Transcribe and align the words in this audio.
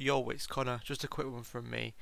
Yo, 0.00 0.28
it's 0.28 0.46
Connor. 0.46 0.80
Just 0.84 1.02
a 1.02 1.08
quick 1.08 1.28
one 1.28 1.42
from 1.42 1.68
me. 1.68 1.92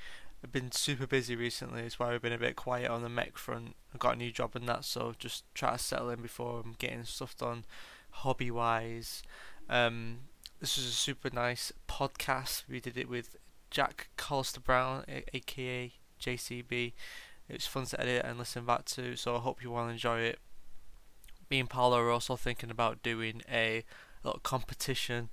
I've 0.44 0.52
been 0.52 0.70
super 0.70 1.06
busy 1.06 1.34
recently. 1.34 1.80
It's 1.80 1.98
why 1.98 2.12
I've 2.12 2.20
been 2.20 2.30
a 2.34 2.36
bit 2.36 2.54
quiet 2.54 2.90
on 2.90 3.02
the 3.02 3.08
mech 3.08 3.38
front. 3.38 3.74
I 3.94 3.96
got 3.96 4.16
a 4.16 4.18
new 4.18 4.30
job 4.30 4.50
and 4.54 4.68
that, 4.68 4.84
so 4.84 5.14
just 5.18 5.44
try 5.54 5.72
to 5.72 5.78
settle 5.78 6.10
in 6.10 6.20
before 6.20 6.60
I'm 6.62 6.74
getting 6.78 7.04
stuff 7.04 7.34
done, 7.38 7.64
hobby 8.10 8.50
wise. 8.50 9.22
Um, 9.70 10.18
this 10.60 10.76
was 10.76 10.84
a 10.84 10.90
super 10.90 11.30
nice 11.32 11.72
podcast. 11.88 12.64
We 12.68 12.80
did 12.80 12.98
it 12.98 13.08
with 13.08 13.36
Jack 13.70 14.08
Collister 14.18 14.62
Brown, 14.62 15.06
aka 15.32 15.90
JCB. 16.20 16.92
It 17.48 17.52
was 17.54 17.66
fun 17.66 17.86
to 17.86 17.98
edit 17.98 18.26
and 18.26 18.38
listen 18.38 18.66
back 18.66 18.84
to, 18.84 19.16
so 19.16 19.36
I 19.36 19.38
hope 19.38 19.62
you 19.62 19.74
all 19.74 19.88
enjoy 19.88 20.20
it. 20.20 20.38
Me 21.48 21.60
and 21.60 21.70
Paolo 21.70 21.98
are 22.00 22.10
also 22.10 22.36
thinking 22.36 22.70
about 22.70 23.02
doing 23.02 23.40
a 23.50 23.84
little 24.22 24.40
competition 24.40 25.30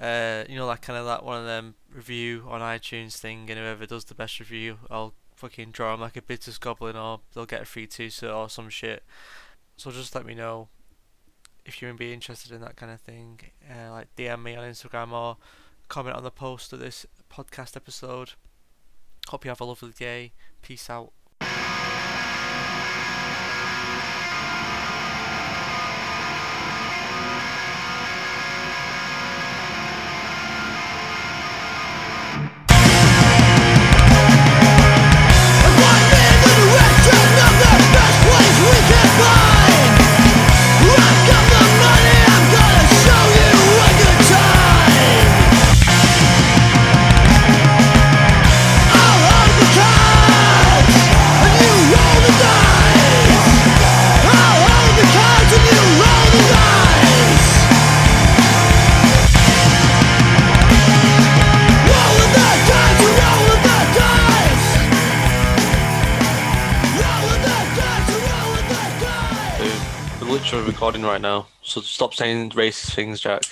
uh, 0.00 0.44
you 0.48 0.56
know, 0.56 0.66
like 0.66 0.82
kind 0.82 0.98
of 0.98 1.04
that 1.06 1.24
one 1.24 1.38
of 1.38 1.46
them 1.46 1.74
review 1.92 2.46
on 2.48 2.60
iTunes 2.60 3.18
thing, 3.18 3.50
and 3.50 3.58
whoever 3.58 3.86
does 3.86 4.06
the 4.06 4.14
best 4.14 4.40
review, 4.40 4.78
I'll 4.90 5.14
fucking 5.34 5.70
draw 5.70 5.92
them 5.92 6.00
like 6.00 6.16
a 6.16 6.22
Bitters 6.22 6.58
Goblin, 6.58 6.96
or 6.96 7.20
they'll 7.34 7.46
get 7.46 7.62
a 7.62 7.66
free 7.66 7.86
t-shirt 7.86 8.30
or 8.30 8.48
some 8.48 8.70
shit. 8.70 9.02
So 9.76 9.90
just 9.90 10.14
let 10.14 10.26
me 10.26 10.34
know 10.34 10.68
if 11.64 11.80
you're 11.80 11.92
be 11.94 12.12
interested 12.12 12.52
in 12.52 12.60
that 12.62 12.76
kind 12.76 12.92
of 12.92 13.00
thing. 13.00 13.40
Uh, 13.70 13.90
like 13.90 14.14
DM 14.16 14.42
me 14.42 14.56
on 14.56 14.64
Instagram 14.64 15.12
or 15.12 15.36
comment 15.88 16.16
on 16.16 16.22
the 16.22 16.30
post 16.30 16.72
of 16.72 16.80
this 16.80 17.04
podcast 17.30 17.76
episode. 17.76 18.32
Hope 19.28 19.44
you 19.44 19.50
have 19.50 19.60
a 19.60 19.64
lovely 19.64 19.92
day. 19.92 20.32
Peace 20.62 20.88
out. 20.88 21.12
Literally 71.00 71.04
recording 71.04 71.04
right 71.04 71.20
now, 71.20 71.46
so 71.62 71.80
stop 71.80 72.14
saying 72.14 72.50
racist 72.50 72.94
things, 72.94 73.20
Jack. 73.20 73.42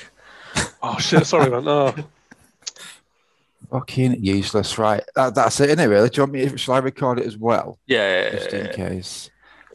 Oh 0.80 0.96
shit! 0.98 1.27
Sorry, 1.27 1.50
man. 1.50 1.64
No. 1.64 1.92
Fucking 3.70 4.24
useless, 4.24 4.78
right? 4.78 5.02
That, 5.14 5.34
that's 5.34 5.60
it, 5.60 5.76
innit? 5.76 5.91
Really? 5.91 6.08
Do 6.08 6.16
you 6.16 6.22
want 6.22 6.32
me? 6.32 6.56
Shall 6.56 6.74
I 6.74 6.78
record 6.78 7.19
it 7.19 7.26
as 7.26 7.36
well, 7.36 7.78
Yeah, 7.86 8.22
yeah, 8.22 8.30
just 8.30 8.52
yeah, 8.52 8.58
in 8.58 8.66
yeah, 8.66 8.72
case? 8.72 9.30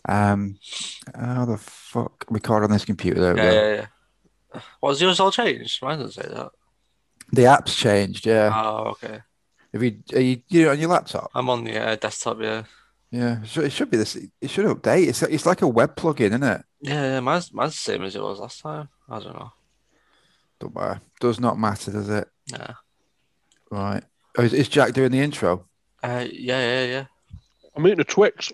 Um, 0.07 0.57
how 1.13 1.45
the 1.45 1.57
fuck 1.57 2.25
record 2.29 2.63
on 2.63 2.71
this 2.71 2.85
computer? 2.85 3.19
There 3.19 3.33
we 3.33 3.41
yeah, 3.41 3.51
go. 3.51 3.53
yeah, 3.53 3.87
yeah. 4.55 4.61
Was 4.81 5.01
yours 5.01 5.19
all 5.19 5.31
changed? 5.31 5.81
Mine 5.81 5.99
doesn't 5.99 6.23
say 6.23 6.29
that. 6.33 6.51
The 7.33 7.45
app's 7.45 7.75
changed. 7.75 8.25
Yeah. 8.25 8.51
Oh, 8.55 8.91
okay. 8.91 9.19
Have 9.73 9.83
you? 9.83 9.97
Are 10.13 10.19
you, 10.21 10.41
you 10.47 10.69
on 10.69 10.79
your 10.79 10.89
laptop? 10.89 11.31
I'm 11.35 11.49
on 11.49 11.65
the 11.65 11.77
uh, 11.77 11.95
desktop, 11.97 12.41
yeah. 12.41 12.63
Yeah. 13.11 13.43
So 13.43 13.61
it 13.61 13.71
should 13.71 13.91
be 13.91 13.97
this. 13.97 14.15
It 14.15 14.49
should 14.49 14.65
update. 14.65 15.07
It's 15.07 15.21
it's 15.21 15.45
like 15.45 15.61
a 15.61 15.67
web 15.67 15.95
plugin, 15.95 16.27
isn't 16.27 16.43
it? 16.43 16.63
Yeah, 16.83 17.01
yeah, 17.13 17.19
mine's, 17.21 17.53
mine's 17.53 17.73
the 17.73 17.77
same 17.91 18.03
as 18.03 18.15
it 18.15 18.21
was 18.21 18.39
last 18.39 18.59
time. 18.61 18.89
I 19.09 19.19
don't 19.19 19.33
know. 19.33 19.51
Don't 20.59 20.75
matter. 20.75 21.01
Does 21.19 21.39
not 21.39 21.57
matter, 21.57 21.91
does 21.91 22.09
it? 22.09 22.27
Nah. 22.51 22.73
Right. 23.71 24.03
Oh, 24.37 24.43
is, 24.43 24.53
is 24.53 24.67
Jack 24.67 24.93
doing 24.93 25.11
the 25.11 25.19
intro? 25.21 25.65
Uh, 26.03 26.25
yeah, 26.31 26.59
yeah, 26.59 26.85
yeah. 26.85 27.05
I'm 27.75 27.87
eating 27.87 28.01
a 28.01 28.03
Twix. 28.03 28.51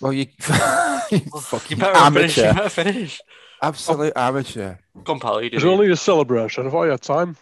Well, 0.00 0.12
you, 0.14 0.26
you 0.48 0.54
Well, 0.58 1.02
you 1.12 1.20
fucking 1.20 1.78
better 1.78 2.10
finish. 2.10 2.36
You 2.38 2.42
amateur, 2.44 2.54
better 2.54 2.68
finish. 2.70 3.20
absolute 3.62 4.12
amateur, 4.16 4.74
Come, 5.04 5.20
pal, 5.20 5.42
you 5.42 5.50
do 5.50 5.56
It's 5.56 5.64
it. 5.64 5.68
only 5.68 5.90
a 5.90 5.96
celebration. 5.96 6.66
I 6.66 6.70
thought 6.70 6.84
you 6.84 6.90
had 6.92 7.02
time. 7.02 7.36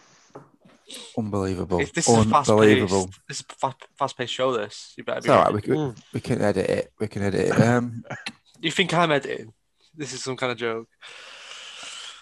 unbelievable, 1.17 1.79
If 1.79 1.93
this 1.93 2.07
is 2.09 2.25
fast 2.25 2.49
unbelievable. 2.49 3.05
paced, 3.05 3.19
this 3.29 3.39
is 3.39 3.45
a 3.49 3.55
fast, 3.55 3.77
fast 3.97 4.17
paced 4.17 4.33
show. 4.33 4.51
This 4.57 4.93
you 4.97 5.03
better 5.05 5.19
It's 5.19 5.27
be. 5.27 5.31
all 5.31 5.37
right. 5.43 5.53
ready. 5.53 5.67
We 5.71 5.75
can, 5.75 5.95
we 6.13 6.19
can 6.19 6.41
edit 6.41 6.69
it. 6.69 6.91
We 6.99 7.07
can 7.07 7.23
edit 7.23 7.47
it. 7.47 7.61
Um, 7.61 8.03
You 8.61 8.71
think 8.71 8.93
I'm 8.93 9.11
editing? 9.11 9.53
This 9.95 10.13
is 10.13 10.23
some 10.23 10.37
kind 10.37 10.51
of 10.51 10.57
joke. 10.57 10.87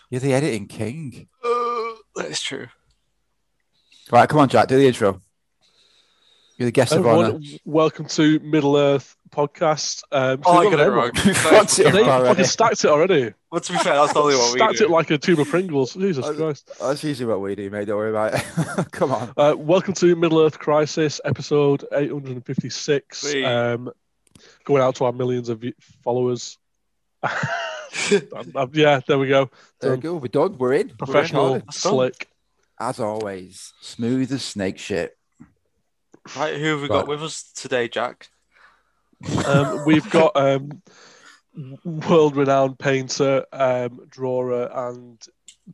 you're 0.09 0.21
the 0.21 0.33
editing 0.33 0.67
king. 0.67 1.27
Uh, 1.43 1.83
that's 2.15 2.41
true. 2.41 2.67
Right, 4.11 4.27
come 4.27 4.39
on, 4.39 4.49
Jack. 4.49 4.67
Do 4.67 4.77
the 4.77 4.87
intro. 4.87 5.21
You're 6.57 6.67
the 6.67 6.71
guest 6.71 6.93
of 6.93 7.05
honor. 7.05 7.25
Everyone, 7.35 7.43
welcome 7.65 8.07
to 8.07 8.39
Middle 8.39 8.77
Earth 8.77 9.15
podcast. 9.29 10.01
Um, 10.11 10.41
Oh, 10.43 10.57
I 10.57 10.63
so 10.63 10.71
got 10.71 10.79
it 10.79 10.83
you've 10.85 10.93
wrong. 10.95 11.11
We've 11.13 11.35
it 11.79 11.85
already. 12.07 12.27
fucking 12.29 12.45
stacked 12.45 12.83
it 12.85 12.89
already. 12.89 13.33
Well, 13.51 13.61
to 13.61 13.71
be 13.73 13.77
fair, 13.77 13.93
that's 13.93 14.13
the 14.13 14.19
only 14.21 14.35
one 14.35 14.53
we 14.53 14.57
stacked 14.59 14.77
do. 14.79 14.85
it 14.85 14.89
like 14.89 15.11
a 15.11 15.17
tube 15.19 15.39
of 15.39 15.47
Pringles. 15.49 15.93
Jesus 15.93 16.27
Christ. 16.35 16.71
That's 16.81 17.03
usually 17.03 17.27
what 17.27 17.41
we 17.41 17.53
do, 17.53 17.69
mate. 17.69 17.85
Don't 17.85 17.97
worry 17.97 18.09
about 18.09 18.33
it. 18.33 18.91
come 18.91 19.11
on. 19.11 19.33
Uh, 19.37 19.53
welcome 19.55 19.93
to 19.95 20.15
Middle 20.15 20.39
Earth 20.39 20.57
Crisis, 20.57 21.21
episode 21.23 21.85
856. 21.93 23.35
Um, 23.45 23.91
going 24.63 24.81
out 24.81 24.95
to 24.95 25.05
our 25.05 25.13
millions 25.13 25.49
of 25.49 25.63
followers. 26.03 26.57
Um, 28.35 28.51
um, 28.55 28.71
yeah, 28.73 28.99
there 29.07 29.17
we 29.17 29.27
go. 29.27 29.49
There 29.81 29.91
we 29.91 29.97
go. 29.97 30.15
We're 30.15 30.27
done. 30.27 30.57
We're 30.57 30.73
in. 30.73 30.87
We're 30.89 30.95
Professional, 30.97 31.43
recording. 31.45 31.65
That's 31.65 31.83
done. 31.83 31.93
slick. 31.93 32.29
As 32.79 32.99
always, 32.99 33.73
smooth 33.81 34.31
as 34.31 34.43
snake 34.43 34.77
shit. 34.77 35.17
Right, 36.37 36.55
who 36.57 36.65
have 36.65 36.81
we 36.81 36.87
got 36.87 36.99
Right. 36.99 37.07
with 37.07 37.23
us 37.23 37.51
today, 37.55 37.87
Jack? 37.87 38.27
Um, 39.45 39.83
we've 39.85 40.07
got 40.11 40.35
um, 40.37 40.81
world-renowned 41.83 42.77
painter, 42.77 43.45
um, 43.51 44.05
drawer, 44.09 44.51
and 44.89 45.19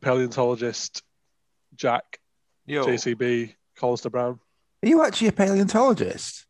paleontologist 0.02 1.03
Jack 1.75 2.19
Yo, 2.66 2.86
JCB 2.86 3.53
Collister 3.78 4.09
Brown. 4.12 4.40
Are 4.84 4.88
you 4.88 5.03
actually 5.03 5.28
a 5.28 5.34
paleontologist? 5.34 6.46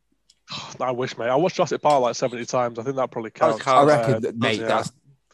I 0.80 0.92
wish, 0.92 1.18
mate. 1.18 1.30
I 1.30 1.36
watched 1.36 1.56
Jurassic 1.58 1.82
Park 1.82 2.02
like 2.02 2.16
seventy 2.16 2.46
times. 2.46 2.80
I 2.80 2.84
think 2.84 2.96
that 2.96 3.12
probably 3.12 3.32
counts. 3.32 3.62
counts. 3.64 3.92
I 3.92 3.96
reckon, 3.98 4.14
Uh, 4.16 4.20
that, 4.20 4.38
mate. 4.38 4.60
yeah. 4.60 4.68
That's 4.68 4.92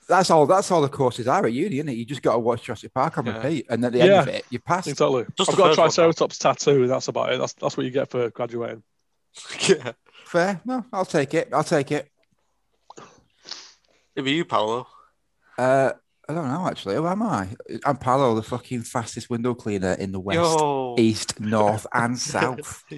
that's 0.07 0.30
all. 0.31 0.46
That's 0.47 0.72
all 0.72 0.81
the 0.81 0.90
courses 0.90 1.28
are 1.28 1.46
at 1.46 1.53
uni, 1.53 1.78
isn't 1.78 1.90
it? 1.90 1.94
You 1.94 2.06
just 2.06 2.22
got 2.22 2.34
to 2.34 2.40
watch 2.40 2.63
Jurassic 2.63 2.94
Park 2.94 3.18
on 3.18 3.25
Yeah. 3.28 3.38
repeat, 3.38 3.66
and 3.69 3.84
at 3.85 3.91
the 3.94 3.97
Yeah. 4.00 4.03
end 4.06 4.13
of 4.13 4.28
it, 4.29 4.46
you 4.50 4.59
pass. 4.59 4.88
Exactly. 4.88 5.25
Just 5.38 5.52
I've 5.52 5.58
got 5.58 5.72
a 5.72 5.75
first 5.91 6.19
one, 6.22 6.29
tattoo. 6.29 6.81
and 6.84 6.90
That's 6.91 7.08
about 7.08 7.31
it. 7.34 7.40
That's 7.40 7.53
that's 7.53 7.78
what 7.78 7.85
you 7.85 7.91
get 7.91 8.09
for 8.09 8.29
graduating. 8.29 8.84
yeah. 9.68 9.91
Fair. 10.25 10.62
No, 10.66 10.85
I'll 10.94 11.06
take 11.06 11.34
it. 11.34 11.50
I'll 11.53 11.63
take 11.63 11.91
it. 11.91 12.09
It'd 14.16 14.25
be 14.25 14.31
you, 14.31 14.46
Paolo. 14.46 14.88
Uh, 15.58 15.91
I 16.28 16.34
don't 16.34 16.47
know 16.47 16.68
actually. 16.68 16.96
Who 16.96 17.08
am 17.08 17.24
I? 17.24 17.47
I'm 17.85 17.97
Paolo, 17.97 18.35
the 18.35 18.44
fucking 18.44 18.81
fastest 18.84 19.29
window 19.29 19.53
cleaner 19.53 19.94
in 19.94 20.12
the 20.12 20.19
west, 20.19 20.38
Yo. 20.38 20.96
east, 20.97 21.40
north, 21.40 21.85
and 21.94 22.18
south. 22.18 22.84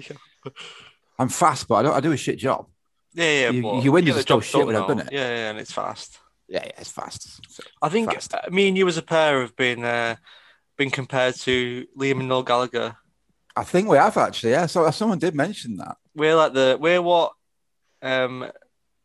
I'm 1.18 1.28
fast, 1.28 1.68
but 1.68 1.76
I 1.76 1.82
don't. 1.82 1.94
I 1.94 2.00
do 2.00 2.12
a 2.12 2.16
shit 2.16 2.38
job. 2.38 2.66
yeah. 3.14 3.24
Yeah. 3.24 3.50
You- 3.50 3.80
your 3.82 3.92
windows 3.92 4.16
are 4.18 4.22
still 4.22 4.40
shit 4.40 4.52
done 4.60 4.66
when 4.66 4.76
I've 4.76 4.88
done 4.88 5.00
it. 5.00 5.08
Yeah, 5.12 5.28
yeah, 5.28 5.50
and 5.50 5.58
it's 5.58 5.72
fast. 5.72 6.18
Yeah, 6.48 6.62
yeah, 6.64 6.72
it's 6.78 6.90
fast. 6.90 7.40
I 7.80 7.88
think 7.88 8.12
Fast. 8.12 8.34
uh, 8.34 8.40
me 8.50 8.68
and 8.68 8.76
you 8.76 8.86
as 8.88 8.96
a 8.98 9.02
pair 9.02 9.40
have 9.40 9.56
been 9.56 9.84
uh, 9.84 10.16
been 10.76 10.90
compared 10.90 11.34
to 11.36 11.86
Liam 11.98 12.20
and 12.20 12.28
Noel 12.28 12.42
Gallagher. 12.42 12.96
I 13.56 13.64
think 13.64 13.88
we 13.88 13.96
have 13.96 14.16
actually. 14.16 14.52
Yeah. 14.52 14.66
So 14.66 14.90
someone 14.90 15.18
did 15.18 15.34
mention 15.34 15.76
that. 15.78 15.96
We're 16.14 16.34
like 16.36 16.52
the 16.52 16.76
we're 16.80 17.00
what 17.00 17.32
um, 18.02 18.50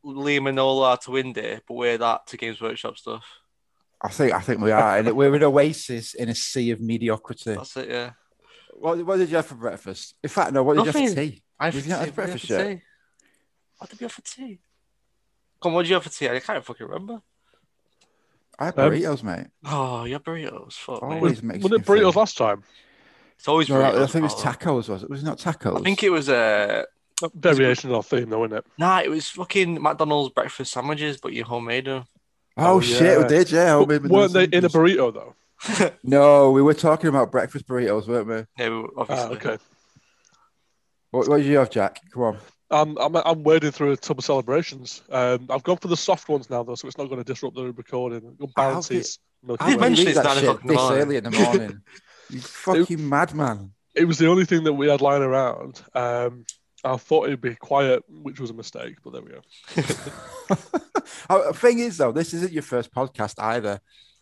Liam 0.05 0.47
and 0.47 0.55
Noel 0.55 0.83
are 0.83 0.97
to 0.97 1.11
Windy, 1.11 1.59
but 1.67 1.73
we're 1.73 1.97
that 1.97 2.27
to 2.27 2.37
Games 2.37 2.59
Workshop 2.59 2.97
stuff. 2.97 3.23
I 4.01 4.09
think. 4.09 4.33
I 4.33 4.41
think 4.41 4.61
we 4.61 4.71
are, 4.71 4.97
and 4.97 5.15
we're 5.15 5.33
an 5.33 5.43
oasis 5.43 6.13
in 6.15 6.29
a 6.29 6.35
sea 6.35 6.71
of 6.71 6.81
mediocrity. 6.81 7.55
That's 7.55 7.77
it. 7.77 7.89
Yeah. 7.89 8.11
What, 8.73 9.03
what 9.05 9.17
did 9.17 9.29
you 9.29 9.37
have 9.37 9.45
for 9.47 9.55
breakfast? 9.55 10.15
In 10.23 10.29
fact, 10.29 10.51
no. 10.53 10.63
What 10.63 10.73
did 10.75 10.81
you 10.81 10.85
have 10.87 10.93
for 10.95 10.99
Nothing. 11.01 11.31
tea? 11.31 11.43
I 11.59 11.69
Did 11.71 11.85
you 11.85 11.89
not 11.91 12.05
have 12.05 12.15
breakfast 12.15 12.47
for 12.47 12.53
yet? 12.53 12.67
tea. 12.77 12.81
What 13.77 13.89
did 13.89 13.99
we 13.99 14.03
have 14.05 14.11
for 14.11 14.21
tea? 14.21 14.59
Come 15.61 15.71
on, 15.71 15.73
what 15.75 15.81
did 15.83 15.89
you 15.89 15.95
have 15.95 16.03
for 16.03 16.09
tea? 16.09 16.29
I 16.29 16.39
can't 16.39 16.63
fucking 16.63 16.85
remember. 16.87 17.21
I 18.59 18.65
had 18.65 18.79
Um, 18.79 18.91
burritos, 18.91 19.23
mate. 19.23 19.47
Oh, 19.65 20.03
your 20.05 20.19
burritos. 20.19 20.73
Fuck 20.73 21.03
me. 21.03 21.15
Always 21.15 21.33
Was 21.33 21.43
Mexican 21.43 21.73
it 21.79 21.85
burritos 21.85 22.13
food. 22.13 22.19
last 22.19 22.37
time? 22.37 22.63
It's 23.37 23.47
always 23.47 23.69
No, 23.69 23.81
I 23.81 23.91
burritos. 23.91 24.11
think 24.11 24.15
it 24.15 24.23
was 24.23 24.33
Paolo. 24.35 24.55
tacos. 24.55 24.89
Was 24.89 25.03
it? 25.03 25.09
Was 25.09 25.21
it 25.21 25.25
not 25.25 25.37
tacos? 25.39 25.79
I 25.79 25.83
think 25.83 26.03
it 26.03 26.09
was 26.11 26.29
uh 26.29 26.83
Variation 27.33 27.91
of 27.93 28.05
theme, 28.05 28.29
though, 28.29 28.45
isn't 28.45 28.57
it? 28.57 28.65
nah, 28.77 28.99
it 29.01 29.09
was 29.09 29.27
fucking 29.29 29.81
McDonald's 29.81 30.31
breakfast 30.35 30.71
sandwiches, 30.71 31.17
but 31.17 31.33
you 31.33 31.43
homemade 31.43 31.85
them. 31.85 32.03
Oh, 32.55 32.75
Oh, 32.75 32.79
shit, 32.79 33.17
we 33.17 33.23
yeah. 33.23 33.27
did, 33.27 33.51
yeah. 33.51 33.69
homemade 33.73 34.05
weren't 34.07 34.33
they 34.33 34.43
in 34.43 34.53
a 34.53 34.61
McDonald's. 34.61 34.75
burrito 34.75 35.13
though? 35.13 35.91
No, 36.03 36.51
we 36.51 36.61
were 36.61 36.75
talking 36.75 37.09
about 37.09 37.31
breakfast 37.31 37.67
burritos, 37.67 38.07
weren't 38.07 38.27
we? 38.27 38.63
Yeah, 38.63 38.69
we- 38.69 38.87
Ah, 38.97 39.01
obviously. 39.01 39.35
okay. 39.37 39.57
What, 41.17 41.27
what 41.27 41.37
do 41.37 41.43
you 41.43 41.57
have, 41.57 41.69
Jack? 41.69 42.01
Come 42.11 42.23
on. 42.23 42.37
I'm, 42.69 42.97
I'm 42.97 43.15
I'm 43.15 43.43
wading 43.43 43.71
through 43.71 43.93
a 43.93 43.97
tub 43.97 44.19
of 44.19 44.25
celebrations. 44.25 45.01
Um, 45.09 45.47
I've 45.49 45.63
gone 45.63 45.77
for 45.77 45.87
the 45.87 45.95
soft 45.95 46.27
ones 46.27 46.49
now 46.49 46.63
though, 46.63 46.75
so 46.75 46.87
it's 46.87 46.97
not 46.97 47.05
going 47.05 47.19
to 47.19 47.23
disrupt 47.23 47.55
the 47.55 47.71
recording. 47.71 48.35
Good 48.37 48.51
How 48.57 48.71
balances. 48.71 49.19
Milky 49.41 49.63
Did 49.65 49.71
you 49.71 49.77
Way. 49.77 49.81
How 49.81 49.87
mention 49.89 50.03
eat 50.03 50.09
it's 50.09 50.17
that 50.17 50.25
nine 50.25 50.35
shit 50.35 50.43
o'clock 50.43 50.61
this 50.63 50.75
morning? 50.75 51.01
early 51.01 51.15
in 51.15 51.23
the 51.23 51.31
morning? 51.31 51.81
you 52.29 52.39
fucking 52.41 53.09
madman. 53.09 53.71
It 53.95 54.05
was 54.05 54.17
the 54.17 54.27
only 54.27 54.43
thing 54.45 54.65
that 54.65 54.73
we 54.73 54.89
had 54.89 55.01
lying 55.01 55.23
around. 55.23 55.81
Um, 55.95 56.45
I 56.83 56.97
thought 56.97 57.27
it'd 57.27 57.41
be 57.41 57.55
quiet, 57.55 58.03
which 58.09 58.39
was 58.39 58.49
a 58.49 58.53
mistake, 58.53 58.95
but 59.03 59.13
there 59.13 59.21
we 59.21 59.31
go. 59.31 60.55
Oh, 61.29 61.51
the 61.51 61.57
thing 61.57 61.79
is, 61.79 61.97
though, 61.97 62.11
this 62.11 62.33
isn't 62.33 62.51
your 62.51 62.63
first 62.63 62.93
podcast 62.93 63.35
either. 63.39 63.79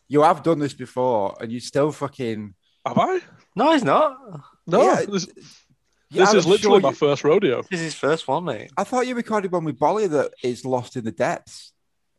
You 0.08 0.22
have 0.22 0.44
done 0.44 0.60
this 0.60 0.74
before, 0.74 1.36
and 1.40 1.52
you 1.52 1.60
still 1.60 1.92
fucking. 1.92 2.54
Have 2.86 2.98
I? 2.98 3.20
No, 3.56 3.72
he's 3.74 3.84
not. 3.84 4.18
No. 4.68 4.84
Yeah, 4.84 5.06
this 5.06 5.28
Yeah, 6.12 6.22
this 6.26 6.30
I'm 6.32 6.38
is 6.38 6.46
literally 6.46 6.76
sure 6.76 6.82
my 6.82 6.90
you- 6.90 6.96
first 6.96 7.24
rodeo. 7.24 7.62
This 7.64 7.80
is 7.80 7.86
his 7.86 7.96
first 7.96 8.28
one, 8.28 8.46
mate. 8.46 8.72
I 8.78 8.84
thought 8.84 9.08
you 9.08 9.16
recorded 9.16 9.52
one 9.52 9.64
with 9.66 9.80
Bolly 9.80 10.08
that 10.08 10.34
is 10.44 10.64
lost 10.66 10.96
in 10.96 11.04
the 11.06 11.12
depths. 11.12 11.72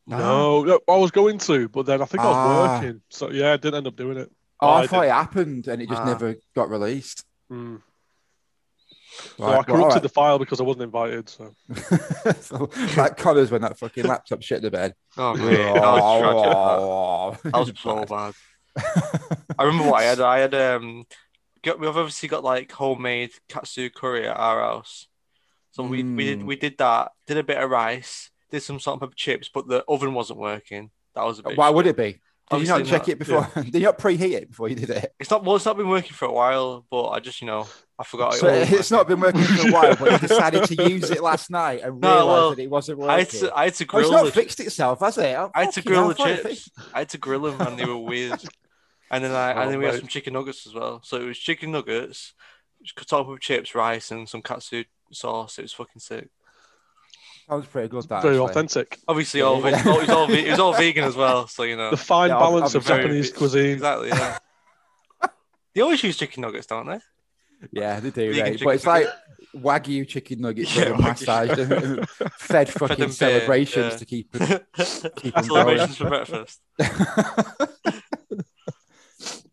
No, 0.09 0.62
no, 0.65 0.81
I 0.88 0.97
was 0.97 1.11
going 1.11 1.38
to, 1.38 1.69
but 1.69 1.85
then 1.87 2.00
I 2.00 2.05
think 2.05 2.23
I 2.23 2.27
was 2.27 2.37
Ah. 2.37 2.79
working. 2.81 3.00
So 3.11 3.31
yeah, 3.31 3.53
I 3.53 3.56
didn't 3.56 3.75
end 3.79 3.87
up 3.88 3.97
doing 3.97 4.19
it. 4.19 4.31
Oh, 4.61 4.69
Oh, 4.69 4.71
I, 4.71 4.81
I 4.83 4.87
thought 4.87 5.03
did. 5.03 5.09
it 5.09 5.12
happened 5.12 5.69
and 5.69 5.83
it 5.83 5.88
just 5.88 6.00
Ah. 6.03 6.05
never 6.05 6.37
got 6.55 6.69
released. 6.71 7.25
Mm. 7.50 7.83
So 9.38 9.44
Right, 9.44 9.49
I 9.53 9.55
well, 9.56 9.65
corrupted 9.65 10.03
the 10.03 10.09
file 10.11 10.38
because 10.38 10.61
I 10.61 10.65
wasn't 10.65 10.83
invited. 10.85 11.29
So 11.29 11.53
so, 12.41 12.71
like 12.97 13.17
Connors 13.17 13.50
when 13.50 13.62
that 13.62 13.79
fucking 13.79 14.05
laptop 14.05 14.43
shit 14.43 14.62
the 14.62 14.71
bed. 14.71 14.94
Oh, 15.17 15.35
mate. 15.35 15.56
That 15.56 15.75
was 15.83 16.21
tragic. 16.21 17.43
That, 17.43 17.53
that 17.53 17.59
was 17.59 17.73
so 17.81 18.05
Bad. 18.05 18.35
bad. 18.77 19.38
I 19.59 19.62
remember 19.65 19.91
what 19.91 20.03
I 20.03 20.05
had. 20.05 20.21
I 20.21 20.38
had 20.38 20.55
um, 20.55 21.05
got, 21.67 21.79
we've 21.81 21.89
obviously 21.89 22.29
got 22.29 22.45
like 22.45 22.73
homemade 22.73 23.33
katsu 23.49 23.91
curry 23.91 24.27
at 24.29 24.37
our 24.37 24.61
house. 24.61 25.07
So 25.73 25.83
we, 25.83 26.03
we 26.03 26.25
did 26.25 26.41
Mm. 26.41 26.47
we 26.47 26.57
did 26.57 26.79
that. 26.79 27.13
Did 27.27 27.37
a 27.37 27.43
bit 27.43 27.59
of 27.59 27.69
rice. 27.71 28.31
Did 28.51 28.63
some 28.63 28.81
salt 28.81 28.95
and 28.95 29.01
pepper 29.03 29.15
chips, 29.15 29.51
but 29.53 29.69
the 29.69 29.85
oven 29.89 30.15
wasn't 30.15 30.39
working. 30.39 30.91
That 31.15 31.25
was 31.25 31.39
a 31.39 31.43
bit. 31.43 31.59
Why 31.59 31.69
would 31.69 31.87
it 31.87 31.97
be? 31.97 32.21
Did 32.51 32.61
you 32.61 32.69
not 32.69 32.85
check 32.87 33.03
not. 33.03 33.09
it 33.09 33.19
before? 33.19 33.51
Did 33.57 33.75
you 33.75 33.81
not 33.81 33.99
preheat 33.99 34.33
it 34.33 34.49
before 34.51 34.69
you 34.69 34.77
did 34.77 34.89
it? 34.91 35.13
It's 35.19 35.31
not. 35.31 35.45
Well, 35.45 35.57
it's 35.57 35.65
not 35.65 35.77
been 35.77 35.89
working 35.89 36.13
for 36.13 36.27
a 36.27 36.33
while, 36.33 36.87
but 36.91 37.09
I 37.09 37.19
just 37.19 37.41
you 37.41 37.49
know 37.49 37.67
I 37.99 38.05
forgot. 38.05 38.35
So 38.35 38.47
it 38.47 38.73
it's 38.73 38.93
not 38.93 39.09
been 39.09 39.19
working 39.19 39.43
for 39.43 39.69
a 39.69 39.73
while, 39.73 39.97
but 39.97 40.12
you 40.12 40.29
decided 40.29 40.65
to 40.65 40.89
use 40.89 41.11
it 41.11 41.23
last 41.23 41.51
night 41.51 41.81
and 41.83 42.01
No, 42.01 42.09
realised 42.09 42.27
well, 42.29 42.51
that 42.55 42.62
it 42.62 42.71
wasn't 42.71 42.99
working. 43.01 43.11
I 43.11 43.19
had 43.19 43.31
to. 43.31 43.59
I 43.59 43.65
had 43.65 43.75
to 43.75 43.87
Oh, 43.93 43.99
it's 43.99 44.11
not 44.11 44.25
the, 44.27 44.31
fixed 44.31 44.61
itself, 44.61 45.01
has 45.01 45.19
it? 45.19 45.37
Oh, 45.37 45.51
I 45.55 45.65
had 45.65 45.75
to 45.75 45.83
grill 45.83 46.09
the 46.09 46.15
I 46.15 46.17
thought 46.17 46.29
it 46.29 46.43
chips. 46.43 46.71
I 46.95 46.99
had 47.01 47.09
to 47.11 47.19
grill 47.19 47.41
them, 47.41 47.61
and 47.61 47.79
they 47.79 47.85
were 47.85 47.97
weird. 47.99 48.41
And 49.11 49.23
then 49.25 49.32
I 49.32 49.53
Oh, 49.55 49.62
and 49.62 49.70
then 49.73 49.79
we 49.79 49.87
had 49.87 49.99
some 49.99 50.08
chicken 50.08 50.32
nuggets 50.32 50.67
as 50.67 50.75
well. 50.75 51.00
So 51.05 51.17
it 51.20 51.25
was 51.26 51.38
chicken 51.38 51.70
nuggets, 51.70 52.35
topped 53.06 53.29
with 53.29 53.41
chips, 53.41 53.75
rice, 53.75 54.11
and 54.11 54.29
some 54.29 54.43
katsu 54.43 54.85
sauce. 55.12 55.58
It 55.58 55.62
was 55.62 55.73
fucking 55.73 56.00
sick. 56.00 56.29
Sounds 57.49 57.67
pretty 57.67 57.87
good. 57.88 58.03
That 58.08 58.23
very 58.23 58.35
actually. 58.35 58.50
authentic. 58.50 58.99
Obviously, 59.06 59.41
all 59.43 59.61
yeah. 59.61 59.69
it, 59.81 59.85
was 59.85 59.87
all, 59.87 59.94
it, 59.97 60.00
was 60.00 60.08
all, 60.11 60.31
it 60.32 60.50
was 60.50 60.58
all 60.58 60.73
vegan 60.75 61.05
as 61.05 61.14
well. 61.14 61.47
So 61.47 61.62
you 61.62 61.76
know, 61.76 61.91
The 61.91 61.97
fine 61.97 62.31
Yeah, 62.31 62.38
balance 62.41 62.75
of 62.75 62.82
obviously. 62.82 63.03
Japanese 63.05 63.32
cuisine. 63.32 63.73
exactly. 63.75 64.08
Yeah. 64.08 64.38
they 65.75 65.81
always 65.82 66.02
use 66.02 66.17
chicken 66.17 66.41
nuggets, 66.41 66.67
don't 66.67 66.87
they? 66.87 66.99
Yeah, 67.73 68.00
they 68.00 68.11
do, 68.11 68.32
Vegan 68.32 68.43
right? 68.43 68.52
chicken 68.52 68.64
But 68.67 68.75
it's 68.75 68.87
like 68.87 69.06
wagyu 69.56 70.06
chicken 70.09 70.41
nuggets 70.41 70.75
Yeah, 70.76 70.85
that 70.87 70.93
are 70.93 70.97
wagyu. 70.97 71.99
massaged 72.00 72.32
fed 72.35 72.69
fucking 72.73 72.97
them 72.99 73.09
beer, 73.09 73.12
celebrations 73.12 73.93
yeah. 73.93 73.97
to 73.99 74.05
keep 74.05 74.29
it. 74.35 74.67
Keep 75.17 75.38
'em 75.38 75.44
Celebrations 75.44 75.97
for 75.97 76.09
breakfast. 76.09 76.61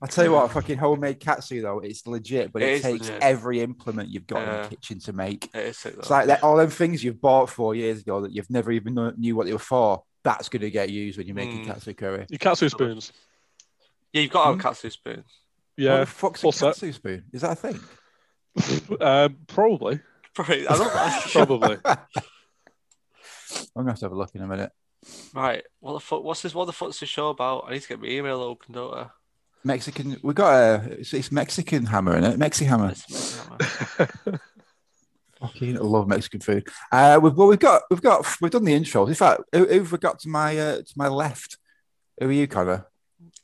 I 0.03 0.07
tell 0.07 0.25
you 0.25 0.33
what, 0.33 0.51
fucking 0.51 0.77
homemade 0.77 1.19
katsu 1.21 1.61
though, 1.61 1.79
it's 1.79 2.05
legit, 2.05 2.51
but 2.51 2.61
It 2.61 2.67
it, 2.69 2.73
is 2.73 2.81
takes 2.81 3.07
legit. 3.07 3.21
every 3.23 3.61
implement 3.61 4.09
you've 4.09 4.27
got 4.27 4.44
in 4.44 4.61
the 4.63 4.67
kitchen 4.67 5.00
to 5.00 5.13
make. 5.13 5.45
It 5.55 5.67
is 5.67 5.77
sick, 5.77 5.95
It's 5.97 6.09
like 6.09 6.27
that, 6.27 6.44
all 6.44 6.57
them 6.57 6.69
things 6.69 7.01
you've 7.03 7.21
bought 7.21 7.50
four 7.50 7.73
years 7.73 8.01
ago 8.01 8.19
that 8.21 8.31
you've 8.33 8.50
never 8.50 8.71
even 8.73 8.94
kno- 8.95 9.13
knew 9.17 9.35
what 9.38 9.45
they 9.45 9.53
were 9.53 9.59
for. 9.59 10.03
That's 10.23 10.50
going 10.50 10.61
to 10.61 10.69
get 10.71 10.89
used 10.89 11.17
when 11.17 11.25
you're 11.27 11.35
making 11.35 11.61
Mm. 11.63 11.67
katsu 11.67 11.94
curry. 11.94 12.25
Your 12.29 12.38
katsu 12.39 12.67
spoons. 12.69 13.13
yeah, 14.11 14.21
you've 14.23 14.31
got 14.31 14.41
to 14.41 14.45
have 14.47 14.55
Hmm? 14.55 14.59
a 14.59 14.63
katsu 14.63 14.89
spoon. 14.89 15.15
What 15.17 15.25
Yeah, 15.77 16.00
the 16.01 16.06
fuck's 16.06 16.39
a 16.39 16.41
full 16.41 16.51
set. 16.51 16.65
katsu 16.73 16.91
spoon? 16.91 17.23
Is 17.31 17.41
that 17.41 17.51
a 17.51 17.56
thing? 17.56 17.79
um, 19.01 19.38
probably. 19.47 19.99
Probably, 20.33 20.67
I 20.67 20.77
don't 20.77 20.91
probably. 21.31 21.77
I'm 21.85 21.97
gonna 23.75 23.91
have 23.91 23.99
to 23.99 24.06
have 24.06 24.11
a 24.11 24.15
look 24.15 24.31
in 24.35 24.41
a 24.41 24.47
minute. 24.47 24.71
Right. 25.33 25.63
What 25.79 25.94
the 25.94 25.99
fuck? 25.99 26.23
What's 26.23 26.41
this? 26.41 26.53
What 26.56 26.65
the 26.65 26.73
fuck's 26.73 26.99
this 26.99 27.09
show 27.09 27.29
about? 27.29 27.65
I 27.67 27.71
need 27.73 27.81
to 27.81 27.88
get 27.88 28.01
my 28.01 28.07
email 28.07 28.41
open, 28.41 28.73
don't 28.73 28.94
I? 28.94 29.07
Mexican. 29.63 30.18
We 30.24 30.33
got 30.33 30.54
a. 30.54 30.92
It's, 31.00 31.13
it's 31.13 31.31
Mexican 31.31 31.86
hammer 31.86 32.15
in 32.18 32.24
it. 32.24 32.39
Mexi 32.39 32.65
hammer. 32.65 32.88
Let's 32.88 33.48
make 33.50 33.60
that, 33.98 34.25
man. 34.25 34.39
Fucking 35.39 35.75
love 35.75 36.07
Mexican 36.07 36.39
food. 36.39 36.68
Uh, 36.92 37.19
we've 37.21 37.33
well, 37.36 37.48
we've 37.48 37.60
got 37.60 37.81
we've 37.89 38.01
got 38.01 38.25
we've 38.42 38.51
done 38.51 38.63
the 38.63 38.74
intros. 38.80 39.10
In 39.10 39.13
fact, 39.15 39.42
who, 39.51 39.65
who've 39.65 39.92
we 39.92 39.98
got 39.98 40.19
to 40.19 40.30
my 40.30 40.57
uh, 40.57 40.77
to 40.77 40.94
my 40.95 41.07
left? 41.10 41.57
Who 42.19 42.30
are 42.30 42.31
you, 42.31 42.48
Connor? 42.48 42.86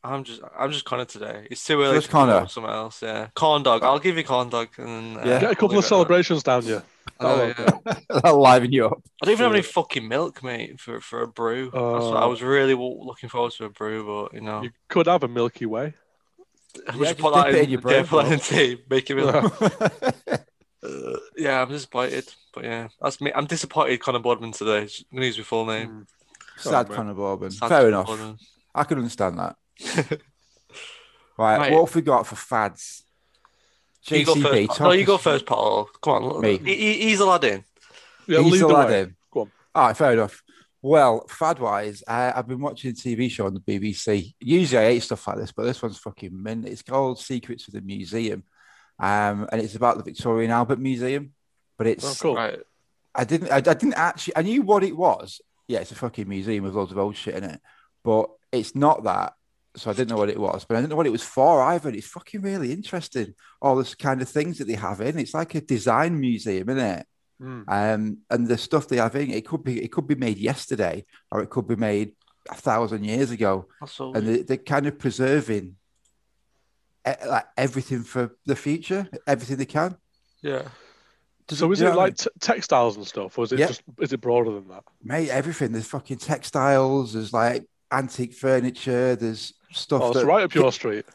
I'm 0.01 0.23
just, 0.23 0.39
I'm 0.57 0.71
just 0.71 0.85
Connor 0.85 1.03
today. 1.03 1.45
It's 1.51 1.65
too 1.65 1.81
early. 1.81 1.95
Just 1.97 2.05
to 2.05 2.11
come 2.13 2.21
up 2.21 2.27
Connor. 2.29 2.41
with 2.43 2.51
Something 2.51 2.71
else, 2.71 3.01
yeah. 3.01 3.27
Corn 3.35 3.63
dog. 3.63 3.83
I'll 3.83 3.99
give 3.99 4.15
you 4.15 4.23
corn 4.23 4.47
dog. 4.47 4.69
And, 4.77 5.17
uh, 5.17 5.21
Yeah. 5.25 5.39
Get 5.39 5.43
a 5.43 5.47
I'll 5.49 5.55
couple 5.55 5.77
of 5.77 5.83
celebrations 5.83 6.41
down 6.41 6.63
you. 6.65 6.75
that. 6.75 6.85
Oh, 7.19 7.45
yeah. 7.85 7.93
That'll 8.21 8.39
liven 8.39 8.71
you 8.71 8.85
up. 8.85 9.01
I 9.21 9.25
don't 9.25 9.33
even 9.33 9.43
have 9.43 9.53
any 9.53 9.61
fucking 9.61 10.07
milk, 10.07 10.41
mate, 10.41 10.79
for, 10.79 11.01
for 11.01 11.23
a 11.23 11.27
brew. 11.27 11.65
That's 11.65 11.73
what 11.75 12.15
I 12.15 12.23
Oh. 12.23 12.29
was 12.29 12.41
really 12.41 12.71
w- 12.73 13.03
looking 13.03 13.27
forward 13.27 13.51
to 13.53 13.65
a 13.65 13.69
brew, 13.69 14.05
but 14.05 14.35
you 14.35 14.41
know, 14.41 14.61
You 14.61 14.69
could 14.87 15.07
have 15.07 15.23
a 15.23 15.27
Milky 15.27 15.65
Way. 15.65 15.95
We 16.75 16.81
Yeah, 16.85 16.91
just 16.91 16.99
just 17.03 17.17
put 17.19 17.33
that 17.33 17.49
in, 17.49 17.55
in 17.65 17.69
your 17.71 17.79
yeah, 17.79 18.01
brew, 18.01 18.03
put 18.03 18.25
that 18.25 18.27
bro. 18.27 18.31
in 18.33 18.39
tea, 18.39 18.81
make 18.89 19.09
it. 19.09 19.15
milk. 19.15 19.53
Yeah. 20.27 20.37
Uh, 20.81 21.17
yeah, 21.35 21.61
I'm 21.61 21.67
disappointed, 21.69 22.33
but 22.53 22.63
yeah, 22.63 22.87
that's 23.01 23.19
me. 23.19 23.33
I'm 23.35 23.45
disappointed. 23.45 23.99
Connor 23.99 24.19
Bodman 24.19 24.53
today. 24.53 24.83
I'm 24.83 24.87
gonna 25.13 25.25
use 25.25 25.37
my 25.37 25.43
full 25.43 25.65
name. 25.65 26.07
Sad 26.55 26.87
man. 26.87 26.95
Connor 26.95 27.13
Bourbon. 27.15 27.51
Sad 27.51 27.67
Fair 27.67 27.77
Connor 27.79 27.87
enough. 27.89 28.07
Bodman. 28.07 28.37
I 28.73 28.83
could 28.85 28.97
understand 28.97 29.39
that. 29.39 29.57
Right, 31.37 31.57
Right. 31.57 31.71
what 31.73 31.85
have 31.85 31.95
we 31.95 32.01
got 32.01 32.25
for 32.27 32.35
fads? 32.35 33.03
You 34.07 34.25
go 34.25 34.35
JCB. 34.35 34.67
first. 34.67 34.79
No, 34.79 34.91
you 34.91 35.05
go 35.05 35.17
first, 35.17 35.45
Paul. 35.45 35.89
Come 36.01 36.23
on, 36.23 36.41
Me. 36.41 36.57
He, 36.57 36.75
he- 36.75 37.01
he's 37.09 37.19
a 37.19 37.25
lad 37.25 37.43
in. 37.43 37.63
Yeah, 38.27 38.41
He's 38.41 38.51
lead 38.53 38.61
the 38.61 38.67
the 38.67 38.73
lad 38.73 38.91
in. 38.91 39.15
Go 39.31 39.41
on. 39.41 39.51
All 39.75 39.87
right, 39.87 39.97
fair 39.97 40.13
enough. 40.13 40.41
Well, 40.81 41.25
fad 41.27 41.59
wise, 41.59 42.03
uh, 42.07 42.31
I've 42.35 42.47
been 42.47 42.61
watching 42.61 42.91
a 42.91 42.93
TV 42.93 43.29
show 43.29 43.45
on 43.45 43.53
the 43.53 43.59
BBC. 43.59 44.33
Usually 44.39 44.81
I 44.81 44.91
hate 44.91 45.03
stuff 45.03 45.27
like 45.27 45.37
this, 45.37 45.51
but 45.51 45.63
this 45.63 45.81
one's 45.81 45.97
fucking 45.97 46.31
mint. 46.41 46.67
It's 46.67 46.81
called 46.81 47.19
Secrets 47.19 47.67
of 47.67 47.73
the 47.73 47.81
Museum. 47.81 48.43
Um, 48.97 49.47
and 49.51 49.61
it's 49.61 49.75
about 49.75 49.97
the 49.97 50.03
Victoria 50.03 50.43
and 50.45 50.53
Albert 50.53 50.79
Museum. 50.79 51.33
But 51.77 51.87
it's 51.87 52.05
Oh, 52.05 52.15
cool. 52.21 52.35
Right. 52.35 52.59
I 53.15 53.23
didn't 53.23 53.51
I, 53.51 53.57
I 53.57 53.59
didn't 53.59 53.95
actually 53.95 54.37
I 54.37 54.41
knew 54.41 54.61
what 54.61 54.83
it 54.83 54.95
was. 54.95 55.41
Yeah, 55.67 55.79
it's 55.79 55.91
a 55.91 55.95
fucking 55.95 56.27
museum 56.27 56.63
with 56.63 56.75
loads 56.75 56.91
of 56.91 56.97
old 56.97 57.15
shit 57.15 57.35
in 57.35 57.43
it. 57.43 57.59
But 58.03 58.29
it's 58.51 58.75
not 58.75 59.03
that. 59.03 59.33
So 59.75 59.89
I 59.89 59.93
didn't 59.93 60.09
know 60.09 60.17
what 60.17 60.29
it 60.29 60.39
was, 60.39 60.65
but 60.65 60.75
I 60.75 60.81
didn't 60.81 60.91
know 60.91 60.95
what 60.95 61.05
it 61.05 61.11
was 61.11 61.23
for 61.23 61.61
either. 61.61 61.89
It's 61.89 62.07
fucking 62.07 62.41
really 62.41 62.71
interesting. 62.71 63.35
All 63.61 63.75
this 63.75 63.95
kind 63.95 64.21
of 64.21 64.27
things 64.29 64.57
that 64.57 64.65
they 64.67 64.73
have 64.73 64.99
in. 65.01 65.19
It's 65.19 65.33
like 65.33 65.55
a 65.55 65.61
design 65.61 66.19
museum, 66.19 66.69
isn't 66.69 66.83
it? 66.83 67.05
Mm. 67.41 67.63
Um, 67.67 68.17
and 68.29 68.47
the 68.47 68.57
stuff 68.57 68.87
they 68.89 68.97
have 68.97 69.15
in 69.15 69.31
it 69.31 69.47
could 69.47 69.63
be 69.63 69.81
it 69.81 69.91
could 69.93 70.07
be 70.07 70.15
made 70.15 70.37
yesterday 70.37 71.05
or 71.31 71.41
it 71.41 71.49
could 71.49 71.67
be 71.67 71.75
made 71.77 72.11
a 72.49 72.55
thousand 72.55 73.05
years 73.05 73.31
ago, 73.31 73.67
That's 73.79 73.99
all. 73.99 74.15
and 74.17 74.27
they, 74.27 74.41
they're 74.41 74.57
kind 74.57 74.87
of 74.87 74.99
preserving 74.99 75.75
e- 77.07 77.25
like 77.27 77.45
everything 77.57 78.03
for 78.03 78.35
the 78.45 78.55
future, 78.55 79.07
everything 79.27 79.57
they 79.57 79.65
can. 79.65 79.95
yeah. 80.41 80.63
Does 81.47 81.57
So 81.59 81.71
is 81.71 81.81
it 81.81 81.85
know 81.85 81.89
what 81.91 81.99
I 81.99 82.03
like 82.03 82.17
t- 82.17 82.29
textiles 82.39 82.95
and 82.95 83.07
stuff, 83.07 83.35
or 83.37 83.43
is 83.45 83.51
it 83.51 83.59
Yeah. 83.59 83.67
just 83.67 83.81
is 83.99 84.13
it 84.13 84.21
broader 84.21 84.51
than 84.51 84.67
that? 84.67 84.83
mate? 85.01 85.29
Everything. 85.29 85.71
There's 85.71 85.87
fucking 85.87 86.17
textiles. 86.17 87.13
There's 87.13 87.33
like 87.33 87.65
antique 87.91 88.35
furniture. 88.35 89.15
There's 89.15 89.53
stuff 89.71 90.01
Oh, 90.03 90.07
it's 90.09 90.19
that 90.19 90.25
right 90.27 90.43
up 90.43 90.53
your 90.53 90.71
street. 90.71 91.05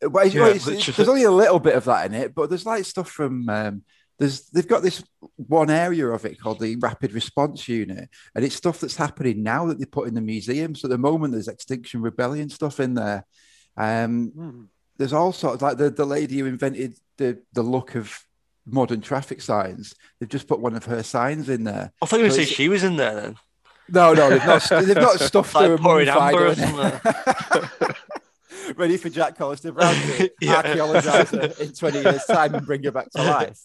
Well, 0.00 0.24
it's- 0.24 0.34
Yeah, 0.34 0.40
well, 0.42 0.50
it's- 0.56 0.96
there's 0.96 1.08
only 1.08 1.24
a 1.24 1.30
little 1.30 1.58
bit 1.58 1.74
of 1.74 1.84
that 1.84 2.06
in 2.06 2.14
it, 2.14 2.34
but 2.34 2.48
there's 2.48 2.64
like 2.64 2.84
stuff 2.86 3.10
from 3.10 3.46
um, 3.50 3.82
there's 4.18 4.42
they've 4.50 4.68
got 4.68 4.82
this 4.82 5.02
one 5.36 5.70
area 5.70 6.06
of 6.08 6.24
it 6.24 6.40
called 6.40 6.60
the 6.60 6.76
Rapid 6.76 7.12
Response 7.12 7.68
Unit, 7.68 8.08
and 8.34 8.44
it's 8.44 8.54
stuff 8.54 8.80
that's 8.80 8.96
happening 8.96 9.42
now 9.42 9.66
that 9.66 9.78
they 9.78 9.84
put 9.86 10.06
in 10.08 10.14
the 10.14 10.20
museum. 10.20 10.74
So 10.74 10.86
at 10.86 10.90
the 10.90 10.98
moment, 10.98 11.32
there's 11.32 11.48
Extinction 11.48 12.00
Rebellion 12.00 12.48
stuff 12.48 12.78
in 12.80 12.94
there. 12.94 13.24
Um, 13.76 14.30
Mm. 14.36 14.66
there's 14.98 15.12
all 15.12 15.32
sorts 15.32 15.62
like 15.62 15.78
the 15.78 15.90
the 15.90 16.04
lady 16.06 16.38
who 16.38 16.46
invented 16.46 16.94
the 17.16 17.38
the 17.52 17.62
look 17.62 17.94
of 17.96 18.16
modern 18.66 19.00
traffic 19.00 19.40
signs. 19.42 19.94
They've 20.20 20.28
just 20.28 20.46
put 20.48 20.60
one 20.60 20.74
of 20.76 20.84
her 20.86 21.02
signs 21.02 21.48
in 21.48 21.64
there. 21.64 21.92
I 22.00 22.06
thought 22.06 22.18
you 22.18 22.24
were 22.24 22.30
So 22.30 22.36
going 22.36 22.46
to 22.46 22.50
say 22.50 22.54
she 22.54 22.68
was 22.68 22.84
in 22.84 22.96
there 22.96 23.14
then. 23.14 23.36
No, 23.90 24.14
no, 24.14 24.30
they've 24.30 24.46
not. 24.46 24.62
they've 24.70 24.96
not 24.96 25.20
stuffed 25.30 25.54
Like 25.54 25.68
her 25.68 25.76
pouring 25.78 26.08
amber 26.08 26.46
or. 26.46 27.94
Ready 28.76 28.96
for 28.96 29.10
Jack 29.10 29.36
Collister 29.36 29.74
Brown 29.74 29.94
to 29.94 30.30
Yeah. 30.40 30.62
archaeologize 30.62 31.28
her 31.30 31.62
in 31.62 31.72
20 31.74 32.00
years' 32.00 32.24
time 32.24 32.54
and 32.54 32.64
bring 32.66 32.82
her 32.84 32.92
back 32.92 33.10
to 33.10 33.22
life. 33.22 33.58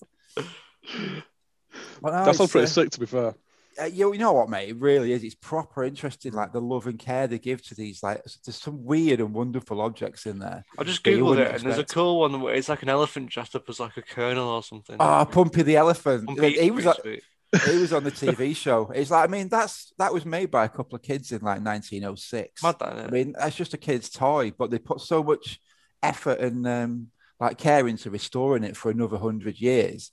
But 2.01 2.11
no, 2.13 2.25
That 2.25 2.35
sounds 2.35 2.51
pretty 2.51 2.65
uh, 2.65 2.67
sick, 2.67 2.89
to 2.91 2.99
be 2.99 3.05
fair. 3.05 3.35
uh, 3.79 3.85
you, 3.85 4.13
you 4.13 4.19
know 4.19 4.33
what, 4.33 4.49
mate? 4.49 4.69
It 4.69 4.77
really 4.77 5.11
is. 5.13 5.23
It's 5.23 5.35
proper 5.35 5.83
interesting, 5.83 6.33
like 6.33 6.51
the 6.51 6.61
love 6.61 6.87
and 6.87 6.97
care 6.97 7.27
they 7.27 7.39
give 7.39 7.61
to 7.67 7.75
these. 7.75 8.01
Like, 8.01 8.23
there's 8.45 8.55
some 8.57 8.83
weird 8.83 9.19
and 9.19 9.33
wonderful 9.33 9.81
objects 9.81 10.25
in 10.25 10.39
there. 10.39 10.63
I 10.77 10.83
just 10.83 11.03
that 11.03 11.09
googled 11.11 11.15
it, 11.15 11.23
wouldn't 11.23 11.55
and 11.55 11.63
there's 11.63 11.77
a 11.77 11.85
cool 11.85 12.19
one 12.21 12.41
where 12.41 12.55
it's 12.55 12.69
like 12.69 12.83
an 12.83 12.89
elephant 12.89 13.29
dressed 13.29 13.55
up 13.55 13.69
as 13.69 13.79
like 13.79 13.97
a 13.97 14.01
colonel 14.01 14.49
or 14.49 14.63
something. 14.63 14.97
Oh, 14.99 15.27
Pumpy 15.29 15.63
the 15.63 15.77
elephant. 15.77 16.27
Pumpy- 16.27 16.59
he 16.59 16.71
was 16.71 16.85
pretty 16.85 17.17
on- 17.17 17.21
he 17.65 17.77
was 17.77 17.93
on 17.93 18.03
the 18.03 18.11
TV 18.11 18.55
show. 18.55 18.91
It's 18.93 19.09
like 19.09 19.27
I 19.27 19.31
mean, 19.31 19.49
that's 19.49 19.91
that 19.97 20.13
was 20.13 20.25
made 20.25 20.51
by 20.51 20.65
a 20.65 20.69
couple 20.69 20.95
of 20.95 21.01
kids 21.01 21.31
in 21.31 21.41
like 21.41 21.61
1906. 21.61 22.63
Mad 22.63 22.75
I 22.79 23.07
mean, 23.09 23.33
that's 23.37 23.55
just 23.55 23.73
a 23.73 23.77
kid's 23.77 24.09
toy, 24.09 24.51
but 24.55 24.69
they 24.69 24.77
put 24.77 25.01
so 25.01 25.23
much 25.23 25.59
effort 26.03 26.39
and 26.39 26.67
um, 26.67 27.07
like 27.39 27.57
care 27.57 27.87
into 27.87 28.11
restoring 28.11 28.63
it 28.63 28.77
for 28.77 28.91
another 28.91 29.17
hundred 29.17 29.59
years. 29.59 30.11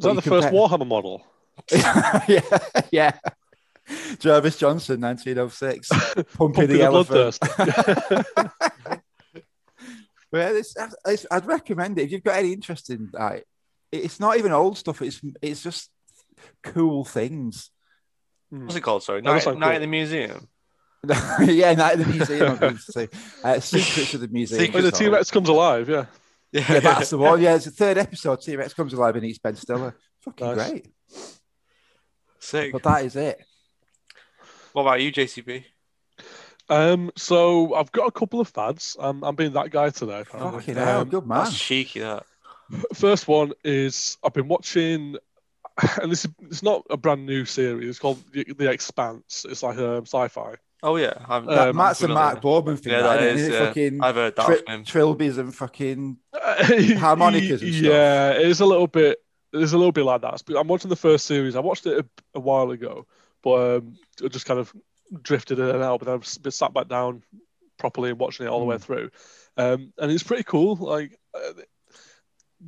Is 0.00 0.04
that 0.04 0.22
the 0.22 0.30
you 0.30 0.40
first 0.40 0.48
Warhammer 0.48 0.86
model? 0.86 1.22
yeah, 1.72 2.42
yeah. 2.90 3.18
Jervis 4.18 4.56
Johnson, 4.58 5.00
1906. 5.00 5.88
Pumpy 5.88 6.26
Pumping 6.36 6.66
the 6.68 6.74
the 6.78 6.82
elephant. 6.82 7.38
bloodthirst. 7.40 9.00
Well, 10.32 10.54
it's, 10.54 10.76
it's, 11.06 11.26
I'd 11.28 11.44
recommend 11.46 11.98
it 11.98 12.02
if 12.02 12.12
you've 12.12 12.22
got 12.22 12.36
any 12.36 12.52
interest 12.52 12.88
in 12.90 13.10
like. 13.12 13.44
It's 13.90 14.20
not 14.20 14.38
even 14.38 14.52
old 14.52 14.78
stuff. 14.78 15.02
It's 15.02 15.20
it's 15.42 15.60
just 15.64 15.90
cool 16.62 17.04
things. 17.04 17.70
What's 18.50 18.76
it 18.76 18.82
called? 18.82 19.02
Sorry, 19.02 19.22
That 19.22 19.26
does 19.26 19.34
Night, 19.34 19.42
sound 19.42 19.58
Night 19.58 19.66
cool. 19.66 19.74
at 19.74 19.80
the 19.80 19.86
Museum. 19.88 20.48
yeah, 21.40 21.74
night 21.74 21.92
at 21.94 21.98
the 21.98 22.06
museum. 22.06 22.46
I'm 22.52 22.56
going 22.58 22.76
to 22.76 22.92
say. 22.92 23.08
Uh, 23.42 23.58
Secrets 23.58 24.14
of 24.14 24.20
the 24.20 24.28
museum. 24.28 24.60
Secrets 24.60 24.74
When 24.74 24.84
the. 24.84 24.90
T 24.92 25.08
Rex 25.08 25.30
comes 25.32 25.48
alive, 25.48 25.88
yeah. 25.88 26.04
Yeah, 26.52 26.80
that's 26.80 27.10
the 27.10 27.18
one. 27.18 27.40
Yeah, 27.42 27.54
it's 27.56 27.66
the 27.66 27.70
third 27.70 27.96
episode. 27.98 28.40
T 28.42 28.56
Rex 28.56 28.74
comes 28.74 28.92
alive 28.92 29.16
and 29.16 29.24
eats 29.24 29.38
Ben 29.38 29.56
Stiller. 29.56 29.96
Fucking 30.22 30.56
Nice. 30.56 30.70
great. 30.70 30.86
Sick. 32.40 32.72
But 32.72 32.82
that 32.84 33.04
is 33.04 33.16
it. 33.16 33.40
What 34.72 34.82
about 34.82 35.00
you, 35.00 35.12
JCB? 35.12 35.64
Um, 36.68 37.10
so 37.16 37.74
I've 37.74 37.90
got 37.92 38.06
a 38.06 38.12
couple 38.12 38.40
of 38.40 38.48
fads. 38.48 38.96
I'm, 38.98 39.22
I'm 39.24 39.34
being 39.34 39.52
that 39.54 39.70
guy 39.70 39.90
today. 39.90 40.20
apparently. 40.20 40.60
Fucking 40.60 40.74
hell, 40.76 41.00
Um, 41.00 41.08
good 41.08 41.26
man. 41.26 41.44
That's 41.44 41.58
cheeky. 41.58 42.00
That. 42.00 42.24
First 42.94 43.26
one 43.26 43.52
is 43.64 44.16
I've 44.24 44.32
been 44.32 44.46
watching, 44.48 45.16
and 46.00 46.12
this 46.12 46.24
is 46.24 46.30
it's 46.42 46.62
not 46.62 46.84
a 46.90 46.96
brand 46.96 47.26
new 47.26 47.44
series. 47.44 47.88
It's 47.88 47.98
called 47.98 48.22
The, 48.32 48.44
the 48.56 48.70
Expanse. 48.70 49.44
It's 49.48 49.62
like 49.64 49.78
um, 49.78 50.02
sci-fi. 50.06 50.54
Oh 50.82 50.96
yeah, 50.96 51.12
I'm, 51.28 51.48
Uh, 51.48 51.54
That 51.54 51.68
Um, 51.68 51.76
Matt's 51.76 52.02
a. 52.02 52.08
Mark 52.08 52.40
Bourman 52.40 52.76
thing, 52.78 52.92
Yeah, 52.92 53.02
that, 53.02 53.20
that 53.20 53.22
isn't 53.34 53.38
is, 53.38 53.48
it? 53.48 53.52
yeah. 53.52 53.66
Fucking 53.66 54.02
I've 54.02 54.14
heard 54.14 54.36
that 54.36 54.46
tri- 54.46 54.56
from 54.56 54.66
him. 54.74 54.84
trilbies 54.84 55.38
and 55.38 55.54
fucking 55.54 56.16
Harmonicas 56.34 57.62
and 57.62 57.74
stuff. 57.74 57.82
yeah, 57.84 58.30
it 58.32 58.46
is 58.46 58.60
a 58.60 58.66
little 58.66 58.86
bit. 58.86 59.18
It's 59.52 59.72
a 59.72 59.76
little 59.76 59.92
bit 59.92 60.04
like 60.04 60.22
that. 60.22 60.42
But 60.46 60.56
I'm 60.56 60.68
watching 60.68 60.88
the 60.90 60.96
first 60.96 61.26
series. 61.26 61.56
I 61.56 61.60
watched 61.60 61.86
it 61.86 61.98
a, 61.98 62.04
a 62.38 62.40
while 62.40 62.70
ago, 62.70 63.06
but 63.42 63.78
um, 63.78 63.96
I 64.24 64.28
just 64.28 64.46
kind 64.46 64.60
of 64.60 64.72
drifted 65.22 65.58
in 65.58 65.68
and 65.68 65.82
out. 65.82 65.98
But 66.00 66.08
I've 66.08 66.42
been 66.42 66.52
sat 66.52 66.72
back 66.72 66.88
down 66.88 67.22
properly 67.78 68.10
and 68.10 68.18
watching 68.18 68.46
it 68.46 68.48
all 68.48 68.60
the 68.60 68.64
way 68.66 68.76
Hmm. 68.76 68.82
through, 68.82 69.10
um, 69.56 69.92
and 69.98 70.10
it's 70.12 70.22
pretty 70.22 70.44
cool. 70.44 70.76
Like 70.76 71.18
uh, 71.34 71.52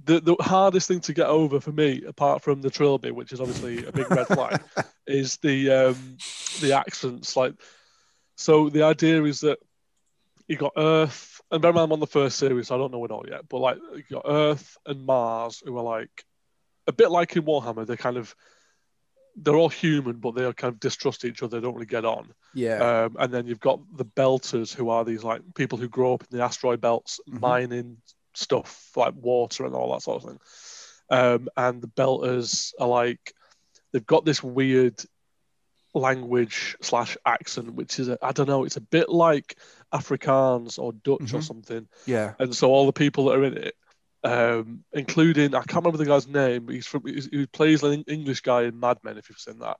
the 0.05 0.21
the 0.21 0.37
hardest 0.41 0.89
thing 0.89 1.01
to 1.01 1.13
get 1.15 1.27
over 1.27 1.61
for 1.61 1.71
me, 1.73 2.03
apart 2.07 2.43
from 2.43 2.63
the 2.63 2.71
trilby, 2.71 3.11
which 3.11 3.33
is 3.33 3.41
obviously 3.41 3.85
a 3.87 3.93
big 3.93 4.11
red 4.11 4.27
flag, 4.27 4.61
is 5.07 5.37
the 5.39 5.71
um, 5.71 6.17
the 6.61 6.73
accents. 6.73 7.37
Like, 7.37 7.55
so 8.43 8.69
the 8.69 8.83
idea 8.83 9.23
is 9.25 9.41
that 9.41 9.59
you 10.49 10.57
got 10.57 10.73
Earth, 10.77 11.41
and 11.51 11.63
bear 11.63 11.71
in 11.71 11.75
mind 11.77 11.85
I'm 11.85 11.93
on 11.93 12.01
the 12.01 12.07
first 12.07 12.39
series, 12.39 12.69
so 12.69 12.75
I 12.75 12.79
don't 12.79 12.93
know 12.93 13.05
it 13.05 13.11
all 13.11 13.25
yet. 13.29 13.49
But 13.49 13.59
like, 13.59 13.79
you 13.95 14.03
got 14.11 14.25
Earth 14.27 14.77
and 14.87 15.07
Mars, 15.07 15.63
who 15.65 15.77
are 15.79 15.85
like 15.85 16.25
a 16.87 16.93
bit 16.93 17.11
like 17.11 17.37
in 17.37 17.45
Warhammer. 17.45 17.87
They're 17.87 17.97
kind 17.97 18.17
of 18.17 18.35
they're 19.37 19.57
all 19.57 19.71
human, 19.71 20.17
but 20.17 20.33
they 20.35 20.45
are 20.45 20.53
kind 20.53 20.75
of 20.75 20.81
distrust 20.81 21.25
each 21.25 21.43
other. 21.43 21.59
They 21.59 21.65
don't 21.65 21.75
really 21.75 21.87
get 21.87 22.05
on. 22.05 22.35
yeah. 22.55 23.05
Um, 23.05 23.17
and 23.19 23.33
then 23.33 23.47
you've 23.47 23.61
got 23.61 23.81
the 23.97 24.05
Belters, 24.05 24.75
who 24.75 24.91
are 24.91 25.05
these 25.07 25.25
like 25.25 25.41
people 25.55 25.79
who 25.79 25.89
grow 25.89 26.15
up 26.15 26.23
in 26.31 26.37
the 26.37 26.45
asteroid 26.45 26.81
belts, 26.83 27.19
Mhm. 27.31 27.41
mining 27.41 27.97
stuff 28.35 28.91
like 28.97 29.15
water 29.15 29.65
and 29.65 29.75
all 29.75 29.93
that 29.93 30.03
sort 30.03 30.23
of 30.23 30.29
thing. 30.29 30.41
Um, 31.09 31.49
and 31.57 31.81
the 31.81 31.89
Belters 31.89 32.75
are 32.79 32.89
like 32.89 33.33
they've 33.93 34.05
got 34.07 34.25
this 34.27 34.43
weird 34.43 35.03
language 35.95 36.77
slash 36.81 37.17
accent, 37.27 37.75
which 37.75 37.99
is 37.99 38.09
I 38.23 38.33
don't 38.33 38.49
know, 38.49 38.65
it's 38.65 38.77
a 38.77 38.81
bit 38.81 39.09
like 39.09 39.57
Afrikaans 39.93 40.79
or 40.79 40.93
Dutch 40.93 41.35
or 41.35 41.39
Mhm. 41.39 41.45
something. 41.45 41.89
yeah. 42.07 42.35
And 42.39 42.55
so 42.55 42.71
all 42.71 42.87
the 42.87 42.93
people 42.93 43.27
that 43.27 43.39
are 43.39 43.45
in 43.45 43.57
it, 43.59 43.77
um, 44.25 44.85
including 44.93 45.55
I 45.55 45.63
can't 45.63 45.85
remember 45.85 45.99
the 45.99 46.07
guy's 46.07 46.27
name, 46.29 46.67
but 46.67 46.75
he's 46.75 46.87
from 46.87 47.03
he's, 47.07 47.27
he 47.27 47.47
plays 47.47 47.83
an 47.83 48.05
English 48.07 48.41
guy 48.41 48.63
in 48.63 48.81
Mad 48.81 48.99
Men, 49.03 49.19
if 49.19 49.29
you've 49.29 49.39
seen 49.39 49.59
that. 49.59 49.77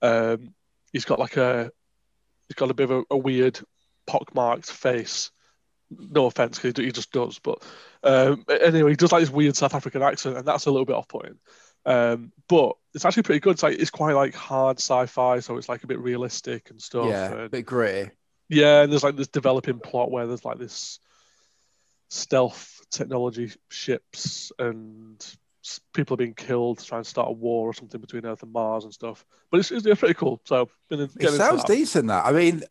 Um, 0.00 0.54
he's 0.92 1.04
got 1.04 1.18
like 1.20 1.36
a 1.36 1.70
he's 2.48 2.56
got 2.56 2.70
a 2.70 2.74
bit 2.74 2.90
of 2.90 2.98
a, 2.98 3.14
a 3.14 3.16
weird 3.16 3.60
pockmarked 4.06 4.70
face. 4.70 5.30
No 5.90 6.24
offense, 6.26 6.58
because 6.58 6.82
he 6.82 6.90
just 6.90 7.12
does. 7.12 7.38
But 7.38 7.62
um, 8.02 8.44
anyway, 8.48 8.90
he 8.90 8.96
does 8.96 9.12
like 9.12 9.20
this 9.20 9.30
weird 9.30 9.56
South 9.56 9.74
African 9.74 10.02
accent, 10.02 10.38
and 10.38 10.48
that's 10.48 10.64
a 10.66 10.70
little 10.70 10.86
bit 10.86 10.96
off-putting. 10.96 11.38
Um, 11.84 12.32
but 12.48 12.76
it's 12.94 13.04
actually 13.04 13.24
pretty 13.24 13.40
good. 13.40 13.52
It's 13.52 13.62
like 13.62 13.78
it's 13.78 13.90
quite 13.90 14.12
like 14.14 14.34
hard 14.34 14.78
sci-fi, 14.78 15.40
so 15.40 15.56
it's 15.56 15.68
like 15.68 15.82
a 15.82 15.86
bit 15.86 15.98
realistic 15.98 16.70
and 16.70 16.80
stuff. 16.80 17.08
Yeah. 17.08 17.32
and- 17.32 17.40
A 17.42 17.48
bit 17.48 17.66
gritty. 17.66 18.10
yeah, 18.48 18.82
and 18.82 18.92
there's 18.92 19.02
like 19.02 19.16
this 19.16 19.28
developing 19.28 19.78
plot 19.78 20.10
where 20.10 20.26
there's 20.26 20.44
like 20.44 20.58
this 20.58 20.98
stealth 22.08 22.80
technology 22.90 23.52
ships 23.70 24.52
and 24.58 25.24
people 25.94 26.14
are 26.14 26.18
being 26.18 26.34
killed 26.34 26.78
to 26.78 26.84
try 26.84 26.98
and 26.98 27.06
start 27.06 27.28
a 27.28 27.32
war 27.32 27.68
or 27.68 27.72
something 27.72 28.00
between 28.00 28.26
Earth 28.26 28.42
and 28.42 28.52
Mars 28.52 28.84
and 28.84 28.92
stuff. 28.92 29.24
But 29.50 29.60
it's, 29.60 29.70
it's, 29.70 29.86
pretty 29.98 30.14
cool. 30.14 30.40
So 30.44 30.68
been 30.88 31.00
in- 31.00 31.10
It 31.18 31.30
sounds 31.30 31.62
that. 31.62 31.68
decent. 31.68 32.08
That 32.08 32.26
I 32.26 32.32
mean, 32.32 32.62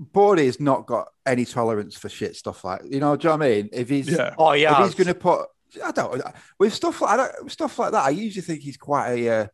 Bordy's 0.00 0.60
not 0.60 0.86
got 0.86 1.08
any 1.24 1.44
tolerance 1.44 1.96
for 1.96 2.08
shit 2.08 2.36
stuff 2.36 2.64
like 2.64 2.82
you 2.84 3.00
know. 3.00 3.16
Do 3.16 3.28
you 3.28 3.32
know 3.32 3.36
what 3.38 3.46
I 3.46 3.50
mean? 3.50 3.68
If 3.72 3.88
he's 3.88 4.08
Yeah, 4.08 4.34
Oh 4.38 4.52
yeah, 4.52 4.78
if 4.78 4.86
he's 4.86 4.94
going 4.94 5.14
to 5.14 5.14
put, 5.14 5.48
I 5.84 5.90
don't 5.92 6.22
with 6.58 6.72
stuff 6.74 7.00
like 7.00 7.10
I 7.10 7.16
don't, 7.16 7.44
with 7.44 7.52
stuff 7.52 7.78
like 7.78 7.92
that. 7.92 8.04
I 8.04 8.10
usually 8.10 8.42
think 8.42 8.60
he's 8.60 8.76
quite 8.76 9.12
a 9.12 9.28
uh, 9.28 9.46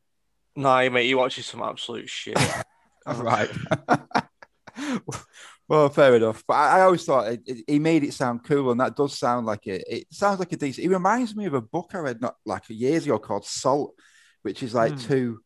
Nah, 0.54 0.88
mate, 0.90 1.07
you 1.07 1.16
watching 1.19 1.42
some 1.45 1.62
absolute 1.62 2.09
shit. 2.09 2.38
right. 3.07 3.49
well, 5.69 5.88
fair 5.88 6.14
enough. 6.16 6.45
But 6.47 6.54
I, 6.54 6.78
I 6.78 6.81
always 6.83 7.04
thought 7.04 7.33
it, 7.33 7.40
it- 7.47 7.64
he 7.66 7.78
made 7.78 8.04
it 8.04 8.14
sound 8.14 8.45
cool, 8.45 8.71
and 8.71 8.81
that 8.81 8.97
does 8.97 9.19
sound 9.19 9.47
like 9.47 9.66
it. 9.66 9.85
It 9.88 10.07
sounds 10.11 10.38
like 10.38 10.52
a 10.52 10.57
decent. 10.57 10.85
It 10.87 10.90
reminds 10.90 11.35
me 11.35 11.47
of 11.47 11.54
a 11.54 11.61
book 11.62 11.90
I 11.95 11.99
read 11.99 12.21
not 12.21 12.37
like 12.45 12.69
a 12.71 12.75
years 12.75 13.04
ago 13.04 13.19
called 13.19 13.45
Salt, 13.47 13.95
which 14.42 14.62
is 14.62 14.75
like 14.75 14.92
Hmm. 14.92 14.99
two 14.99 15.40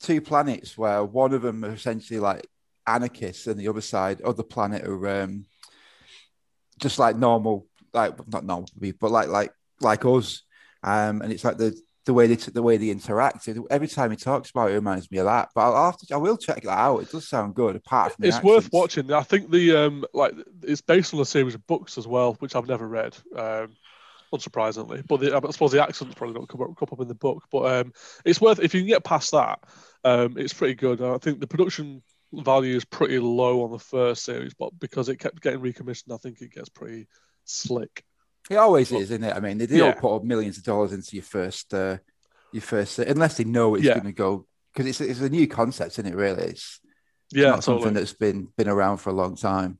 two 0.00 0.20
planets 0.20 0.78
where 0.78 1.04
one 1.04 1.32
of 1.34 1.42
them 1.42 1.64
are 1.64 1.72
essentially 1.72 2.20
like 2.20 2.46
anarchists, 2.86 3.46
and 3.46 3.58
the 3.58 3.68
other 3.68 3.80
side, 3.80 4.20
other 4.22 4.42
planet, 4.42 4.86
are 4.86 5.22
um, 5.22 5.46
just 6.78 6.98
like 6.98 7.16
normal, 7.16 7.66
like 7.92 8.14
not 8.28 8.44
normal 8.44 8.68
people, 8.80 9.08
but 9.08 9.12
like 9.12 9.28
like 9.28 9.52
like 9.80 10.04
us. 10.04 10.42
Um, 10.82 11.22
and 11.22 11.32
it's 11.32 11.44
like 11.44 11.58
the 11.58 11.78
the 12.06 12.14
way 12.14 12.26
they 12.26 12.34
the 12.34 12.62
way 12.62 12.76
they 12.76 12.90
interact. 12.90 13.48
Every 13.70 13.88
time 13.88 14.10
he 14.10 14.16
talks 14.16 14.50
about 14.50 14.70
it, 14.70 14.72
it 14.72 14.76
reminds 14.76 15.10
me 15.10 15.18
of 15.18 15.26
that. 15.26 15.50
But 15.54 15.72
I'll 15.72 15.86
have 15.86 15.98
to, 15.98 16.14
I 16.14 16.18
will 16.18 16.36
check 16.36 16.62
that 16.62 16.78
out. 16.78 17.00
It 17.00 17.10
does 17.10 17.28
sound 17.28 17.54
good. 17.54 17.76
Apart 17.76 18.14
from 18.14 18.24
it's 18.24 18.42
worth 18.42 18.70
watching. 18.72 19.12
I 19.12 19.22
think 19.22 19.50
the 19.50 19.76
um 19.76 20.04
like 20.14 20.34
it's 20.62 20.80
based 20.80 21.12
on 21.14 21.20
a 21.20 21.24
series 21.24 21.54
of 21.54 21.66
books 21.66 21.98
as 21.98 22.06
well, 22.06 22.34
which 22.34 22.56
I've 22.56 22.68
never 22.68 22.88
read. 22.88 23.16
Um, 23.36 23.74
unsurprisingly, 24.32 25.04
but 25.08 25.18
the, 25.18 25.36
I 25.36 25.50
suppose 25.50 25.72
the 25.72 25.82
accents 25.82 26.14
probably 26.14 26.34
don't 26.34 26.48
come 26.48 26.62
up, 26.62 26.76
come 26.76 26.88
up 26.92 27.00
in 27.00 27.08
the 27.08 27.14
book. 27.14 27.44
But 27.50 27.80
um, 27.80 27.92
it's 28.24 28.40
worth 28.40 28.60
if 28.60 28.74
you 28.74 28.80
can 28.80 28.88
get 28.88 29.04
past 29.04 29.32
that. 29.32 29.58
Um, 30.04 30.36
it's 30.38 30.54
pretty 30.54 30.74
good. 30.74 31.02
I 31.02 31.18
think 31.18 31.40
the 31.40 31.46
production 31.46 32.02
value 32.32 32.76
is 32.76 32.84
pretty 32.84 33.18
low 33.18 33.64
on 33.64 33.72
the 33.72 33.78
first 33.78 34.24
series, 34.24 34.54
but 34.54 34.78
because 34.78 35.08
it 35.08 35.18
kept 35.18 35.42
getting 35.42 35.60
recommissioned, 35.60 36.14
I 36.14 36.18
think 36.18 36.40
it 36.40 36.52
gets 36.52 36.68
pretty 36.68 37.08
slick. 37.44 38.04
It 38.50 38.56
always 38.56 38.90
Well, 38.90 39.00
is, 39.00 39.10
isn't 39.10 39.24
it? 39.24 39.34
I 39.34 39.40
mean, 39.40 39.58
they 39.58 39.66
do 39.66 39.80
all 39.80 39.88
yeah. 39.90 39.94
put 39.94 40.16
up 40.16 40.24
millions 40.24 40.58
of 40.58 40.64
dollars 40.64 40.92
into 40.92 41.14
your 41.16 41.22
first, 41.22 41.72
uh, 41.72 41.98
your 42.52 42.62
first, 42.62 42.98
unless 42.98 43.36
they 43.36 43.44
know 43.44 43.76
it's 43.76 43.84
Yeah. 43.84 43.94
going 43.94 44.06
to 44.06 44.12
go 44.12 44.46
because 44.74 44.86
it's 44.86 45.00
it's 45.00 45.20
a 45.20 45.28
new 45.28 45.46
concept, 45.46 45.92
isn't 45.92 46.06
it? 46.06 46.16
Really, 46.16 46.42
it's 46.44 46.80
Yeah, 47.30 47.50
not 47.50 47.64
something 47.64 47.94
that's 47.94 48.12
been 48.12 48.48
been 48.56 48.68
around 48.68 48.98
for 48.98 49.10
a 49.10 49.14
long 49.14 49.36
time. 49.36 49.78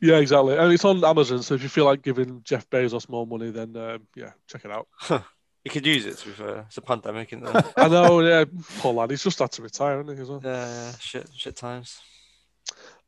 Yeah, 0.00 0.18
exactly. 0.18 0.56
And 0.56 0.72
it's 0.72 0.84
on 0.84 1.02
Amazon, 1.04 1.42
so 1.42 1.54
if 1.54 1.62
you 1.62 1.68
feel 1.70 1.86
like 1.86 2.02
giving 2.02 2.42
Jeff 2.44 2.68
Bezos 2.70 3.08
more 3.08 3.26
money, 3.26 3.50
then 3.50 3.74
um, 3.76 4.06
yeah, 4.14 4.32
check 4.46 4.64
it 4.64 4.70
out. 4.70 4.86
you 5.64 5.70
could 5.70 5.86
use 5.86 6.04
it 6.06 6.18
to 6.18 6.26
be 6.26 6.32
fair. 6.32 6.64
It's 6.68 6.76
a 6.76 6.82
pandemic, 6.82 7.32
isn't 7.32 7.44
there? 7.44 7.64
I 7.78 7.88
know, 7.88 8.20
yeah, 8.20 8.44
poor 8.78 8.92
lad. 8.92 9.10
He's 9.10 9.24
just 9.24 9.38
had 9.38 9.50
to 9.52 9.62
retire, 9.62 10.00
isn't 10.02 10.14
he? 10.16 10.22
As 10.22 10.28
well? 10.28 10.40
yeah, 10.44 10.66
yeah, 10.68 10.92
shit, 11.00 11.28
shit 11.34 11.56
times. 11.56 11.98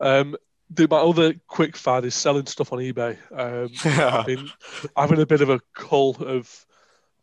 Um, 0.00 0.36
the, 0.70 0.86
my 0.88 0.98
other 0.98 1.34
quick 1.46 1.76
fad 1.76 2.04
is 2.04 2.14
selling 2.14 2.46
stuff 2.46 2.72
on 2.72 2.78
eBay. 2.80 3.16
Um, 3.32 3.70
I've 3.84 4.26
been 4.26 4.48
having 4.96 5.20
a 5.20 5.26
bit 5.26 5.40
of 5.40 5.50
a 5.50 5.60
cult 5.74 6.20
of 6.22 6.66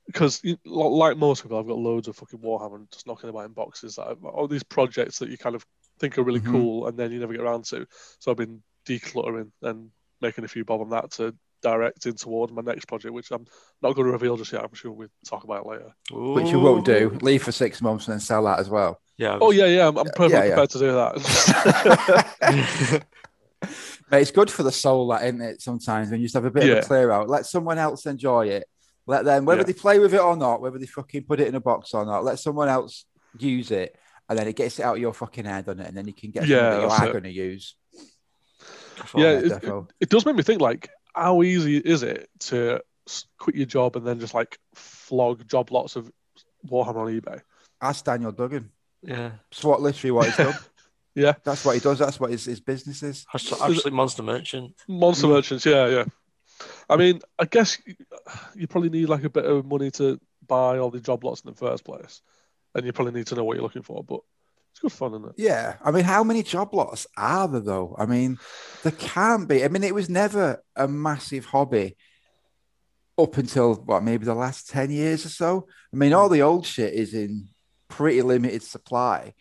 because 0.08 0.42
like 0.66 1.18
most 1.18 1.44
people, 1.44 1.58
I've 1.60 1.68
got 1.68 1.78
loads 1.78 2.08
of 2.08 2.16
fucking 2.16 2.40
Warhammer 2.40 2.76
and 2.76 2.92
just 2.92 3.08
knocking 3.08 3.30
about 3.30 3.46
in 3.46 3.54
boxes. 3.54 3.96
That 3.96 4.08
I've- 4.08 4.26
all 4.28 4.48
these 4.48 4.64
projects 4.64 5.20
that 5.20 5.30
you 5.30 5.38
kind 5.38 5.56
of 5.56 5.66
think 6.00 6.18
are 6.18 6.24
really 6.24 6.42
Mhm. 6.42 6.52
cool 6.52 6.88
and 6.88 6.98
then 6.98 7.12
you 7.12 7.20
never 7.20 7.34
get 7.34 7.42
around 7.42 7.66
to. 7.66 7.88
So 8.20 8.32
I've 8.32 8.38
been 8.38 8.62
decluttering 8.86 9.52
and 9.64 9.90
making 10.22 10.44
a 10.44 10.48
few 10.48 10.64
bob 10.66 10.82
on 10.82 10.90
that 10.92 11.12
to 11.12 11.36
direct 11.62 12.06
in 12.06 12.14
towards 12.16 12.52
my 12.54 12.62
next 12.62 12.86
project, 12.86 13.14
which 13.14 13.32
I'm 13.32 13.46
not 13.82 13.96
going 13.96 14.06
to 14.06 14.12
reveal 14.12 14.38
just 14.38 14.52
yet. 14.54 14.64
I'm 14.64 14.74
sure 14.76 14.92
we'll 14.92 15.08
talk 15.26 15.44
about 15.44 15.66
it 15.66 15.70
later. 15.70 15.94
Which 16.12 16.52
you 16.52 16.60
won't 16.60 16.86
do. 16.86 17.18
Leave 17.22 17.42
for 17.44 17.52
six 17.52 17.82
months 17.82 18.06
and 18.08 18.14
then 18.14 18.20
sell 18.20 18.44
that 18.44 18.60
as 18.60 18.70
well. 18.70 19.00
Yeah. 19.18 19.38
Oh 19.42 19.50
yeah, 19.52 19.66
yeah. 19.66 19.88
I'm, 19.88 19.98
I'm 19.98 20.06
perfectly 20.06 20.34
yeah, 20.34 20.44
yeah. 20.44 20.50
prepared 20.50 20.70
to 20.72 20.80
do 20.80 20.92
that. 20.92 23.06
Mate, 24.12 24.22
it's 24.22 24.32
good 24.32 24.52
for 24.52 24.64
the 24.64 24.72
soul, 24.72 25.08
that 25.10 25.24
isn't 25.24 25.42
it? 25.42 25.62
Sometimes 25.62 26.10
when 26.12 26.20
you 26.20 26.26
just 26.26 26.36
have 26.36 26.46
a 26.46 26.52
bit 26.52 26.70
of 26.70 26.78
a 26.84 26.88
clear 26.88 27.12
out, 27.12 27.30
let 27.30 27.46
someone 27.46 27.78
else 27.80 28.06
enjoy 28.06 28.48
it. 28.48 28.66
Let 29.08 29.26
them, 29.26 29.46
whether 29.46 29.62
Yeah. 29.62 29.66
they 29.66 29.74
play 29.74 30.00
with 30.00 30.14
it 30.14 30.20
or 30.22 30.36
not, 30.38 30.62
whether 30.62 30.78
they 30.80 30.86
fucking 30.86 31.24
put 31.24 31.40
it 31.40 31.48
in 31.48 31.56
a 31.56 31.60
box 31.60 31.94
or 31.94 32.06
not, 32.06 32.24
let 32.24 32.40
someone 32.40 32.70
else 32.70 33.06
use 33.38 33.72
it, 33.72 33.96
and 34.30 34.38
then 34.38 34.48
it 34.48 34.56
gets 34.56 34.80
it 34.80 34.84
out 34.84 34.96
of 34.96 35.02
your 35.02 35.14
fucking 35.14 35.46
head 35.46 35.68
on 35.70 35.80
it, 35.80 35.88
and 35.88 35.98
then 35.98 36.08
you 36.08 36.14
can 36.14 36.32
get 36.32 36.48
Yeah, 36.48 36.72
something 36.72 36.90
that 36.90 36.96
you 37.04 37.08
are 37.08 37.12
going 37.12 37.24
to 37.24 37.32
use. 37.32 37.76
yeah, 39.16 39.32
Yeah, 39.32 39.40
it, 39.40 39.64
it, 39.64 39.84
it 40.02 40.10
does 40.10 40.26
make 40.26 40.36
me 40.36 40.44
think 40.44 40.62
like, 40.62 40.90
how 41.14 41.42
easy 41.44 41.78
is 41.78 42.04
it 42.04 42.30
to 42.42 42.82
quit 43.38 43.56
your 43.56 43.66
job 43.68 43.96
and 43.96 44.06
then 44.06 44.20
just 44.20 44.34
like 44.34 44.58
flog 44.74 45.48
job 45.48 45.72
lots 45.72 45.96
of 45.96 46.12
Warhammer 46.68 46.96
on 47.08 47.20
eBay? 47.22 47.42
Ask 47.82 48.06
Daniel 48.06 48.32
Duggan. 48.32 48.72
yeah. 49.04 49.32
It's 49.52 49.64
what 49.64 49.82
literally 49.82 50.12
what 50.12 50.28
he's 50.28 50.38
done. 50.38 50.54
Yeah, 51.16 51.34
That's 51.44 51.64
what 51.64 51.76
he 51.76 51.80
does. 51.80 51.98
That's 52.00 52.20
what 52.20 52.30
his, 52.32 52.44
his 52.46 52.60
business 52.60 53.02
is. 53.02 53.26
Actually, 53.34 53.62
actually 53.62 53.92
monster 53.92 54.22
merchant. 54.22 54.74
monster 54.88 55.28
Mm. 55.28 55.30
merchants. 55.32 55.66
Yeah, 55.66 55.88
yeah. 55.88 56.06
I 56.90 56.98
mean, 56.98 57.22
I 57.40 57.46
guess 57.46 57.78
you 58.56 58.68
probably 58.68 58.90
need 58.90 59.08
like 59.10 59.24
a 59.24 59.30
bit 59.30 59.46
of 59.46 59.66
money 59.66 59.92
to 59.92 60.20
buy 60.48 60.78
all 60.78 60.92
the 60.92 61.00
job 61.00 61.24
lots 61.24 61.42
in 61.42 61.50
the 61.52 61.56
first 61.58 61.84
place, 61.86 62.22
and 62.74 62.86
you 62.86 62.92
probably 62.94 63.14
need 63.14 63.28
to 63.28 63.36
know 63.36 63.44
what 63.44 63.56
you're 63.56 63.64
looking 63.64 63.82
for. 63.82 64.04
But 64.04 64.20
it's 64.72 64.80
good 64.82 64.92
fun, 64.92 65.14
isn't 65.14 65.30
it? 65.30 65.36
Yeah, 65.38 65.76
I 65.84 65.92
mean, 65.92 66.04
how 66.04 66.24
many 66.24 66.44
job 66.44 66.74
lots 66.74 67.08
are 67.18 67.48
there 67.48 67.62
though? 67.62 67.96
I 67.98 68.06
mean, 68.06 68.38
there 68.84 68.92
can't 68.92 69.48
be. 69.48 69.64
I 69.64 69.70
mean, 69.70 69.84
it 69.84 69.96
was 69.96 70.10
never 70.10 70.62
a 70.76 70.88
massive 70.88 71.46
hobby 71.46 71.96
up 73.18 73.38
until 73.38 73.76
what 73.76 74.04
maybe 74.04 74.26
the 74.26 74.36
last 74.36 74.70
ten 74.70 74.92
years 74.92 75.26
or 75.26 75.30
so. 75.30 75.68
I 75.94 75.96
mean, 75.98 76.14
all 76.14 76.30
the 76.30 76.42
old 76.42 76.66
shit 76.66 76.94
is 76.94 77.14
in 77.14 77.48
pretty 77.88 78.22
limited 78.22 78.64
supply. 78.64 79.34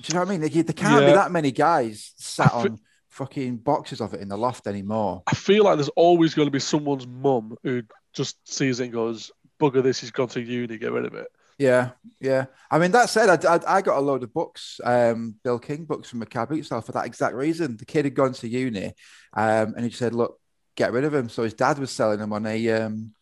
Do 0.00 0.08
you 0.08 0.14
know 0.14 0.20
what 0.20 0.28
I 0.28 0.30
mean? 0.30 0.40
There, 0.40 0.62
there 0.62 0.74
can't 0.74 1.06
be 1.06 1.12
that 1.12 1.30
many 1.30 1.52
guys 1.52 2.12
sat 2.16 2.52
on 2.52 2.80
fucking 3.10 3.58
boxes 3.58 4.00
of 4.00 4.14
it 4.14 4.20
in 4.20 4.28
the 4.28 4.36
loft 4.36 4.66
anymore. 4.66 5.22
I 5.26 5.34
feel 5.34 5.64
like 5.64 5.76
there's 5.76 5.88
always 5.90 6.34
going 6.34 6.46
to 6.46 6.52
be 6.52 6.58
someone's 6.58 7.06
mum 7.06 7.56
who 7.62 7.82
just 8.12 8.36
sees 8.50 8.80
it 8.80 8.84
and 8.84 8.92
goes, 8.92 9.30
"Bugger 9.60 9.82
this! 9.82 10.00
He's 10.00 10.10
gone 10.10 10.28
to 10.28 10.40
uni. 10.40 10.78
Get 10.78 10.92
rid 10.92 11.04
of 11.04 11.14
it." 11.14 11.28
Yeah, 11.58 11.90
yeah. 12.20 12.46
I 12.70 12.78
mean, 12.78 12.90
that 12.92 13.10
said, 13.10 13.28
I, 13.44 13.54
I, 13.54 13.76
I 13.76 13.82
got 13.82 13.98
a 13.98 14.00
load 14.00 14.22
of 14.22 14.32
books, 14.32 14.80
um, 14.82 15.36
Bill 15.44 15.58
King 15.58 15.84
books 15.84 16.08
from 16.08 16.18
Macabre 16.18 16.56
Boot 16.56 16.64
Style 16.64 16.80
for 16.80 16.92
that 16.92 17.06
exact 17.06 17.36
reason. 17.36 17.76
The 17.76 17.84
kid 17.84 18.04
had 18.04 18.14
gone 18.14 18.32
to 18.32 18.48
uni, 18.48 18.94
um, 19.34 19.74
and 19.76 19.84
he 19.84 19.90
said, 19.90 20.14
"Look, 20.14 20.40
get 20.74 20.92
rid 20.92 21.04
of 21.04 21.14
him." 21.14 21.28
So 21.28 21.44
his 21.44 21.54
dad 21.54 21.78
was 21.78 21.90
selling 21.90 22.18
them 22.18 22.32
on 22.32 22.46
a 22.46 22.70
um, 22.70 23.12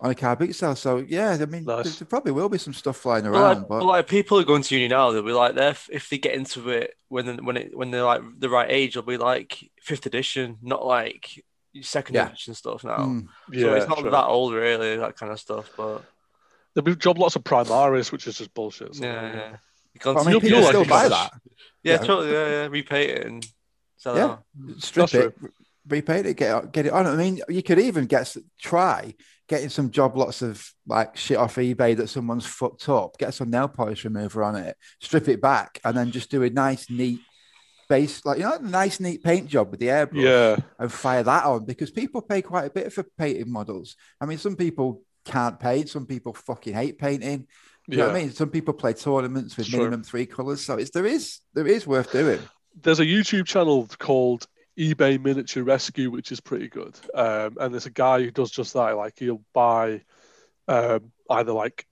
on 0.00 0.10
a 0.10 0.14
car 0.14 0.36
boot 0.36 0.54
sale. 0.54 0.76
So 0.76 0.98
yeah, 0.98 1.36
I 1.40 1.46
mean, 1.46 1.64
Nice. 1.64 1.84
there, 1.84 1.92
there 2.00 2.06
probably 2.06 2.32
will 2.32 2.48
be 2.48 2.58
some 2.58 2.72
stuff 2.72 2.96
flying 2.98 3.24
But 3.24 3.30
around, 3.32 3.58
like, 3.60 3.68
but 3.68 3.78
but 3.80 3.84
like 3.86 4.06
people 4.08 4.38
are 4.38 4.44
going 4.44 4.62
to 4.62 4.74
uni 4.74 4.88
now, 4.88 5.10
they'll 5.10 5.22
be 5.22 5.32
like, 5.32 5.54
they're 5.54 5.76
if 5.90 6.08
they 6.08 6.18
get 6.18 6.34
into 6.34 6.68
it 6.70 6.94
when 7.08 7.44
when 7.44 7.56
it 7.56 7.76
when 7.76 7.90
they're 7.90 8.04
like 8.04 8.22
the 8.38 8.48
right 8.48 8.70
age, 8.70 8.90
it'll 8.96 9.02
be 9.06 9.16
like 9.16 9.70
fifth 9.80 10.06
edition, 10.06 10.58
not 10.62 10.86
like 10.86 11.44
second 11.82 12.14
Yeah. 12.14 12.28
edition 12.28 12.54
stuff 12.54 12.84
now. 12.84 12.98
mm, 12.98 13.26
Yeah, 13.50 13.60
so 13.62 13.74
it's 13.74 13.88
not 13.88 13.98
sure. 13.98 14.10
that 14.10 14.26
old 14.26 14.52
really, 14.54 14.96
that 14.96 15.16
kind 15.16 15.32
of 15.32 15.40
stuff. 15.40 15.70
But 15.76 16.02
There'll 16.74 16.84
be 16.84 16.96
job 16.96 17.18
lots 17.18 17.34
of 17.36 17.42
Primaris, 17.44 18.12
which 18.12 18.26
is 18.26 18.38
just 18.38 18.54
bullshit. 18.54 18.94
so- 18.94 19.04
yeah, 19.04 19.34
yeah. 19.34 19.56
You 19.94 20.00
can't 20.00 20.16
I 20.18 20.20
mean, 20.22 20.30
You'll- 20.32 20.44
you'll 20.44 20.62
still 20.68 20.80
like 20.80 20.88
buy 20.88 21.08
that. 21.08 21.32
yeah, 21.82 21.92
yeah. 21.92 21.98
totally, 21.98 22.32
yeah, 22.32 22.46
yeah, 22.48 22.66
repay 22.68 23.08
it 23.08 23.26
and 23.26 23.44
sell 23.96 24.14
it 24.16 24.18
Yeah. 24.20 24.24
on. 24.68 24.78
Strip 24.80 25.10
That's 25.10 25.14
it, 25.26 25.36
repaint 25.88 26.26
it, 26.26 26.36
get 26.36 26.64
it, 26.64 26.72
get 26.72 26.86
it 26.86 26.92
on. 26.92 27.06
I 27.06 27.16
mean, 27.16 27.40
you 27.48 27.62
could 27.64 27.80
even 27.80 28.06
get 28.06 28.36
try 28.60 29.14
getting 29.48 29.68
some 29.70 29.90
job 29.90 30.16
lots 30.16 30.42
of 30.42 30.72
like 30.86 31.16
shit 31.16 31.38
off 31.38 31.56
eBay 31.56 31.96
that 31.96 32.08
someone's 32.08 32.46
fucked 32.46 32.88
up. 32.88 33.18
Get 33.18 33.34
some 33.34 33.50
nail 33.50 33.68
polish 33.68 34.04
remover 34.04 34.42
on 34.44 34.56
it, 34.56 34.76
strip 35.00 35.28
it 35.28 35.40
back, 35.40 35.80
and 35.84 35.96
then 35.96 36.10
just 36.10 36.30
do 36.30 36.42
a 36.42 36.50
nice, 36.50 36.90
neat 36.90 37.20
base, 37.88 38.24
like 38.24 38.38
you 38.38 38.44
know, 38.44 38.56
a 38.56 38.62
nice, 38.62 39.00
neat 39.00 39.22
paint 39.24 39.48
job 39.48 39.70
with 39.70 39.80
the 39.80 39.86
airbrush. 39.86 40.22
Yeah, 40.22 40.56
and 40.78 40.92
fire 40.92 41.22
that 41.22 41.44
on 41.44 41.64
because 41.64 41.90
people 41.90 42.22
pay 42.22 42.42
quite 42.42 42.66
a 42.66 42.70
bit 42.70 42.92
for 42.92 43.02
painted 43.16 43.48
models. 43.48 43.96
I 44.20 44.26
mean, 44.26 44.38
some 44.38 44.56
people 44.56 45.02
can't 45.24 45.58
paint, 45.58 45.88
some 45.88 46.06
people 46.06 46.34
fucking 46.34 46.74
hate 46.74 46.98
painting. 46.98 47.46
You 47.90 47.96
know 47.96 48.08
what 48.08 48.16
I 48.16 48.20
mean? 48.20 48.32
Some 48.32 48.50
people 48.50 48.74
play 48.74 48.92
tournaments 48.92 49.56
with 49.56 49.66
Sure. 49.66 49.78
minimum 49.80 50.02
three 50.02 50.26
colors, 50.26 50.62
so 50.62 50.76
it's 50.76 50.90
there 50.90 51.06
is 51.06 51.40
there 51.54 51.66
is 51.66 51.86
worth 51.86 52.12
doing. 52.12 52.40
There's 52.80 53.00
a 53.00 53.06
YouTube 53.06 53.46
channel 53.46 53.88
called 53.98 54.46
eBay 54.78 55.20
Miniature 55.22 55.62
Rescue, 55.64 56.10
which 56.10 56.30
is 56.32 56.40
pretty 56.40 56.68
good. 56.68 56.98
Um, 57.14 57.56
and 57.60 57.72
there's 57.74 57.86
a 57.86 57.90
guy 57.90 58.20
who 58.22 58.30
does 58.30 58.50
just 58.50 58.74
that. 58.74 58.96
Like 58.96 59.18
he'll 59.18 59.42
buy 59.52 60.02
um, 60.68 61.10
either 61.30 61.52
like 61.52 61.86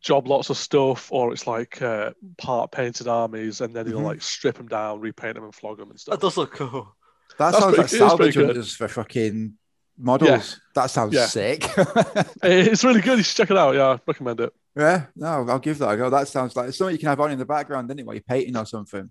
job 0.00 0.28
lots 0.28 0.50
of 0.50 0.56
stuff, 0.56 1.10
or 1.10 1.32
it's 1.32 1.46
like 1.46 1.82
uh, 1.82 2.12
part 2.38 2.70
painted 2.70 3.08
armies, 3.08 3.60
and 3.60 3.74
then 3.74 3.86
he'll 3.86 4.00
Mhm. 4.00 4.04
like 4.04 4.22
strip 4.22 4.56
them 4.56 4.68
down, 4.68 5.00
repaint 5.00 5.34
them, 5.34 5.44
and 5.44 5.54
flog 5.54 5.78
them 5.78 5.90
and 5.90 5.98
stuff. 5.98 6.12
That 6.12 6.20
does 6.20 6.36
look 6.36 6.52
cool. 6.52 6.94
That 7.38 7.50
That's 7.52 7.58
sounds 7.58 7.74
pretty- 7.76 7.76
like 7.76 7.86
it 7.86 7.92
is 7.92 7.98
salvage 7.98 8.18
pretty 8.18 8.32
good. 8.38 8.46
hunters 8.46 8.76
for 8.76 8.88
fucking 8.88 9.54
models. 9.98 10.28
Yeah. 10.30 10.42
That 10.76 10.86
sounds 10.90 11.14
Yeah. 11.14 11.26
sick. 11.26 11.64
It's 12.42 12.84
really 12.84 13.00
good. 13.00 13.18
You 13.18 13.24
should 13.24 13.36
check 13.36 13.50
it 13.50 13.56
out. 13.56 13.74
Yeah, 13.74 13.88
I 13.88 13.98
recommend 14.06 14.40
it. 14.40 14.52
yeah, 14.76 15.06
no, 15.16 15.44
I'll 15.48 15.58
give 15.58 15.78
that 15.78 15.90
a 15.90 15.96
go. 15.96 16.08
That 16.10 16.28
sounds 16.28 16.54
like 16.54 16.68
it's 16.68 16.78
something 16.78 16.94
you 16.94 16.98
can 17.00 17.08
have 17.08 17.20
on 17.20 17.32
in 17.32 17.38
the 17.38 17.44
background, 17.44 17.90
isn't 17.90 17.98
it? 17.98 18.06
While 18.06 18.14
you're 18.14 18.22
painting 18.22 18.56
or 18.56 18.64
something. 18.66 19.10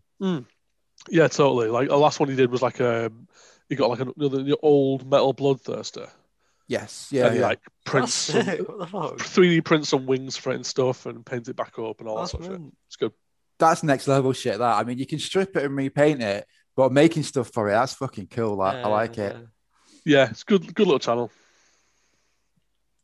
Yeah, 1.09 1.27
totally. 1.27 1.69
Like 1.69 1.89
the 1.89 1.97
last 1.97 2.19
one 2.19 2.29
he 2.29 2.35
did 2.35 2.51
was 2.51 2.61
like 2.61 2.79
a 2.79 3.11
he 3.69 3.75
got 3.75 3.89
like 3.89 3.99
another 3.99 4.55
old 4.61 5.09
metal 5.09 5.33
bloodthirster, 5.33 6.09
Yes, 6.67 7.07
yeah, 7.11 7.27
and 7.27 7.33
he 7.33 7.39
yeah. 7.39 7.47
like 7.47 7.61
prints 7.85 8.13
some, 8.13 8.43
sick. 8.43 8.67
What 8.67 8.79
the 8.79 8.87
fuck? 8.87 9.17
3D 9.17 9.63
prints 9.63 9.89
some 9.89 10.05
wings 10.05 10.35
for 10.35 10.51
it 10.51 10.55
and 10.55 10.65
stuff, 10.65 11.05
and 11.05 11.25
paints 11.25 11.47
it 11.47 11.55
back 11.55 11.79
up 11.79 11.99
and 11.99 12.09
all 12.09 12.15
that 12.15 12.21
That's 12.23 12.31
sort 12.31 12.43
of 12.45 12.51
shit. 12.51 12.61
It's 12.87 12.95
good. 12.97 13.13
That's 13.59 13.83
next 13.83 14.07
level 14.07 14.33
shit. 14.33 14.57
That 14.57 14.77
I 14.77 14.83
mean, 14.83 14.97
you 14.97 15.05
can 15.05 15.19
strip 15.19 15.55
it 15.55 15.63
and 15.63 15.75
repaint 15.75 16.21
it, 16.21 16.45
but 16.75 16.91
making 16.91 17.23
stuff 17.23 17.51
for 17.53 17.69
it, 17.69 17.73
that's 17.73 17.93
fucking 17.93 18.27
cool. 18.27 18.57
That 18.57 18.83
I 18.83 18.87
like 18.87 19.17
it. 19.17 19.35
Yeah. 19.35 19.43
Yeah, 20.05 20.29
it's 20.29 20.43
good. 20.43 20.73
Good 20.73 20.87
little 20.87 20.99
channel. 20.99 21.31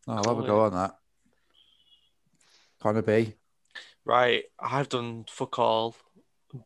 Oh, 0.08 0.14
I'll 0.14 0.36
have 0.36 0.44
a 0.44 0.48
go 0.48 0.62
on 0.62 0.74
that. 0.74 0.96
Connor 2.82 3.02
B. 3.02 3.34
Right, 4.06 4.44
I've 4.60 4.90
done 4.90 5.24
fuck 5.30 5.58
all, 5.60 5.96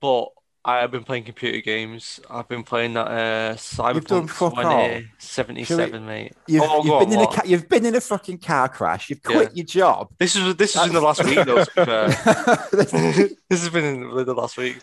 but 0.01 0.29
I 0.67 0.79
have 0.81 0.91
been 0.91 1.03
playing 1.05 1.23
computer 1.23 1.61
games. 1.61 2.19
I've 2.29 2.49
been 2.49 2.63
playing 2.63 2.93
that 2.95 3.07
uh, 3.07 3.55
Cyberpunk 3.55 4.07
done 4.07 4.27
fuck 4.27 4.53
2077, 4.53 6.05
mate. 6.05 6.33
You've, 6.45 6.63
Oh, 6.65 6.83
you've 6.83 6.99
been 7.07 7.17
on, 7.17 7.23
in 7.23 7.29
a 7.29 7.33
ca- 7.33 7.41
you've 7.45 7.69
been 7.69 7.85
in 7.85 7.95
a 7.95 8.01
fucking 8.01 8.39
car 8.39 8.67
crash. 8.67 9.09
You've 9.09 9.23
quit 9.23 9.55
your 9.55 9.65
job. 9.65 10.09
This 10.19 10.35
is 10.35 10.55
this 10.57 10.75
is 10.75 10.85
in 10.85 10.93
the 10.93 10.99
last 10.99 11.23
week 11.23 11.35
though. 11.45 11.63
To 11.63 11.71
be 11.73 11.85
fair. 11.85 12.07
this 13.49 13.61
has 13.61 13.69
been 13.69 13.85
in 13.85 14.25
the 14.25 14.33
last 14.33 14.57
week. 14.57 14.77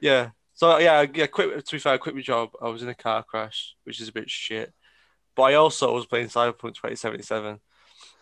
Yeah. 0.00 0.30
So 0.54 0.78
yeah, 0.78 1.04
yeah. 1.14 1.26
Quit. 1.26 1.66
To 1.66 1.76
be 1.76 1.78
fair, 1.78 1.92
I 1.92 1.98
quit 1.98 2.14
my 2.14 2.22
job. 2.22 2.50
I 2.62 2.68
was 2.68 2.82
in 2.82 2.88
a 2.88 2.94
car 2.94 3.22
crash, 3.22 3.74
which 3.84 4.00
is 4.00 4.08
a 4.08 4.12
bit 4.12 4.30
shit. 4.30 4.72
But 5.36 5.42
I 5.42 5.54
also 5.54 5.94
was 5.94 6.06
playing 6.06 6.28
Cyberpunk 6.28 6.74
2077, 6.74 7.60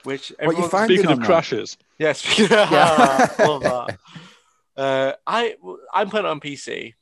which 0.02 0.30
What 0.30 0.38
you 0.40 0.48
everyone. 0.50 0.70
find- 0.70 0.88
Speaking 0.88 1.06
on 1.06 1.12
of 1.12 1.18
that. 1.20 1.26
crashes, 1.26 1.78
Yeah, 1.98 2.12
speaking 2.14 2.46
of, 2.46 2.70
Yeah. 2.70 3.34
love 3.38 3.62
that. 3.62 3.98
Uh, 4.76 5.12
I 5.26 5.56
I'm 5.92 6.10
playing 6.10 6.26
it 6.26 6.30
on 6.30 6.40
PC, 6.40 6.94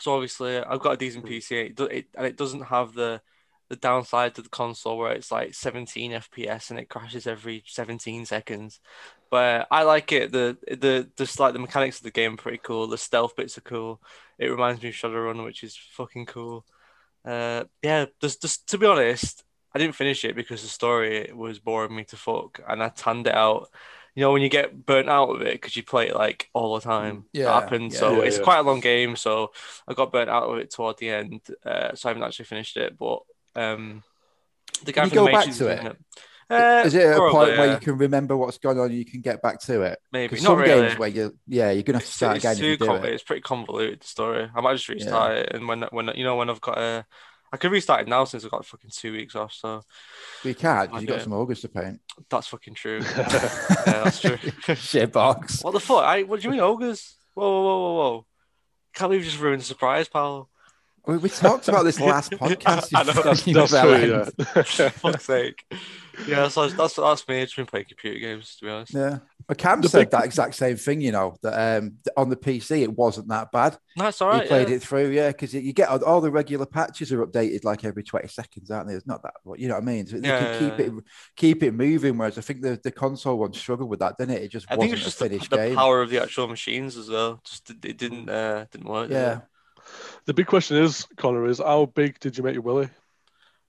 so 0.00 0.14
obviously 0.14 0.58
I've 0.58 0.80
got 0.80 0.92
a 0.92 0.96
decent 0.96 1.26
PC, 1.26 1.58
and 1.58 1.68
it, 1.68 1.76
do- 1.76 1.84
it, 1.84 2.06
and 2.16 2.26
it 2.26 2.36
doesn't 2.36 2.62
have 2.62 2.94
the 2.94 3.20
the 3.68 3.76
downside 3.76 4.34
to 4.34 4.42
the 4.42 4.48
console 4.48 4.96
where 4.96 5.12
it's 5.12 5.30
like 5.30 5.54
17 5.54 6.12
FPS 6.12 6.70
and 6.70 6.78
it 6.78 6.88
crashes 6.88 7.26
every 7.26 7.62
17 7.66 8.24
seconds. 8.26 8.80
But 9.30 9.66
I 9.70 9.82
like 9.82 10.12
it. 10.12 10.32
The 10.32 10.56
the 10.66 11.10
just 11.16 11.38
like 11.40 11.52
the 11.52 11.58
mechanics 11.58 11.98
of 11.98 12.04
the 12.04 12.10
game 12.10 12.34
are 12.34 12.38
pretty 12.38 12.58
cool. 12.62 12.86
The 12.86 12.96
stealth 12.98 13.36
bits 13.36 13.58
are 13.58 13.62
cool. 13.62 14.00
It 14.38 14.48
reminds 14.48 14.82
me 14.82 14.88
of 14.88 14.94
Shadowrun, 14.94 15.44
which 15.44 15.62
is 15.64 15.76
fucking 15.76 16.26
cool. 16.26 16.64
Uh, 17.24 17.64
yeah, 17.82 18.06
just 18.20 18.40
just 18.42 18.68
to 18.70 18.78
be 18.78 18.86
honest, 18.86 19.44
I 19.74 19.78
didn't 19.78 19.96
finish 19.96 20.24
it 20.24 20.34
because 20.36 20.62
the 20.62 20.68
story 20.68 21.30
was 21.34 21.58
boring 21.58 21.94
me 21.94 22.04
to 22.04 22.16
fuck, 22.16 22.60
and 22.66 22.82
I 22.82 22.88
tanned 22.88 23.26
it 23.26 23.34
out. 23.34 23.68
You 24.18 24.24
know, 24.24 24.32
when 24.32 24.42
you 24.42 24.48
get 24.48 24.84
burnt 24.84 25.08
out 25.08 25.30
of 25.30 25.42
it 25.42 25.52
because 25.52 25.76
you 25.76 25.84
play 25.84 26.08
it 26.08 26.16
like 26.16 26.48
all 26.52 26.74
the 26.74 26.80
time, 26.80 27.26
Yeah, 27.32 27.44
that 27.44 27.62
happens. 27.62 27.94
yeah. 27.94 28.00
so 28.00 28.16
Yeah, 28.16 28.22
it's 28.26 28.38
yeah. 28.38 28.42
quite 28.42 28.58
a 28.58 28.62
long 28.62 28.80
game. 28.80 29.14
So 29.14 29.52
I 29.86 29.94
got 29.94 30.10
burnt 30.10 30.28
out 30.28 30.50
of 30.50 30.58
it 30.58 30.72
toward 30.72 30.98
the 30.98 31.10
end. 31.10 31.40
Uh, 31.64 31.94
so 31.94 32.08
I 32.08 32.10
haven't 32.10 32.24
actually 32.24 32.46
finished 32.46 32.76
it. 32.76 32.98
But 32.98 33.20
um, 33.54 34.02
the 34.84 34.90
guy 34.90 35.02
Can 35.02 35.10
you 35.10 35.16
from 35.16 35.26
go 35.26 35.32
back 35.32 35.44
to 35.44 35.50
is 35.50 35.60
it? 35.60 35.96
Uh, 36.50 36.82
Is 36.86 36.94
it 36.94 37.06
a 37.06 37.14
probably, 37.14 37.30
point 37.30 37.58
where 37.58 37.66
yeah. 37.66 37.74
you 37.74 37.78
can 37.80 37.98
remember 37.98 38.36
what's 38.36 38.58
going 38.58 38.78
on 38.80 38.86
and 38.86 38.98
you 38.98 39.04
can 39.04 39.20
get 39.20 39.40
back 39.42 39.60
to 39.60 39.82
it? 39.82 39.98
maybe 40.12 40.36
not 40.36 40.42
some 40.42 40.58
really? 40.58 40.88
games 40.88 40.98
where 40.98 41.08
you, 41.10 41.38
yeah, 41.46 41.70
you're 41.70 41.82
gonna 41.84 41.98
have 41.98 42.04
to 42.04 42.08
It's, 42.08 42.16
start 42.16 42.36
it's 42.36 42.44
again 42.44 42.52
if 42.54 42.58
too 42.58 42.66
you 42.66 42.76
do 42.78 42.86
conv- 42.86 43.04
it. 43.04 43.12
it's 43.12 43.22
pretty 43.22 43.42
convoluted 43.42 44.00
the 44.00 44.06
story. 44.06 44.50
I 44.52 44.60
might 44.62 44.72
just 44.74 44.88
restart 44.88 45.36
it, 45.36 45.52
and 45.54 45.68
when 45.68 45.82
when 45.90 46.10
you 46.16 46.24
know 46.24 46.36
when 46.36 46.48
I've 46.50 46.60
got 46.62 46.78
a, 46.78 47.06
I 47.52 47.56
could 47.56 47.72
restart 47.72 48.02
it 48.02 48.08
now 48.08 48.24
since 48.24 48.44
I've 48.44 48.50
got 48.50 48.66
fucking 48.66 48.90
two 48.92 49.12
weeks 49.12 49.34
off. 49.34 49.52
So 49.52 49.82
we 50.44 50.54
can't 50.54 50.90
because 50.90 51.02
you 51.02 51.08
got 51.08 51.22
some 51.22 51.32
ogres 51.32 51.60
to 51.62 51.68
paint. 51.68 52.00
that's 52.28 52.48
fucking 52.48 52.74
true. 52.74 53.00
yeah, 53.16 54.02
that's 54.04 54.20
true. 54.20 54.38
Shit 54.74 55.12
box. 55.12 55.62
What 55.62 55.72
the 55.72 55.80
fuck? 55.80 56.04
I 56.04 56.22
what 56.22 56.40
do 56.40 56.48
you 56.48 56.52
mean 56.52 56.60
ogres? 56.60 57.16
Whoa, 57.34 57.48
whoa, 57.48 57.62
whoa, 57.62 57.78
whoa, 57.78 57.94
whoa! 57.94 58.26
Can't 58.94 59.10
believe 59.10 59.24
you 59.24 59.30
just 59.30 59.40
ruined 59.40 59.62
the 59.62 59.66
surprise, 59.66 60.08
pal. 60.08 60.50
We, 61.08 61.16
we 61.16 61.28
talked 61.30 61.68
about 61.68 61.84
this 61.84 61.98
last 61.98 62.30
podcast. 62.32 62.90
I 62.94 63.02
know. 63.02 63.12
that's, 63.14 63.42
that's 63.42 63.70
true. 64.76 64.84
Yeah. 64.84 64.88
Fuck's 64.90 65.24
sake. 65.24 65.64
Yeah, 66.26 66.48
so 66.48 66.68
that's 66.68 66.94
that's 66.96 67.26
me. 67.28 67.40
I've 67.40 67.46
just 67.46 67.56
been 67.56 67.64
playing 67.66 67.86
computer 67.86 68.18
games 68.18 68.56
to 68.56 68.64
be 68.66 68.70
honest. 68.70 68.92
Yeah. 68.92 69.18
But 69.46 69.56
Cam 69.56 69.80
The 69.80 69.88
said 69.88 69.98
big- 70.00 70.10
that 70.10 70.24
exact 70.26 70.56
same 70.56 70.76
thing, 70.76 71.00
you 71.00 71.12
know, 71.12 71.36
that 71.42 71.78
um, 71.78 71.94
on 72.16 72.28
the 72.28 72.36
PC 72.36 72.82
it 72.82 72.92
wasn't 72.92 73.28
that 73.28 73.50
bad. 73.52 73.78
That's 73.96 74.20
all 74.20 74.28
right. 74.28 74.42
he 74.42 74.48
played 74.48 74.68
yeah. 74.68 74.74
it 74.76 74.82
through, 74.82 75.08
yeah, 75.10 75.28
because 75.28 75.54
you 75.54 75.72
get 75.72 75.88
all, 75.88 76.04
all 76.04 76.20
the 76.20 76.30
regular 76.30 76.66
patches 76.66 77.10
are 77.12 77.24
updated 77.24 77.64
like 77.64 77.84
every 77.84 78.02
20 78.02 78.28
seconds, 78.28 78.70
aren't 78.70 78.88
they? 78.88 78.94
It's 78.94 79.06
not 79.06 79.22
that, 79.22 79.34
but 79.46 79.58
you 79.58 79.68
know 79.68 79.74
what 79.74 79.84
I 79.84 79.86
mean? 79.86 80.06
So 80.06 80.18
they 80.18 80.28
Yeah, 80.28 80.58
can 80.58 80.70
keep 80.70 80.78
yeah, 80.78 80.86
it 80.98 81.04
keep 81.36 81.62
it 81.62 81.72
moving. 81.72 82.18
Whereas 82.18 82.36
I 82.36 82.42
think 82.42 82.60
the, 82.60 82.78
the 82.82 82.90
console 82.90 83.38
one 83.38 83.54
struggled 83.54 83.88
with 83.88 84.00
that, 84.00 84.18
didn't 84.18 84.34
it? 84.36 84.42
It 84.42 84.48
just 84.48 84.66
I 84.68 84.76
think 84.76 84.92
wasn't 84.92 84.94
it's 84.98 85.04
just 85.04 85.20
a 85.22 85.24
the, 85.24 85.28
finished 85.30 85.50
the 85.50 85.56
game. 85.56 85.76
power 85.76 86.02
of 86.02 86.10
the 86.10 86.20
actual 86.20 86.48
machines 86.48 86.96
as 86.98 87.08
well. 87.08 87.40
Just 87.44 87.70
it, 87.70 87.82
it 87.84 87.96
didn't 87.96 88.28
uh, 88.28 88.66
didn't 88.70 88.88
work. 88.88 89.08
did 89.08 89.14
yeah. 89.14 89.40
It? 89.88 90.20
The 90.26 90.34
big 90.34 90.46
question 90.46 90.76
is, 90.76 91.06
Connor, 91.16 91.46
is 91.46 91.58
how 91.58 91.86
big 91.86 92.18
did 92.20 92.36
you 92.36 92.44
make 92.44 92.54
your 92.54 92.62
willy? 92.62 92.88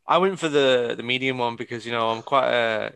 I 0.07 0.17
went 0.17 0.39
for 0.39 0.49
the 0.49 0.95
the 0.97 1.03
medium 1.03 1.37
one 1.37 1.55
because 1.55 1.85
you 1.85 1.91
know 1.91 2.09
I'm 2.09 2.21
quite 2.23 2.49
a 2.49 2.93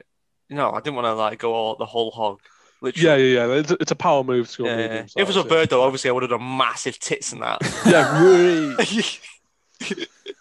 you 0.50 0.56
know 0.56 0.72
I 0.72 0.80
didn't 0.80 0.96
want 0.96 1.06
to 1.06 1.14
like 1.14 1.40
go 1.40 1.54
all 1.54 1.76
the 1.76 1.86
whole 1.86 2.12
hog. 2.12 2.40
Yeah, 2.82 2.82
Literally. 2.82 3.34
yeah, 3.34 3.46
yeah. 3.48 3.54
It's, 3.54 3.72
a- 3.72 3.78
it's 3.80 3.92
a 3.92 3.96
power 3.96 4.24
move 4.24 4.50
to 4.52 4.58
go 4.58 4.66
Yeah, 4.66 4.76
medium. 4.78 4.94
yeah. 4.96 5.04
If 5.04 5.18
it 5.18 5.28
was 5.28 5.38
a 5.38 5.42
size, 5.44 5.50
bird 5.50 5.70
though, 5.70 5.84
obviously 5.84 6.10
I 6.10 6.14
would 6.14 6.24
have 6.24 6.32
done 6.32 6.58
massive 6.58 7.00
tits 7.00 7.32
and 7.32 7.42
that. 7.42 7.62
Yeah, 7.86 7.92
yeah 7.92 8.22
really. 8.22 8.86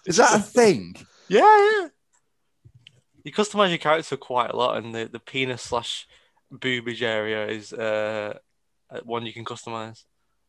Is 0.07 0.16
that 0.16 0.35
a 0.40 0.42
thing? 0.42 0.97
yeah, 1.29 1.40
yeah. 1.40 1.88
You 3.25 3.33
customize 3.33 3.68
your 3.68 3.79
character 3.79 4.16
quite 4.16 4.51
a 4.51 4.57
lot, 4.57 4.77
and 4.79 4.92
the, 4.95 5.09
the 5.12 5.21
penis 5.21 5.62
slash 5.62 6.09
boobage 6.53 7.03
area 7.03 7.47
is 7.47 7.73
uh 7.73 8.37
one 9.05 9.25
you 9.25 9.33
can 9.33 9.45
customize. 9.45 10.03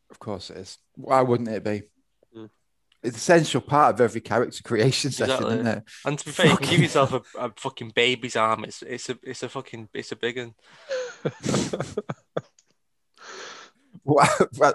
Of 0.10 0.20
course 0.20 0.50
it 0.50 0.58
is. 0.58 0.78
Why 0.96 1.22
wouldn't 1.22 1.50
it 1.50 1.64
be? 1.64 1.84
Mm. 3.04 3.08
It's 3.08 3.18
essential 3.18 3.62
part 3.62 3.96
of 3.96 4.02
every 4.02 4.22
character 4.22 4.64
creation 4.64 5.12
session, 5.12 5.34
Exactly. 5.36 5.54
isn't 5.60 5.68
it? 5.68 5.84
And 6.06 6.20
to 6.20 6.26
be 6.26 6.32
fair, 6.32 6.46
you 6.46 6.52
can 6.52 6.58
Fucking- 6.58 6.72
give 6.72 6.82
yourself 6.84 7.14
a, 7.14 7.22
a 7.38 7.52
fucking 7.58 7.90
baby's 7.96 8.36
arm. 8.36 8.64
It's 8.64 8.82
it's 8.82 9.10
a 9.10 9.18
it's 9.24 9.44
a 9.44 9.50
fucking 9.50 9.90
it's 9.94 10.12
a 10.12 10.16
big 10.16 10.38
one. 10.38 10.54
Why? 14.04 14.28
Why? 14.58 14.74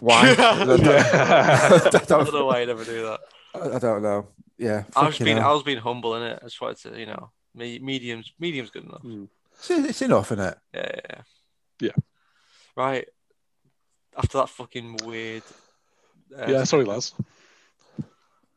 Why? 0.00 0.30
I, 0.30 0.34
don't, 0.64 0.80
Yeah. 0.84 1.10
I 1.12 1.74
I 1.74 1.78
don't 1.88 2.10
know 2.10 2.24
don't- 2.30 2.46
why 2.46 2.60
I 2.60 2.64
never 2.64 2.84
do 2.84 3.02
that. 3.04 3.20
I 3.54 3.78
don't 3.78 4.02
know. 4.02 4.28
Yeah. 4.58 4.84
I 4.94 5.06
was 5.06 5.14
fucking 5.14 5.24
being 5.24 5.38
I 5.38 5.42
hell. 5.42 5.54
was 5.54 5.62
being 5.62 5.78
humble 5.78 6.14
in 6.16 6.22
it. 6.24 6.38
I 6.42 6.44
just 6.46 6.60
wanted 6.60 6.78
to, 6.92 6.98
you 6.98 7.06
know, 7.06 7.30
me, 7.54 7.78
mediums 7.78 8.32
mediums 8.38 8.70
good 8.70 8.84
enough. 8.84 9.02
It's, 9.58 9.70
it's 9.70 10.02
enough, 10.02 10.32
isn't 10.32 10.44
it? 10.44 10.58
Yeah, 10.74 10.90
yeah, 10.94 11.00
yeah. 11.10 11.20
Yeah. 11.80 11.92
Right. 12.76 13.08
After 14.16 14.38
that 14.38 14.48
fucking 14.48 14.98
weird. 15.04 15.42
Uh, 16.38 16.46
yeah, 16.48 16.64
sorry, 16.64 16.84
lads. 16.84 17.14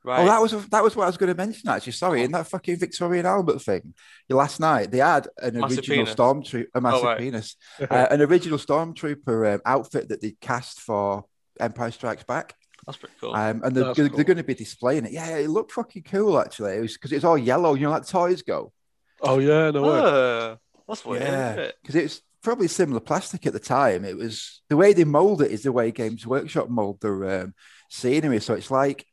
Right. 0.04 0.22
Oh, 0.22 0.26
that 0.26 0.42
was 0.42 0.68
that 0.70 0.84
was 0.84 0.96
what 0.96 1.04
I 1.04 1.08
was 1.08 1.18
going 1.18 1.34
to 1.34 1.36
mention. 1.36 1.68
Actually, 1.68 1.92
sorry, 1.92 2.24
in 2.24 2.32
that 2.32 2.48
fucking 2.48 2.78
Victoria 2.78 3.20
and 3.20 3.28
Albert 3.28 3.62
thing, 3.62 3.94
last 4.30 4.58
night 4.62 4.90
they 4.90 5.00
had 5.00 5.28
an 5.38 5.60
Massive 5.60 5.80
original 5.80 6.06
penis. 6.06 6.16
stormtrooper, 6.16 6.66
a 6.74 6.80
massive 6.82 7.04
right. 7.04 7.18
penis, 7.18 7.56
uh, 7.82 8.08
an 8.10 8.22
original 8.22 8.58
stormtrooper 8.58 9.56
um, 9.56 9.62
outfit 9.66 10.08
that 10.08 10.22
they 10.22 10.36
cast 10.40 10.80
for 10.80 11.26
Empire 11.60 11.92
Strikes 11.92 12.24
Back, 12.24 12.56
That's 12.86 12.98
pretty 12.98 13.16
cool. 13.20 13.36
um, 13.36 13.62
and 13.66 13.76
they're, 13.76 13.94
they're 13.94 14.08
cool. 14.08 14.24
going 14.24 14.38
to 14.38 14.44
be 14.44 14.56
displaying 14.56 15.04
it. 15.06 15.12
Yeah, 15.12 15.40
it 15.40 15.50
looked 15.50 15.74
fucking 15.74 16.04
cool 16.04 16.40
actually. 16.40 16.78
It 16.78 16.82
was 16.82 16.94
because 16.94 17.12
it's 17.12 17.26
all 17.26 17.38
yellow, 17.38 17.74
you 17.74 17.82
know, 17.82 17.92
like 17.92 18.08
toys 18.08 18.44
go. 18.44 18.72
Oh 19.20 19.40
yeah, 19.40 19.72
no 19.72 19.82
way. 19.82 20.00
Uh, 20.00 20.56
that's 20.88 21.04
weird. 21.04 21.24
Yeah. 21.24 21.72
because 21.82 21.96
it 21.96 22.04
was 22.04 22.22
probably 22.48 22.70
similar 22.70 23.02
plastic 23.02 23.46
at 23.46 23.52
the 23.52 23.60
time. 23.60 24.06
It 24.06 24.16
was 24.16 24.62
the 24.70 24.78
way 24.78 24.94
they 24.94 25.04
mold 25.04 25.42
it 25.42 25.52
is 25.52 25.64
the 25.64 25.74
way 25.74 25.92
Games 25.92 26.26
Workshop 26.26 26.70
mold 26.70 27.02
their 27.02 27.42
um, 27.42 27.54
scenery. 27.90 28.40
So 28.40 28.54
it's 28.54 28.72
like 28.72 29.06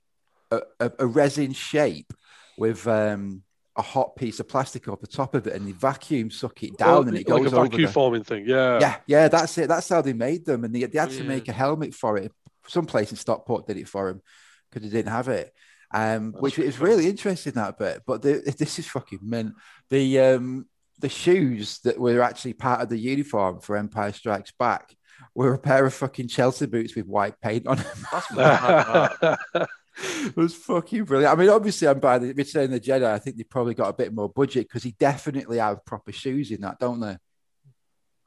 a, 0.53 0.61
a, 0.79 0.93
a 1.01 1.07
resin 1.09 1.53
shape 1.53 2.13
with 2.57 2.87
um, 2.87 3.43
a 3.75 3.83
hot 3.83 4.15
piece 4.15 4.39
of 4.39 4.47
plastic 4.47 4.87
over 4.87 5.01
the 5.01 5.09
top 5.09 5.35
of 5.35 5.49
it, 5.49 5.53
and 5.55 5.67
the 5.67 5.73
vacuum 5.73 6.31
suck 6.31 6.63
it 6.63 6.79
down, 6.79 6.89
Well, 6.89 7.09
and 7.09 7.17
it 7.17 7.29
like 7.29 7.43
goes 7.43 7.53
a 7.53 7.57
over. 7.57 7.65
vacuum 7.65 7.87
The... 7.87 7.93
forming 7.93 8.23
thing. 8.23 8.45
Yeah. 8.47 8.79
Yeah, 8.79 8.97
yeah, 9.09 9.27
that's 9.27 9.59
it. 9.59 9.67
That's 9.69 9.89
how 9.89 10.01
they 10.01 10.13
made 10.13 10.45
them, 10.47 10.63
and 10.63 10.73
they, 10.73 10.85
they 10.85 11.01
had 11.01 11.11
to 11.11 11.17
Weird. 11.17 11.29
make 11.29 11.49
a 11.49 11.53
helmet 11.53 11.93
for 11.93 12.17
it. 12.17 12.31
Some 12.69 12.87
place 12.87 13.11
in 13.11 13.17
Stockport 13.17 13.67
did 13.67 13.79
it 13.79 13.89
for 13.89 14.11
him 14.11 14.23
because 14.71 14.89
they 14.89 14.97
didn't 14.97 15.11
have 15.11 15.27
it. 15.27 15.53
Um, 15.93 16.35
which 16.39 16.57
is 16.57 16.79
really 16.79 17.09
interesting 17.09 17.55
that 17.55 17.79
bit. 17.79 18.03
But 18.07 18.23
the, 18.23 18.55
this 18.57 18.79
is 18.79 18.87
fucking 18.87 19.21
mint. 19.23 19.55
The 19.91 20.21
um, 20.21 20.67
the 21.05 21.11
shoes 21.11 21.81
that 21.81 22.01
were 22.01 22.23
actually 22.23 22.55
part 22.55 22.81
of 22.81 22.89
the 22.89 22.97
uniform 22.97 23.61
for 23.61 23.77
Empire 23.77 24.11
Strikes 24.11 24.53
Back 24.59 24.97
were 25.35 25.53
a 25.53 25.59
pair 25.59 25.85
of 25.85 25.93
fucking 25.93 26.29
Chelsea 26.29 26.65
boots 26.65 26.97
with 26.97 27.05
white 27.07 27.39
paint 27.43 27.67
on 27.67 27.77
them. 27.77 29.37
It 29.97 30.37
was 30.37 30.57
fucking 30.57 31.05
brilliant. 31.05 31.33
I 31.33 31.41
mean, 31.41 31.51
obviously, 31.51 31.87
I'm 31.87 32.01
by 32.01 32.19
the 32.19 32.33
Return 32.33 32.65
of 32.65 32.71
the 32.71 32.81
Jedi. 32.81 33.05
I 33.05 33.19
think 33.21 33.37
they 33.37 33.45
probably 33.45 33.75
got 33.75 33.91
a 33.91 33.93
bit 33.93 34.13
more 34.15 34.29
budget 34.29 34.67
because 34.67 34.83
he 34.83 34.93
definitely 34.99 35.59
have 35.59 35.85
proper 35.85 36.11
shoes 36.11 36.51
in 36.51 36.63
that, 36.63 36.81
don't 36.81 36.99
they? 36.99 37.17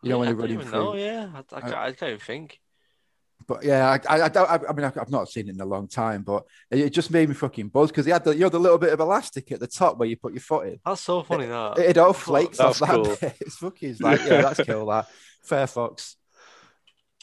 You 0.02 0.10
know, 0.12 0.20
when 0.20 0.28
Yeah, 0.28 0.34
they're 0.34 0.36
don't 0.36 0.42
running 0.42 0.60
through. 0.62 0.72
know, 0.72 0.96
yeah. 0.96 1.30
I, 1.34 1.40
I, 1.58 1.62
can't, 1.62 1.74
I 1.74 1.92
can't 1.92 2.10
even 2.12 2.20
think. 2.20 2.60
But 3.48 3.64
yeah, 3.64 3.98
I, 4.10 4.18
I, 4.18 4.22
I 4.24 4.30
don't. 4.30 4.50
I, 4.50 4.60
I 4.70 4.74
mean, 4.74 4.86
I've 4.86 4.98
I've 4.98 5.10
not 5.10 5.30
seen 5.30 5.48
it 5.48 5.56
in 5.56 5.62
a 5.62 5.66
long 5.66 5.88
time, 5.88 6.24
but 6.24 6.44
it, 6.70 6.80
it 6.80 6.90
just 6.94 7.12
made 7.12 7.30
me 7.30 7.36
fucking 7.36 7.70
buzz 7.70 7.90
because 7.90 8.06
they 8.06 8.12
had 8.12 8.26
the 8.26 8.34
you 8.34 8.42
know 8.42 8.50
the 8.50 8.60
little 8.60 8.78
bit 8.78 8.92
of 8.92 9.00
elastic 9.00 9.52
at 9.54 9.62
the 9.62 9.68
top 9.68 9.98
where 9.98 10.08
you 10.08 10.18
put 10.18 10.34
your 10.34 10.42
foot 10.42 10.68
in. 10.68 10.80
That's 10.86 11.02
so 11.02 11.24
funny, 11.24 11.46
that. 11.46 11.78
It, 11.78 11.92
it 11.92 11.98
all 11.98 12.12
flakes 12.14 12.60
off 12.60 12.80
That's 12.80 12.92
that 12.92 13.04
cool. 13.04 13.16
bit. 13.16 13.38
It's 13.42 13.56
fucking 13.56 13.90
it's 13.92 14.02
like 14.02 14.20
yeah, 14.20 14.42
that's 14.42 14.62
cool. 14.66 14.88
That 14.88 15.08
fair 15.44 15.66
fox. 15.68 16.18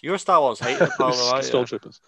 You're 0.02 0.14
a 0.14 0.18
Star 0.18 0.40
Wars 0.40 0.60
hater, 0.60 0.88
Paolo, 0.98 1.16
aren't 1.32 1.44
you? 1.44 1.50
Stormtroopers. 1.50 1.98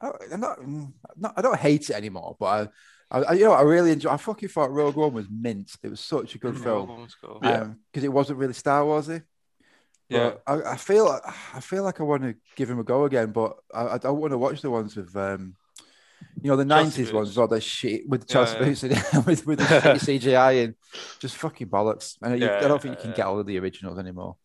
I, 0.00 0.10
I'm 0.32 0.40
not, 0.40 0.60
mm, 0.60 0.92
not. 1.16 1.34
I 1.36 1.42
don't 1.42 1.58
hate 1.58 1.90
it 1.90 1.96
anymore, 1.96 2.36
but 2.38 2.72
I, 3.10 3.18
I, 3.18 3.32
you 3.32 3.44
know, 3.44 3.52
I 3.52 3.62
really 3.62 3.92
enjoy. 3.92 4.10
I 4.10 4.16
fucking 4.18 4.48
thought 4.50 4.70
Rogue 4.70 4.96
One 4.96 5.14
was 5.14 5.26
mint. 5.30 5.70
It 5.82 5.88
was 5.88 6.00
such 6.00 6.34
a 6.34 6.38
good 6.38 6.58
film 6.58 7.00
Let's 7.00 7.14
go. 7.14 7.38
Yeah. 7.42 7.68
because 7.90 8.04
it 8.04 8.12
wasn't 8.12 8.38
really 8.38 8.52
Star 8.52 8.82
Warsy. 8.82 9.22
Yeah. 10.08 10.32
I, 10.46 10.72
I 10.72 10.76
feel 10.76 11.06
I 11.54 11.60
feel 11.60 11.82
like 11.82 12.00
I 12.00 12.04
want 12.04 12.22
to 12.22 12.34
give 12.56 12.70
him 12.70 12.78
a 12.78 12.84
go 12.84 13.04
again, 13.04 13.30
but 13.32 13.58
I, 13.74 13.88
I 13.88 13.98
don't 13.98 14.20
want 14.20 14.32
to 14.32 14.38
watch 14.38 14.62
the 14.62 14.70
ones 14.70 14.96
with 14.96 15.14
um, 15.16 15.54
you 16.40 16.48
know, 16.50 16.56
the 16.56 16.64
nineties 16.64 17.12
ones, 17.12 17.36
all 17.36 17.48
the 17.48 17.60
shit 17.60 18.08
with 18.08 18.24
Yeah, 18.28 18.32
Chelsea 18.32 18.56
yeah. 18.58 18.64
boots 18.64 18.82
and 18.84 18.92
with 19.26 19.46
with 19.46 19.58
the 19.58 19.64
CGI 20.06 20.64
and 20.64 20.74
just 21.18 21.36
fucking 21.36 21.68
bollocks. 21.68 22.16
And 22.22 22.40
you, 22.40 22.48
I 22.50 22.60
don't 22.60 22.80
think 22.80 22.96
you 22.96 23.00
can 23.02 23.10
yeah. 23.10 23.16
get 23.16 23.26
all 23.26 23.38
of 23.38 23.46
the 23.46 23.58
originals 23.58 23.98
anymore 23.98 24.36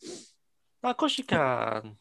No, 0.84 0.89
of 0.89 0.97
course 0.97 1.17
you 1.17 1.23
can. 1.23 1.95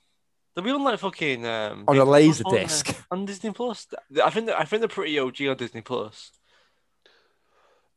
They'll 0.54 0.64
be 0.64 0.70
on 0.70 0.82
like 0.84 0.98
fucking 0.98 1.46
um, 1.46 1.84
on 1.88 1.96
a 1.96 2.04
laser 2.04 2.44
Plus, 2.44 2.82
disc. 2.82 3.04
on 3.10 3.24
Disney 3.24 3.52
Plus. 3.52 3.86
I 4.22 4.30
think 4.30 4.50
I 4.50 4.64
think 4.64 4.80
they're 4.80 4.88
pretty 4.88 5.18
OG 5.18 5.40
on 5.48 5.56
Disney 5.56 5.80
Plus. 5.82 6.30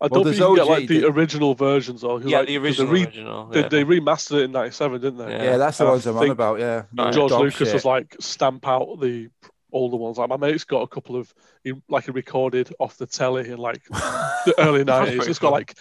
I 0.01 0.07
Well, 0.07 0.09
don't 0.09 0.23
think 0.23 0.25
there's 0.25 0.39
you 0.39 0.45
can 0.45 0.55
get 0.55 0.67
like 0.67 0.87
the 0.89 0.99
that- 0.99 1.07
original 1.07 1.55
versions 1.55 2.03
or 2.03 2.21
Yeah, 2.21 2.39
like, 2.39 2.47
the 2.47 2.57
'cause 2.59 2.79
original. 2.81 2.87
They, 2.87 2.93
re- 2.93 3.03
original. 3.05 3.51
yeah. 3.53 3.67
they 3.69 3.83
remastered 3.85 4.39
it 4.39 4.43
in 4.43 4.51
'97, 4.51 5.01
didn't 5.01 5.17
they? 5.19 5.31
Yeah. 5.31 5.43
Yeah, 5.43 5.57
that's 5.57 5.77
the 5.77 5.85
I 5.85 5.89
ones 5.89 6.05
I'm 6.05 6.17
on 6.17 6.29
about. 6.29 6.59
Yeah, 6.59 6.83
Right. 6.97 7.13
George 7.13 7.31
Dog 7.31 7.41
Lucas 7.41 7.67
shit. 7.69 7.73
was 7.73 7.85
like 7.85 8.15
stamp 8.19 8.67
out 8.67 8.99
the 8.99 9.29
older 9.71 9.95
ones. 9.97 10.17
Like 10.17 10.29
my 10.29 10.37
mate's 10.37 10.65
got 10.65 10.81
a 10.81 10.87
couple 10.87 11.15
of 11.15 11.33
he, 11.63 11.73
like 11.89 12.05
he 12.05 12.11
recorded 12.11 12.73
off 12.79 12.97
the 12.97 13.05
telly 13.05 13.49
in 13.49 13.57
like 13.57 13.83
the 13.89 14.53
early 14.57 14.83
nineties. 14.83 15.15
pretty 15.15 15.29
It's 15.31 15.39
got 15.39 15.53
like 15.53 15.75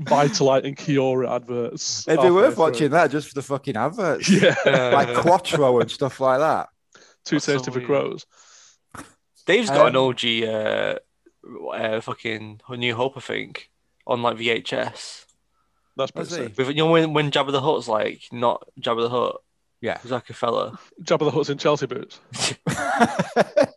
Vitalite 0.00 0.64
and 0.64 0.74
Kia-Ora 0.76 1.34
adverts. 1.34 2.08
It'd 2.08 2.22
be 2.22 2.30
worth 2.30 2.56
watching 2.56 2.90
that 2.92 3.10
just 3.10 3.28
for 3.28 3.34
the 3.34 3.42
fucking 3.42 3.76
adverts, 3.76 4.30
Yeah, 4.30 4.54
Yeah, 4.64 4.88
like 4.88 5.08
yeah. 5.08 5.20
Quatro 5.20 5.80
and 5.80 5.90
stuff 5.90 6.18
like 6.20 6.38
that. 6.38 6.68
too 7.26 7.36
That's 7.36 7.44
so 7.44 7.52
tasty 7.58 7.70
for 7.70 7.80
crows. 7.82 8.24
Dave's 9.46 9.68
got 9.68 9.88
an 9.88 9.96
Um, 9.96 10.04
OG 10.04 10.44
uh, 10.44 10.94
uh, 11.72 12.00
fucking 12.00 12.60
New 12.70 12.94
Hope, 12.94 13.16
I 13.16 13.20
think, 13.20 13.70
on 14.06 14.22
like 14.22 14.36
VHS. 14.36 15.26
That's 15.96 16.10
pretty 16.10 16.28
Has 16.30 16.36
sick. 16.36 16.56
With 16.58 16.68
you 16.68 16.74
know 16.76 16.90
when 16.90 17.12
when 17.12 17.30
Jabba 17.30 17.52
the 17.52 17.60
Hutt's 17.60 17.88
like 17.88 18.22
not 18.32 18.66
Jabba 18.80 19.02
the 19.02 19.10
Hutt, 19.10 19.36
Yeah. 19.80 19.98
he's 20.02 20.10
like 20.10 20.30
a 20.30 20.34
fella. 20.34 20.78
Jabba 21.02 21.20
the 21.20 21.30
Hutt's 21.30 21.50
in 21.50 21.58
Chelsea 21.58 21.86
boots. 21.86 22.20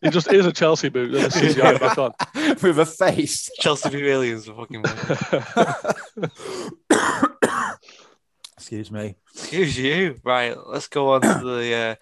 He 0.01 0.11
just 0.11 0.31
is 0.31 0.45
a 0.45 0.51
Chelsea 0.53 0.89
boot 0.89 1.15
and 1.15 1.25
a 1.25 1.29
CGI 1.29 1.79
back 1.79 1.97
on. 1.97 2.11
with 2.61 2.77
a 2.77 2.85
face. 2.85 3.49
Chelsea 3.59 3.89
v 3.89 4.07
Aliens, 4.07 4.47
are 4.47 4.53
fucking. 4.53 4.83
Excuse 8.57 8.91
me. 8.91 9.15
Excuse 9.33 9.79
you. 9.79 10.19
Right, 10.23 10.55
let's 10.67 10.87
go 10.87 11.13
on 11.13 11.21
to 11.21 11.27
the. 11.27 11.73
Uh, 11.73 11.95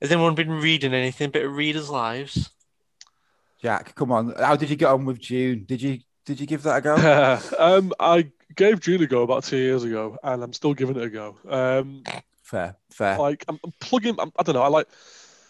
has 0.00 0.10
anyone 0.10 0.34
been 0.34 0.50
reading 0.50 0.92
anything? 0.92 1.30
Bit 1.30 1.44
of 1.44 1.52
readers' 1.52 1.88
lives. 1.88 2.50
Jack, 3.60 3.94
come 3.94 4.12
on. 4.12 4.34
How 4.38 4.56
did 4.56 4.70
you 4.70 4.76
get 4.76 4.88
on 4.88 5.04
with 5.04 5.20
Dune? 5.20 5.64
Did 5.64 5.82
you 5.82 6.00
did 6.24 6.40
you 6.40 6.46
give 6.46 6.62
that 6.64 6.78
a 6.78 6.80
go? 6.80 7.40
um, 7.58 7.92
I 7.98 8.30
gave 8.54 8.80
Dune 8.80 9.02
a 9.02 9.06
go 9.06 9.22
about 9.22 9.44
two 9.44 9.56
years 9.56 9.84
ago, 9.84 10.18
and 10.22 10.42
I'm 10.42 10.52
still 10.52 10.74
giving 10.74 10.96
it 10.96 11.02
a 11.02 11.10
go. 11.10 11.36
Um, 11.48 12.02
fair, 12.42 12.76
fair. 12.90 13.18
like 13.18 13.44
I'm, 13.48 13.58
I'm 13.64 13.72
plugging. 13.80 14.16
I'm, 14.18 14.32
I 14.38 14.42
don't 14.42 14.54
know. 14.54 14.62
I 14.62 14.68
like. 14.68 14.88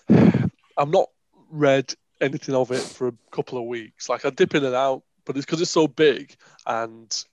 I'm 0.78 0.90
not 0.90 1.08
read 1.50 1.94
anything 2.20 2.54
of 2.54 2.70
it 2.70 2.80
for 2.80 3.08
a 3.08 3.14
couple 3.30 3.58
of 3.58 3.64
weeks. 3.64 4.08
Like 4.08 4.24
I 4.24 4.30
dip 4.30 4.54
in 4.54 4.64
and 4.64 4.74
out, 4.74 5.02
but 5.24 5.36
it's 5.36 5.46
because 5.46 5.60
it's 5.60 5.70
so 5.70 5.88
big 5.88 6.34
and 6.66 7.24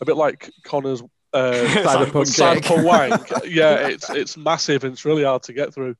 a 0.00 0.04
bit 0.04 0.16
like 0.16 0.50
Connor's 0.64 1.02
uh, 1.32 1.52
Cyberpunk 1.52 2.26
Cyberpunk 2.26 2.84
wank. 2.84 3.44
Yeah, 3.46 3.88
it's 3.88 4.10
it's 4.10 4.36
massive 4.36 4.84
and 4.84 4.92
it's 4.92 5.04
really 5.04 5.24
hard 5.24 5.42
to 5.44 5.52
get 5.52 5.74
through. 5.74 5.96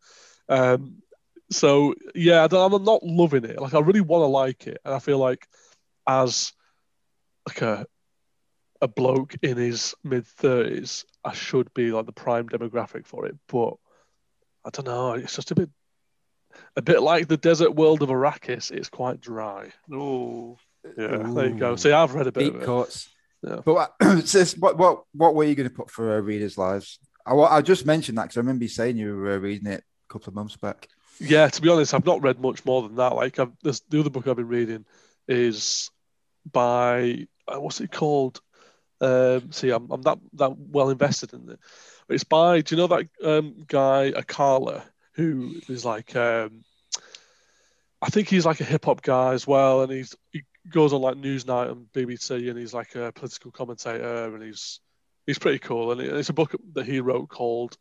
Um, 0.49 1.03
so 1.51 1.95
yeah, 2.15 2.45
I 2.45 2.47
don't, 2.47 2.73
I'm 2.73 2.85
not 2.85 3.03
loving 3.03 3.45
it. 3.45 3.61
Like 3.61 3.75
I 3.75 3.81
really 3.81 4.01
want 4.01 4.23
to 4.23 4.27
like 4.27 4.67
it, 4.67 4.79
and 4.85 4.95
I 4.95 4.99
feel 4.99 5.19
like 5.19 5.47
as 6.07 6.53
like 7.47 7.63
a 7.63 7.87
a 8.81 8.89
bloke 8.89 9.35
in 9.43 9.57
his 9.57 9.95
mid 10.05 10.27
thirties, 10.27 11.05
I 11.25 11.33
should 11.33 11.73
be 11.75 11.91
like 11.91 12.07
the 12.07 12.13
prime 12.13 12.49
demographic 12.49 13.07
for 13.07 13.27
it. 13.27 13.37
But 13.49 13.75
I 14.65 14.71
don't 14.71 14.87
know. 14.87 15.13
It's 15.15 15.35
just 15.35 15.51
a 15.51 15.55
bit, 15.55 15.71
a 16.77 16.83
bit 16.83 17.03
like 17.03 17.29
the 17.29 17.37
desert 17.37 17.75
world 17.75 18.03
of 18.03 18.09
Arrakis. 18.11 18.71
It's 18.71 18.89
quite 18.89 19.21
dry. 19.21 19.73
Oh, 19.93 20.59
Yeah, 20.97 21.23
there 21.35 21.49
you 21.49 21.55
go. 21.55 21.73
Ooh. 21.73 21.77
See, 21.77 21.91
I've 21.93 22.15
read 22.15 22.27
a 22.27 22.33
bit 22.33 22.45
Deep 22.45 22.55
of 22.57 22.63
it. 22.63 22.67
cuts. 22.67 23.09
Yeah. 23.43 23.61
But 23.65 23.75
what, 24.01 24.29
sis, 24.29 24.57
what 24.57 24.77
what 24.79 25.05
what 25.13 25.35
were 25.35 25.45
you 25.45 25.55
going 25.55 25.69
to 25.69 25.75
put 25.75 25.91
for 25.91 26.17
uh, 26.17 26.21
readers' 26.21 26.59
lives? 26.59 26.99
I, 27.25 27.35
wa- 27.35 27.49
I 27.51 27.63
just 27.63 27.85
mentioned 27.87 28.19
that 28.19 28.25
because 28.25 28.37
I 28.37 28.41
remember 28.41 28.65
you 28.65 28.69
saying 28.69 28.97
you 28.97 29.17
were 29.17 29.33
uh, 29.33 29.39
reading 29.39 29.67
it 29.71 29.83
a 30.09 30.13
couple 30.13 30.31
of 30.31 30.35
months 30.35 30.57
back. 30.57 30.89
Yeah, 31.20 31.48
to 31.48 31.62
be 31.62 31.68
honest, 31.68 31.94
I've 31.94 32.07
not 32.07 32.22
read 32.22 32.40
much 32.40 32.64
more 32.64 32.83
than 32.83 32.96
that. 32.96 33.14
Like, 33.14 33.38
I've, 33.38 33.52
this, 33.62 33.81
the 33.88 34.00
other 34.00 34.11
book 34.11 34.26
I've 34.26 34.37
been 34.37 34.48
reading 34.48 34.85
is 35.26 35.90
by 36.50 37.26
uh, 37.46 37.61
what's 37.61 37.81
it 37.81 37.92
called? 37.92 38.40
Um, 39.00 39.52
see, 39.52 39.70
I'm, 39.70 39.90
I'm 39.90 40.02
that 40.02 40.18
that 40.35 40.57
well 40.59 40.90
invested 40.90 41.33
in 41.33 41.48
it. 41.50 41.59
It's 42.09 42.24
by 42.24 42.62
do 42.62 42.74
you 42.74 42.81
know 42.81 42.87
that 42.88 43.09
um, 43.22 43.64
guy 43.66 44.12
Akala 44.12 44.83
who 45.12 45.54
is 45.68 45.85
like 45.85 46.16
um, 46.16 46.64
I 48.00 48.11
think 48.11 48.28
he's 48.28 48.46
like 48.46 48.61
a 48.61 48.64
hip 48.64 48.85
hop 48.85 49.02
guy 49.02 49.35
as 49.35 49.46
well, 49.46 49.83
and 49.83 49.92
he's 49.92 50.16
he 50.33 50.42
goes 50.68 50.92
on 50.92 51.00
like 51.00 51.16
Newsnight 51.16 51.70
and 51.70 51.87
BBC, 51.92 52.48
and 52.48 52.59
he's 52.59 52.74
like 52.74 52.94
a 52.94 53.12
political 53.12 53.50
commentator, 53.50 54.35
and 54.35 54.42
he's 54.42 54.81
he's 55.26 55.38
pretty 55.38 55.59
cool. 55.59 55.92
And 55.92 56.00
it's 56.00 56.28
a 56.28 56.35
book 56.35 56.54
that 56.74 56.87
he 56.87 57.00
wrote 57.00 57.28
called 57.28 57.76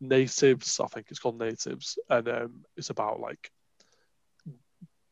Natives, 0.00 0.80
I 0.80 0.86
think 0.86 1.06
it's 1.10 1.18
called 1.18 1.38
Natives, 1.38 1.98
and 2.08 2.28
um, 2.28 2.64
it's 2.76 2.90
about 2.90 3.20
like 3.20 3.50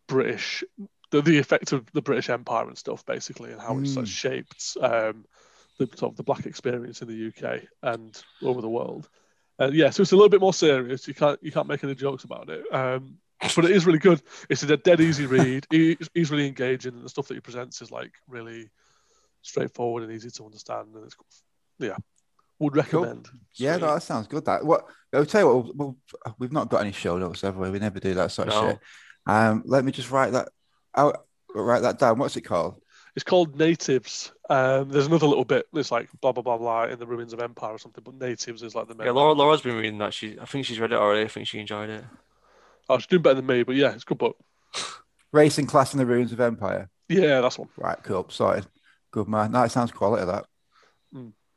British, 0.06 0.62
the, 1.10 1.22
the 1.22 1.38
effect 1.38 1.72
of 1.72 1.90
the 1.92 2.02
British 2.02 2.30
Empire 2.30 2.68
and 2.68 2.78
stuff, 2.78 3.04
basically, 3.04 3.52
and 3.52 3.60
how 3.60 3.78
it's 3.78 3.96
like, 3.96 4.06
Mm. 4.06 4.08
shaped 4.08 4.76
um, 4.80 5.24
the 5.78 5.86
sort 5.96 6.12
of 6.12 6.16
the 6.16 6.22
black 6.22 6.46
experience 6.46 7.02
in 7.02 7.08
the 7.08 7.28
UK 7.28 7.62
and 7.82 8.22
over 8.42 8.60
the 8.60 8.68
world. 8.68 9.08
And 9.58 9.74
yeah, 9.74 9.90
so 9.90 10.02
it's 10.02 10.12
a 10.12 10.16
little 10.16 10.28
bit 10.28 10.40
more 10.40 10.54
serious. 10.54 11.08
You 11.08 11.14
can't 11.14 11.42
you 11.42 11.50
can't 11.50 11.68
make 11.68 11.82
any 11.82 11.94
jokes 11.94 12.24
about 12.24 12.50
it, 12.50 12.62
um, 12.72 13.18
but 13.40 13.64
it 13.64 13.70
is 13.70 13.86
really 13.86 13.98
good. 13.98 14.22
It's 14.50 14.62
a 14.62 14.76
dead 14.76 15.00
easy 15.00 15.26
read. 15.26 15.66
He, 15.70 15.96
he's 16.14 16.30
really 16.30 16.46
engaging, 16.46 16.94
and 16.94 17.02
the 17.04 17.08
stuff 17.08 17.28
that 17.28 17.34
he 17.34 17.40
presents 17.40 17.80
is 17.82 17.90
like 17.90 18.12
really 18.28 18.70
straightforward 19.42 20.02
and 20.02 20.12
easy 20.12 20.30
to 20.30 20.44
understand. 20.44 20.94
And 20.94 21.04
it's 21.04 21.16
yeah, 21.78 21.96
would 22.58 22.76
recommend. 22.76 23.28
Yeah, 23.54 23.76
no, 23.76 23.94
that 23.94 24.02
sounds 24.02 24.26
good. 24.26 24.44
That 24.44 24.64
what 24.64 24.84
I'll 25.12 25.26
tell 25.26 25.40
you 25.40 25.56
what. 25.56 25.76
We'll, 25.76 25.96
we've 26.38 26.52
not 26.52 26.68
got 26.68 26.82
any 26.82 26.92
show 26.92 27.18
notes, 27.18 27.40
have 27.42 27.56
we? 27.56 27.70
We 27.70 27.78
never 27.78 28.00
do 28.00 28.14
that 28.14 28.32
sort 28.32 28.48
of 28.48 28.54
No. 28.54 28.68
shit. 28.70 28.78
Um, 29.26 29.62
let 29.66 29.84
me 29.84 29.92
just 29.92 30.10
write 30.10 30.32
that 30.32 30.48
out. 30.96 31.26
Write 31.54 31.82
that 31.82 31.98
down. 31.98 32.18
What's 32.18 32.36
it 32.36 32.42
called? 32.42 32.80
It's 33.14 33.24
called 33.24 33.58
Natives. 33.58 34.30
Um, 34.50 34.90
there's 34.90 35.06
another 35.06 35.26
little 35.26 35.44
bit. 35.44 35.66
It's 35.72 35.90
like 35.90 36.08
blah 36.20 36.32
blah 36.32 36.42
blah 36.42 36.58
blah 36.58 36.84
in 36.84 36.98
the 36.98 37.06
ruins 37.06 37.32
of 37.32 37.40
empire 37.40 37.72
or 37.72 37.78
something. 37.78 38.04
But 38.04 38.14
Natives 38.14 38.62
is 38.62 38.74
like 38.74 38.88
the 38.88 38.94
main. 38.94 39.06
Yeah, 39.06 39.12
Laura, 39.12 39.32
Laura's 39.32 39.62
been 39.62 39.76
reading 39.76 39.98
that. 39.98 40.12
She, 40.12 40.38
I 40.38 40.44
think 40.44 40.66
she's 40.66 40.78
read 40.78 40.92
it 40.92 40.98
already. 40.98 41.24
I 41.24 41.28
think 41.28 41.48
she 41.48 41.58
enjoyed 41.58 41.88
it. 41.90 42.04
Oh, 42.88 42.98
she's 42.98 43.06
doing 43.06 43.22
better 43.22 43.36
than 43.36 43.46
me, 43.46 43.62
but 43.62 43.74
yeah, 43.74 43.92
it's 43.92 44.02
a 44.04 44.06
good 44.06 44.18
book. 44.18 44.36
Race 45.32 45.58
and 45.58 45.66
class 45.66 45.92
in 45.94 45.98
the 45.98 46.06
ruins 46.06 46.32
of 46.32 46.40
empire. 46.40 46.88
Yeah, 47.08 47.40
that's 47.40 47.58
one. 47.58 47.68
Right, 47.76 47.98
cool. 48.02 48.26
Sorted. 48.28 48.66
Good 49.10 49.28
man. 49.28 49.50
No, 49.52 49.62
it 49.62 49.70
sounds 49.70 49.92
quality. 49.92 50.26
That 50.26 50.44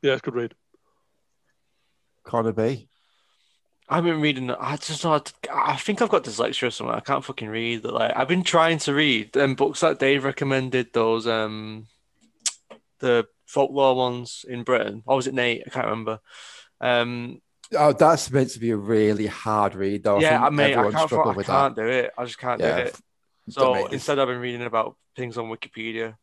Yeah, 0.01 0.13
it's 0.13 0.21
a 0.21 0.23
good 0.31 0.35
read. 0.35 0.55
Connor 2.29 2.77
I've 3.91 4.03
been 4.03 4.21
reading. 4.21 4.51
I 4.51 4.77
just 4.77 5.03
not. 5.03 5.33
I 5.51 5.75
think 5.75 6.01
I've 6.01 6.09
got 6.09 6.23
dyslexia 6.23 6.67
or 6.67 6.71
something. 6.71 6.95
I 6.95 6.99
can't 6.99 7.25
fucking 7.25 7.49
read. 7.49 7.83
Like 7.83 8.15
I've 8.15 8.27
been 8.27 8.43
trying 8.43 8.77
to 8.79 8.93
read 8.93 9.33
them 9.33 9.55
books 9.55 9.79
that 9.79 9.97
Dave 9.99 10.23
recommended. 10.23 10.93
Those 10.93 11.25
um, 11.25 11.87
the 12.99 13.27
folklore 13.47 13.95
ones 13.95 14.45
in 14.47 14.63
Britain. 14.63 15.01
Or 15.07 15.15
was 15.15 15.25
it 15.25 15.33
Nate? 15.33 15.63
I 15.65 15.69
can't 15.71 15.87
remember. 15.87 16.19
Um, 16.79 17.41
Oh, 17.77 17.93
that's 17.93 18.31
meant 18.31 18.49
to 18.51 18.59
be 18.59 18.71
a 18.71 18.77
really 18.77 19.27
hard 19.27 19.75
read, 19.75 20.03
though. 20.03 20.19
yeah, 20.19 20.41
I 20.41 20.45
think 20.45 20.55
mean, 20.55 20.65
I 20.73 20.91
can't. 20.91 21.13
I 21.13 21.43
can't 21.43 21.75
do 21.75 21.85
it. 21.85 22.11
I 22.17 22.25
just 22.25 22.39
can't 22.39 22.59
Yeah, 22.59 22.77
do 22.77 22.81
it. 22.83 22.95
So 23.49 23.85
instead, 23.87 24.17
I've 24.17 24.27
been 24.27 24.39
reading 24.39 24.63
about 24.63 24.95
things 25.15 25.37
on 25.37 25.49
Wikipedia, 25.49 26.15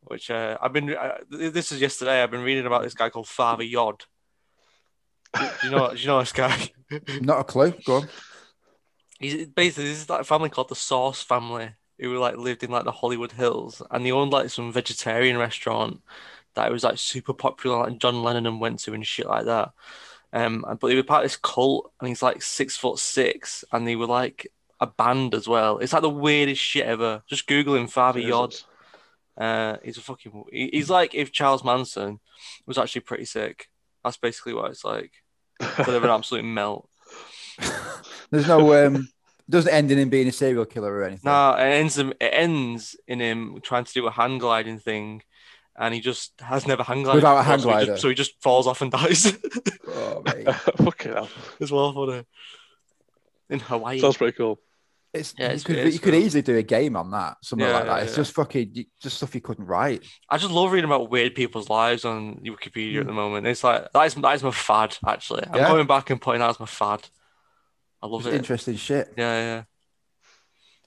which 0.00 0.30
uh, 0.30 0.56
I've 0.60 0.72
been. 0.72 0.94
Uh, 0.94 1.18
this 1.30 1.72
is 1.72 1.80
yesterday. 1.80 2.22
I've 2.22 2.30
been 2.30 2.42
reading 2.42 2.66
about 2.66 2.82
this 2.84 2.94
guy 2.94 3.10
called 3.10 3.28
Father 3.28 3.64
Yod. 3.64 4.04
Do 5.34 5.48
you 5.64 5.70
know? 5.70 5.90
Do 5.90 5.96
you 5.96 6.06
know 6.06 6.20
this 6.20 6.32
guy? 6.32 6.70
not 7.20 7.40
a 7.40 7.44
clue. 7.44 7.74
Go 7.84 7.96
on. 7.96 8.08
He's 9.18 9.46
basically 9.46 9.84
this 9.84 10.02
is 10.02 10.08
like 10.08 10.20
a 10.20 10.24
family 10.24 10.48
called 10.48 10.68
the 10.68 10.76
Source 10.76 11.22
family 11.22 11.70
who 11.98 12.16
like 12.18 12.36
lived 12.36 12.62
in 12.62 12.70
like 12.70 12.84
the 12.84 12.92
Hollywood 12.92 13.32
Hills, 13.32 13.82
and 13.90 14.04
they 14.04 14.12
owned 14.12 14.32
like 14.32 14.50
some 14.50 14.72
vegetarian 14.72 15.36
restaurant 15.36 16.00
that 16.54 16.70
was 16.70 16.84
like 16.84 16.98
super 16.98 17.34
popular, 17.34 17.78
like 17.78 17.98
John 17.98 18.22
Lennon 18.22 18.46
and 18.46 18.60
went 18.60 18.80
to 18.80 18.94
and 18.94 19.06
shit 19.06 19.26
like 19.26 19.44
that. 19.46 19.72
Um, 20.32 20.64
but 20.80 20.88
they 20.88 20.94
were 20.94 21.02
part 21.02 21.24
of 21.24 21.30
this 21.30 21.36
cult, 21.36 21.92
and 22.00 22.08
he's 22.08 22.22
like 22.22 22.42
six 22.42 22.76
foot 22.76 22.98
six, 22.98 23.64
and 23.72 23.86
they 23.86 23.96
were 23.96 24.06
like 24.06 24.46
a 24.80 24.86
band 24.86 25.34
as 25.34 25.48
well. 25.48 25.78
It's 25.78 25.92
like 25.92 26.02
the 26.02 26.10
weirdest 26.10 26.60
shit 26.60 26.86
ever. 26.86 27.22
Just 27.26 27.46
Google 27.46 27.74
him, 27.74 27.88
Father 27.88 28.20
Yod. 28.20 28.54
Uh, 29.36 29.76
he's 29.82 29.98
a 29.98 30.00
fucking. 30.00 30.44
He's 30.50 30.90
like 30.90 31.14
if 31.14 31.32
Charles 31.32 31.64
Manson 31.64 32.20
was 32.66 32.78
actually 32.78 33.02
pretty 33.02 33.24
sick. 33.24 33.68
That's 34.04 34.16
basically 34.16 34.54
what 34.54 34.70
it's 34.70 34.84
like. 34.84 35.12
Instead 35.60 35.88
of 35.94 36.04
an 36.04 36.10
absolute 36.10 36.44
melt. 36.44 36.88
There's 38.30 38.46
no 38.46 38.86
um 38.86 39.08
doesn't 39.50 39.72
end 39.72 39.90
in 39.90 39.98
him 39.98 40.10
being 40.10 40.28
a 40.28 40.32
serial 40.32 40.66
killer 40.66 40.92
or 40.92 41.04
anything. 41.04 41.22
No, 41.24 41.54
it 41.54 41.62
ends 41.62 41.96
him. 41.98 42.12
It 42.20 42.30
ends 42.32 42.96
in 43.06 43.20
him 43.20 43.58
trying 43.62 43.84
to 43.84 43.92
do 43.92 44.06
a 44.06 44.10
hang 44.10 44.38
gliding 44.38 44.78
thing, 44.78 45.22
and 45.76 45.94
he 45.94 46.00
just 46.00 46.32
has 46.40 46.66
never 46.66 46.82
hang 46.82 47.02
glided 47.02 47.16
Without 47.22 47.36
a 47.36 47.40
before, 47.40 47.50
hang 47.50 47.58
so 47.60 47.68
he, 47.68 47.72
glider. 47.72 47.86
just, 47.92 48.02
so 48.02 48.08
he 48.10 48.14
just 48.14 48.42
falls 48.42 48.66
off 48.66 48.82
and 48.82 48.92
dies. 48.92 49.36
Oh, 49.88 50.22
mate. 50.24 50.52
Fucking 50.76 51.12
hell. 51.12 51.28
as 51.60 51.72
well 51.72 51.92
for 51.92 52.06
the 52.06 52.26
in 53.50 53.60
Hawaii. 53.60 53.98
Sounds 53.98 54.18
pretty 54.18 54.36
cool. 54.36 54.60
It's, 55.18 55.34
Yeah, 55.36 55.46
you 55.46 55.50
it's- 55.50 55.64
could, 55.64 55.76
it's 55.76 55.94
you 55.94 56.00
could 56.00 56.14
easily 56.14 56.42
do 56.42 56.56
a 56.56 56.62
game 56.62 56.96
on 56.96 57.10
that, 57.10 57.36
something 57.42 57.66
Yeah, 57.66 57.74
like 57.74 57.86
that. 57.86 57.96
yeah, 57.98 58.04
It's 58.04 58.16
just 58.16 58.32
fucking, 58.32 58.70
you- 58.72 58.84
just 59.00 59.16
stuff 59.16 59.34
you 59.34 59.40
couldn't 59.40 59.66
write. 59.66 60.04
I 60.30 60.38
just 60.38 60.52
love 60.52 60.72
reading 60.72 60.88
about 60.88 61.10
weird 61.10 61.34
people's 61.34 61.68
lives 61.68 62.04
on 62.04 62.36
Wikipedia 62.36 63.00
at 63.00 63.04
mm. 63.04 63.06
the 63.06 63.12
moment. 63.12 63.46
It's 63.46 63.64
like 63.64 63.90
that 63.92 64.02
is 64.02 64.14
that 64.14 64.34
is 64.34 64.42
my 64.42 64.50
fad. 64.50 64.96
Actually, 65.06 65.44
I'm 65.46 65.68
going 65.72 65.86
back 65.86 66.10
and 66.10 66.20
putting 66.20 66.40
that 66.40 66.50
as 66.50 66.60
my 66.60 66.66
fad. 66.66 67.08
I 68.02 68.06
love 68.06 68.22
Just 68.22 68.34
it. 68.34 68.38
interesting 68.38 68.76
shit. 68.76 69.12
Yeah, 69.16 69.40
yeah. 69.40 69.62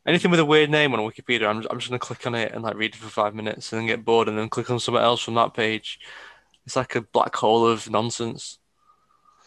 Anything 0.06 0.32
with 0.32 0.40
a 0.40 0.46
weird 0.46 0.70
name 0.72 0.94
on 0.94 1.00
Wikipedia, 1.00 1.48
I'm, 1.48 1.66
I'm 1.70 1.78
just 1.78 1.90
gonna 1.90 2.00
click 2.00 2.26
on 2.26 2.34
it 2.36 2.54
and 2.54 2.64
like 2.64 2.76
read 2.76 2.96
it 2.96 2.98
for 2.98 3.10
five 3.10 3.36
minutes 3.36 3.72
and 3.72 3.82
then 3.82 3.88
get 3.88 4.06
bored 4.06 4.28
and 4.28 4.38
then 4.38 4.50
click 4.50 4.70
on 4.72 4.80
something 4.80 5.02
else 5.04 5.22
from 5.22 5.36
that 5.36 5.54
page. 5.54 6.00
It's 6.66 6.76
like 6.76 6.96
a 6.96 7.02
black 7.02 7.36
hole 7.36 7.68
of 7.68 7.90
nonsense. 7.90 8.60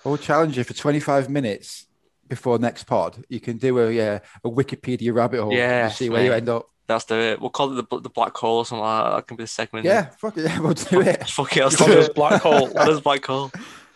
I 0.04 0.08
will 0.10 0.18
challenge 0.18 0.58
you 0.58 0.64
for 0.64 0.74
25 0.74 1.30
minutes 1.30 1.86
before 2.28 2.58
next 2.58 2.84
pod. 2.84 3.24
You 3.28 3.40
can 3.40 3.56
do 3.58 3.78
a 3.78 3.90
yeah 3.90 4.20
a 4.44 4.48
Wikipedia 4.48 5.14
rabbit 5.14 5.42
hole. 5.42 5.52
Yeah, 5.52 5.88
see 5.88 6.10
where 6.10 6.24
you 6.24 6.32
end 6.32 6.48
up. 6.48 6.68
That's 6.86 7.04
the 7.06 7.14
it. 7.14 7.40
We'll 7.40 7.50
call 7.50 7.76
it 7.78 7.88
the, 7.88 8.00
the 8.00 8.10
black 8.10 8.36
hole 8.36 8.58
or 8.58 8.66
something 8.66 8.84
like 8.84 9.04
that. 9.04 9.16
That 9.16 9.26
can 9.26 9.36
be 9.38 9.44
the 9.44 9.48
segment. 9.48 9.86
Yeah, 9.86 10.10
fuck 10.10 10.36
it. 10.36 10.44
Yeah, 10.44 10.60
we'll 10.60 10.74
do 10.74 11.00
it. 11.00 11.26
Fuck 11.28 11.56
it, 11.56 11.62
let's 11.64 11.76
Call 11.76 11.86
do 11.86 11.94
this 11.94 12.08
it. 12.08 12.14
black 12.14 12.42
hole. 12.42 12.68
That 12.74 12.88
is 12.88 13.00
black 13.00 13.24
hole. 13.24 13.50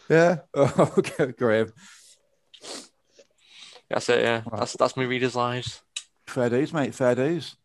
Yeah. 0.08 0.38
Oh, 0.54 0.94
okay, 0.98 1.32
Graham. 1.32 1.72
That's 3.90 4.08
it, 4.08 4.22
yeah. 4.22 4.42
Right. 4.46 4.60
That's 4.60 4.72
that's 4.74 4.96
my 4.96 5.04
readers' 5.04 5.36
lives. 5.36 5.82
Fair 6.26 6.50
dues, 6.50 6.72
mate. 6.72 6.94
Fair 6.94 7.14
dues. 7.14 7.56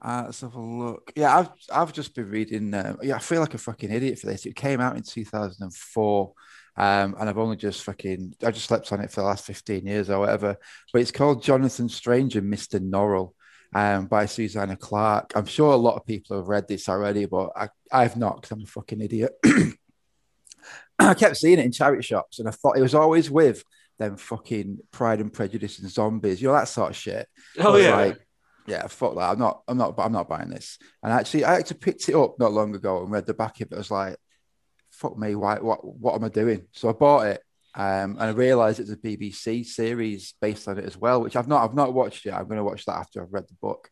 Uh, 0.00 0.22
let's 0.26 0.40
have 0.42 0.54
a 0.54 0.60
look. 0.60 1.12
Yeah, 1.16 1.36
I've 1.38 1.50
I've 1.72 1.92
just 1.92 2.14
been 2.14 2.30
reading. 2.30 2.72
Uh, 2.72 2.96
yeah, 3.02 3.16
I 3.16 3.20
feel 3.20 3.40
like 3.40 3.54
a 3.54 3.58
fucking 3.58 3.90
idiot 3.90 4.18
for 4.18 4.26
this. 4.26 4.46
It 4.46 4.54
came 4.54 4.80
out 4.80 4.96
in 4.96 5.02
2004, 5.02 6.32
um, 6.78 7.16
and 7.18 7.28
I've 7.28 7.38
only 7.38 7.56
just 7.56 7.82
fucking 7.82 8.36
I 8.42 8.50
just 8.50 8.66
slept 8.66 8.92
on 8.92 9.00
it 9.00 9.10
for 9.10 9.20
the 9.20 9.26
last 9.26 9.44
15 9.44 9.84
years 9.84 10.08
or 10.08 10.20
whatever. 10.20 10.56
But 10.92 11.02
it's 11.02 11.10
called 11.10 11.42
Jonathan 11.42 11.88
Strange 11.88 12.36
and 12.36 12.52
Mr. 12.52 12.80
Norrell, 12.80 13.32
um, 13.74 14.06
by 14.06 14.26
Susanna 14.26 14.76
Clarke. 14.76 15.32
I'm 15.34 15.46
sure 15.46 15.72
a 15.72 15.76
lot 15.76 15.96
of 15.96 16.06
people 16.06 16.36
have 16.36 16.48
read 16.48 16.68
this 16.68 16.88
already, 16.88 17.26
but 17.26 17.50
I 17.54 17.68
I've 17.92 18.16
not 18.16 18.40
because 18.40 18.52
I'm 18.52 18.62
a 18.62 18.66
fucking 18.66 19.00
idiot. 19.02 19.32
I 20.98 21.14
kept 21.14 21.36
seeing 21.36 21.58
it 21.58 21.64
in 21.64 21.72
charity 21.72 22.02
shops, 22.02 22.38
and 22.38 22.48
I 22.48 22.52
thought 22.52 22.78
it 22.78 22.82
was 22.82 22.94
always 22.94 23.30
with 23.30 23.62
them 23.98 24.16
fucking 24.16 24.78
Pride 24.92 25.20
and 25.20 25.32
Prejudice 25.32 25.78
and 25.80 25.90
zombies, 25.90 26.40
you 26.40 26.48
know 26.48 26.54
that 26.54 26.68
sort 26.68 26.90
of 26.90 26.96
shit. 26.96 27.28
Oh 27.58 27.76
yeah. 27.76 27.96
like, 27.96 28.26
yeah, 28.66 28.86
fuck 28.86 29.14
that. 29.14 29.30
I'm 29.30 29.38
not, 29.38 29.62
I'm 29.66 29.78
not, 29.78 29.94
I'm 29.98 30.12
not 30.12 30.28
buying 30.28 30.50
this. 30.50 30.78
And 31.02 31.12
actually, 31.12 31.44
I 31.44 31.56
actually 31.56 31.78
picked 31.78 32.08
it 32.08 32.14
up 32.14 32.38
not 32.38 32.52
long 32.52 32.74
ago 32.74 33.02
and 33.02 33.10
read 33.10 33.26
the 33.26 33.34
back 33.34 33.60
of 33.60 33.72
it. 33.72 33.74
I 33.74 33.78
was 33.78 33.90
like, 33.90 34.16
fuck 34.98 35.16
me, 35.16 35.34
why, 35.34 35.56
what, 35.58 35.84
what 35.84 36.14
am 36.14 36.24
I 36.24 36.28
doing? 36.28 36.66
So 36.72 36.88
I 36.88 36.92
bought 36.92 37.26
it, 37.28 37.42
um, 37.74 38.12
and 38.18 38.22
I 38.22 38.30
realised 38.30 38.80
it's 38.80 38.90
a 38.90 38.96
BBC 38.96 39.64
series 39.64 40.34
based 40.40 40.66
on 40.68 40.78
it 40.78 40.84
as 40.84 40.96
well, 40.96 41.20
which 41.22 41.36
I've 41.36 41.48
not, 41.48 41.62
I've 41.64 41.74
not 41.76 41.94
watched 41.94 42.24
yet. 42.24 42.34
I'm 42.34 42.46
going 42.48 42.58
to 42.58 42.64
watch 42.64 42.84
that 42.86 42.96
after 42.96 43.22
I've 43.22 43.32
read 43.32 43.46
the 43.48 43.54
book. 43.60 43.88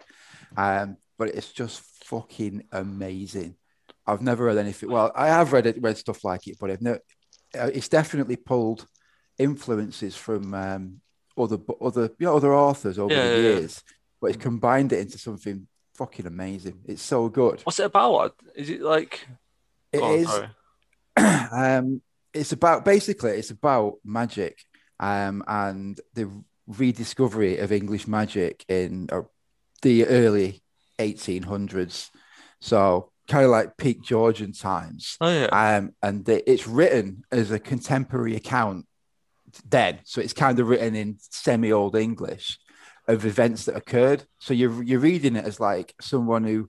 Um, 0.56 0.96
but 1.18 1.28
it's 1.28 1.52
just 1.52 1.80
fucking 2.04 2.64
amazing. 2.72 3.54
I've 4.06 4.22
never 4.22 4.44
read 4.46 4.58
anything. 4.58 4.90
Well, 4.90 5.12
I 5.14 5.28
have 5.28 5.52
read 5.52 5.66
it, 5.66 5.80
read 5.80 5.96
stuff 5.96 6.24
like 6.24 6.46
it, 6.48 6.56
but 6.60 6.70
I've 6.70 6.82
never. 6.82 7.00
It's 7.54 7.88
definitely 7.88 8.36
pulled 8.36 8.86
influences 9.38 10.16
from 10.16 10.52
um, 10.54 11.00
other 11.38 11.58
other 11.80 12.10
you 12.18 12.26
know 12.26 12.36
other 12.36 12.54
authors 12.54 12.98
over 12.98 13.14
Yeah, 13.14 13.22
the 13.28 13.28
yeah, 13.28 13.34
yeah. 13.36 13.58
years, 13.58 13.82
but 14.20 14.28
it's 14.28 14.42
combined 14.42 14.92
it 14.92 15.00
into 15.00 15.18
something 15.18 15.66
fucking 15.94 16.26
amazing. 16.26 16.80
It's 16.84 17.02
so 17.02 17.28
good. 17.28 17.60
What's 17.62 17.80
it 17.80 17.86
about? 17.86 18.34
Is 18.54 18.70
it 18.70 18.82
like 18.82 19.26
It 19.92 20.00
Oh, 20.02 20.14
is. 20.14 20.28
sorry. 20.28 20.48
um, 21.52 22.02
it's 22.34 22.52
about 22.52 22.84
basically 22.84 23.32
it's 23.32 23.50
about 23.50 23.94
magic 24.04 24.58
um, 25.00 25.42
and 25.46 26.00
the 26.14 26.30
rediscovery 26.66 27.58
of 27.58 27.72
English 27.72 28.06
magic 28.06 28.64
in 28.68 29.08
uh, 29.10 29.22
the 29.82 30.06
early 30.06 30.62
1800s. 30.98 32.10
So 32.60 33.10
kind 33.28 33.44
of 33.44 33.50
like 33.50 33.76
peak 33.76 34.02
Georgian 34.02 34.52
times. 34.52 35.16
Oh 35.20 35.32
yeah. 35.32 35.46
Um, 35.46 35.94
and 36.02 36.24
the, 36.24 36.48
it's 36.50 36.66
written 36.66 37.24
as 37.30 37.50
a 37.50 37.58
contemporary 37.58 38.36
account 38.36 38.86
then. 39.68 40.00
So 40.04 40.20
it's 40.20 40.32
kind 40.32 40.58
of 40.58 40.68
written 40.68 40.94
in 40.94 41.16
semi 41.18 41.72
old 41.72 41.96
English 41.96 42.58
of 43.08 43.24
events 43.24 43.64
that 43.64 43.76
occurred. 43.76 44.24
So 44.38 44.54
you're, 44.54 44.82
you're 44.82 45.00
reading 45.00 45.36
it 45.36 45.44
as 45.44 45.60
like 45.60 45.94
someone 46.00 46.44
who 46.44 46.68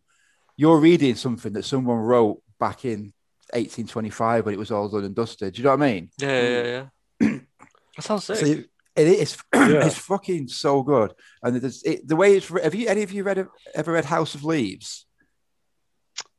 you're 0.56 0.80
reading 0.80 1.16
something 1.16 1.54
that 1.54 1.66
someone 1.66 1.98
wrote 1.98 2.42
back 2.60 2.86
in 2.86 3.14
1825 3.54 4.46
when 4.46 4.54
it 4.54 4.60
was 4.60 4.72
all 4.72 4.90
done 4.90 5.06
and 5.06 5.16
dusted. 5.16 5.54
Do 5.54 5.58
you 5.60 5.64
know 5.64 5.72
what 5.76 5.84
I 5.84 5.92
mean? 5.94 6.10
Yeah, 6.18 6.42
yeah, 6.42 6.64
yeah. 6.64 6.86
yeah. 7.20 7.38
that 7.96 8.04
sounds 8.04 8.24
sick. 8.26 8.38
So 8.38 8.46
you- 8.46 8.66
it 8.96 9.08
is 9.08 9.38
Yeah. 9.54 9.86
it's 9.86 9.98
fucking 9.98 10.48
so 10.48 10.82
good. 10.82 11.14
And 11.44 11.56
it 11.56 11.64
is, 11.64 11.84
it, 11.84 12.08
the 12.08 12.16
way 12.16 12.36
it's 12.36 12.48
have 12.48 12.74
you 12.74 12.88
any 12.88 13.04
of 13.04 13.12
you 13.12 13.24
read 13.24 13.48
ever 13.76 13.92
read 13.92 14.06
House 14.06 14.34
of 14.34 14.44
Leaves? 14.44 15.06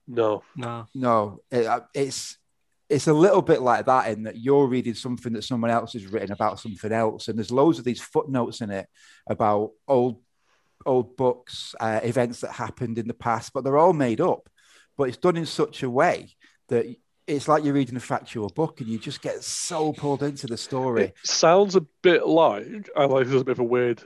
No. 0.07 0.43
no. 0.57 0.87
No, 0.95 1.41
it, 1.51 1.67
uh, 1.67 1.81
it's 1.95 2.37
it's 2.89 3.07
a 3.07 3.13
little 3.13 3.43
bit 3.43 3.61
like 3.61 3.85
that 3.87 4.11
in 4.11 4.23
that 4.25 4.39
you're 4.39 4.67
reading 4.67 4.95
something 4.95 5.35
that 5.35 5.45
someone 5.45 5.71
else 5.71 5.93
has 5.93 6.07
written 6.07 6.33
about 6.33 6.59
something 6.59 6.91
else, 6.91 7.29
and 7.29 7.39
there's 7.39 7.51
loads 7.53 7.79
of 7.79 7.85
these 7.85 8.01
footnotes 8.01 8.61
in 8.63 8.71
it 8.71 8.89
about 9.29 9.73
old 9.87 10.21
old 10.87 11.17
books, 11.17 11.75
uh, 11.79 12.01
events 12.03 12.41
that 12.41 12.53
happened 12.53 12.99
in 12.99 13.07
the 13.07 13.15
past, 13.15 13.53
but 13.53 13.63
they're 13.63 13.77
all 13.77 13.93
made 13.93 14.21
up. 14.21 14.49
But 14.97 15.09
it's 15.09 15.17
done 15.19 15.37
in 15.37 15.47
such 15.47 15.83
a 15.83 15.91
way 15.91 16.35
that 16.69 16.87
it's 17.27 17.47
like 17.49 17.65
you're 17.65 17.75
reading 17.75 17.97
a 17.97 18.01
factual 18.01 18.49
book, 18.49 18.81
and 18.81 18.89
you 18.89 18.99
just 18.99 19.21
get 19.21 19.43
so 19.45 19.93
pulled 19.93 20.23
into 20.23 20.47
the 20.47 20.57
story. 20.57 21.05
It 21.05 21.17
sounds 21.25 21.77
a 21.77 21.83
bit 22.03 22.27
like 22.27 22.89
I 22.97 23.05
like 23.05 23.27
this 23.27 23.35
is 23.35 23.43
a 23.43 23.45
bit 23.45 23.53
of 23.53 23.59
a 23.61 23.65
weird 23.65 24.03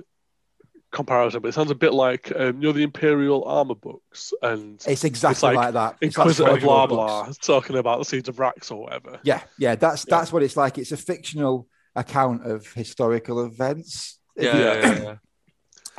comparison, 0.90 1.40
but 1.40 1.48
it 1.48 1.52
sounds 1.54 1.70
a 1.70 1.74
bit 1.74 1.94
like 1.94 2.32
um, 2.36 2.56
you 2.60 2.68
know 2.68 2.72
the 2.72 2.82
Imperial 2.82 3.44
armor 3.44 3.74
books 3.74 4.32
and 4.42 4.82
It's 4.86 5.04
exactly 5.04 5.48
like 5.48 5.56
like, 5.56 5.74
that. 5.74 5.96
It's 6.00 6.16
like 6.18 6.26
Inquisitor 6.26 6.50
Forge 6.50 6.62
blah 6.62 6.86
World 6.86 6.90
books. 6.90 7.46
blah 7.46 7.56
talking 7.60 7.76
about 7.76 7.98
the 7.98 8.04
Siege 8.04 8.28
of 8.28 8.36
Vraks 8.36 8.70
or 8.70 8.82
whatever. 8.82 9.20
Yeah, 9.22 9.40
yeah, 9.58 9.74
that's 9.76 10.04
Yeah. 10.06 10.16
that's 10.18 10.32
what 10.32 10.42
it's 10.42 10.56
like. 10.56 10.78
It's 10.78 10.92
a 10.92 10.96
fictional 10.96 11.68
account 11.94 12.44
of 12.50 12.66
historical 12.72 13.44
events. 13.44 14.18
Yeah, 14.36 14.56
you- 14.56 14.62
yeah, 14.64 14.74
yeah, 14.74 15.02
yeah. 15.02 15.14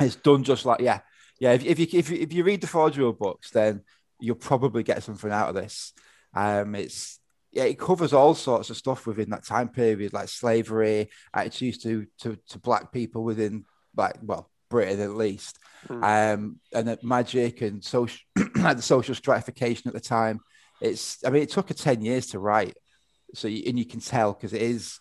It's 0.00 0.16
done 0.16 0.42
just 0.42 0.64
like 0.66 0.80
yeah, 0.80 1.00
yeah. 1.38 1.52
If, 1.52 1.64
if 1.64 1.78
you 1.78 1.86
if 1.92 2.10
you, 2.10 2.18
if 2.18 2.32
you 2.32 2.44
read 2.44 2.60
the 2.60 2.66
Forge 2.66 2.96
books, 2.96 3.50
then 3.50 3.82
you'll 4.20 4.34
probably 4.36 4.82
get 4.82 5.02
something 5.02 5.30
out 5.30 5.48
of 5.48 5.54
this. 5.54 5.92
Um, 6.34 6.74
it's 6.74 7.18
yeah, 7.52 7.64
it 7.64 7.78
covers 7.78 8.12
all 8.12 8.34
sorts 8.34 8.70
of 8.70 8.76
stuff 8.76 9.06
within 9.06 9.30
that 9.30 9.44
time 9.46 9.68
period, 9.68 10.12
like 10.12 10.28
slavery, 10.28 11.08
attitudes 11.32 11.78
to 11.78 12.06
to 12.20 12.36
to 12.48 12.58
black 12.58 12.92
people 12.92 13.22
within 13.24 13.64
like 13.96 14.16
well 14.22 14.50
Britain 14.70 15.00
at 15.00 15.14
least, 15.14 15.58
Mm. 15.88 16.02
um, 16.34 16.60
and 16.72 16.88
that 16.88 17.04
magic 17.04 17.60
and 17.60 17.84
social 17.84 18.18
like 18.56 18.76
the 18.76 18.82
social 18.82 19.14
stratification 19.14 19.86
at 19.88 19.94
the 19.94 20.00
time. 20.00 20.40
It's 20.80 21.18
I 21.24 21.30
mean 21.30 21.42
it 21.42 21.50
took 21.50 21.68
her 21.68 21.74
ten 21.74 22.00
years 22.02 22.28
to 22.28 22.38
write, 22.38 22.76
so 23.34 23.48
you, 23.48 23.62
and 23.66 23.78
you 23.78 23.84
can 23.84 24.00
tell 24.00 24.32
because 24.32 24.52
it 24.52 24.62
is 24.62 24.98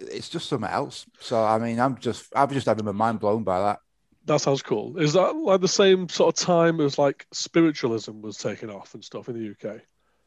it's 0.00 0.28
just 0.28 0.48
something 0.48 0.68
else. 0.68 1.06
So 1.20 1.42
I 1.42 1.58
mean 1.58 1.80
I'm 1.80 1.96
just 1.98 2.26
I'm 2.34 2.50
just 2.50 2.66
having 2.66 2.84
my 2.84 2.92
mind 2.92 3.20
blown 3.20 3.44
by 3.44 3.60
that. 3.60 3.78
That 4.26 4.40
sounds 4.40 4.62
cool. 4.62 4.98
Is 4.98 5.14
that 5.14 5.34
like 5.36 5.60
the 5.60 5.68
same 5.68 6.08
sort 6.08 6.38
of 6.38 6.44
time 6.46 6.80
as 6.80 6.98
like 6.98 7.26
spiritualism 7.32 8.20
was 8.20 8.36
taking 8.36 8.70
off 8.70 8.94
and 8.94 9.04
stuff 9.04 9.28
in 9.28 9.34
the 9.34 9.50
UK? 9.70 9.80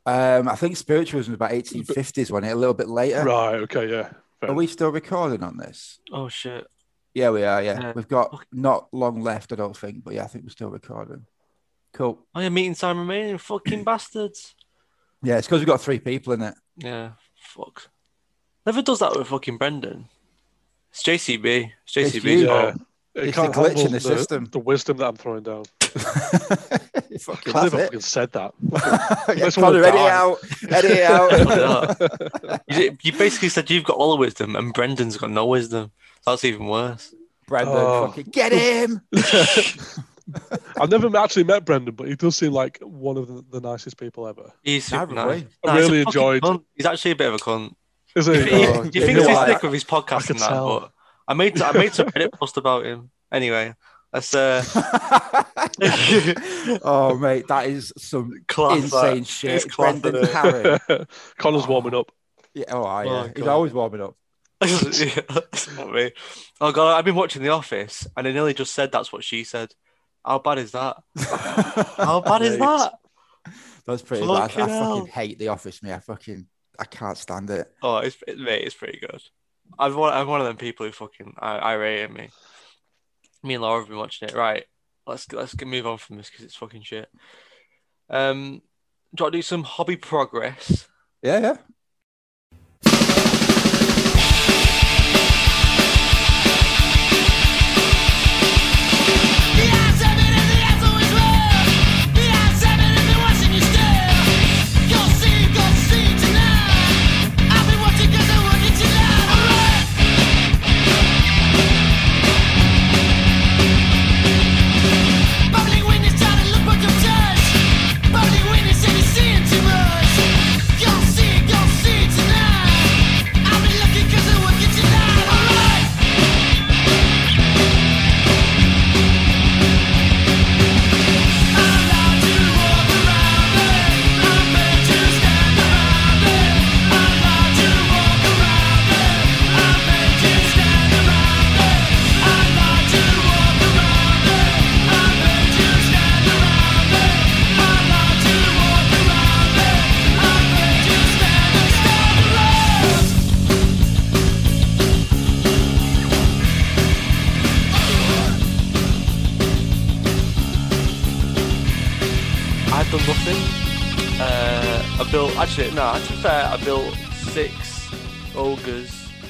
Um, 0.06 0.48
I 0.48 0.56
think 0.56 0.78
spiritualism 0.78 1.32
was 1.32 1.36
about 1.36 1.52
1850s, 1.52 2.30
wasn't 2.32 2.46
it? 2.48 2.52
A 2.54 2.56
little 2.56 2.74
bit 2.76 2.88
later. 2.90 3.24
Right. 3.24 3.56
Okay. 3.62 3.90
Yeah. 3.90 4.10
Fair 4.40 4.52
Are 4.52 4.54
we 4.54 4.68
still 4.68 4.90
recording 4.92 5.44
on 5.44 5.58
this? 5.58 6.00
Oh 6.12 6.28
shit. 6.30 6.68
Yeah, 7.14 7.30
we 7.32 7.44
are. 7.44 7.64
Yeah, 7.64 7.80
Yeah. 7.80 7.94
we've 7.96 8.08
got 8.08 8.46
not 8.52 8.88
long 8.94 9.22
left, 9.22 9.54
I 9.54 9.56
don't 9.56 9.76
think, 9.76 10.04
but 10.04 10.14
yeah, 10.14 10.24
I 10.26 10.28
think 10.28 10.44
we're 10.44 10.50
still 10.50 10.70
recording. 10.70 11.26
Cool. 11.94 12.20
Oh, 12.36 12.42
you're 12.42 12.50
meeting 12.52 12.76
time 12.76 13.00
remaining, 13.00 13.38
fucking 13.38 13.84
bastards. 13.86 14.54
Yeah, 15.24 15.38
it's 15.38 15.48
because 15.48 15.62
we've 15.62 15.68
got 15.68 15.80
three 15.82 16.00
people 16.00 16.34
in 16.34 16.42
it. 16.42 16.56
Yeah, 16.78 17.12
fuck. 17.40 17.88
Never 18.66 18.82
does 18.82 19.00
that 19.00 19.16
with 19.18 19.28
fucking 19.28 19.58
Brendan. 19.58 20.10
It's 20.92 21.04
JCB. 21.04 21.72
It's 21.86 21.98
It's 21.98 22.16
JCB's 22.18 22.42
you. 22.42 22.48
fault. 22.48 22.76
It 23.16 23.24
It's 23.30 23.36
can't 23.38 23.56
a 23.56 23.58
glitch 23.60 23.70
in 23.72 23.78
handle 23.78 23.92
the 23.94 24.00
system. 24.02 24.46
The 24.46 24.60
wisdom 24.60 24.98
that 24.98 25.08
I'm 25.08 25.16
throwing 25.16 25.44
down. 25.44 25.64
Fucking 27.20 27.54
Can't 27.54 27.72
believe 27.72 27.74
I 27.74 27.84
fucking 27.86 28.00
said 28.02 28.32
that. 28.34 28.54
yeah, 29.30 29.44
Makes 29.46 29.58
me 29.58 29.64
wanna 29.64 29.82
Connor, 29.82 29.88
edit 29.88 29.94
die. 29.94 30.10
out. 30.10 30.38
Edit 30.70 31.04
out. 31.04 32.62
You, 32.68 32.98
you 33.04 33.14
basically 33.14 33.50
said 33.50 33.70
you've 33.70 33.84
got 33.86 33.96
all 33.98 34.12
the 34.12 34.18
wisdom 34.18 34.56
and 34.56 34.74
Brendan's 34.74 35.18
got 35.18 35.30
no 35.32 35.46
wisdom. 35.46 35.92
That's 36.26 36.44
even 36.44 36.68
worse. 36.68 37.14
Brendan, 37.48 37.76
Oh. 37.78 38.08
fucking 38.08 38.26
get 38.32 38.52
him. 38.52 39.02
I've 40.82 40.90
never 40.90 41.16
actually 41.18 41.44
met 41.44 41.64
Brendan, 41.66 41.94
but 41.96 42.08
he 42.08 42.16
does 42.16 42.36
seem 42.36 42.52
like 42.52 42.80
one 42.82 43.16
of 43.18 43.28
the, 43.28 43.46
the 43.52 43.62
nicest 43.62 43.98
people 43.98 44.28
ever. 44.28 44.52
He's 44.64 44.86
super 44.86 45.06
Probably. 45.08 45.42
nice. 45.42 45.46
I 45.64 45.68
Nah, 45.68 45.74
really 45.76 46.04
fucking 46.04 46.20
enjoyed- 46.22 46.42
cunt. 46.44 46.64
He's 46.76 46.86
actually 46.86 47.12
a 47.12 47.16
bit 47.16 47.28
of 47.28 47.36
a 47.36 47.38
cunt. 47.38 47.74
Is 48.16 48.26
he? 48.26 48.34
He, 48.34 48.40
Oh, 48.42 48.48
he 48.48 48.60
yeah, 48.60 48.82
thinks 48.82 48.96
you 48.96 49.14
know 49.14 49.28
he's 49.28 49.28
what? 49.28 49.48
sick 49.48 49.64
with 49.64 49.74
his 49.74 49.84
I 49.84 49.88
podcast 49.88 50.22
could 50.28 50.30
and 50.32 50.40
that, 50.40 50.50
tell. 50.50 50.80
but 50.80 50.92
I 51.28 51.34
made 51.34 51.62
I 51.62 51.72
made 51.74 51.94
some 51.94 52.08
Reddit 52.08 52.32
post 52.34 52.58
about 52.58 52.86
him. 52.86 53.12
Anyway, 53.32 53.74
let's 54.16 54.34
uh 54.34 54.64
oh 56.84 57.18
mate, 57.20 57.48
that 57.48 57.68
is 57.68 57.94
some 57.98 58.34
class 58.48 58.84
insane 58.84 59.20
that. 59.20 59.28
shit. 59.28 59.52
It's 59.52 59.66
class, 59.66 60.00
Brendan 60.00 60.24
isn't 60.24 60.46
it? 60.46 60.82
Karen. 60.88 61.08
Connor's 61.38 61.68
warming 61.68 61.96
up. 61.96 62.12
Yeah, 62.54 62.66
oh, 62.70 63.02
yeah. 63.02 63.10
Oh, 63.10 63.32
He's 63.36 63.48
always 63.48 63.74
warming 63.74 64.02
up. 64.02 64.16
yeah, 64.64 65.20
that's 65.30 65.76
not 65.76 65.92
me. 65.92 66.12
Oh 66.62 66.72
god, 66.72 66.98
I've 66.98 67.06
been 67.06 67.16
watching 67.16 67.44
The 67.44 67.50
Office 67.50 68.08
and 68.16 68.28
I 68.28 68.32
nearly 68.32 68.54
just 68.54 68.74
said 68.74 68.92
that's 68.92 69.12
what 69.12 69.24
she 69.24 69.44
said. 69.44 69.74
How 70.26 70.40
bad 70.40 70.60
is 70.60 70.72
that? 70.72 70.98
How 71.98 72.22
bad 72.22 72.42
is 72.42 72.58
Mate. 72.58 72.60
that? 72.60 72.94
That's 73.86 74.02
pretty 74.02 74.26
bad. 74.26 74.32
I 74.32 74.48
Fucking 74.48 74.68
fucking 74.68 75.08
hate 75.08 75.40
The 75.40 75.50
Office, 75.50 75.84
me. 75.84 75.92
I 75.92 76.00
fucking 76.00 76.48
I 76.80 76.86
can't 76.86 77.18
stand 77.18 77.50
it. 77.50 77.72
Oh, 77.82 77.98
it's 77.98 78.18
it, 78.28 78.40
mate, 78.40 78.64
it's 78.64 78.76
pretty 78.76 79.00
good. 79.00 79.22
I'm 79.78 79.96
one, 79.96 80.14
I'm 80.14 80.28
one 80.28 80.42
of 80.42 80.48
them 80.48 80.58
people 80.58 80.86
who 80.86 80.92
fucking 80.92 81.36
I, 81.38 81.74
irate 81.74 82.04
at 82.04 82.14
me. 82.14 82.30
Me 83.46 83.54
and 83.54 83.64
Laura 83.64 83.80
have 83.80 83.90
been 83.90 83.98
watching 83.98 84.28
it. 84.28 84.36
Right, 84.36 84.66
let's 85.06 85.32
let's 85.32 85.56
move 85.62 85.86
on 85.86 85.98
from 85.98 86.18
this 86.18 86.30
because 86.30 86.46
it's 86.46 86.56
fucking 86.56 86.82
shit. 86.82 87.10
Um, 88.10 88.62
do 89.14 89.26
to 89.26 89.38
do 89.38 89.42
some 89.42 89.64
hobby 89.64 89.96
progress? 89.96 90.88
Yeah, 91.22 91.40
yeah. 91.40 91.58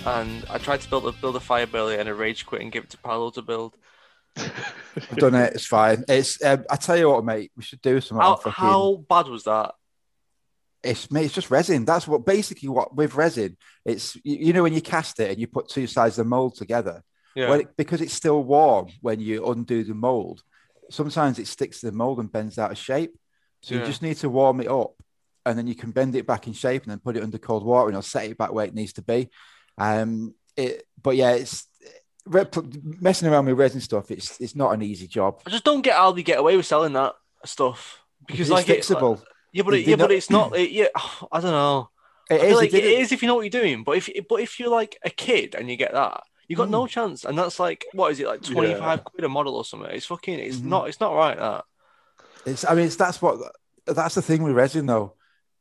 And 0.06 0.46
I 0.50 0.58
tried 0.58 0.82
to 0.82 0.90
build 0.90 1.06
a 1.08 1.12
build 1.12 1.36
a 1.36 1.40
fire 1.40 1.68
belly 1.68 1.98
and 1.98 2.08
a 2.10 2.14
rage 2.14 2.46
quit 2.46 2.62
and 2.62 2.72
give 2.72 2.84
it 2.86 2.90
to 2.92 2.98
Paolo 2.98 3.32
to 3.32 3.42
build. 3.42 3.76
I've 4.38 5.18
done 5.18 5.36
it. 5.36 5.54
It's 5.54 5.66
fine. 5.66 6.04
It's. 6.08 6.44
Um, 6.44 6.66
I 6.70 6.76
tell 6.76 6.98
you 6.98 7.10
what, 7.10 7.24
mate. 7.26 7.52
We 7.56 7.64
should 7.64 7.82
do 7.82 8.02
something. 8.02 8.22
How, 8.22 8.36
fucking- 8.36 8.52
how 8.54 9.04
bad 9.10 9.28
was 9.28 9.44
that? 9.44 9.74
it's 10.84 11.10
mate, 11.10 11.26
it's 11.26 11.34
just 11.34 11.50
resin. 11.50 11.84
That's 11.84 12.08
what 12.08 12.26
basically 12.26 12.70
what 12.70 12.96
with 12.96 13.16
resin. 13.16 13.58
It's 13.84 14.16
you, 14.18 14.36
you 14.48 14.54
know 14.54 14.62
when 14.64 14.74
you 14.74 14.82
cast 14.82 15.20
it 15.20 15.32
and 15.32 15.40
you 15.40 15.48
put 15.48 15.68
two 15.68 15.88
sides 15.88 16.20
of 16.20 16.26
the 16.26 16.30
mold 16.30 16.56
together. 16.56 17.02
Yeah. 17.36 17.50
Well, 17.50 17.60
it, 17.62 17.76
because 17.76 18.02
it's 18.02 18.14
still 18.14 18.44
warm 18.44 18.90
when 19.02 19.20
you 19.20 19.46
undo 19.48 19.84
the 19.84 19.96
mold. 19.96 20.44
Sometimes 20.92 21.40
it 21.40 21.48
sticks 21.48 21.80
to 21.80 21.88
the 21.88 21.92
mold 21.92 22.20
and 22.20 22.32
bends 22.32 22.60
out 22.60 22.72
of 22.72 22.78
shape. 22.78 23.18
So 23.64 23.74
Yeah. 23.74 23.82
you 23.82 23.88
just 23.88 24.04
need 24.04 24.18
to 24.18 24.30
warm 24.30 24.62
it 24.62 24.68
up, 24.68 24.94
and 25.44 25.58
then 25.58 25.66
you 25.66 25.74
can 25.74 25.90
bend 25.90 26.16
it 26.16 26.28
back 26.28 26.46
in 26.46 26.54
shape, 26.54 26.84
and 26.84 26.92
then 26.92 27.00
put 27.00 27.18
it 27.18 27.24
under 27.24 27.40
cold 27.40 27.66
water, 27.66 27.88
and 27.88 27.94
it'll 27.96 28.04
set 28.04 28.30
it 28.30 28.38
back 28.38 28.54
where 28.54 28.66
it 28.68 28.76
needs 28.76 28.94
to 28.94 29.02
be. 29.02 29.30
Um, 29.78 30.34
it, 30.56 30.84
but 31.02 31.16
yeah, 31.16 31.32
it's 31.32 31.68
re- 32.26 32.46
messing 32.84 33.28
around 33.28 33.46
with 33.46 33.58
resin 33.58 33.82
stuff. 33.82 34.12
It's 34.12 34.40
it's 34.40 34.56
not 34.56 34.74
an 34.74 34.82
easy 34.82 35.08
job. 35.08 35.42
I 35.46 35.50
just 35.50 35.64
don't 35.64 35.82
get 35.82 35.96
how 35.96 36.12
they 36.12 36.24
get 36.24 36.40
away 36.40 36.56
with 36.58 36.66
selling 36.66 36.94
that 36.94 37.14
stuff 37.46 38.00
because 38.28 38.42
it's 38.42 38.50
like 38.50 38.70
it- 38.70 38.82
fixable. 38.82 39.22
yeah, 39.52 39.64
but 39.64 39.74
it, 39.76 39.86
they 39.86 39.92
yeah, 39.92 39.98
but 39.98 40.12
it's 40.12 40.30
not. 40.30 40.56
It, 40.56 40.72
yeah, 40.72 40.88
I 41.32 41.40
don't 41.42 41.52
know. 41.52 41.90
It 42.30 42.42
I 42.42 42.46
is. 42.46 42.56
Like 42.56 42.74
it, 42.74 42.84
it 42.84 43.00
is 43.02 43.12
if 43.12 43.22
you 43.22 43.28
know 43.28 43.36
what 43.36 43.42
you're 43.42 43.62
doing, 43.62 43.84
but 43.84 43.98
if 43.98 44.10
but 44.30 44.42
if 44.42 44.60
you're 44.60 44.70
like 44.70 44.98
a 45.04 45.10
kid 45.10 45.54
and 45.56 45.70
you 45.70 45.76
get 45.78 45.94
that, 45.94 46.24
you 46.48 46.56
got 46.56 46.70
Mm. 46.70 46.72
no 46.72 46.88
chance, 46.88 47.24
and 47.26 47.38
that's 47.38 47.60
like 47.60 47.86
what 47.94 48.12
is 48.12 48.20
it 48.20 48.28
like 48.28 48.42
twenty 48.42 48.74
five 48.76 49.04
quid 49.04 49.24
a 49.26 49.30
model 49.30 49.56
or 49.56 49.66
something? 49.66 49.92
It's 49.92 50.06
fucking. 50.08 50.40
It's 50.40 50.58
Mhm. 50.58 50.66
not. 50.66 50.88
It's 50.90 51.00
not 51.00 51.14
right. 51.14 51.38
That 51.38 51.66
It's, 52.46 52.66
I 52.66 52.74
mean, 52.76 52.86
it's, 52.86 52.96
that's 52.96 53.22
what 53.22 53.40
that's 53.86 54.16
the 54.16 54.22
thing 54.24 54.42
with 54.42 54.56
resin 54.56 54.86
though. 54.88 55.14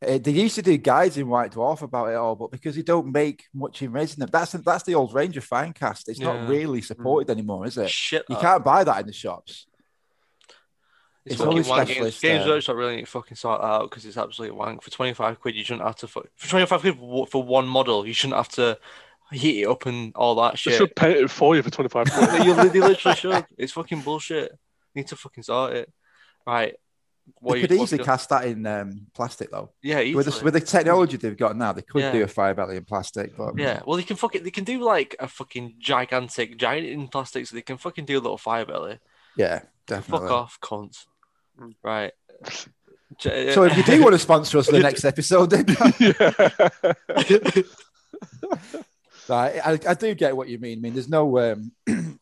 Uh, 0.02 0.18
they 0.18 0.32
used 0.32 0.54
to 0.56 0.62
do 0.62 0.76
guides 0.76 1.16
in 1.16 1.28
White 1.28 1.52
Dwarf 1.52 1.80
about 1.82 2.08
it 2.10 2.14
all, 2.16 2.34
but 2.36 2.50
because 2.50 2.76
they 2.76 2.82
don't 2.82 3.10
make 3.12 3.44
much 3.54 3.80
in 3.82 3.90
resin, 3.92 4.26
that's 4.30 4.52
that's 4.52 4.82
the 4.84 4.94
old 4.94 5.14
Ranger 5.14 5.40
Finecast. 5.40 6.08
It's 6.08 6.18
Yeah. 6.20 6.32
not 6.32 6.48
really 6.48 6.82
supported 6.82 7.30
anymore, 7.30 7.64
is 7.66 7.78
it? 7.78 7.88
shit. 7.90 8.24
You 8.28 8.34
that. 8.36 8.42
can't 8.42 8.64
buy 8.64 8.84
that 8.84 9.00
in 9.00 9.06
the 9.06 9.12
shops. 9.12 9.66
It's, 11.24 11.34
it's 11.34 11.36
fucking 11.36 11.48
always 11.50 11.68
wank. 11.68 11.88
specialist, 11.88 12.20
Games 12.20 12.44
uh, 12.44 12.48
Workshop 12.50 12.76
really 12.76 12.96
need 12.96 13.04
to 13.06 13.10
fucking 13.10 13.36
sort 13.36 13.62
that 13.62 13.66
out 13.66 13.88
because 13.90 14.04
it's 14.04 14.18
absolutely 14.18 14.56
wank. 14.58 14.82
For 14.82 14.90
twenty 14.90 15.14
five 15.14 15.40
quid, 15.40 15.54
you 15.54 15.64
shouldn't 15.64 15.86
have 15.86 15.96
to. 15.96 16.06
fu- 16.08 16.24
For 16.36 16.48
twenty 16.48 16.66
five 16.66 16.80
quid 16.82 16.98
for 16.98 17.26
for 17.26 17.42
one 17.42 17.66
model, 17.66 18.06
you 18.06 18.12
shouldn't 18.12 18.36
have 18.36 18.48
to 18.50 18.78
heat 19.32 19.62
it 19.62 19.66
up 19.68 19.86
and 19.86 20.12
all 20.16 20.34
that 20.34 20.52
They 20.52 20.56
shit. 20.58 20.74
should 20.74 20.94
paint 20.94 21.16
it 21.16 21.30
for 21.30 21.56
you 21.56 21.62
for 21.62 21.70
25 21.70 22.10
quid. 22.12 22.44
you, 22.44 22.54
they 22.68 22.78
literally 22.78 23.16
should. 23.16 23.46
It's 23.56 23.72
fucking 23.72 24.02
bullshit. 24.02 24.52
Need 24.94 25.06
to 25.08 25.16
fucking 25.16 25.42
sort 25.44 25.72
it. 25.72 25.92
Right. 26.46 26.74
What 27.40 27.54
they 27.54 27.60
you- 27.62 27.68
could 27.68 27.76
easily 27.76 27.98
go- 27.98 28.04
cast 28.04 28.28
that 28.30 28.44
in 28.46 28.66
um, 28.66 29.06
plastic 29.14 29.50
though. 29.50 29.70
Yeah, 29.82 29.98
With 30.14 30.26
the, 30.26 30.44
with 30.44 30.54
the 30.54 30.60
technology 30.60 31.16
they've 31.16 31.36
got 31.36 31.56
now, 31.56 31.72
they 31.72 31.82
could 31.82 32.02
Yeah. 32.02 32.12
do 32.12 32.22
a 32.22 32.26
fire 32.28 32.54
belly 32.54 32.76
in 32.76 32.84
plastic. 32.84 33.36
But 33.36 33.58
Yeah, 33.58 33.80
well, 33.86 33.96
they 33.96 34.02
can 34.02 34.16
fucking 34.16 34.42
they 34.44 34.50
can 34.50 34.64
do 34.64 34.80
like 34.82 35.16
a 35.18 35.28
fucking 35.28 35.74
gigantic 35.78 36.56
giant 36.58 36.86
in 36.86 37.08
plastic, 37.08 37.46
so 37.46 37.56
they 37.56 37.62
can 37.62 37.76
fucking 37.78 38.04
do 38.04 38.18
a 38.18 38.20
little 38.22 38.38
fire 38.38 38.64
belly. 38.66 38.98
yeah, 39.36 39.60
definitely. 39.86 40.28
Fuck 40.28 40.36
off, 40.36 40.58
cunt. 40.60 41.06
Right. 41.82 42.12
So 43.20 43.62
if 43.62 43.76
you 43.76 43.84
do 43.84 44.02
want 44.02 44.14
to 44.14 44.18
sponsor 44.18 44.58
us 44.58 44.66
for 44.66 44.72
the 44.72 44.80
next 44.90 45.04
episode, 45.04 45.50
then 45.50 45.66
yeah. 46.00 47.62
Right, 49.28 49.60
I, 49.64 49.78
I 49.88 49.94
do 49.94 50.14
get 50.14 50.36
what 50.36 50.48
you 50.48 50.58
mean. 50.58 50.78
I 50.78 50.80
mean, 50.80 50.92
there's 50.94 51.08
no. 51.08 51.38
Um, 51.38 51.72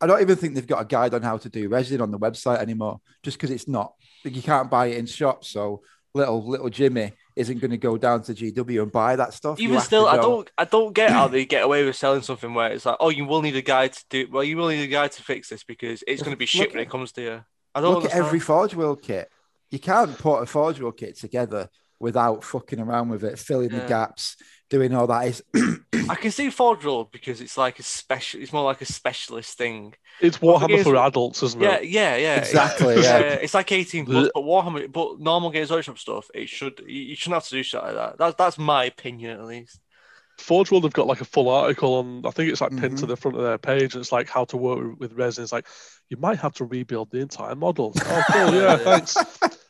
I 0.00 0.06
don't 0.06 0.20
even 0.20 0.36
think 0.36 0.54
they've 0.54 0.66
got 0.66 0.82
a 0.82 0.84
guide 0.84 1.14
on 1.14 1.22
how 1.22 1.38
to 1.38 1.48
do 1.48 1.68
resin 1.68 2.00
on 2.00 2.10
the 2.10 2.18
website 2.18 2.58
anymore, 2.58 3.00
just 3.22 3.38
because 3.38 3.50
it's 3.50 3.68
not. 3.68 3.94
You 4.24 4.42
can't 4.42 4.70
buy 4.70 4.86
it 4.86 4.98
in 4.98 5.06
shops, 5.06 5.48
so 5.48 5.82
little 6.14 6.46
little 6.46 6.70
Jimmy 6.70 7.12
isn't 7.36 7.60
going 7.60 7.70
to 7.70 7.76
go 7.76 7.98
down 7.98 8.22
to 8.22 8.34
GW 8.34 8.82
and 8.82 8.90
buy 8.90 9.16
that 9.16 9.34
stuff. 9.34 9.60
Even 9.60 9.80
still, 9.80 10.06
I 10.06 10.16
don't 10.16 10.50
I 10.56 10.64
don't 10.64 10.92
get 10.92 11.10
how 11.10 11.28
they 11.28 11.44
get 11.54 11.64
away 11.64 11.84
with 11.84 11.96
selling 11.96 12.22
something 12.22 12.52
where 12.54 12.72
it's 12.72 12.86
like, 12.86 12.96
oh, 13.00 13.10
you 13.10 13.24
will 13.26 13.42
need 13.42 13.56
a 13.56 13.62
guide 13.62 13.92
to 13.92 14.04
do. 14.10 14.28
Well, 14.30 14.44
you 14.44 14.56
will 14.56 14.68
need 14.68 14.82
a 14.82 14.86
guide 14.88 15.12
to 15.12 15.22
fix 15.22 15.50
this 15.50 15.64
because 15.64 16.02
it's 16.06 16.22
going 16.22 16.34
to 16.34 16.38
be 16.38 16.46
shit 16.46 16.62
Look 16.62 16.72
when 16.72 16.80
at- 16.80 16.86
it 16.86 16.90
comes 16.90 17.12
to 17.12 17.22
you. 17.22 17.44
I 17.74 17.80
don't 17.82 17.94
look 17.94 18.06
at 18.06 18.12
every 18.12 18.40
Forge 18.40 18.74
World 18.74 19.02
kit. 19.02 19.28
You 19.70 19.78
can't 19.78 20.16
put 20.16 20.38
a 20.38 20.46
Forge 20.46 20.80
World 20.80 20.96
kit 20.96 21.18
together 21.18 21.68
without 21.98 22.44
fucking 22.44 22.80
around 22.80 23.08
with 23.08 23.24
it, 23.24 23.38
filling 23.38 23.70
the 23.70 23.86
gaps, 23.86 24.36
doing 24.70 24.94
all 24.94 25.06
that. 25.06 25.26
Is 25.26 25.42
I 26.08 26.14
can 26.14 26.30
see 26.30 26.50
Forge 26.50 26.84
World 26.84 27.10
because 27.12 27.40
it's 27.40 27.56
like 27.56 27.78
a 27.78 27.82
special. 27.82 28.40
It's 28.40 28.52
more 28.52 28.64
like 28.64 28.80
a 28.80 28.84
specialist 28.86 29.56
thing. 29.58 29.94
It's 30.20 30.40
Well, 30.40 30.58
the 30.58 30.66
Warhammer 30.66 30.74
thing 30.76 30.84
for 30.84 30.96
adults, 30.96 31.42
isn't 31.42 31.60
Yeah, 31.60 31.76
it? 31.76 31.88
yeah, 31.88 32.16
yeah. 32.16 32.34
Yeah. 32.36 32.40
Exactly, 32.40 32.94
It's, 32.94 33.04
yeah. 33.06 33.16
uh, 33.16 33.38
it's 33.42 33.52
like 33.54 33.70
18 33.70 34.06
plus, 34.06 34.30
but 34.34 34.40
Warhammer, 34.42 34.90
but 34.90 35.20
normal 35.20 35.50
Games 35.50 35.70
Workshop 35.70 35.98
stuff, 35.98 36.26
it 36.34 36.48
should 36.48 36.80
you, 36.86 37.02
you 37.02 37.16
shouldn't 37.16 37.34
have 37.34 37.44
to 37.44 37.50
do 37.56 37.62
shit 37.62 37.82
like 37.82 37.94
that. 37.94 38.18
That's 38.18 38.34
that's 38.36 38.58
my 38.58 38.84
opinion 38.84 39.38
at 39.38 39.44
least. 39.44 39.78
Forge 40.38 40.70
World 40.70 40.84
have 40.84 40.92
got 40.92 41.06
like 41.06 41.22
a 41.22 41.24
full 41.26 41.48
article 41.48 41.94
on, 41.94 42.22
I 42.26 42.30
think 42.30 42.50
it's 42.52 42.60
like 42.60 42.76
pinned 42.76 42.98
to 42.98 43.06
Mhm. 43.06 43.08
the 43.08 43.16
front 43.16 43.36
of 43.38 43.42
their 43.42 43.56
page. 43.56 43.94
And 43.94 44.02
it's 44.02 44.12
like 44.12 44.28
how 44.28 44.44
to 44.46 44.56
work 44.58 44.78
with, 44.78 44.98
with 44.98 45.12
resin. 45.14 45.44
It's 45.44 45.52
like, 45.52 45.66
you 46.10 46.18
might 46.18 46.38
have 46.38 46.52
to 46.56 46.66
rebuild 46.66 47.10
the 47.10 47.20
entire 47.20 47.54
model. 47.54 47.92
Oh, 48.04 48.22
cool. 48.30 48.54
Yeah, 48.54 48.60
Yeah. 48.62 48.76
thanks. 48.76 49.16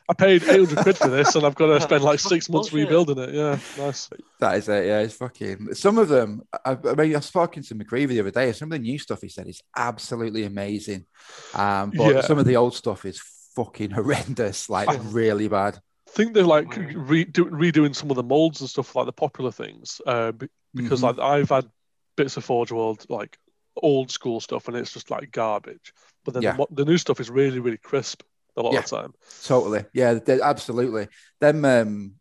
I 0.09 0.13
paid 0.13 0.43
800 0.43 0.77
quid 0.83 0.97
for 0.97 1.09
this 1.09 1.35
and 1.35 1.45
I've 1.45 1.55
got 1.55 1.67
to 1.67 1.81
spend 1.89 2.03
like 2.03 2.19
six 2.19 2.49
months 2.49 2.69
Bullshit. 2.69 2.87
rebuilding 2.87 3.17
it. 3.19 3.33
Yeah, 3.33 3.59
nice. 3.77 4.09
that 4.39 4.55
is 4.57 4.69
it? 4.69 4.85
Yeah, 4.85 4.99
it's 4.99 5.15
fucking. 5.15 5.73
Some 5.73 5.97
of 5.97 6.07
them. 6.07 6.43
I, 6.65 6.71
I 6.83 6.93
mean, 6.95 7.13
I 7.13 7.17
was 7.17 7.29
talking 7.29 7.61
to 7.63 7.75
McGreevy 7.75 8.07
the 8.09 8.19
other 8.21 8.31
day. 8.31 8.51
Some 8.53 8.67
of 8.71 8.77
the 8.77 8.83
new 8.83 8.97
stuff 8.99 9.21
he 9.21 9.27
said 9.29 9.47
is 9.47 9.61
absolutely 9.75 10.43
amazing, 10.45 11.05
um, 11.53 11.91
but 11.95 12.15
Yeah. 12.15 12.21
some 12.21 12.39
of 12.39 12.45
the 12.45 12.55
old 12.55 12.73
stuff 12.75 13.03
is 13.05 13.21
fucking 13.55 13.91
horrendous, 13.99 14.69
like 14.69 14.87
really 15.03 15.47
bad. 15.47 15.79
I 16.07 16.11
think 16.11 16.33
they're 16.33 16.43
like 16.43 16.67
Mm. 16.69 16.93
redo, 17.07 17.49
redoing 17.49 17.93
some 17.93 18.09
of 18.09 18.15
the 18.15 18.23
molds 18.23 18.61
and 18.61 18.69
stuff 18.69 18.95
like 18.95 19.05
the 19.07 19.11
popular 19.11 19.51
things 19.51 19.99
uh, 20.07 20.31
be- 20.31 20.47
because 20.73 21.01
Mhm. 21.01 21.03
like 21.03 21.19
I've 21.19 21.49
had 21.49 21.69
bits 22.15 22.37
of 22.37 22.45
Forge 22.45 22.71
World 22.71 23.05
like 23.09 23.37
old 23.83 24.09
school 24.09 24.39
stuff 24.39 24.67
and 24.67 24.77
it's 24.77 24.93
just 24.93 25.11
like 25.11 25.31
garbage. 25.31 25.93
But 26.23 26.33
then 26.33 26.43
Yeah. 26.43 26.55
the, 26.55 26.67
the 26.71 26.85
new 26.85 26.97
stuff 26.97 27.19
is 27.19 27.29
really 27.29 27.59
really 27.59 27.77
crisp 27.77 28.23
a 28.57 28.61
lot 28.61 28.73
Yeah. 28.73 28.79
of 28.79 28.89
the 28.89 28.95
time. 28.97 29.13
Totally. 29.43 29.85
Yeah, 29.93 30.19
absolutely. 30.43 31.07
Them 31.39 31.63
um, 31.63 32.15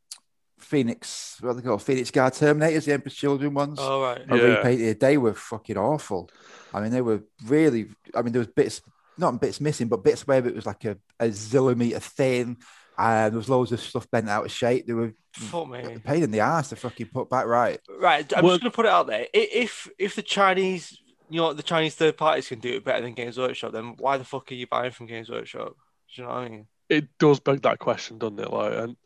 Phoenix, 0.58 1.36
what 1.40 1.50
are 1.50 1.54
they 1.54 1.62
called? 1.62 1.82
Phoenix 1.82 2.10
Guard 2.10 2.32
Terminators, 2.32 2.84
the 2.84 2.92
Emperor's 2.92 3.14
Children 3.14 3.54
ones. 3.54 3.78
All 3.78 4.02
right. 4.02 4.20
are 4.30 4.36
Yeah. 4.36 4.56
repainted. 4.56 5.00
They 5.00 5.16
were 5.18 5.34
fucking 5.34 5.76
awful. 5.76 6.30
I 6.72 6.80
mean, 6.80 6.90
they 6.92 7.02
were 7.02 7.22
really. 7.44 7.88
I 8.14 8.22
mean, 8.22 8.32
there 8.32 8.40
was 8.40 8.48
bits, 8.48 8.82
not 9.18 9.40
bits 9.40 9.60
missing, 9.60 9.88
but 9.88 10.04
bits 10.04 10.26
where 10.26 10.44
it 10.46 10.54
was 10.54 10.66
like 10.66 10.84
a, 10.84 10.96
a 11.20 11.26
zillimeter 11.28 12.00
thin, 12.02 12.56
and 12.98 13.32
there 13.32 13.38
was 13.38 13.48
loads 13.48 13.72
of 13.72 13.80
stuff 13.80 14.10
bent 14.10 14.28
out 14.28 14.44
of 14.46 14.50
shape. 14.50 14.86
They 14.86 14.92
were 14.94 15.12
Fuck 15.32 15.68
me. 15.68 15.78
a 15.94 16.00
pain 16.00 16.22
in 16.22 16.30
the 16.30 16.40
ass 16.40 16.70
to 16.70 16.76
fucking 16.76 17.08
put 17.12 17.28
back 17.30 17.46
right. 17.46 17.78
Right, 18.00 18.30
I'm 18.36 18.44
Well- 18.44 18.54
just 18.54 18.62
gonna 18.62 18.70
put 18.72 18.86
it 18.86 18.92
out 18.92 19.06
there. 19.06 19.26
If 19.32 19.88
if 19.98 20.16
the 20.16 20.22
Chinese, 20.22 20.98
you 21.30 21.40
know, 21.40 21.52
the 21.52 21.62
Chinese 21.62 21.94
third 21.94 22.16
parties 22.16 22.48
can 22.48 22.58
do 22.58 22.74
it 22.74 22.84
better 22.84 23.02
than 23.02 23.14
Games 23.14 23.38
Workshop, 23.38 23.72
then 23.72 23.94
why 23.98 24.16
the 24.16 24.24
fuck 24.24 24.50
are 24.50 24.54
you 24.54 24.66
buying 24.66 24.90
from 24.92 25.06
Games 25.06 25.28
Workshop? 25.30 25.74
Do 26.16 26.22
you 26.22 26.28
know 26.28 26.34
what 26.34 26.40
I 26.44 26.48
mean? 26.48 26.66
It 26.88 27.08
does 27.18 27.40
beg 27.40 27.60
that 27.62 27.78
question, 27.78 28.16
doesn't 28.16 28.40
it? 28.40 28.50
Like, 28.50 28.72
and 28.72 28.96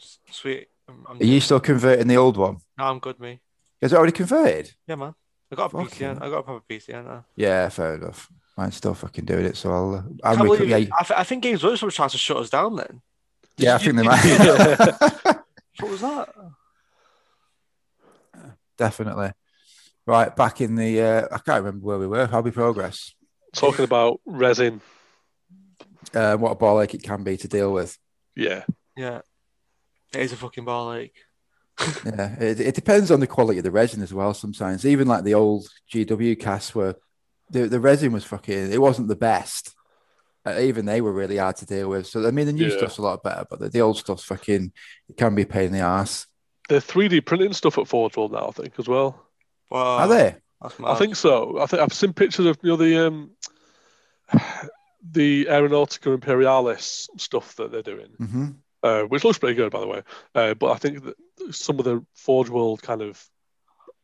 S- 0.00 0.18
Sweet. 0.30 0.68
I'm, 0.88 1.04
I'm, 1.08 1.20
Are 1.20 1.24
you 1.24 1.40
still 1.40 1.58
converting 1.58 2.06
the 2.06 2.16
old 2.16 2.36
one? 2.36 2.58
no, 2.78 2.84
I'm 2.84 3.00
good, 3.00 3.18
me. 3.18 3.40
Is 3.80 3.92
it 3.92 3.96
already 3.96 4.12
converted? 4.12 4.72
Yeah, 4.86 4.94
man. 4.94 5.14
I 5.50 5.56
got 5.56 5.66
a 5.66 5.68
Fucking 5.70 5.88
PC. 6.08 6.22
I 6.22 6.28
got 6.30 6.38
a 6.38 6.42
proper 6.44 6.64
PC. 6.70 6.88
now. 6.90 7.24
Yeah, 7.34 7.68
fair 7.68 7.96
enough. 7.96 8.28
Mine's 8.56 8.76
still 8.76 8.94
fucking 8.94 9.24
doing 9.24 9.44
it, 9.44 9.56
so 9.56 9.70
I'll. 9.72 9.94
uh, 9.96 10.02
I'll 10.24 10.36
Can't 10.36 10.48
rec- 10.48 10.58
believe 10.58 10.70
yeah, 10.70 10.76
it. 10.78 10.88
I, 10.98 11.02
th- 11.04 11.18
I 11.20 11.24
think 11.24 11.42
Games 11.42 11.64
Workshop 11.64 11.86
was 11.88 11.94
trying 11.96 12.08
to 12.10 12.18
shut 12.18 12.36
us 12.36 12.50
down. 12.50 12.76
Then 12.76 13.02
yeah, 13.56 13.74
I 13.74 13.78
think 13.78 13.96
they 13.96 14.02
might. 14.02 14.22
what 15.80 15.90
was 15.90 16.00
that? 16.02 16.28
Definitely. 18.78 19.32
Right, 20.06 20.34
back 20.34 20.60
in 20.60 20.76
the. 20.76 21.00
Uh, 21.00 21.22
I 21.32 21.38
can't 21.38 21.64
remember 21.64 21.84
where 21.84 21.98
we 21.98 22.06
were. 22.06 22.26
How 22.26 22.40
we 22.40 22.50
progress? 22.52 23.12
talking 23.54 23.84
about 23.86 24.20
resin, 24.26 24.82
Uh, 26.14 26.36
what 26.36 26.52
a 26.52 26.54
ball 26.54 26.80
ache 26.80 26.94
it 26.94 27.02
can 27.02 27.22
be 27.24 27.36
to 27.36 27.48
deal 27.48 27.72
with. 27.72 27.98
yeah, 28.34 28.64
Yeah, 28.96 29.20
it 30.14 30.20
is 30.20 30.32
a 30.32 30.36
fucking 30.36 30.64
ball 30.64 30.92
ache. 30.94 31.16
Yeah, 32.06 32.34
it, 32.40 32.60
it 32.60 32.74
depends 32.74 33.10
on 33.10 33.20
the 33.20 33.26
quality 33.26 33.58
of 33.58 33.64
the 33.64 33.70
resin 33.70 34.02
as 34.02 34.14
well. 34.14 34.32
Sometimes, 34.32 34.86
even 34.86 35.06
like 35.08 35.24
the 35.24 35.34
old 35.34 35.68
GW 35.92 36.38
casts 36.40 36.74
were, 36.74 36.96
the, 37.50 37.66
the 37.66 37.80
resin 37.80 38.12
was 38.12 38.24
fucking. 38.24 38.72
It 38.72 38.80
wasn't 38.80 39.08
the 39.08 39.16
best. 39.16 39.74
Uh, 40.46 40.58
even 40.60 40.86
they 40.86 41.00
were 41.00 41.12
really 41.12 41.36
hard 41.38 41.56
to 41.56 41.66
deal 41.66 41.88
with. 41.90 42.06
So 42.06 42.26
I 42.26 42.30
mean, 42.30 42.46
the 42.46 42.52
new 42.52 42.68
Yeah. 42.68 42.76
stuff's 42.78 42.98
a 42.98 43.02
lot 43.02 43.22
better, 43.22 43.44
but 43.50 43.58
the, 43.60 43.68
the 43.68 43.80
old 43.82 43.98
stuff's 43.98 44.24
fucking. 44.24 44.72
It 45.08 45.16
can 45.16 45.34
be 45.34 45.42
a 45.42 45.46
pain 45.46 45.66
in 45.66 45.72
the 45.72 45.80
ass. 45.80 46.26
they're 46.68 46.80
3D 46.80 47.26
printing 47.26 47.52
stuff 47.52 47.76
at 47.78 47.88
Forge 47.88 48.16
World 48.16 48.32
now. 48.32 48.48
I 48.48 48.52
think 48.52 48.74
as 48.78 48.88
well. 48.88 49.20
Wow, 49.70 49.98
Are 49.98 50.08
they? 50.08 50.36
I 50.62 50.94
think 50.94 51.16
so. 51.16 51.58
I 51.60 51.66
think 51.66 51.82
I've 51.82 51.92
seen 51.92 52.12
pictures 52.14 52.46
of 52.46 52.56
you 52.62 52.70
know 52.70 52.76
the 52.76 53.06
um, 53.08 53.30
the 55.12 55.46
Aeronautica 55.46 56.12
Imperialis 56.14 57.08
stuff 57.16 57.56
that 57.56 57.70
they're 57.72 57.82
doing, 57.82 58.08
hmm 58.18 58.46
uh, 58.82 59.02
which 59.02 59.24
looks 59.24 59.38
pretty 59.38 59.54
good, 59.54 59.72
by 59.72 59.80
the 59.80 59.86
way. 59.86 60.02
Uh, 60.34 60.54
but 60.54 60.70
I 60.70 60.76
think 60.76 61.02
that 61.04 61.16
some 61.54 61.78
of 61.78 61.84
the 61.84 62.04
Forge 62.14 62.48
World 62.50 62.82
kind 62.82 63.02
of 63.02 63.24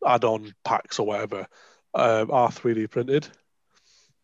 add-on 0.05 0.55
packs 0.65 0.99
or 0.99 1.07
whatever 1.07 1.47
um, 1.95 2.31
are 2.33 2.49
3D 2.51 2.91
printed. 2.91 3.29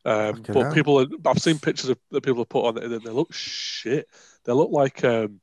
Um, 0.05 0.43
but 0.49 0.75
people, 0.75 1.01
are, 1.01 1.07
I've 1.27 1.39
seen 1.39 1.59
pictures 1.59 1.91
of 1.91 1.99
that 2.11 2.23
people 2.23 2.41
have 2.41 2.49
put 2.49 2.65
on 2.65 2.77
it, 2.79 2.85
and 2.85 3.03
they 3.03 3.11
look 3.11 3.33
shit. 3.33 4.09
They 4.45 4.53
look 4.53 4.71
like, 4.71 5.05
um, 5.05 5.41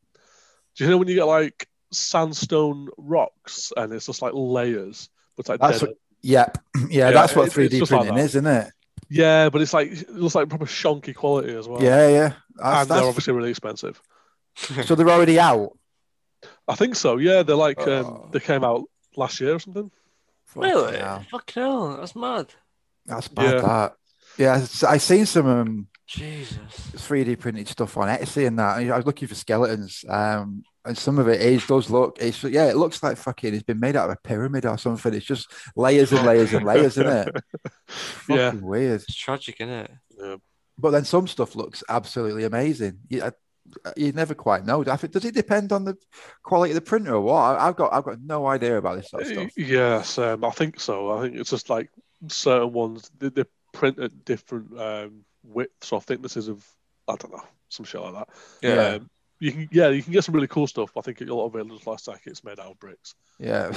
do 0.75 0.83
you 0.83 0.89
know 0.89 0.97
when 0.97 1.07
you 1.07 1.15
get 1.15 1.25
like 1.27 1.67
sandstone 1.91 2.89
rocks 2.97 3.71
and 3.77 3.93
it's 3.93 4.07
just 4.07 4.21
like 4.21 4.33
layers? 4.35 5.09
But 5.37 5.47
like 5.49 5.59
That's 5.61 5.81
what- 5.81 5.97
Yep. 6.23 6.57
Yeah, 6.75 6.87
Yeah, 6.89 7.11
that's 7.11 7.35
what 7.35 7.43
it- 7.43 7.57
it's 7.57 7.75
3D 7.75 7.79
just 7.79 7.91
like 7.91 7.99
printing 8.01 8.15
that. 8.15 8.21
is, 8.25 8.35
isn't 8.35 8.47
it? 8.47 8.71
Yeah, 9.15 9.49
but 9.49 9.61
it's 9.61 9.73
like 9.73 9.91
it 9.91 10.09
looks 10.09 10.35
like 10.35 10.49
proper 10.49 10.65
shonky 10.65 11.15
quality 11.15 11.55
as 11.55 11.67
well. 11.67 11.81
Yeah, 11.81 12.07
yeah. 12.09 12.33
That's, 12.55 12.81
and 12.81 12.89
they're 12.99 13.07
obviously 13.07 13.33
really 13.33 13.49
expensive. 13.49 14.01
so 14.55 14.95
they're 14.95 15.09
already 15.09 15.39
out. 15.39 15.77
I 16.67 16.75
think 16.75 16.95
so. 16.95 17.17
Yeah, 17.17 17.43
they're 17.43 17.55
like 17.55 17.79
um, 17.87 18.05
Oh. 18.05 18.29
they 18.31 18.39
came 18.39 18.63
out 18.63 18.83
last 19.15 19.39
year 19.39 19.55
or 19.55 19.59
something. 19.59 19.89
Really? 20.55 20.97
hell. 20.97 21.25
Fucking 21.31 21.63
hell, 21.63 21.97
that's 21.97 22.15
mad. 22.15 22.47
That's 23.05 23.27
bad. 23.27 23.53
Yeah. 23.55 23.61
That. 23.61 23.93
Yeah, 24.37 24.53
s- 24.55 24.83
I 24.83 24.97
seen 24.97 25.25
some 25.25 25.47
um, 25.47 25.87
Jesus. 26.07 26.57
3D 26.95 27.39
printed 27.39 27.67
stuff 27.67 27.95
on 27.97 28.07
Etsy 28.09 28.47
and 28.47 28.57
that. 28.59 28.77
I 28.79 28.95
was 28.97 29.05
looking 29.05 29.27
for 29.27 29.35
skeletons, 29.35 30.03
um, 30.09 30.63
and 30.85 30.97
some 30.97 31.19
of 31.19 31.27
it 31.27 31.41
is 31.41 31.65
does 31.65 31.89
look. 31.89 32.17
It's 32.19 32.43
yeah, 32.43 32.69
it 32.69 32.77
looks 32.77 33.01
like 33.01 33.17
fucking. 33.17 33.53
It's 33.53 33.63
been 33.63 33.79
made 33.79 33.95
out 33.95 34.09
of 34.09 34.15
a 34.15 34.27
pyramid 34.27 34.65
or 34.65 34.77
something. 34.77 35.13
It's 35.13 35.25
just 35.25 35.51
layers 35.75 36.11
and 36.11 36.25
layers 36.25 36.53
and 36.53 36.65
layers, 36.65 36.97
isn't 36.97 37.07
it? 37.07 37.35
Yeah. 38.27 38.51
Fucking 38.51 38.65
weird. 38.65 39.01
It's 39.01 39.15
tragic, 39.15 39.57
isn't 39.59 39.71
it? 40.19 40.41
But 40.77 40.91
then 40.91 41.05
some 41.05 41.27
stuff 41.27 41.55
looks 41.55 41.83
absolutely 41.87 42.43
amazing. 42.43 42.99
You, 43.07 43.23
I, 43.23 43.31
you 43.95 44.11
never 44.11 44.33
quite 44.33 44.65
know. 44.65 44.83
I 44.85 44.95
think, 44.97 45.13
does 45.13 45.25
it 45.25 45.35
depend 45.35 45.71
on 45.71 45.85
the 45.85 45.95
quality 46.43 46.71
of 46.71 46.75
the 46.75 46.81
printer 46.81 47.15
or 47.15 47.21
what? 47.21 47.35
I, 47.35 47.67
I've 47.67 47.75
got 47.75 47.93
I've 47.93 48.03
got 48.03 48.21
no 48.21 48.47
idea 48.47 48.77
about 48.77 48.97
this 48.97 49.09
sort 49.09 49.23
of 49.23 49.29
stuff. 49.29 49.51
Yes, 49.57 50.17
um, 50.17 50.43
I 50.43 50.49
think 50.49 50.79
so. 50.79 51.11
I 51.11 51.21
think 51.21 51.35
it's 51.35 51.51
just 51.51 51.69
like 51.69 51.89
certain 52.27 52.73
ones 52.73 53.11
they, 53.19 53.29
they 53.29 53.45
print 53.73 53.99
at 53.99 54.25
different 54.25 54.79
um, 54.79 55.25
widths 55.43 55.91
or 55.91 56.01
thicknesses 56.01 56.47
of 56.47 56.65
I 57.07 57.15
don't 57.15 57.31
know 57.31 57.43
some 57.69 57.85
shit 57.85 58.01
like 58.01 58.13
that. 58.13 58.29
Yeah. 58.61 58.87
Um, 58.95 59.09
you 59.45 59.51
can 59.51 59.69
yeah 59.71 59.89
you 59.89 60.01
can 60.01 60.11
get 60.13 60.23
some 60.23 60.33
really 60.35 60.47
cool 60.47 60.67
stuff. 60.67 60.91
I 60.97 61.01
think 61.01 61.21
a 61.21 61.25
lot 61.25 61.45
of 61.45 61.55
it 61.55 61.67
looks 61.67 62.07
like 62.07 62.21
it's 62.25 62.43
made 62.43 62.59
out 62.59 62.71
of 62.71 62.79
bricks. 62.79 63.13
Yeah. 63.39 63.71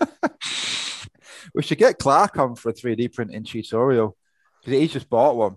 we 1.54 1.62
should 1.62 1.78
get 1.78 1.98
Clark 1.98 2.36
on 2.38 2.54
for 2.56 2.70
a 2.70 2.72
3D 2.74 3.12
printing 3.14 3.44
tutorial 3.44 4.16
because 4.60 4.78
he's 4.78 4.92
just 4.92 5.08
bought 5.08 5.36
one. 5.36 5.56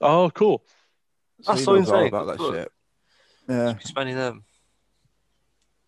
Oh, 0.00 0.30
cool. 0.34 0.64
That's 1.46 1.60
he 1.60 1.64
so 1.64 1.74
knows 1.76 1.88
insane. 1.88 2.08
about 2.08 2.26
that 2.26 2.40
Look. 2.40 2.54
shit. 2.54 2.72
Yeah. 3.48 3.72
Be 3.74 3.84
spending 3.84 4.16
them. 4.16 4.44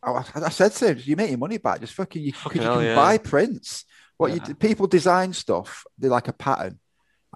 I, 0.02 0.24
I 0.34 0.48
said 0.48 0.72
to 0.72 0.88
him, 0.88 1.00
you 1.04 1.16
make 1.16 1.30
your 1.30 1.38
money 1.38 1.58
back. 1.58 1.80
Just 1.80 1.94
fucking, 1.94 2.22
you, 2.22 2.32
'cause 2.32 2.42
Fucking 2.42 2.62
you 2.62 2.66
hell, 2.66 2.76
can 2.78 2.84
yeah. 2.86 2.96
buy 2.96 3.18
prints. 3.18 3.84
What 4.16 4.32
Yeah. 4.34 4.48
you 4.48 4.54
people 4.54 4.86
design 4.86 5.32
stuff, 5.32 5.84
they 5.98 6.08
like 6.08 6.28
a 6.28 6.32
pattern, 6.32 6.78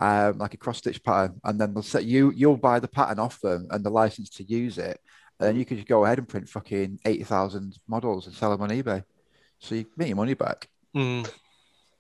um, 0.01 0.39
like 0.39 0.55
a 0.55 0.57
cross 0.57 0.79
stitch 0.79 1.03
pattern, 1.03 1.41
and 1.45 1.61
then 1.61 1.75
they'll 1.75 1.83
set 1.83 2.05
you. 2.05 2.33
You'll 2.33 2.57
buy 2.57 2.81
the 2.81 2.89
pattern 2.89 3.19
off 3.21 3.41
them 3.41 3.69
and 3.71 3.85
the 3.85 3.91
license 3.91 4.31
to 4.31 4.45
use 4.45 4.79
it, 4.79 5.01
and 5.39 5.49
then 5.49 5.57
you 5.57 5.65
could 5.65 5.77
just 5.79 5.89
go 5.89 6.05
ahead 6.05 6.19
and 6.19 6.29
print 6.29 6.49
fucking 6.49 7.01
eighty 7.05 7.25
thousand 7.25 7.79
models 7.87 8.27
and 8.27 8.35
sell 8.35 8.51
them 8.51 8.63
on 8.63 8.71
eBay. 8.71 9.05
So 9.59 9.75
you 9.75 9.87
make 9.97 10.09
your 10.09 10.17
money 10.17 10.35
back. 10.35 10.69
Mm. 10.95 11.29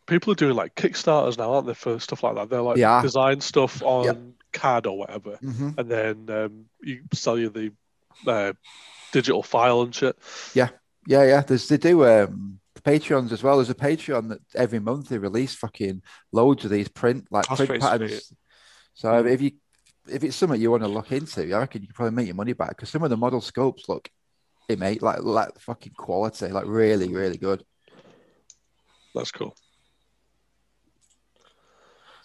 People 0.06 0.32
are 0.32 0.36
doing 0.36 0.54
like 0.54 0.74
Kickstarters 0.76 1.36
now, 1.36 1.52
aren't 1.52 1.66
they, 1.66 1.74
for 1.74 1.98
stuff 1.98 2.22
like 2.22 2.36
that? 2.36 2.48
They're 2.48 2.62
like 2.62 2.76
Yeah. 2.76 3.02
design 3.02 3.40
stuff 3.40 3.82
on 3.82 4.34
CAD 4.52 4.86
or 4.86 4.98
whatever, 4.98 5.36
hmm 5.36 5.70
and 5.76 5.90
then 5.90 6.30
um, 6.30 6.64
you 6.80 7.02
sell 7.12 7.38
you 7.38 7.48
the 7.50 7.72
uh, 8.26 8.52
digital 9.12 9.42
file 9.42 9.82
and 9.82 9.94
shit. 9.94 10.16
Yeah, 10.54 10.68
yeah. 11.06 11.24
Yeah. 11.24 11.40
There's 11.40 11.68
they 11.68 11.76
do 11.76 12.06
um 12.06 12.60
Patreons 12.82 13.32
as 13.32 13.42
well. 13.42 13.56
There's 13.56 13.68
a 13.70 13.74
Patreon 13.74 14.28
that 14.28 14.40
every 14.54 14.78
month 14.78 15.08
they 15.08 15.18
release 15.18 15.54
fucking 15.54 16.02
loads 16.30 16.64
of 16.64 16.70
these 16.70 16.88
print 16.88 17.26
like 17.30 17.46
That's 17.48 17.66
print 17.66 17.82
patterns. 17.82 18.26
sweet. 18.26 18.38
So 18.94 19.26
if 19.26 19.42
you 19.42 19.52
if 20.08 20.24
it's 20.24 20.36
something 20.36 20.60
you 20.60 20.70
want 20.70 20.82
to 20.82 20.88
look 20.88 21.12
into, 21.12 21.54
I 21.54 21.58
reckon 21.58 21.82
you 21.82 21.88
can 21.88 21.94
probably 21.94 22.14
make 22.14 22.26
your 22.26 22.34
money 22.36 22.52
back 22.52 22.70
because 22.70 22.90
some 22.90 23.02
of 23.02 23.10
the 23.10 23.16
model 23.16 23.40
scopes 23.40 23.88
look, 23.88 24.08
it 24.68 24.78
mate 24.78 25.02
like 25.02 25.22
like 25.22 25.58
fucking 25.60 25.94
quality, 25.96 26.48
like 26.48 26.66
really 26.66 27.12
really 27.12 27.36
good. 27.38 27.64
That's 29.14 29.32
cool. 29.32 29.54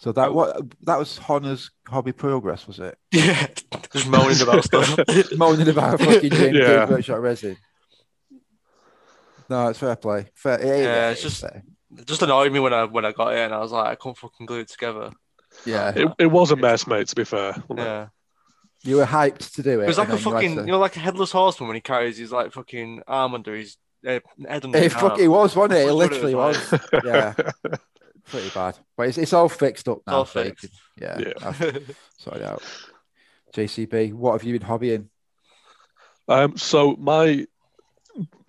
So 0.00 0.10
that 0.12 0.30
oh. 0.30 0.32
what 0.32 0.62
that 0.82 0.98
was 0.98 1.20
Honor's 1.28 1.70
hobby 1.86 2.12
progress, 2.12 2.66
was 2.66 2.80
it? 2.80 2.98
Yeah. 3.12 3.46
Just 3.92 4.08
moaning 4.08 4.40
about 4.40 4.64
stuff. 4.70 4.98
Moaning 5.36 5.68
about 5.68 6.00
fucking 6.00 6.30
Games 6.30 6.56
Yeah. 6.56 6.88
Workshop 6.88 7.20
resin. 7.20 7.56
No, 9.48 9.68
it's 9.68 9.78
fair 9.78 9.96
play. 9.96 10.26
Fair, 10.34 10.58
it 10.58 10.64
ain't- 10.64 10.82
Yeah, 10.84 11.10
it's 11.10 11.24
it's 11.24 11.38
just- 11.38 11.40
fair. 11.42 11.62
It 11.98 12.06
just 12.06 12.22
annoyed 12.22 12.50
me 12.52 12.58
when 12.58 12.72
I 12.72 12.84
when 12.84 13.04
I 13.04 13.12
got 13.12 13.34
it 13.34 13.40
and 13.40 13.54
I 13.54 13.58
was 13.58 13.70
like, 13.70 13.86
I 13.86 13.94
can't 13.94 14.16
fucking 14.16 14.46
glue 14.46 14.60
it 14.60 14.68
together. 14.68 15.10
Yeah. 15.66 15.92
It, 15.94 16.08
it 16.18 16.26
was 16.26 16.50
a 16.50 16.56
mess, 16.56 16.86
mate. 16.86 17.08
To 17.08 17.14
be 17.16 17.24
fair. 17.24 17.52
wasn't 17.68 17.80
it? 17.80 17.82
Yeah. 17.84 18.08
You 18.84 18.96
were 18.96 19.04
hyped 19.04 19.54
to 19.54 19.62
do 19.62 19.80
it. 19.80 19.84
It 19.84 19.86
was 19.86 19.98
like 19.98 20.08
a 20.08 20.12
then 20.12 20.18
you 20.18 20.24
fucking, 20.24 20.54
to- 20.56 20.60
you 20.62 20.72
know, 20.72 20.78
like 20.80 20.96
a 20.96 21.00
headless 21.00 21.30
horseman 21.30 21.68
when 21.68 21.76
he 21.76 21.80
carries 21.80 22.18
his 22.18 22.32
like 22.32 22.52
fucking 22.52 23.02
arm 23.06 23.34
under 23.34 23.54
his 23.54 23.76
uh, 24.04 24.18
head 24.48 24.64
under 24.64 24.76
It 24.78 24.82
his 24.84 24.94
arm. 24.94 25.10
fucking 25.10 25.30
was, 25.30 25.54
wasn't 25.54 25.74
it? 25.74 25.76
It 25.76 25.86
That's 25.86 25.90
it 25.90 25.94
literally 25.94 26.34
was 26.34 26.72
was. 26.72 26.80
Yeah, 27.04 27.32
pretty 28.28 28.50
bad. 28.50 28.76
But 28.96 29.08
it's, 29.08 29.18
it's 29.18 29.32
all 29.32 29.48
fixed 29.48 29.88
up 29.88 30.00
now. 30.06 30.12
all 30.14 30.24
so 30.26 30.42
fixed. 30.42 30.62
can- 30.62 30.70
yeah, 31.00 31.18
Yeah. 31.18 31.32
I've 31.48 31.96
sorted 32.18 32.42
out. 32.42 32.62
JCB, 33.54 34.14
what 34.14 34.32
have 34.32 34.42
you 34.44 34.58
been 34.58 34.66
hobbying? 34.68 35.06
Um, 36.26 36.56
so 36.56 36.96
my 36.96 37.46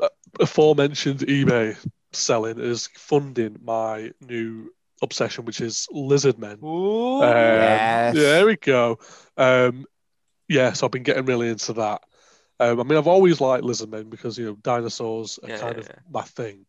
uh, 0.01 0.09
aforementioned 0.39 1.19
eBay 1.19 1.77
selling 2.11 2.59
is 2.59 2.87
funding 2.95 3.57
my 3.63 4.11
new 4.21 4.71
obsession, 5.01 5.45
which 5.45 5.61
is 5.61 5.87
lizard 5.91 6.37
men. 6.39 6.59
Ooh. 6.63 7.21
Um, 7.21 7.29
Yes. 7.29 8.15
Yeah, 8.15 8.21
there 8.21 8.45
we 8.45 8.55
go. 8.57 8.99
Um, 9.37 9.85
yeah, 10.47 10.73
so 10.73 10.85
I've 10.85 10.91
been 10.91 11.03
getting 11.03 11.25
really 11.25 11.49
into 11.49 11.73
that. 11.73 12.01
Um, 12.59 12.79
I 12.79 12.83
mean, 12.83 12.97
I've 12.97 13.07
always 13.07 13.41
liked 13.41 13.63
lizard 13.63 13.89
men 13.89 14.09
because 14.09 14.37
you 14.37 14.45
know 14.45 14.55
dinosaurs 14.61 15.39
are 15.43 15.49
Yeah, 15.49 15.57
kind 15.57 15.75
yeah, 15.75 15.81
of 15.81 15.87
yeah. 15.87 15.99
my 16.11 16.21
thing. 16.21 16.65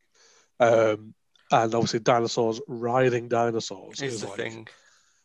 Um, 0.60 1.14
and 1.52 1.74
obviously, 1.74 2.00
dinosaurs 2.00 2.60
riding 2.66 3.28
dinosaurs 3.28 4.00
is 4.00 4.14
is 4.14 4.20
the 4.22 4.28
like 4.28 4.36
thing. 4.36 4.68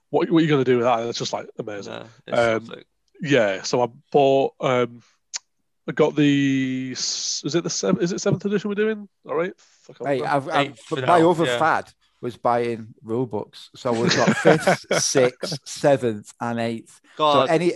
what, 0.10 0.30
what 0.30 0.40
are 0.40 0.42
you 0.42 0.50
going 0.50 0.64
to 0.64 0.70
do 0.72 0.78
with 0.78 0.86
that? 0.86 1.00
It's 1.08 1.18
just 1.18 1.34
like 1.34 1.50
amazing. 1.58 1.94
No, 2.28 2.34
Um, 2.34 2.66
something. 2.66 2.84
Yeah, 3.22 3.62
so 3.64 3.82
I 3.82 3.88
bought. 4.12 4.54
Um, 4.60 5.02
I 5.88 5.92
got 5.94 6.16
the. 6.16 6.92
Is 6.92 7.56
it 7.56 7.64
the 7.64 7.70
seven? 7.70 8.02
Is 8.04 8.12
it 8.12 8.20
seventh 8.20 8.46
edition 8.46 8.70
we're 8.70 8.76
doing? 8.76 9.08
All 9.28 9.36
right. 9.36 9.54
I 9.90 9.94
can't 9.94 10.10
Hey. 10.10 10.24
I've, 10.26 10.48
I've, 10.50 10.68
Eight 10.68 10.80
for 10.80 10.96
my 11.02 11.20
now, 11.20 11.32
other 11.32 11.46
yeah. 11.46 11.58
fad 11.58 11.94
was 12.22 12.38
buying 12.38 12.94
rule 13.04 13.26
books. 13.26 13.70
So 13.76 13.92
we've 13.94 14.16
got 14.16 14.36
fifth, 14.38 14.86
sixth, 15.04 15.60
seventh, 15.68 16.34
and 16.42 16.60
eighth. 16.60 17.00
So 17.18 17.24
God, 17.24 17.50
any 17.50 17.74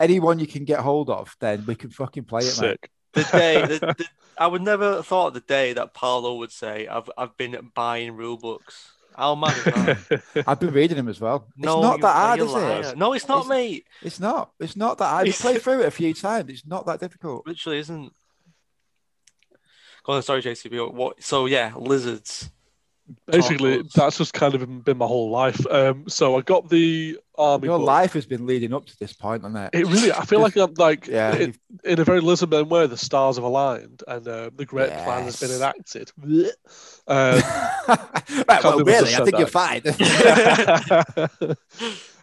anyone 0.00 0.38
you 0.38 0.46
can 0.46 0.64
get 0.64 0.80
hold 0.80 1.10
of, 1.10 1.36
then 1.40 1.64
we 1.66 1.74
can 1.74 1.90
fucking 1.90 2.24
play 2.24 2.40
it, 2.42 2.58
mate. 2.60 2.78
Sick. 2.80 2.90
the 3.12 3.22
day 3.24 3.66
the, 3.66 3.78
the, 3.98 4.06
I 4.38 4.46
would 4.46 4.62
never 4.62 4.94
have 4.96 5.06
thought 5.06 5.34
the 5.34 5.40
day 5.40 5.72
that 5.74 5.94
Paolo 5.94 6.36
would 6.36 6.50
say, 6.52 6.86
"I've 6.88 7.10
I've 7.16 7.36
been 7.36 7.70
buying 7.74 8.16
rule 8.16 8.36
books." 8.38 8.90
How 9.16 9.36
mad 9.36 9.56
is 9.56 9.64
that? 9.64 10.44
I've 10.48 10.58
been 10.58 10.72
reading 10.74 10.96
them 10.96 11.06
as 11.08 11.20
well. 11.20 11.46
no, 11.56 11.76
it's 11.78 11.82
not 11.84 11.96
you- 11.98 12.02
that 12.02 12.12
hard, 12.16 12.40
is 12.40 12.50
liar. 12.52 12.80
it? 12.80 12.98
No, 12.98 13.12
it's 13.12 13.28
not, 13.28 13.44
It's- 13.44 13.48
mate. 13.48 13.86
It's 14.02 14.18
not. 14.18 14.50
It's 14.58 14.74
not 14.74 14.98
that. 14.98 15.12
I've 15.14 15.26
It's- 15.28 15.40
played 15.40 15.62
through 15.62 15.82
it 15.82 15.86
a 15.86 15.90
few 15.92 16.12
times. 16.14 16.50
It's 16.50 16.66
not 16.66 16.84
that 16.86 16.98
difficult. 16.98 17.46
Literally 17.46 17.78
isn't. 17.78 18.12
Go 20.02 20.14
on, 20.14 20.22
sorry, 20.22 20.42
JCB. 20.42 20.92
What? 20.92 21.22
So 21.22 21.46
yeah, 21.46 21.72
lizards. 21.76 22.50
Basically, 23.26 23.78
Tacos. 23.78 23.92
that's 23.92 24.18
just 24.18 24.32
kind 24.32 24.54
of 24.54 24.84
been 24.84 24.96
my 24.96 25.06
whole 25.06 25.30
life. 25.30 25.64
Um, 25.70 26.08
so 26.08 26.38
I 26.38 26.40
got 26.40 26.70
the 26.70 27.18
army. 27.36 27.66
Your 27.66 27.78
book. 27.78 27.86
life 27.86 28.12
has 28.14 28.24
been 28.24 28.46
leading 28.46 28.72
up 28.72 28.86
to 28.86 28.96
this 28.98 29.12
point, 29.12 29.42
hasn't 29.42 29.74
it? 29.74 29.78
It 29.78 29.86
really, 29.86 30.10
I 30.10 30.24
feel 30.24 30.40
like 30.40 30.56
I'm 30.56 30.72
like 30.78 31.06
Yeah. 31.06 31.36
in, 31.36 31.54
in 31.84 32.00
a 32.00 32.04
very 32.04 32.20
Lizardman 32.20 32.68
way. 32.68 32.86
The 32.86 32.96
stars 32.96 33.36
have 33.36 33.44
aligned 33.44 34.02
and 34.08 34.26
uh, 34.26 34.50
the 34.56 34.64
Great 34.64 34.90
Plan 34.90 35.24
has 35.24 35.38
been 35.38 35.50
enacted. 35.50 36.10
Um, 36.26 36.50
right, 37.06 38.64
well, 38.64 38.78
I 38.78 38.82
really, 38.82 39.14
I 39.14 39.18
said 39.18 39.24
think 39.24 39.38
you're 39.38 39.46
fine. 39.48 39.82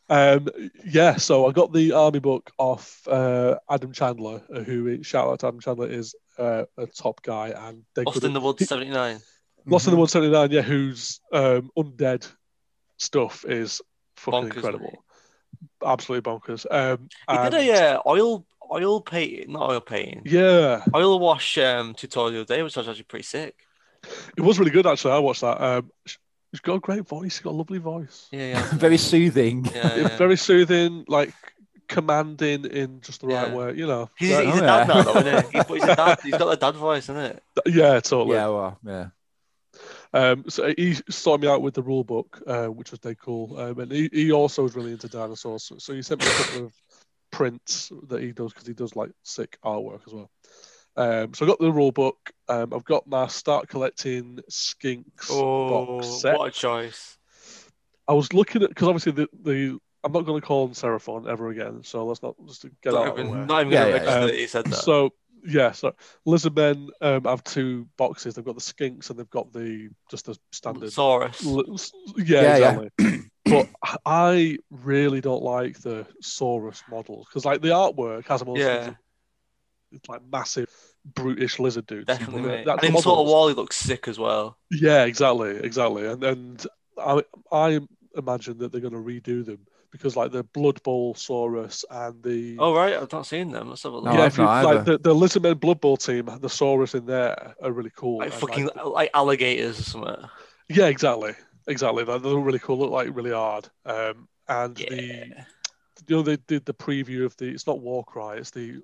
um, 0.10 0.48
yeah, 0.86 1.18
so 1.18 1.48
I 1.48 1.52
got 1.52 1.74
the 1.74 1.92
army 1.92 2.20
book 2.20 2.50
off 2.58 3.08
uh, 3.08 3.58
Adam 3.70 3.92
Chandler, 3.92 4.42
uh, 4.54 4.62
who 4.62 5.04
shout 5.04 5.28
out 5.28 5.40
to 5.42 5.48
Adam 5.48 5.60
Chandler 5.60 5.90
is 5.90 6.16
uh, 6.40 6.64
a 6.78 6.88
top 6.88 7.22
guy 7.22 7.50
and 7.50 7.84
they 7.96 8.04
Lost 8.04 8.24
in 8.24 8.34
the 8.34 8.42
Woods 8.42 8.68
seventy 8.68 8.90
nine. 8.90 9.20
Lost 9.66 9.86
Mm-hmm. 9.86 9.90
in 9.90 9.96
the 9.96 10.00
179, 10.00 10.52
yeah, 10.52 10.62
whose 10.62 11.20
um, 11.32 11.70
undead 11.78 12.28
stuff 12.98 13.46
is 13.48 13.82
fucking 14.18 14.50
Bonkers, 14.50 14.56
incredible. 14.56 15.04
Absolutely 15.86 16.32
bonkers. 16.32 16.66
Um, 16.70 17.10
He 17.30 17.36
and- 17.38 17.52
did 17.52 17.70
a 17.70 17.96
uh, 17.98 18.02
oil 18.06 18.46
oil 18.72 19.02
painting, 19.02 19.52
not 19.52 19.70
oil 19.70 19.82
painting, 19.82 20.22
yeah, 20.26 20.82
oil 20.96 21.20
wash 21.20 21.58
um, 21.58 21.94
tutorial 21.94 22.32
the 22.32 22.40
other 22.42 22.56
day, 22.56 22.64
which 22.64 22.76
was 22.78 22.88
actually 22.88 23.04
pretty 23.04 23.24
sick. 23.24 23.56
it 24.38 24.42
was 24.42 24.58
really 24.60 24.72
good 24.72 24.88
actually. 24.88 25.12
I 25.12 25.20
watched 25.20 25.42
that. 25.42 25.62
Um, 25.62 25.92
sh- 26.06 26.18
she's 26.54 26.62
got 26.62 26.76
a 26.76 26.80
great 26.80 27.06
voice. 27.08 27.36
He's 27.36 27.40
got 27.42 27.52
a 27.52 27.58
lovely 27.58 27.80
voice. 27.80 28.28
Yeah, 28.32 28.48
yeah, 28.48 28.70
Very 28.74 28.98
soothing. 28.98 29.66
yeah. 29.66 29.72
Yeah, 29.76 29.96
yeah. 30.02 30.18
Very 30.18 30.38
soothing, 30.38 31.06
like 31.08 31.34
commanding 31.88 32.66
in 32.66 33.02
just 33.02 33.22
the 33.22 33.28
right 33.28 33.50
Yeah. 33.50 33.56
way. 33.56 33.74
You 33.76 33.88
know. 33.88 34.10
He's, 34.18 34.30
So- 34.30 34.46
he's 34.46 34.56
Oh, 34.56 34.58
a 34.58 34.62
dad 34.62 34.88
yeah. 34.88 34.94
now, 34.94 35.02
though, 35.04 35.20
isn't 35.20 35.52
he? 35.52 35.58
He's, 35.58 35.68
he's 35.68 35.84
a 35.84 35.96
dad. 35.96 36.20
He's 36.24 36.32
got 36.38 36.50
the 36.50 36.56
dad 36.58 36.76
voice, 36.76 37.04
isn't 37.04 37.18
it? 37.18 37.44
yeah, 37.68 38.00
totally. 38.00 38.36
Yeah, 38.38 38.48
well, 38.48 38.80
yeah. 38.86 39.08
Um, 40.14 40.44
so 40.50 40.74
he 40.78 40.96
sorted 41.10 41.44
me 41.44 41.48
out 41.48 41.62
with 41.62 41.74
the 41.74 41.84
rule 41.84 42.04
book, 42.04 42.42
uh, 42.46 42.68
which 42.68 42.92
was 42.92 43.00
dead 43.00 43.18
cool. 43.20 43.58
Um, 43.58 43.80
and 43.80 43.92
he, 43.92 44.10
he 44.12 44.32
also 44.32 44.66
is 44.66 44.76
really 44.76 44.92
into 44.92 45.08
dinosaurs. 45.08 45.64
So, 45.64 45.78
so 45.78 45.94
he 45.94 46.02
sent 46.02 46.22
me 46.22 46.28
a 46.28 46.32
couple 46.32 46.66
of 46.66 46.74
prints 47.32 47.92
that 48.10 48.22
he 48.22 48.32
does 48.34 48.52
because 48.54 48.68
he 48.68 48.74
does 48.74 48.96
like 48.96 49.12
sick 49.24 49.58
artwork 49.64 50.02
as 50.06 50.14
well. 50.14 50.30
Um, 50.98 51.34
so 51.34 51.46
I 51.46 51.48
got 51.48 51.60
the 51.60 51.72
rule 51.72 51.94
book. 51.94 52.18
Um, 52.50 52.74
I've 52.74 52.84
got 52.84 53.08
my 53.08 53.28
start 53.28 53.70
collecting 53.70 54.40
skinks 54.52 55.30
Oh, 55.32 55.70
box 56.00 56.08
set. 56.22 56.38
what 56.38 56.48
a 56.50 56.52
choice! 56.52 57.18
I 58.08 58.14
was 58.14 58.34
looking 58.34 58.64
at 58.64 58.70
because 58.70 58.90
obviously 58.90 59.14
the, 59.14 59.30
the 59.42 59.80
I'm 60.04 60.12
not 60.12 60.26
going 60.26 60.42
to 60.42 60.46
call 60.46 60.66
him 60.66 60.74
Seraphon 60.74 61.30
ever 61.30 61.50
again. 61.50 61.84
So 61.84 62.06
let's 62.06 62.22
not 62.22 62.36
just 62.46 62.66
get 62.84 62.92
Not 62.94 63.08
out 63.08 63.08
of 63.12 63.16
the 63.16 63.22
even, 63.24 63.40
way. 63.40 63.46
not 63.46 63.62
even 63.62 63.72
Yeah, 63.74 63.80
gonna 63.80 63.90
yeah, 63.90 63.96
register 63.96 64.20
yeah. 64.20 64.26
that 64.26 64.36
he 64.36 64.48
said 64.48 64.66
that. 64.66 64.76
So 64.76 65.12
Yeah, 65.46 65.72
so 65.72 65.94
Lizardmen 66.28 66.90
um, 67.02 67.24
have 67.26 67.44
two 67.44 67.88
boxes. 67.98 68.36
They've 68.36 68.46
got 68.46 68.56
the 68.56 68.62
skinks 68.62 69.10
and 69.10 69.18
they've 69.18 69.30
got 69.30 69.52
the 69.54 69.90
just 70.10 70.26
the 70.28 70.38
standard. 70.52 70.90
Saurus. 70.92 71.46
L- 71.46 71.74
s- 71.74 71.92
yeah, 72.18 72.42
Yeah, 72.42 72.58
yeah. 72.58 72.80
exactly. 72.82 73.22
but 73.46 73.70
I 74.06 74.58
really 74.70 75.22
don't 75.22 75.44
like 75.44 75.80
the 75.82 76.06
Saurus 76.24 76.82
models 76.90 77.26
because, 77.28 77.46
like, 77.46 77.62
the 77.62 77.70
artwork 77.70 78.28
has 78.28 78.40
them 78.40 78.50
all 78.50 78.58
Yeah. 78.58 78.94
it's 79.92 80.08
like 80.08 80.22
massive, 80.32 80.70
brutish 81.16 81.60
lizard 81.60 81.86
dudes. 81.88 82.06
Definitely, 82.08 82.42
But 82.42 82.48
the 82.48 82.50
mate. 82.50 82.68
And 82.68 82.84
in 82.84 82.92
sort 83.02 83.06
of 83.20 83.26
models- 83.26 83.32
Wally 83.32 83.54
looks 83.54 83.76
sick 83.78 84.08
as 84.08 84.20
well. 84.20 84.58
Yeah, 84.70 85.06
exactly, 85.06 85.58
exactly. 85.58 86.06
And 86.08 86.24
and 86.24 86.68
I 86.98 87.24
I 87.52 87.80
imagine 88.16 88.58
that 88.60 88.72
they're 88.72 88.82
going 88.82 88.94
to 88.94 89.00
redo 89.00 89.46
them 89.46 89.60
because 89.92 90.16
like 90.16 90.32
the 90.32 90.44
Blood 90.44 90.82
Bowl 90.84 91.14
Saurus 91.14 91.84
and 91.90 92.22
the 92.24 92.56
Oh 92.60 92.74
right, 92.74 92.94
I've 92.96 93.12
not 93.12 93.26
seen 93.26 93.52
them. 93.52 93.70
Let's 93.70 93.84
have 93.84 93.92
a 93.94 93.96
look. 93.96 94.06
No, 94.06 94.14
yeah, 94.14 94.22
I've 94.22 94.28
if 94.34 94.38
you, 94.38 94.44
not 94.46 94.64
like 94.66 94.78
either. 94.80 94.98
the, 94.98 95.10
the 95.10 95.16
Lizardmen 95.16 95.60
Blood 95.60 95.82
Bowl 95.82 95.98
team, 95.98 96.26
the 96.26 96.48
Saurus 96.48 96.96
in 96.96 97.06
there 97.06 97.56
are 97.62 97.72
really 97.72 97.92
cool. 97.96 98.20
like 98.20 98.32
And, 98.32 98.40
fucking 98.42 98.66
like, 98.76 98.86
like 98.86 99.10
alligators 99.14 99.80
or 99.80 99.84
something. 99.84 100.16
yeah, 100.70 100.88
exactly, 100.88 101.34
exactly. 101.68 102.04
They 102.04 102.18
they 102.18 102.30
look 102.30 102.46
really 102.46 102.60
cool. 102.60 102.78
Look 102.80 102.92
like 102.92 103.10
really 103.16 103.32
hard. 103.32 103.68
Um, 103.86 104.28
and 104.48 104.76
the 104.76 105.26
you 106.08 106.16
know 106.16 106.22
they 106.24 106.38
did 106.38 106.66
the 106.66 106.74
preview 106.74 107.26
of 107.26 107.36
the 107.38 107.46
it's 107.50 107.68
not 107.68 107.80
Warcry, 107.80 108.38
it's 108.40 108.52
the 108.52 108.82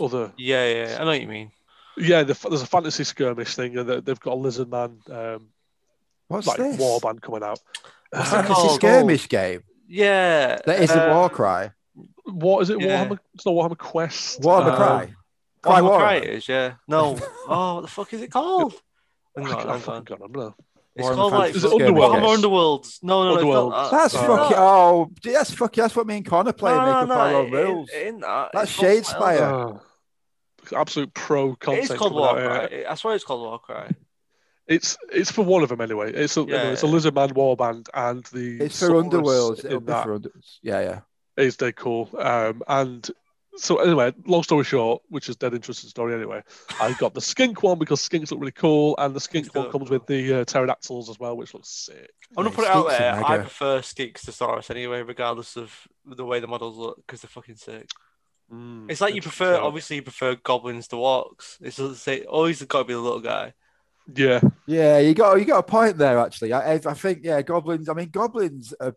other 0.00 0.32
Yeah, 0.36 0.66
yeah, 0.72 0.96
I 0.96 1.04
know 1.04 1.10
what 1.10 1.20
you 1.20 1.28
mean. 1.28 1.52
yeah. 1.96 2.22
The, 2.22 2.36
there's 2.48 2.62
a 2.62 2.66
fantasy 2.66 3.04
skirmish 3.04 3.54
thing, 3.54 3.76
and 3.78 3.88
they- 3.88 4.00
they've 4.00 4.18
got 4.20 4.32
a 4.34 4.36
Lizardman 4.36 5.08
um, 5.10 5.48
What's 6.28 6.46
like 6.46 6.58
this? 6.58 6.76
warband 6.76 7.20
coming 7.22 7.42
out. 7.42 7.60
What's 8.10 8.28
it 8.28 8.30
Fantasy 8.30 8.52
called? 8.54 8.74
skirmish 8.76 9.28
game. 9.28 9.62
Yeah. 9.92 10.58
That 10.66 10.80
isn't 10.82 10.96
uh, 10.98 11.12
Warcry. 11.14 11.70
What 12.24 12.60
is 12.62 12.70
it? 12.70 12.80
Yeah. 12.80 13.04
Warhammer? 13.06 13.18
It's 13.34 13.44
not 13.44 13.52
Warhammer 13.54 13.76
Quest. 13.78 14.40
Warhammer 14.40 14.70
Um, 14.70 14.76
Cry. 14.76 15.14
Cry 15.62 15.80
Warhammer 15.80 15.82
Warhammer. 15.90 15.98
Cry 15.98 16.16
is, 16.18 16.48
yeah. 16.48 16.74
No. 16.86 17.18
oh, 17.48 17.74
what 17.74 17.80
the 17.82 17.88
fuck 17.88 18.12
is 18.14 18.22
it 18.22 18.30
called? 18.30 18.74
I, 19.36 19.40
Hang 19.42 19.52
on, 19.52 19.54
I 19.68 19.72
hang 19.72 19.80
fucking 19.80 19.92
on. 19.94 20.04
can't 20.04 20.20
remember. 20.20 20.54
It's 20.96 21.06
Warhammer 21.08 21.14
called 21.16 21.32
like 21.32 21.54
Is 21.56 21.64
it 21.64 21.72
Underworld? 21.72 22.12
Warhammer 22.14 22.20
Games. 22.22 22.44
Underworlds. 22.44 22.98
No, 23.02 23.22
no, 23.24 23.28
no. 23.28 23.34
Underworld. 23.36 23.72
It's 23.72 23.82
not, 23.82 23.90
That's 23.90 24.14
Uh, 24.14 24.26
fucking. 24.26 24.56
Oh, 24.58 25.10
that's 25.24 25.50
fucking. 25.54 25.82
That's 25.82 25.96
what 25.96 26.06
me 26.06 26.16
and 26.18 26.26
Connor 26.26 26.52
play. 26.52 26.72
no, 26.72 26.78
and 26.80 26.88
no, 26.88 26.98
up 27.00 27.08
no, 27.08 27.14
our 27.14 27.34
own 27.34 27.50
rules. 27.50 27.90
it 27.92 28.06
ain't 28.06 28.20
that. 28.20 28.50
That's 28.52 28.76
Shadespire. 28.76 29.38
something. 29.38 29.80
Uh, 30.72 30.78
absolute 30.80 31.14
pro 31.14 31.56
content. 31.56 31.84
It 31.90 31.90
is 31.92 31.98
called 31.98 32.12
coming 32.12 32.24
out 32.28 32.36
Warcry. 32.60 32.76
here. 32.78 32.86
I 32.88 32.94
swear 32.94 33.14
it's 33.16 33.24
called 33.24 33.40
Warcry. 33.42 33.94
It's 34.70 34.96
it's 35.12 35.30
for 35.32 35.42
one 35.44 35.62
of 35.64 35.68
them 35.68 35.80
anyway. 35.80 36.12
It's 36.12 36.36
a, 36.36 36.42
Yeah, 36.42 36.70
it's 36.70 36.82
a 36.82 36.86
yeah. 36.86 36.92
Lizardman 36.94 37.32
warband 37.32 37.88
and 37.92 38.24
the 38.26 38.64
It's 38.64 38.78
for 38.78 38.86
Saurus 38.90 39.10
Underworlds. 39.10 39.64
It'll 39.64 39.80
be 39.80 39.92
for 39.92 40.14
Under- 40.14 40.30
Yeah, 40.62 40.80
yeah. 40.80 41.00
is 41.36 41.56
dead 41.56 41.74
cool. 41.76 42.08
Um, 42.16 42.62
and 42.68 43.10
so 43.56 43.78
anyway, 43.78 44.14
long 44.26 44.44
story 44.44 44.62
short, 44.62 45.02
which 45.08 45.28
is 45.28 45.34
dead 45.34 45.54
interesting 45.54 45.90
story 45.90 46.14
anyway. 46.14 46.42
I 46.80 46.92
got 46.94 47.14
the 47.14 47.20
skink 47.20 47.64
one 47.64 47.80
because 47.80 48.00
skinks 48.08 48.30
look 48.30 48.38
really 48.40 48.52
cool, 48.52 48.94
and 48.98 49.12
the 49.12 49.18
skink 49.20 49.52
one 49.56 49.72
comes 49.72 49.90
with 49.90 50.06
the 50.06 50.34
uh, 50.34 50.44
pterodactyls 50.44 51.10
as 51.10 51.18
well, 51.18 51.36
which 51.36 51.52
looks 51.52 51.68
sick. 51.68 52.12
I'm 52.36 52.44
gonna 52.44 52.50
Yeah, 52.50 52.54
put 52.56 52.64
it 52.64 52.70
out 52.70 52.88
there. 52.90 53.24
I 53.24 53.38
prefer 53.38 53.80
Skinks 53.80 54.20
to 54.26 54.30
Saurus 54.30 54.70
anyway, 54.70 55.02
regardless 55.02 55.56
of 55.56 55.74
the 56.06 56.24
way 56.24 56.38
the 56.38 56.46
models 56.46 56.76
look, 56.76 56.98
because 57.04 57.22
they're 57.22 57.28
fucking 57.28 57.56
sick. 57.56 57.88
Mm, 58.52 58.88
It's 58.88 59.00
like 59.00 59.14
you 59.16 59.22
prefer, 59.22 59.56
obviously, 59.56 59.96
you 59.96 60.02
prefer 60.02 60.36
goblins 60.36 60.86
to 60.88 60.96
orcs. 60.96 61.56
It's 61.60 62.00
say 62.00 62.22
always 62.22 62.62
got 62.62 62.78
to 62.78 62.84
be 62.84 62.94
the 62.94 63.00
little 63.00 63.20
guy. 63.20 63.52
Yeah, 64.14 64.40
Yeah, 64.66 64.98
you 64.98 65.14
got 65.14 65.38
you 65.38 65.44
got 65.44 65.58
a 65.58 65.62
point 65.62 65.98
there. 65.98 66.18
Actually, 66.18 66.52
I, 66.52 66.74
I 66.74 66.78
think 66.94 67.20
yeah, 67.22 67.42
goblins. 67.42 67.88
I 67.88 67.92
mean, 67.94 68.10
goblins 68.10 68.72
are 68.80 68.94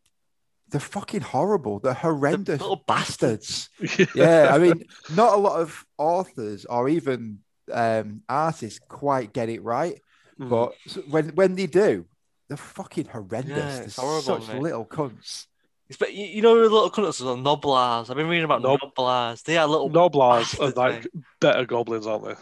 they're 0.70 0.80
fucking 0.80 1.22
horrible. 1.22 1.80
They're 1.80 1.94
horrendous 1.94 2.60
little 2.62 2.84
bastards. 2.88 3.70
yeah, 4.16 4.50
I 4.52 4.58
mean, 4.58 4.84
not 5.16 5.34
a 5.34 5.38
lot 5.38 5.60
of 5.60 5.86
authors 5.98 6.66
or 6.66 6.90
even 6.90 7.40
um, 7.72 8.22
artists 8.28 8.80
quite 8.88 9.34
get 9.34 9.50
it 9.50 9.62
right, 9.64 10.00
Mm. 10.40 10.50
but 10.50 10.74
when 11.12 11.30
when 11.36 11.54
they 11.56 11.68
do, 11.68 12.06
they're 12.48 12.58
fucking 12.58 13.06
horrendous. 13.06 13.56
Yeah, 13.58 13.80
they're 13.82 13.90
horrible, 13.98 14.22
such 14.42 14.48
mate. 14.48 14.62
little 14.64 14.86
cunts. 14.86 15.46
It's, 15.90 15.98
but 16.00 16.14
you, 16.14 16.26
you 16.26 16.42
know 16.42 16.56
the 16.56 16.64
little 16.74 16.90
cunts 16.90 17.22
are 17.22 17.36
gnoblars. 17.38 18.10
I've 18.10 18.16
been 18.18 18.28
reading 18.28 18.46
about 18.46 18.64
Nob- 18.64 18.80
gnoblars. 18.80 19.44
They 19.44 19.58
are 19.58 19.68
little. 19.68 19.92
Gnoblars 19.92 20.60
are 20.60 20.72
like 20.72 21.04
mate. 21.04 21.24
better 21.40 21.66
goblins, 21.66 22.08
aren't 22.08 22.26
they? 22.26 22.34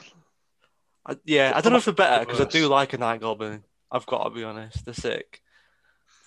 I, 1.05 1.17
yeah, 1.25 1.51
I 1.55 1.61
don't 1.61 1.71
know 1.73 1.77
if 1.79 1.85
they're 1.85 1.93
better 1.93 2.21
because 2.25 2.39
I 2.39 2.45
do 2.45 2.67
like 2.67 2.93
a 2.93 2.97
night 2.97 3.21
goblin. 3.21 3.63
I've 3.91 4.05
got 4.05 4.23
to 4.25 4.29
be 4.29 4.43
honest, 4.43 4.85
they're 4.85 4.93
sick. 4.93 5.41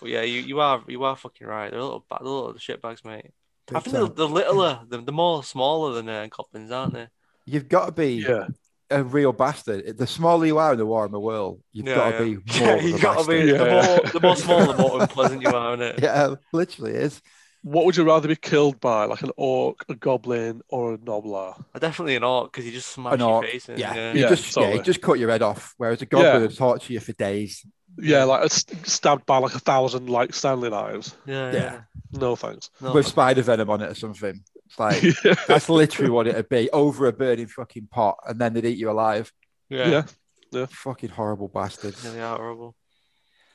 But 0.01 0.09
yeah, 0.09 0.23
you, 0.23 0.41
you 0.41 0.59
are 0.61 0.83
you 0.87 1.03
are 1.05 1.15
fucking 1.15 1.47
right. 1.47 1.71
They're 1.71 1.79
a 1.79 1.83
little 1.83 2.05
ba- 2.09 2.19
they're 2.21 2.29
little 2.29 2.53
shitbags, 2.55 3.05
mate. 3.05 3.31
I 3.73 3.79
Big 3.79 3.81
think 3.81 3.95
they're, 3.95 4.07
they're 4.07 4.25
littler, 4.27 4.85
they're, 4.89 5.01
they're 5.01 5.13
more 5.13 5.43
smaller 5.43 5.93
than 5.93 6.09
uh, 6.09 6.27
goblins, 6.31 6.71
aren't 6.71 6.93
they? 6.93 7.07
You've 7.45 7.69
got 7.69 7.87
to 7.87 7.91
be 7.91 8.27
Yeah, 8.27 8.47
a 8.89 9.03
real 9.03 9.33
bastard. 9.33 9.97
The 9.97 10.07
smaller 10.07 10.45
you 10.45 10.57
are 10.57 10.75
the 10.75 10.85
war 10.85 11.05
in 11.05 11.11
the 11.11 11.19
Warhammer 11.19 11.23
world, 11.23 11.63
you've 11.73 11.85
Yeah, 11.85 11.91
got 11.91 12.17
yeah. 12.17 12.17
to 12.17 12.35
be 12.37 12.43
more 12.53 12.79
Yeah, 12.79 12.81
you 12.81 12.93
a 12.93 12.99
gotta 12.99 13.23
be. 13.25 13.43
bastard. 13.43 13.53
The 13.53 13.65
Yeah. 13.65 13.65
more 13.65 14.07
the 14.11 14.19
more 14.19 14.37
small, 14.37 14.67
the 14.67 14.73
more 14.73 14.99
unpleasant 14.99 15.41
you 15.41 15.53
are, 15.55 15.75
innit? 15.75 15.99
Yeah, 16.05 16.35
literally 16.51 16.93
is. 16.93 17.21
What 17.67 17.85
would 17.85 17.97
you 17.97 18.03
rather 18.03 18.27
be 18.27 18.35
killed 18.35 18.79
by, 18.79 19.05
like 19.05 19.23
an 19.23 19.31
orc, 19.37 19.83
a 19.89 19.95
goblin, 19.95 20.61
or 20.69 20.93
a 20.93 20.97
gnoblar? 20.99 21.59
Definitely 21.79 22.15
an 22.15 22.23
orc 22.23 22.51
because 22.51 22.63
you 22.63 22.71
just 22.71 22.89
smash 22.91 23.13
An 23.15 23.19
your 23.21 23.29
orc, 23.31 23.45
face 23.47 23.67
in. 23.69 23.79
Yeah, 23.79 23.95
Yeah, 23.95 24.13
you 24.13 24.21
Yeah, 24.21 24.29
just 24.29 24.45
yeah, 24.45 24.51
totally. 24.61 24.77
you 24.77 24.83
just 24.83 25.01
cut 25.01 25.17
your 25.17 25.31
head 25.31 25.41
off. 25.41 25.73
Whereas 25.77 25.99
a 26.01 26.05
goblin 26.05 26.31
Yeah. 26.33 26.39
would 26.41 26.55
torture 26.55 26.93
you 26.93 26.99
for 26.99 27.13
days. 27.13 27.65
Yeah, 27.97 28.25
like 28.25 28.43
a 28.45 28.49
st- 28.49 28.85
stabbed 28.85 29.25
by 29.25 29.37
like 29.39 29.55
a 29.55 29.59
thousand 29.59 30.09
like 30.09 30.35
Stanley 30.35 30.69
knives. 30.69 31.15
yeah, 31.25 31.51
Yeah. 31.51 31.59
yeah. 31.59 31.81
No 32.11 32.35
thanks. 32.35 32.69
No, 32.81 32.93
with 32.93 33.07
spider 33.07 33.41
venom 33.41 33.69
on 33.71 33.81
it 33.81 33.89
or 33.89 33.95
something. 33.95 34.43
It's 34.67 34.77
like 34.79 35.01
yeah, 35.25 35.33
that's 35.47 35.67
literally 35.67 36.11
what 36.11 36.27
it'd 36.27 36.47
be 36.49 36.69
over 36.69 37.07
a 37.07 37.13
burning 37.13 37.47
fucking 37.47 37.87
pot, 37.89 38.17
and 38.27 38.39
then 38.39 38.53
they'd 38.53 38.65
eat 38.65 38.77
you 38.77 38.91
alive. 38.91 39.33
yeah, 39.69 40.03
yeah. 40.51 40.65
Fucking 40.69 41.09
horrible 41.09 41.47
bastards. 41.47 42.03
yeah, 42.05 42.11
they 42.11 42.21
are 42.21 42.37
horrible. 42.37 42.75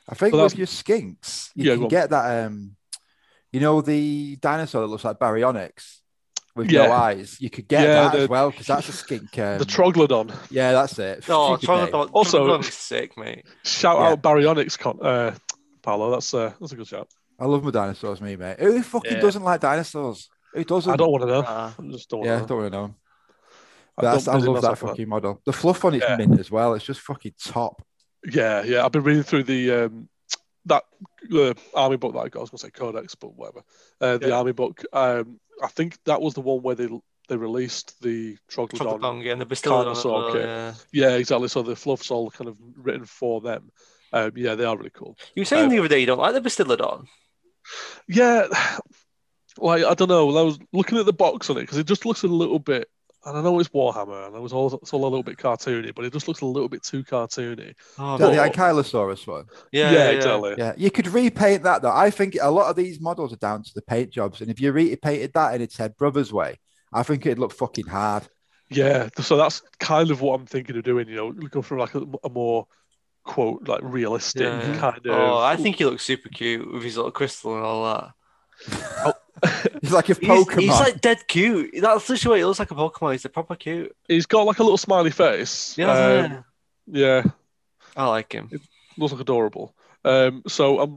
I 0.09 0.15
think 0.15 0.33
Well, 0.33 0.43
with 0.43 0.53
that's- 0.57 0.57
your 0.57 0.67
skinks, 1.07 1.51
you 1.55 1.69
Yeah, 1.69 1.75
can 1.75 1.83
on. 1.83 1.89
get 1.89 2.09
that. 2.09 2.45
Um, 2.47 2.75
you 3.51 3.59
know 3.59 3.81
the 3.81 4.35
dinosaur 4.37 4.81
that 4.81 4.87
looks 4.87 5.03
like 5.03 5.19
baryonyx 5.19 5.97
with 6.55 6.69
Yeah. 6.71 6.87
no 6.87 6.91
eyes. 6.93 7.39
You 7.39 7.49
could 7.49 7.67
get 7.67 7.83
Yeah, 7.83 7.93
that 8.03 8.11
the- 8.13 8.19
as 8.23 8.29
well 8.29 8.51
because 8.51 8.67
that's 8.67 8.89
a 8.89 8.93
skink. 8.93 9.29
Um, 9.39 9.57
the 9.59 9.65
troglodon. 9.65 10.33
yeah, 10.49 10.71
that's 10.73 10.97
it. 10.99 11.25
Oh, 11.29 11.57
Stupid 11.57 11.73
name. 11.75 11.87
Troglodon, 11.87 12.09
Also- 12.13 12.45
Troglodon's 12.47 12.73
sick, 12.73 13.17
mate. 13.17 13.45
Shout 13.63 13.97
Yeah. 13.99 14.07
out 14.09 14.21
Baryonyx, 14.21 14.77
con- 14.77 14.99
uh, 15.01 15.35
Paolo. 15.81 16.11
That's 16.11 16.33
uh, 16.33 16.53
that's 16.59 16.73
a 16.73 16.75
good 16.75 16.87
shout. 16.87 17.07
I 17.39 17.45
love 17.45 17.63
my 17.63 17.71
dinosaurs, 17.71 18.21
me 18.21 18.35
mate. 18.35 18.59
Who 18.59 18.81
fucking 18.83 19.13
Yeah. 19.13 19.19
doesn't 19.21 19.43
like 19.43 19.61
dinosaurs? 19.61 20.29
Who 20.53 20.63
doesn't? 20.63 20.91
I 20.91 20.95
don't 20.97 21.11
want 21.11 21.21
to 21.23 21.27
know. 21.27 21.41
Nah. 21.41 21.71
I 21.79 21.91
just 21.91 22.09
don't 22.09 22.23
Yeah, 22.23 22.35
want 22.35 22.47
to 22.47 22.47
don't 22.47 22.57
know. 22.57 22.61
want 22.63 22.73
to 22.73 22.77
know. 22.77 22.95
I 23.97 24.01
that's- 24.03 24.27
I, 24.27 24.33
love 24.33 24.41
that 24.43 24.51
myself 24.53 24.83
with 24.83 24.91
fucking 24.91 25.09
model. 25.09 25.41
The 25.45 25.53
fluff 25.53 25.83
on 25.85 25.93
it's 25.95 26.05
Yeah. 26.07 26.17
mint 26.17 26.39
as 26.39 26.51
well. 26.51 26.73
It's 26.75 26.85
just 26.85 26.99
fucking 27.01 27.33
top. 27.43 27.81
Yeah, 28.25 28.63
yeah. 28.63 28.85
I've 28.85 28.91
been 28.91 29.03
reading 29.03 29.23
through 29.23 29.43
the 29.43 29.71
um, 29.71 30.09
that 30.65 30.83
uh, 31.33 31.53
army 31.73 31.97
book 31.97 32.13
that 32.13 32.19
I 32.19 32.29
got. 32.29 32.39
I 32.39 32.41
was 32.43 32.49
gonna 32.51 32.59
say 32.59 32.69
Codex, 32.71 33.15
but 33.15 33.35
whatever. 33.35 33.61
Uh, 33.99 34.17
the 34.17 34.29
Yeah. 34.29 34.37
army 34.37 34.51
book. 34.51 34.83
Um, 34.93 35.39
I 35.63 35.67
think 35.67 35.97
that 36.05 36.21
was 36.21 36.33
the 36.33 36.41
one 36.41 36.61
where 36.61 36.75
they 36.75 36.89
they 37.27 37.37
released 37.37 38.01
the 38.01 38.37
troglodon. 38.49 38.99
Troglodon, 38.99 39.23
yeah, 39.23 39.31
and 39.33 39.41
the 39.41 39.45
Bastiladon 39.45 39.91
as 39.91 39.97
Carnosaur 39.99 40.11
well, 40.23 40.33
kit. 40.33 40.41
yeah. 40.41 40.73
Yeah, 40.91 41.15
exactly. 41.15 41.47
So 41.47 41.61
the 41.61 41.75
fluff's 41.75 42.11
all 42.11 42.29
kind 42.29 42.49
of 42.49 42.57
written 42.75 43.05
for 43.05 43.39
them. 43.41 43.71
Um, 44.11 44.31
yeah, 44.35 44.55
they 44.55 44.65
are 44.65 44.75
really 44.75 44.89
cool. 44.89 45.17
You 45.35 45.41
were 45.41 45.45
saying 45.45 45.65
Um, 45.65 45.69
the 45.69 45.79
other 45.79 45.87
day 45.87 45.99
you 45.99 46.05
don't 46.05 46.17
like 46.19 46.33
the 46.33 46.41
Bastiladon. 46.41 47.05
Yeah, 48.07 48.47
like 49.57 49.83
I 49.83 49.93
don't 49.93 50.09
know. 50.09 50.37
I 50.37 50.41
was 50.41 50.59
looking 50.73 50.97
at 50.97 51.05
the 51.05 51.13
box 51.13 51.49
on 51.49 51.57
it 51.57 51.61
because 51.61 51.77
it 51.77 51.87
just 51.87 52.05
looks 52.05 52.23
a 52.23 52.27
little 52.27 52.59
bit. 52.59 52.89
And 53.23 53.37
I 53.37 53.41
know 53.41 53.59
it's 53.59 53.69
Warhammer, 53.69 54.27
and 54.27 54.35
it 54.35 54.41
was 54.41 54.51
all 54.51 54.73
it's 54.73 54.93
all 54.93 55.01
a 55.01 55.05
little 55.05 55.21
bit 55.21 55.37
cartoony, 55.37 55.93
but 55.93 56.05
it 56.05 56.13
just 56.13 56.27
looks 56.27 56.41
a 56.41 56.45
little 56.45 56.69
bit 56.69 56.81
too 56.81 57.03
cartoony. 57.03 57.75
Oh, 57.99 58.15
Is 58.15 58.19
that 58.19 58.33
no. 58.33 58.43
the 58.43 58.49
Ankylosaurus 58.49 59.27
one? 59.27 59.45
yeah, 59.71 59.91
yeah, 59.91 59.97
yeah, 59.97 60.09
exactly. 60.09 60.55
Yeah, 60.57 60.73
you 60.75 60.89
could 60.89 61.07
repaint 61.07 61.63
that 61.63 61.83
though. 61.83 61.91
I 61.93 62.09
think 62.09 62.35
a 62.41 62.49
lot 62.49 62.69
of 62.69 62.75
these 62.75 62.99
models 62.99 63.31
are 63.31 63.37
down 63.37 63.63
to 63.63 63.71
the 63.75 63.83
paint 63.83 64.09
jobs, 64.09 64.41
and 64.41 64.49
if 64.49 64.59
you 64.59 64.71
repainted 64.71 65.33
that 65.33 65.53
in 65.53 65.61
its 65.61 65.77
head 65.77 65.95
brother's 65.97 66.33
way, 66.33 66.59
I 66.91 67.03
think 67.03 67.25
it'd 67.25 67.37
look 67.37 67.53
fucking 67.53 67.87
hard. 67.87 68.27
Yeah, 68.69 69.09
so 69.19 69.37
that's 69.37 69.61
kind 69.79 70.09
of 70.11 70.21
what 70.21 70.39
I'm 70.39 70.45
thinking 70.47 70.77
of 70.77 70.83
doing. 70.83 71.07
You 71.07 71.15
know, 71.15 71.31
go 71.31 71.61
for 71.61 71.77
like 71.77 71.93
a, 71.93 72.03
a 72.23 72.29
more 72.29 72.67
quote 73.23 73.67
like 73.67 73.81
realistic 73.83 74.43
Yeah. 74.43 74.77
kind 74.79 75.01
oh, 75.05 75.11
of. 75.11 75.19
Oh, 75.19 75.37
I 75.37 75.57
think 75.57 75.75
he 75.75 75.85
looks 75.85 76.03
super 76.03 76.29
cute 76.29 76.71
with 76.71 76.83
his 76.83 76.95
little 76.95 77.11
crystal 77.11 77.55
and 77.55 77.63
all 77.63 77.83
that. 77.85 78.11
Oh, 79.05 79.13
It's 79.81 79.91
like 79.91 80.09
if 80.09 80.19
Pokemon. 80.19 80.59
he's 80.61 80.69
like 80.69 81.01
dead 81.01 81.27
cute. 81.27 81.71
That's 81.81 82.07
literally 82.09 82.31
what 82.33 82.37
he 82.39 82.45
looks 82.45 82.59
like 82.59 82.71
a 82.71 82.75
Pokemon. 82.75 83.13
He's 83.13 83.25
a 83.25 83.29
proper 83.29 83.55
cute. 83.55 83.95
he's 84.07 84.25
got 84.25 84.43
like 84.45 84.59
a 84.59 84.63
little 84.63 84.77
smiley 84.77 85.11
face. 85.11 85.75
Yeah, 85.77 85.91
Um, 86.35 86.45
yeah, 86.87 87.23
I 87.95 88.07
like 88.07 88.31
him. 88.33 88.49
looks 88.97 89.11
like 89.13 89.21
adorable. 89.21 89.75
Um, 90.05 90.43
so 90.47 90.79
I'm, 90.79 90.95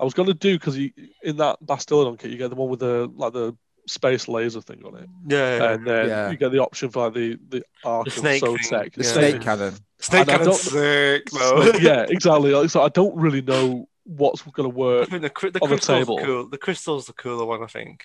I 0.00 0.04
was 0.04 0.14
gonna 0.14 0.34
do 0.34 0.58
because 0.58 0.76
in 0.76 1.36
that 1.36 1.58
Bastiladon 1.64 2.18
kit 2.18 2.30
you 2.30 2.36
get 2.38 2.48
the 2.50 2.56
one 2.56 2.68
with 2.68 2.80
the 2.80 3.10
like 3.14 3.32
the 3.32 3.56
space 3.86 4.26
laser 4.28 4.60
thing 4.60 4.82
on 4.84 4.96
it, 4.96 5.08
Yeah, 5.28 5.56
yeah. 5.56 5.72
and 5.72 5.86
then 5.86 6.08
Yeah. 6.08 6.30
you 6.30 6.36
get 6.36 6.50
the 6.52 6.58
option 6.60 6.90
for 6.90 7.04
like 7.04 7.14
the 7.14 7.38
the 7.48 7.62
arc 7.84 8.06
The 8.06 8.10
of 8.10 8.16
snake 8.18 8.40
so 8.40 8.56
thing, 8.56 8.66
tech, 8.70 8.92
the 8.94 9.04
yeah. 9.04 9.10
snake 9.12 9.40
cannon. 9.40 9.74
Snake 10.00 10.20
and 10.22 10.30
I 10.30 10.36
Cannon's 10.38 10.64
don't- 10.64 10.72
sick, 10.72 11.30
though. 11.30 11.72
yeah, 11.80 12.06
exactly. 12.08 12.50
Like, 12.52 12.70
so 12.70 12.82
I 12.82 12.88
don't 12.88 13.14
really 13.16 13.40
know 13.42 13.88
what's 14.04 14.42
gonna 14.42 14.68
I 14.68 14.72
work. 14.72 15.08
think 15.08 15.22
the, 15.22 15.50
the 15.50 15.60
on 15.62 15.68
the 15.70 15.76
crystal's 15.76 15.98
table. 16.06 16.18
cool. 16.18 16.48
The 16.48 16.58
crystal's 16.58 17.06
the 17.06 17.12
cooler 17.12 17.44
one, 17.44 17.62
I 17.62 17.66
think. 17.66 18.04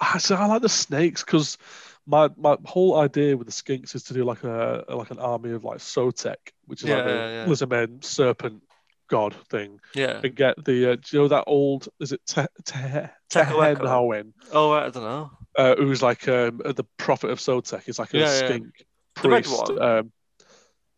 I, 0.00 0.18
so 0.18 0.34
I 0.36 0.46
like 0.46 0.62
the 0.62 0.68
snakes 0.68 1.24
because 1.24 1.58
my 2.06 2.28
my 2.36 2.56
whole 2.64 2.98
idea 2.98 3.36
with 3.36 3.46
the 3.46 3.52
skinks 3.52 3.94
is 3.94 4.04
to 4.04 4.14
do 4.14 4.24
like 4.24 4.44
a 4.44 4.84
like 4.88 5.10
an 5.10 5.18
army 5.18 5.50
of 5.52 5.64
like 5.64 5.78
Sotek, 5.78 6.36
which 6.66 6.82
is 6.82 6.88
like 6.88 6.98
Yeah, 6.98 7.04
the 7.04 7.12
yeah. 7.14 7.44
lizardman 7.46 8.02
serpent 8.04 8.62
god 9.08 9.34
thing, 9.50 9.80
Yeah. 9.94 10.20
and 10.22 10.34
get 10.36 10.62
the 10.64 10.92
uh, 10.92 10.96
do 10.96 11.02
you 11.12 11.18
know 11.20 11.28
that 11.28 11.44
old 11.46 11.88
is 11.98 12.12
it 12.12 12.20
Te- 12.26 12.42
Te- 12.64 13.08
Oh, 14.52 14.70
I 14.72 14.88
don't 14.90 14.94
know. 15.02 15.30
uh, 15.56 15.74
who's 15.76 16.02
like 16.02 16.28
um, 16.28 16.58
the 16.58 16.84
prophet 16.96 17.30
of 17.30 17.38
Sotek. 17.38 17.82
He's 17.84 17.98
like 17.98 18.14
a 18.14 18.18
Yeah, 18.18 18.24
yeah. 18.40 18.46
skink 18.46 18.66
The 19.22 19.28
red 19.28 19.44
priest. 19.44 19.68
one? 19.68 19.82
Um, 19.82 20.12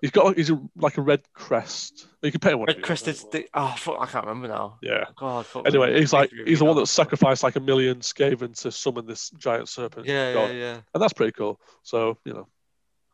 he's 0.03 0.11
got 0.11 0.27
like, 0.27 0.37
he's 0.37 0.51
a, 0.51 0.61
like 0.77 0.99
a 0.99 1.01
red 1.01 1.23
crest. 1.33 2.07
You 2.23 2.31
can 2.31 2.41
pay 2.41 2.51
him 2.53 2.59
whatever 2.61 2.77
Red 2.77 2.81
you 2.83 2.85
crested 2.85 3.15
want. 3.15 3.29
stick. 3.29 3.49
Oh, 3.55 3.75
fuck, 3.79 3.97
I 3.99 4.05
can't 4.07 4.27
remember 4.27 4.49
now. 4.49 4.79
Yeah. 4.83 5.05
God. 5.17 5.47
Fuck 5.47 5.67
Anyway, 5.67 5.95
me. 5.95 6.01
he's 6.01 6.13
like 6.13 6.31
he's 6.45 6.59
the 6.59 6.67
one 6.67 6.77
that 6.77 6.87
sacrificed 6.87 7.43
like 7.43 7.57
a 7.57 7.61
million 7.61 8.01
Skaven 8.01 8.55
to 8.61 8.71
summon 8.71 9.07
this 9.07 9.31
giant 9.31 9.69
serpent. 9.71 10.07
Yeah, 10.07 10.35
god. 10.35 10.51
yeah, 10.51 10.55
yeah. 10.57 10.81
and 10.93 11.03
that's 11.03 11.15
pretty 11.15 11.33
cool. 11.33 11.59
So 11.83 12.19
you 12.27 12.35
know, 12.35 12.49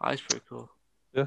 That's 0.02 0.20
pretty 0.22 0.44
cool. 0.48 0.68
Yeah. 1.14 1.26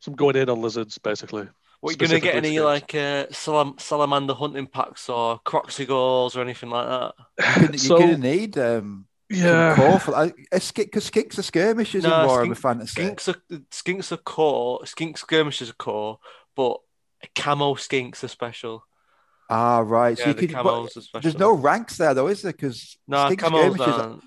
Some 0.00 0.14
going 0.14 0.36
in 0.36 0.48
on 0.48 0.60
lizards 0.62 0.96
basically. 0.98 1.46
What 1.80 1.90
you 2.00 2.06
gonna 2.08 2.18
get 2.20 2.34
any 2.34 2.54
skinks. 2.56 2.64
like 2.64 2.94
uh, 2.94 3.26
salam- 3.30 3.76
salamander 3.78 4.32
hunting 4.34 4.66
packs 4.66 5.08
or 5.10 5.38
Kroxigors 5.44 6.34
or 6.34 6.40
anything 6.40 6.70
like 6.70 6.86
that? 6.88 7.14
You're 7.58 7.66
gonna, 7.66 7.78
So- 7.78 7.98
you're 7.98 8.06
gonna 8.08 8.18
need 8.18 8.56
um, 8.58 9.06
Yeah. 9.30 9.74
some 9.76 9.84
core 9.90 9.98
for 10.00 10.10
that. 10.12 10.34
Because 10.74 11.10
skinks 11.10 11.38
are 11.38 11.42
skirmishes 11.42 12.04
No, 12.04 12.22
in 12.22 12.28
Warhammer 12.28 12.56
skink- 12.56 12.58
Fantasy. 12.58 13.02
Skinks 13.02 13.28
are 13.28 13.58
skinks 13.70 14.12
are 14.12 14.16
core. 14.18 14.84
Skink 14.86 15.18
skirmishes 15.18 15.70
are 15.70 15.74
core, 15.74 16.18
but 16.54 16.78
camo 17.34 17.74
skinks 17.74 18.22
are 18.24 18.28
special. 18.28 18.84
Ah, 19.50 19.78
right. 19.80 20.18
Yeah, 20.18 20.24
so 20.24 20.30
you 20.30 20.34
the 20.34 20.46
can. 20.48 20.56
camos 20.64 20.96
are 20.96 21.00
special. 21.00 21.20
there's 21.22 21.38
no 21.38 21.52
ranks 21.52 21.96
there 21.98 22.14
though, 22.14 22.28
is 22.28 22.42
there? 22.42 22.52
Because 22.52 22.96
no 23.08 23.26
skink 23.26 23.40
camos. 23.40 23.74
skirmishes. 23.74 23.94
aren't. 23.94 24.22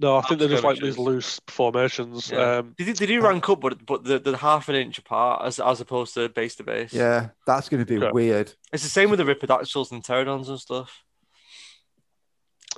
No, 0.00 0.16
I 0.16 0.22
think 0.22 0.38
they're 0.38 0.48
just 0.48 0.62
like 0.62 0.78
these 0.78 0.96
loose 0.96 1.40
formations. 1.48 2.30
Yeah. 2.30 2.58
Um, 2.58 2.74
They, 2.78 2.84
do- 2.84 2.92
they 2.94 3.06
do 3.06 3.20
rank 3.20 3.48
up, 3.48 3.60
but 3.60 3.84
but 3.84 4.04
they're, 4.04 4.20
they're 4.20 4.36
half 4.36 4.68
an 4.68 4.76
inch 4.76 4.96
apart 4.98 5.44
as 5.44 5.58
as 5.58 5.80
opposed 5.80 6.14
to 6.14 6.28
base 6.28 6.54
to 6.56 6.62
base. 6.62 6.92
Yeah, 6.92 7.30
that's 7.46 7.68
going 7.68 7.84
to 7.84 7.86
be 7.86 7.96
Okay. 8.04 8.12
weird. 8.12 8.52
It's 8.72 8.84
the 8.84 8.88
same 8.88 9.10
with 9.10 9.18
the 9.18 9.24
Ripperdactyls 9.24 9.90
and 9.90 10.02
Terradons 10.04 10.48
and 10.48 10.60
stuff. 10.60 11.02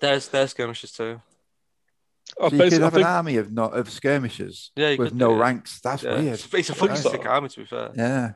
There's 0.01 0.29
there's 0.29 0.51
skirmishes 0.53 0.93
too. 0.93 1.21
I 2.41 2.43
So 2.43 2.45
you 2.45 2.51
could 2.51 2.59
basically, 2.59 2.83
I 2.83 2.85
have 2.87 2.95
an 2.95 2.99
think, 3.01 3.09
army 3.09 3.37
of 3.37 3.53
not 3.53 3.76
of 3.76 3.91
skirmishers 3.91 4.70
Yeah, 4.76 4.95
with 4.97 5.14
no 5.14 5.31
do, 5.31 5.41
ranks. 5.41 5.81
That's 5.81 6.03
Yeah. 6.03 6.14
weird. 6.20 6.35
It's, 6.35 6.55
it's 6.55 6.70
a 6.70 6.74
fucking 6.74 6.97
so. 6.97 7.22
army 7.22 7.49
to 7.49 7.61
be 7.61 7.66
fair. 7.66 7.91
Yeah. 7.97 8.33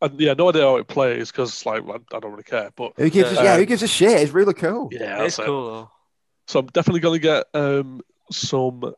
I, 0.00 0.10
yeah, 0.16 0.34
no 0.34 0.48
idea 0.48 0.62
how 0.62 0.76
it 0.76 0.88
plays 0.88 1.30
because 1.30 1.64
like 1.64 1.82
I, 1.88 1.94
I 2.16 2.20
don't 2.20 2.32
really 2.32 2.42
care. 2.42 2.70
But 2.74 2.92
Who 2.96 3.08
gives? 3.10 3.32
Yeah. 3.32 3.40
a, 3.40 3.44
yeah, 3.44 3.56
who 3.56 3.66
gives 3.66 3.82
a 3.82 3.88
shit? 3.88 4.20
It's 4.20 4.32
really 4.32 4.54
cool. 4.54 4.88
yeah, 4.92 5.22
it's 5.24 5.38
it. 5.38 5.44
cool 5.44 5.70
though. 5.70 5.90
So 6.48 6.58
I'm 6.60 6.66
definitely 6.66 7.00
going 7.00 7.20
to 7.20 7.22
get 7.22 7.44
um 7.54 8.00
some 8.32 8.94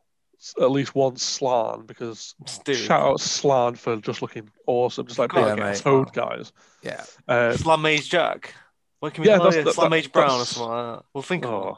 at 0.59 0.71
least 0.71 0.93
one 0.95 1.15
Slann 1.15 1.85
because 1.85 2.35
Dude, 2.65 2.75
shout 2.77 3.01
out 3.01 3.19
Slann 3.19 3.75
for 3.75 3.97
just 3.97 4.21
looking 4.21 4.49
awesome, 4.67 5.05
just 5.07 5.19
like 5.19 5.29
Gotta 5.31 5.55
big 5.55 5.63
a 5.63 5.75
toad 5.75 6.11
Slann. 6.13 6.29
guys. 6.29 6.51
Yeah. 6.83 7.03
Uh, 7.27 7.55
Slam 7.55 7.81
Mage 7.81 8.09
Jack. 8.09 8.53
What 8.99 9.13
can 9.13 9.23
we 9.23 9.29
Yeah, 9.29 9.37
call 9.37 9.45
that's- 9.45 9.61
it? 9.61 9.65
that- 9.65 9.73
Slam 9.75 9.89
that- 9.91 9.95
Mage 9.97 10.11
Brown 10.11 10.39
or 10.41 10.45
something 10.45 10.71
like 10.73 10.97
that. 10.97 11.05
We'll 11.13 11.21
think 11.23 11.45
of 11.45 11.51
oh, 11.53 11.63
th- 11.63 11.75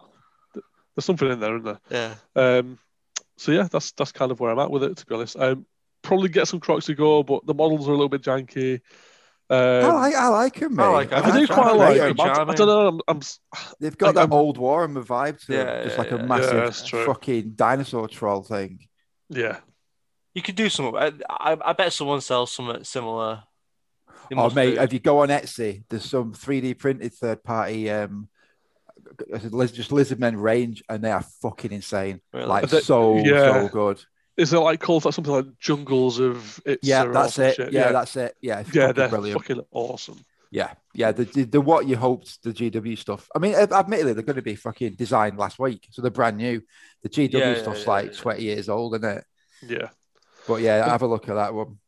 there's 0.97 1.05
something 1.05 1.29
in 1.31 1.39
there, 1.39 1.55
isn't 1.57 1.79
there? 1.89 2.15
Yeah. 2.35 2.57
Um, 2.59 2.79
so 3.37 3.51
yeah, 3.53 3.67
that's 3.71 3.91
that's 3.93 4.11
kind 4.11 4.31
of 4.31 4.39
where 4.39 4.51
I'm 4.51 4.59
at 4.59 4.71
with 4.71 4.83
it. 4.83 4.97
To 4.97 5.05
be 5.05 5.13
honest, 5.15 5.37
um, 5.37 5.65
probably 6.01 6.27
get 6.29 6.47
some 6.47 6.59
Crocs 6.59 6.87
to 6.87 6.95
go, 6.95 7.21
but 7.23 7.45
the 7.45 7.53
models 7.53 7.87
are 7.87 7.91
a 7.91 7.95
little 7.95 8.09
bit 8.09 8.23
janky. 8.23 8.81
Um, 9.49 9.57
I 9.59 9.87
like 9.93 10.15
I 10.15 10.27
like 10.27 10.55
them, 10.59 10.75
mate. 10.75 10.83
I 10.83 10.87
like 10.89 11.11
'em. 11.13 11.23
I 11.23 11.37
do 11.37 11.43
I 11.43 11.45
quite 11.55 11.71
like 11.75 11.99
like 11.99 11.99
them. 11.99 12.15
them. 12.17 12.49
I, 12.49 12.51
I 12.51 12.55
don't 12.55 12.67
know. 12.67 12.87
I'm, 12.87 13.01
I'm 13.07 13.19
They've 13.79 13.97
got 13.97 14.09
I- 14.09 14.11
that 14.13 14.19
I'm- 14.21 14.33
old 14.33 14.57
Warhammer 14.57 15.05
vibe 15.05 15.39
to 15.41 15.47
them, 15.51 15.67
Yeah, 15.67 15.83
just 15.83 15.95
yeah, 15.95 16.01
like 16.01 16.11
a 16.11 16.15
yeah. 16.17 16.21
massive 16.23 16.53
Yeah, 16.55 16.59
that's 16.65 16.85
true. 16.85 17.05
fucking 17.05 17.51
dinosaur 17.51 18.07
troll 18.07 18.41
thing. 18.43 18.87
yeah. 19.29 19.59
You 20.33 20.41
could 20.43 20.55
do 20.55 20.69
some. 20.69 20.93
I, 20.95 21.13
I, 21.29 21.57
I 21.65 21.73
bet 21.73 21.91
someone 21.93 22.21
sells 22.21 22.51
something 22.51 22.83
similar. 22.83 23.41
They 24.29 24.35
Oh 24.35 24.49
mate, 24.51 24.75
do. 24.75 24.81
if 24.81 24.93
you 24.93 24.99
go 24.99 25.19
on 25.21 25.29
Etsy, 25.29 25.83
there's 25.89 26.05
some 26.05 26.33
3D 26.33 26.77
printed 26.77 27.11
third 27.13 27.43
party 27.43 27.89
um 27.89 28.27
liz- 29.29 29.71
just 29.71 29.91
lizardmen 29.91 30.39
range 30.41 30.83
and 30.89 31.03
they 31.03 31.11
are 31.11 31.23
fucking 31.41 31.71
insane. 31.71 32.21
Really? 32.33 32.45
Like 32.47 32.69
But- 32.69 32.83
so 32.83 33.17
yeah. 33.17 33.63
so 33.63 33.67
good. 33.69 34.03
Is 34.37 34.53
it 34.53 34.59
like 34.59 34.79
called 34.79 35.03
like 35.03 35.15
something 35.15 35.33
like 35.33 35.45
Jungles 35.59 36.19
of 36.19 36.61
It's 36.63 36.87
Yeah, 36.87 37.05
that's 37.05 37.39
it. 37.39 37.55
shit? 37.55 37.73
Yeah, 37.73 37.91
that's 37.91 38.15
it. 38.15 38.35
Yeah, 38.39 38.59
it's 38.59 38.73
yeah, 38.73 38.87
fucking 38.87 38.95
they're 38.95 39.09
brilliant. 39.09 39.41
fucking 39.41 39.63
awesome. 39.71 40.19
Yeah, 40.51 40.73
yeah, 40.93 41.11
the, 41.11 41.25
the 41.25 41.43
the 41.43 41.59
what 41.61 41.87
you 41.87 41.97
hoped 41.97 42.41
the 42.43 42.53
GW 42.53 42.97
stuff. 42.97 43.27
I 43.35 43.39
mean, 43.39 43.53
admittedly, 43.55 44.13
they're 44.13 44.23
going 44.23 44.35
to 44.37 44.41
be 44.41 44.55
fucking 44.55 44.93
designed 44.93 45.37
last 45.37 45.59
week, 45.59 45.87
so 45.91 46.01
they're 46.01 46.11
brand 46.11 46.37
new. 46.37 46.61
The 47.03 47.09
GW 47.09 47.33
Yeah, 47.33 47.53
yeah, 47.55 47.61
stuff's 47.63 47.83
yeah, 47.83 47.89
like 47.89 48.05
yeah. 48.13 48.21
20 48.21 48.41
years 48.43 48.69
old, 48.69 48.95
isn't 48.95 49.17
it? 49.17 49.23
Yeah, 49.67 49.89
But 50.47 50.61
yeah, 50.61 50.87
have 50.87 51.01
a 51.01 51.07
look 51.07 51.27
at 51.27 51.33
that 51.35 51.53
one. 51.53 51.79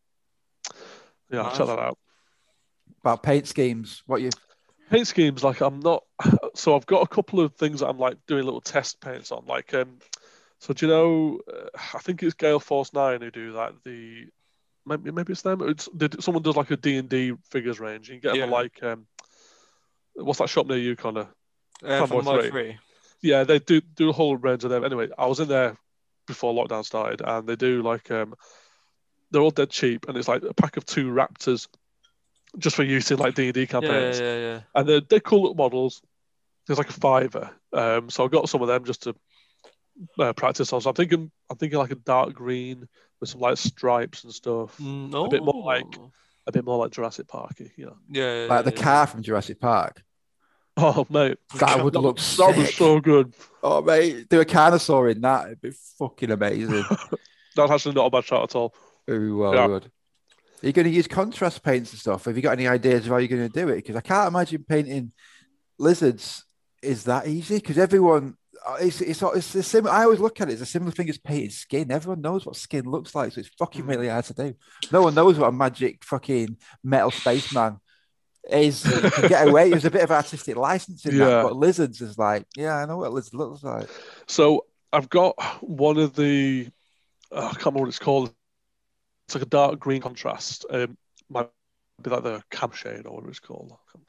yeah, 1.31 1.43
Nice. 1.43 1.57
check 1.57 1.67
that 1.67 1.79
out. 1.79 1.97
About 3.01 3.23
paint 3.23 3.47
schemes, 3.47 4.03
what 4.07 4.21
you 4.21 4.29
paint 4.89 5.07
schemes 5.07 5.43
like 5.43 5.61
i'm 5.61 5.79
not 5.79 6.03
so 6.55 6.75
i've 6.75 6.85
got 6.85 7.03
a 7.03 7.07
couple 7.07 7.39
of 7.39 7.53
things 7.55 7.79
that 7.79 7.87
i'm 7.87 7.99
like 7.99 8.17
doing 8.27 8.43
little 8.43 8.61
test 8.61 8.99
paints 9.01 9.31
on 9.31 9.45
like 9.45 9.73
um 9.73 9.99
so 10.59 10.73
do 10.73 10.85
you 10.85 10.91
know 10.91 11.39
uh, 11.51 11.69
i 11.93 11.99
think 11.99 12.21
it's 12.23 12.33
gale 12.33 12.59
force 12.59 12.93
9 12.93 13.21
who 13.21 13.31
do 13.31 13.53
that 13.53 13.73
the 13.85 14.27
maybe 14.85 15.11
maybe 15.11 15.33
it's 15.33 15.41
them 15.41 15.61
it's 15.67 15.87
they, 15.93 16.07
someone 16.19 16.43
does 16.43 16.55
like 16.55 16.71
a 16.71 16.77
d&d 16.77 17.33
figures 17.49 17.79
range 17.79 18.09
you 18.09 18.19
can 18.19 18.33
get 18.33 18.39
them 18.39 18.49
like 18.49 18.81
um 18.83 19.05
what's 20.15 20.39
that 20.39 20.49
shop 20.49 20.67
near 20.67 20.77
you 20.77 20.95
connor 20.95 21.27
uh, 21.83 22.05
from 22.05 22.23
three. 22.23 22.49
three. 22.49 22.77
yeah 23.21 23.43
they 23.43 23.59
do 23.59 23.81
do 23.95 24.09
a 24.09 24.13
whole 24.13 24.35
range 24.35 24.63
of 24.63 24.69
them 24.69 24.83
anyway 24.83 25.07
i 25.17 25.25
was 25.25 25.39
in 25.39 25.47
there 25.47 25.77
before 26.27 26.53
lockdown 26.53 26.83
started 26.83 27.21
and 27.23 27.47
they 27.47 27.55
do 27.55 27.81
like 27.81 28.09
um 28.11 28.33
they're 29.31 29.41
all 29.41 29.51
dead 29.51 29.69
cheap 29.69 30.07
and 30.07 30.17
it's 30.17 30.27
like 30.27 30.43
a 30.43 30.53
pack 30.53 30.77
of 30.77 30.85
two 30.85 31.11
raptors 31.11 31.67
just 32.57 32.75
for 32.75 32.83
use 32.83 33.11
in 33.11 33.19
like 33.19 33.35
d&d 33.35 33.67
campaigns 33.67 34.19
yeah, 34.19 34.37
yeah. 34.37 34.59
and 34.75 34.87
they're, 34.89 35.01
they're 35.01 35.19
cool 35.19 35.41
little 35.41 35.55
models. 35.55 36.01
There's 36.67 36.77
like 36.79 36.89
a 36.89 36.93
fiver, 36.93 37.49
um, 37.73 38.09
so 38.09 38.25
I 38.25 38.27
got 38.27 38.47
some 38.49 38.61
of 38.61 38.67
them 38.67 38.85
just 38.85 39.03
to 39.03 39.15
uh, 40.19 40.33
practice 40.33 40.71
on. 40.73 40.81
So 40.81 40.89
I'm 40.89 40.95
thinking, 40.95 41.31
I'm 41.49 41.57
thinking 41.57 41.79
like 41.79 41.91
a 41.91 41.95
dark 41.95 42.33
green 42.33 42.87
with 43.19 43.29
some 43.29 43.41
like 43.41 43.57
stripes 43.57 44.23
and 44.23 44.33
stuff, 44.33 44.77
Mm, 44.77 45.25
A 45.25 45.29
bit 45.29 45.43
more 45.43 45.55
oh. 45.55 45.59
like- 45.65 45.85
a 46.47 46.51
bit 46.51 46.65
more 46.65 46.77
like 46.79 46.91
Jurassic 46.91 47.27
Parky, 47.27 47.71
you 47.75 47.85
know. 47.85 47.97
Yeah, 48.09 48.41
yeah, 48.45 48.47
like 48.49 48.65
the 48.65 48.73
yeah. 48.75 48.81
car 48.81 49.05
from 49.07 49.21
Jurassic 49.21 49.59
Park. 49.59 50.01
Oh 50.77 51.05
mate, 51.09 51.37
That 51.59 51.83
would 51.83 51.93
that, 51.93 51.99
look 51.99 52.17
that 52.37 52.55
was 52.57 52.67
sick. 52.67 52.75
so 52.75 52.99
good. 52.99 53.35
Oh 53.61 53.81
mate, 53.83 54.29
do 54.29 54.39
a 54.39 54.45
carnosaur 54.45 55.11
in 55.11 55.21
that. 55.21 55.45
It'd 55.47 55.61
be 55.61 55.71
fucking 55.99 56.31
amazing. 56.31 56.83
That's 57.55 57.71
actually 57.71 57.95
not 57.95 58.05
a 58.05 58.09
bad 58.09 58.23
shot 58.25 58.43
at 58.49 58.55
all. 58.55 58.73
Ooh, 59.11 59.37
well 59.37 59.53
Yeah. 59.53 59.67
good. 59.67 59.91
Are 60.61 60.67
you 60.67 60.73
going 60.73 60.85
to 60.87 60.91
use 60.93 61.07
contrast 61.07 61.63
paints 61.63 61.91
and 61.91 61.99
stuff? 61.99 62.25
Have 62.25 62.35
you 62.35 62.41
got 62.43 62.51
any 62.53 62.67
ideas 62.67 63.05
of 63.05 63.11
how 63.11 63.17
you're 63.17 63.27
going 63.29 63.47
to 63.49 63.53
do 63.53 63.69
it? 63.69 63.77
Because 63.77 63.95
I 63.95 64.01
can't 64.01 64.27
imagine 64.27 64.65
painting 64.67 65.11
lizards 65.77 66.43
is 66.81 67.05
that 67.05 67.27
easy. 67.27 67.55
Because 67.55 67.77
everyone, 67.77 68.35
uh, 68.67 68.77
it's 68.81 68.99
it's 68.99 69.21
it's 69.21 69.53
the 69.53 69.63
same. 69.63 69.87
I 69.87 70.03
always 70.03 70.19
look 70.19 70.41
at 70.41 70.49
it 70.49 70.53
as 70.53 70.61
a 70.61 70.65
similar 70.65 70.91
thing 70.91 71.09
as 71.09 71.17
painting 71.17 71.49
skin. 71.51 71.91
Everyone 71.91 72.21
knows 72.21 72.45
what 72.45 72.57
skin 72.57 72.85
looks 72.85 73.15
like, 73.15 73.31
so 73.31 73.39
it's 73.39 73.49
fucking 73.57 73.83
Mm. 73.83 73.87
really 73.87 74.07
hard 74.09 74.25
to 74.25 74.33
do. 74.33 74.53
No 74.91 75.03
one 75.03 75.15
knows 75.15 75.39
what 75.39 75.47
a 75.47 75.51
magic 75.51 76.03
fucking 76.03 76.57
metal 76.83 77.11
spaceman 77.11 77.79
is. 78.51 78.83
Get 79.29 79.47
away. 79.47 79.69
There's 79.69 79.85
a 79.85 79.91
bit 79.91 80.03
of 80.03 80.11
artistic 80.11 80.57
license 80.57 81.05
in 81.05 81.15
Yeah. 81.15 81.25
that, 81.25 81.43
but 81.43 81.55
lizards 81.55 82.01
is 82.01 82.17
like, 82.17 82.45
yeah, 82.57 82.75
I 82.75 82.85
know 82.85 82.97
what 82.97 83.13
lizard 83.13 83.35
looks 83.35 83.63
like. 83.63 83.87
So 84.27 84.65
I've 84.91 85.07
got 85.09 85.35
one 85.63 85.97
of 85.97 86.15
the, 86.15 86.67
oh, 87.31 87.37
I 87.47 87.51
can't 87.51 87.65
remember 87.67 87.79
what 87.81 87.89
it's 87.89 87.99
called. 87.99 88.33
It's 89.29 89.35
like 89.35 89.43
a 89.43 89.47
dark 89.47 89.79
green 89.79 90.01
contrast. 90.01 90.65
Um, 90.71 90.97
might 91.29 91.49
be 92.01 92.09
like 92.09 92.23
the 92.23 92.41
cam 92.49 92.71
shade 92.71 93.05
or 93.05 93.11
whatever 93.13 93.29
it's 93.29 93.39
called. 93.39 93.69
Let 93.93 94.01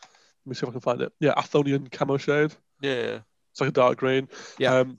me 0.47 0.55
see 0.55 0.63
if 0.65 0.71
I 0.71 0.73
can 0.73 0.81
find 0.81 1.03
it. 1.03 1.13
Yeah, 1.21 1.35
Athonian 1.37 1.93
camo 1.93 2.17
shade. 2.17 2.55
Yeah, 2.81 2.95
yeah. 2.95 3.19
It's 3.51 3.61
like 3.61 3.69
a 3.69 3.73
dark 3.73 3.99
green. 3.99 4.31
Yeah. 4.59 4.77
Um, 4.77 4.97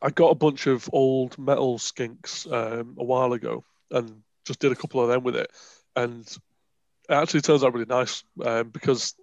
I 0.00 0.08
got 0.08 0.30
a 0.30 0.34
bunch 0.34 0.66
of 0.66 0.88
old 0.94 1.36
metal 1.36 1.76
skinks 1.76 2.50
um, 2.50 2.96
a 2.98 3.04
while 3.04 3.34
ago 3.34 3.64
and 3.90 4.22
just 4.46 4.60
did 4.60 4.72
a 4.72 4.76
couple 4.76 5.02
of 5.02 5.08
them 5.10 5.24
with 5.24 5.36
it. 5.36 5.50
And 5.94 6.22
it 6.22 7.12
actually 7.12 7.42
turns 7.42 7.64
out 7.64 7.74
really 7.74 7.84
nice 7.84 8.24
um, 8.42 8.70
because 8.70 9.14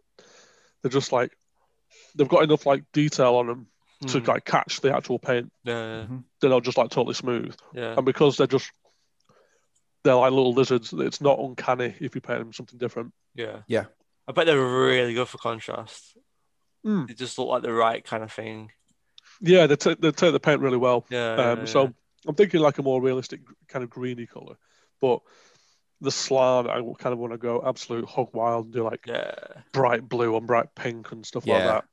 they're 0.84 0.91
just 0.91 1.11
like, 1.11 1.36
they've 2.13 2.30
got 2.30 2.43
enough 2.43 2.67
like 2.67 2.84
detail 2.93 3.38
on 3.38 3.47
them 3.47 3.67
to 4.05 4.22
Mm, 4.22 4.28
like 4.28 4.45
catch 4.45 4.82
the 4.82 4.95
actual 4.95 5.17
paint. 5.17 5.51
yeah, 5.63 6.05
Mhm. 6.05 6.26
They're 6.39 6.51
not 6.51 6.63
just 6.63 6.78
like 6.78 6.91
totally 6.91 7.15
smooth. 7.15 7.55
yeah. 7.74 7.95
And 7.97 8.05
because 8.05 8.38
they're 8.38 8.45
just, 8.45 8.72
they're 10.04 10.16
like 10.16 10.32
little 10.32 10.54
lizards, 10.54 10.93
it's 10.93 11.22
not 11.22 11.39
uncanny 11.39 11.93
if 11.99 12.16
you 12.16 12.22
paint 12.22 12.39
them 12.39 12.54
something 12.54 12.80
different. 12.80 13.14
Yeah. 13.36 13.60
Yeah. 13.68 13.86
I 14.28 14.32
bet 14.32 14.45
they're 14.45 14.60
really 14.60 15.14
good 15.14 15.28
for 15.28 15.38
contrast. 15.38 16.18
Mm. 16.86 17.08
They 17.08 17.14
just 17.14 17.38
look 17.38 17.47
like 17.49 17.64
the 17.64 17.74
right 17.74 18.04
kind 18.04 18.24
of 18.24 18.32
thing. 18.32 18.72
Yeah, 19.41 19.68
they, 19.68 19.76
t- 19.76 19.95
they 19.99 20.12
take 20.12 20.34
the 20.34 20.39
paint 20.39 20.62
really 20.62 20.78
well. 20.78 21.06
Yeah. 21.10 21.34
Um, 21.34 21.60
yeah, 21.60 21.66
so 21.66 21.84
yeah. 21.84 21.89
I'm 22.28 22.36
thinking 22.36 22.60
like 22.62 22.78
a 22.78 22.84
more 22.84 23.02
realistic 23.02 23.41
kind 23.68 23.84
of 23.84 23.89
greeny 23.89 24.26
color, 24.28 24.56
but 24.99 25.22
the 26.02 26.12
Slann 26.12 26.68
I 26.68 26.82
kind 26.97 27.14
of 27.14 27.20
want 27.20 27.34
to 27.34 27.38
go 27.38 27.64
absolute 27.66 28.06
hog 28.06 28.30
wild 28.34 28.66
and 28.66 28.74
do 28.74 28.84
like 28.84 29.06
yeah. 29.08 29.34
bright 29.72 30.08
blue 30.08 30.36
and 30.36 30.47
bright 30.47 30.74
pink 30.76 31.12
and 31.12 31.26
stuff 31.26 31.45
like 31.45 31.60
that. 31.64 31.68
that. 31.68 31.86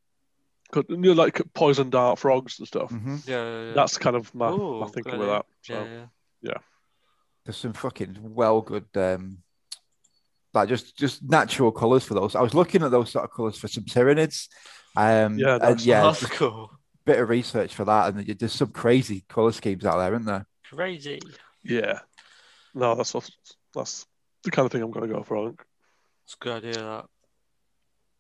'Cause, 0.71 0.85
You 0.89 0.97
know, 0.99 1.13
like 1.13 1.41
poison 1.55 1.89
dart 1.89 2.19
frogs 2.19 2.59
and 2.59 2.69
stuff. 2.69 2.91
Mhm. 2.91 3.27
Yeah, 3.27 3.37
yeah, 3.45 3.67
yeah. 3.69 3.73
That's 3.73 3.97
kind 3.97 4.17
of 4.17 4.35
my, 4.35 4.51
Ooh, 4.51 4.81
my 4.81 4.87
thinking 4.89 5.19
with 5.19 5.29
that. 5.29 5.47
So 5.63 5.75
yeah, 5.83 6.07
yeah. 6.43 6.59
There's 7.49 7.57
some 7.57 7.73
fucking 7.73 8.19
well 8.21 8.61
good 8.61 8.85
um 8.95 9.39
like 10.53 10.69
just 10.69 10.99
just 10.99 11.23
natural 11.27 11.73
colours 11.73 12.05
for 12.05 12.13
those. 12.13 12.35
I 12.37 12.43
was 12.43 12.53
looking 12.53 12.83
at 12.83 12.91
those 12.91 13.11
sort 13.11 13.25
of 13.25 13.33
colours 13.33 13.57
for 13.57 13.69
some 13.69 13.85
Tyranids. 13.85 14.49
Um 14.95 15.39
Yeah, 15.39 15.57
that's- 15.57 15.87
yeah, 15.87 16.03
that's 16.03 16.27
cool. 16.27 16.71
bit 17.07 17.19
of 17.19 17.31
research 17.31 17.75
for 17.75 17.87
that 17.87 18.09
and 18.09 18.19
there's 18.27 18.37
just 18.39 18.57
some 18.57 18.69
crazy 18.71 19.25
colour 19.31 19.53
schemes 19.53 19.87
out 19.87 19.97
there, 19.97 20.13
isn't 20.13 20.27
there? 20.27 20.47
Crazy. 20.71 21.21
yeah, 21.65 22.01
no, 22.75 22.95
that's 22.95 23.15
what, 23.15 23.31
that's 23.75 24.05
the 24.45 24.51
kind 24.51 24.67
of 24.67 24.73
thing 24.73 24.83
I'm 24.83 24.91
going 24.91 25.09
to 25.09 25.15
go 25.15 25.23
for. 25.23 25.39
I 25.39 25.45
think. 25.47 25.65
It's 26.27 26.35
a 26.35 26.45
good 26.45 26.57
idea. 26.65 26.83
That. 26.83 27.07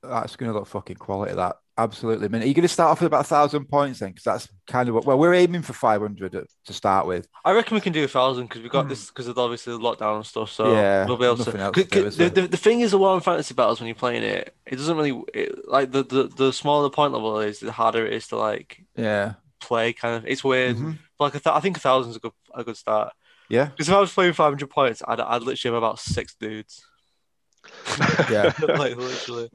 That's 0.02 0.36
gonna 0.36 0.54
look 0.54 0.68
fucking 0.68 0.96
quality 0.96 1.34
that. 1.34 1.56
Absolutely. 1.78 2.24
I 2.24 2.28
mean, 2.28 2.42
are 2.42 2.44
you 2.44 2.54
gonna 2.54 2.66
start 2.66 2.90
off 2.90 3.00
with 3.00 3.06
about 3.06 3.20
a 3.20 3.28
thousand 3.28 3.66
points 3.66 4.00
then? 4.00 4.08
Because 4.10 4.24
that's 4.24 4.48
kind 4.66 4.88
of 4.88 4.96
what 4.96 5.04
well, 5.04 5.16
we're 5.16 5.32
aiming 5.32 5.62
for 5.62 5.72
five 5.72 6.00
hundred 6.00 6.32
to 6.32 6.72
start 6.72 7.06
with. 7.06 7.28
I 7.44 7.52
reckon 7.52 7.76
we 7.76 7.80
can 7.80 7.92
do 7.92 8.02
a 8.02 8.08
thousand 8.08 8.46
because 8.46 8.62
we 8.62 8.68
got 8.68 8.88
this 8.88 9.06
because 9.06 9.28
of 9.28 9.38
obviously 9.38 9.74
the 9.74 9.78
lockdown 9.78 10.16
and 10.16 10.26
stuff. 10.26 10.50
So. 10.50 10.72
Yeah, 10.72 11.06
we'll 11.06 11.16
be 11.16 11.24
able 11.24 11.36
to. 11.36 11.56
else 11.56 11.76
to 11.76 11.84
do, 11.84 12.10
the, 12.10 12.28
the, 12.30 12.48
the 12.48 12.56
thing 12.56 12.80
is, 12.80 12.90
the 12.90 12.98
of 12.98 13.24
fantasy 13.24 13.54
battles 13.54 13.78
when 13.78 13.86
you're 13.86 13.94
playing 13.94 14.24
it, 14.24 14.52
it 14.66 14.74
doesn't 14.74 14.96
really 14.96 15.22
it, 15.32 15.68
like 15.68 15.92
the, 15.92 16.02
the 16.02 16.24
the 16.24 16.52
smaller 16.52 16.82
the 16.82 16.90
point 16.90 17.12
level 17.12 17.38
is, 17.38 17.60
the 17.60 17.70
harder 17.70 18.04
it 18.04 18.12
is 18.12 18.26
to 18.28 18.36
like 18.36 18.84
Yeah. 18.96 19.34
play. 19.60 19.92
Kind 19.92 20.16
of, 20.16 20.26
it's 20.26 20.42
weird. 20.42 20.76
Mhm. 20.76 20.98
Like 21.20 21.36
I, 21.36 21.38
th- 21.38 21.54
I 21.54 21.60
think 21.60 21.76
a 21.76 21.80
thousand's 21.80 22.16
a 22.16 22.20
good 22.20 22.32
a 22.54 22.64
good 22.64 22.76
start. 22.76 23.12
Yeah. 23.48 23.66
Because 23.66 23.88
if 23.88 23.94
I 23.94 24.00
was 24.00 24.12
playing 24.12 24.32
500 24.32 24.68
points, 24.68 25.00
I'd, 25.06 25.20
I'd 25.20 25.42
literally 25.42 25.74
have 25.74 25.82
about 25.82 26.00
six 26.00 26.34
dudes. 26.34 26.84
Yeah. 28.30 28.52
like 28.60 28.96
literally. 28.96 29.50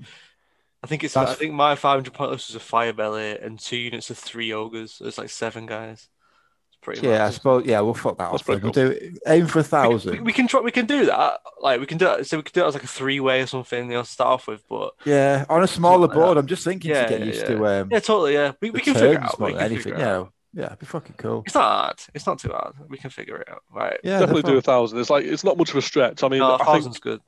I 0.84 0.88
think 0.88 1.04
it's. 1.04 1.14
That's- 1.14 1.36
I 1.36 1.40
think 1.40 1.54
my 1.54 1.76
500 1.76 2.14
point 2.14 2.32
list 2.32 2.50
was 2.50 2.56
a 2.56 2.60
fire 2.60 2.94
belly 2.94 3.38
and 3.40 3.58
two 3.60 3.78
units 3.78 4.10
of 4.10 4.18
three 4.18 4.52
ogres. 4.54 4.94
So 4.94 5.06
it's 5.06 5.18
like 5.18 5.30
seven 5.30 5.66
guys. 5.66 6.10
It's 6.70 6.78
pretty. 6.82 7.08
Yeah, 7.08 7.26
I 7.26 7.30
suppose 7.30 7.66
yeah, 7.66 7.80
we'll 7.80 7.94
fuck 7.94 8.18
that 8.18 8.32
That's 8.32 8.42
off. 8.42 8.48
Then. 8.48 8.62
We'll 8.62 8.72
do 8.74 9.16
aim 9.26 9.48
for 9.48 9.60
a 9.60 9.62
We, 9.62 9.68
thousand. 9.68 10.26
we 10.26 10.34
can 10.34 10.48
try. 10.48 10.60
We 10.60 10.72
can 10.72 10.86
do 10.86 11.06
that. 11.06 11.40
Like 11.62 11.80
we 11.80 11.86
can 11.86 11.98
do 11.98 12.08
it. 12.12 12.28
So 12.28 12.36
we 12.38 12.44
could 12.44 12.54
do 12.54 12.64
it 12.64 12.68
as 12.68 12.74
like 12.74 12.84
a 12.84 12.88
three 12.88 13.20
way 13.22 13.42
or 13.42 13.48
something. 13.48 13.86
You 13.92 13.98
know, 13.98 14.04
start 14.04 14.30
off 14.32 14.48
with. 14.48 14.64
But 14.68 14.94
Yeah, 15.06 15.46
on 15.50 15.64
a 15.64 15.68
smaller 15.68 16.02
like 16.02 16.10
that. 16.10 16.16
board. 16.16 16.38
I'm 16.38 16.48
just 16.48 16.64
thinking 16.66 16.92
Yeah, 16.92 17.04
to 17.04 17.10
get 17.10 17.20
yeah, 17.22 17.26
used 17.26 17.42
yeah. 17.42 17.48
to 17.48 17.66
um 17.82 17.90
yeah, 17.92 18.00
totally. 18.00 18.34
Yeah, 18.34 18.52
we, 18.62 18.72
we 18.72 18.82
can 18.82 18.94
figure 18.94 19.20
out. 19.22 19.40
We 19.40 19.52
can 19.54 19.62
anything. 19.62 19.84
figure 19.94 20.06
out. 20.06 20.26
Yeah. 20.26 20.30
Yeah, 20.56 20.66
it'd 20.68 20.80
be 20.80 20.86
fucking 20.86 21.16
cool. 21.18 21.42
It's 21.48 21.56
not 21.56 21.64
hard. 21.64 22.00
It's 22.14 22.28
not 22.28 22.38
too 22.38 22.50
hard. 22.50 22.76
We 22.88 22.98
can 23.00 23.10
figure 23.10 23.38
it 23.38 23.50
out. 23.50 23.64
Right. 23.74 24.00
Yeah, 24.04 24.20
Definitely 24.20 24.44
do 24.44 24.58
a 24.58 24.62
thousand. 24.62 25.00
It's 25.00 25.10
like 25.10 25.26
it's 25.26 25.44
not 25.44 25.58
much 25.58 25.72
of 25.72 25.78
a 25.78 25.82
stretch. 25.82 26.22
I 26.24 26.28
mean, 26.28 26.42
No, 26.42 26.52
a 26.52 26.54
I 26.54 26.58
think 26.58 26.68
thousand's 26.68 27.00
good. 27.00 27.22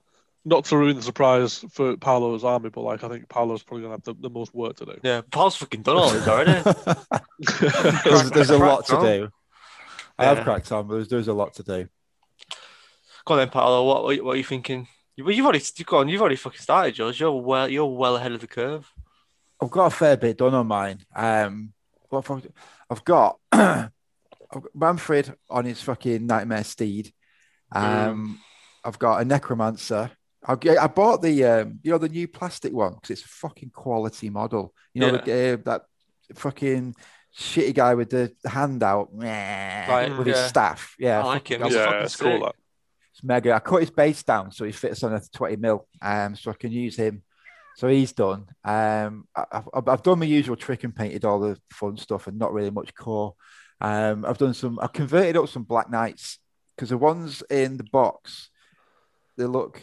Not 0.45 0.65
to 0.65 0.77
ruin 0.77 0.95
the 0.95 1.01
surprise 1.01 1.65
for 1.71 1.97
Paolo's 1.97 2.43
army, 2.43 2.69
but 2.69 2.81
like 2.81 3.03
I 3.03 3.09
think 3.09 3.27
Paolo's 3.27 3.63
probably 3.63 3.83
gonna 3.83 3.95
have 3.95 4.03
the, 4.03 4.13
the 4.13 4.29
most 4.29 4.53
work 4.53 4.75
to 4.77 4.85
do. 4.85 4.97
Yeah, 5.03 5.21
Paul's 5.31 5.55
fucking 5.55 5.81
done 5.81 5.97
all 5.97 6.09
this 6.11 6.27
already. 6.27 6.61
there's, 8.05 8.31
there's 8.31 8.49
a 8.51 8.57
lot 8.57 8.85
to 8.85 8.91
Cracked 8.91 8.91
on. 8.93 9.03
do. 9.05 9.29
I 10.17 10.25
have 10.25 10.37
Yeah. 10.37 10.43
cracked 10.43 10.71
on, 10.71 10.87
but 10.87 10.93
there's, 10.95 11.07
there's 11.09 11.27
a 11.27 11.33
lot 11.33 11.55
to 11.55 11.63
do. 11.63 11.87
Go 13.25 13.33
on 13.33 13.39
then, 13.39 13.49
Paolo. 13.49 13.85
What, 13.85 14.03
what, 14.03 14.23
what 14.23 14.31
are 14.33 14.37
you 14.37 14.43
thinking? 14.43 14.87
You- 15.15 15.25
Well, 15.25 15.33
you've 15.33 15.45
already 15.45 15.63
you 15.75 15.85
go 15.85 15.97
on. 15.97 16.07
You've 16.09 16.21
already 16.21 16.35
fucking 16.35 16.61
started, 16.61 16.93
George. 16.95 17.19
You're 17.19 17.31
well. 17.33 17.67
You're 17.67 17.85
well 17.85 18.15
ahead 18.15 18.31
of 18.31 18.39
the 18.41 18.47
curve. 18.47 18.89
I've 19.61 19.71
got 19.71 19.87
a 19.87 19.89
fair 19.95 20.15
bit 20.17 20.37
done 20.37 20.53
on 20.53 20.67
mine. 20.67 20.99
Um, 21.15 21.73
what 22.09 22.25
have 22.27 22.37
I- 22.45 22.49
I've 22.91 23.03
got 23.03 23.39
I've 23.51 23.89
got 24.51 24.75
Manfred 24.75 25.33
on 25.49 25.65
his 25.65 25.81
fucking 25.81 26.27
nightmare 26.27 26.63
steed. 26.63 27.11
Um, 27.71 28.39
I've 28.83 28.99
got 28.99 29.21
a 29.21 29.25
necromancer. 29.25 30.11
I, 30.47 30.53
I 30.79 30.87
bought 30.87 31.21
the 31.21 31.43
um, 31.45 31.79
you 31.83 31.91
know 31.91 31.97
the 31.97 32.09
new 32.09 32.27
plastic 32.27 32.73
one 32.73 32.93
because 32.93 33.11
it's 33.11 33.25
a 33.25 33.27
fucking 33.27 33.71
quality 33.71 34.29
model. 34.29 34.73
You 34.93 35.01
know 35.01 35.11
the, 35.17 35.53
uh, 35.53 35.57
that 35.65 35.81
fucking 36.35 36.95
shitty 37.37 37.73
guy 37.73 37.95
with 37.95 38.09
the 38.09 38.33
hand 38.45 38.81
out 38.83 39.09
Right, 39.13 40.09
with 40.17 40.27
his 40.27 40.37
staff. 40.37 40.95
Yeah, 40.99 41.21
I 41.21 41.25
like 41.25 41.47
him. 41.49 41.61
I've- 41.63 41.69
He's 41.69 41.77
yeah, 41.77 42.07
fucking 42.07 42.31
cool. 42.31 42.45
That. 42.45 42.55
it's 43.11 43.23
mega. 43.23 43.53
I 43.53 43.59
cut 43.59 43.81
his 43.81 43.89
base 43.89 44.23
down 44.23 44.51
so 44.51 44.65
he 44.65 44.71
fits 44.71 45.03
on 45.03 45.13
a 45.13 45.21
20 45.33 45.55
mil, 45.57 45.87
um, 46.01 46.35
so 46.35 46.51
I 46.51 46.53
can 46.53 46.71
use 46.71 46.95
him. 46.95 47.23
So 47.77 47.89
he's 47.89 48.13
done. 48.13 48.45
Um, 48.63 49.27
I, 49.35 49.43
I've, 49.51 49.87
I've 49.89 50.03
done 50.03 50.19
my 50.19 50.25
usual 50.25 50.55
trick 50.55 50.85
and 50.85 50.95
painted 50.95 51.25
all 51.25 51.41
the 51.41 51.59
fun 51.71 51.97
stuff 51.97 52.27
and 52.27 52.39
not 52.39 52.53
really 52.53 52.71
much 52.71 52.93
core. 52.95 53.35
Um, 53.81 54.23
I've 54.25 54.37
done 54.37 54.53
some. 54.53 54.79
I've 54.81 54.93
converted 54.93 55.35
up 55.35 55.49
some 55.49 55.63
Black 55.63 55.89
Knights 55.89 56.39
because 56.75 56.89
the 56.89 56.97
ones 56.97 57.43
in 57.49 57.75
the 57.75 57.83
box, 57.83 58.49
they 59.37 59.43
look, 59.45 59.81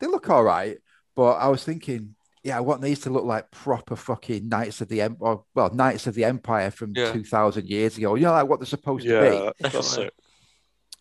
they 0.00 0.06
look 0.06 0.28
all 0.30 0.44
right. 0.44 0.78
But 1.16 1.34
I 1.34 1.48
was 1.48 1.64
thinking, 1.64 2.14
yeah, 2.42 2.56
I 2.56 2.60
want 2.60 2.82
these 2.82 3.00
to 3.00 3.10
look 3.10 3.24
like 3.24 3.50
proper 3.50 3.96
fucking 3.96 4.48
Knights 4.48 4.80
of 4.80 4.88
the 4.88 5.00
Empire. 5.02 5.36
Well, 5.54 5.72
Knights 5.72 6.06
of 6.06 6.14
the 6.14 6.24
Empire 6.24 6.70
from 6.70 6.92
Yeah. 6.94 7.12
2,000 7.12 7.68
years 7.68 7.96
ago. 7.96 8.14
You 8.16 8.24
know, 8.24 8.32
like 8.32 8.48
what 8.48 8.60
they're 8.60 8.66
supposed 8.66 9.06
to 9.06 9.20
be. 9.20 9.36
Yeah, 9.36 9.50
that's 9.60 9.74
Definitely. 9.74 10.06
it. 10.06 10.14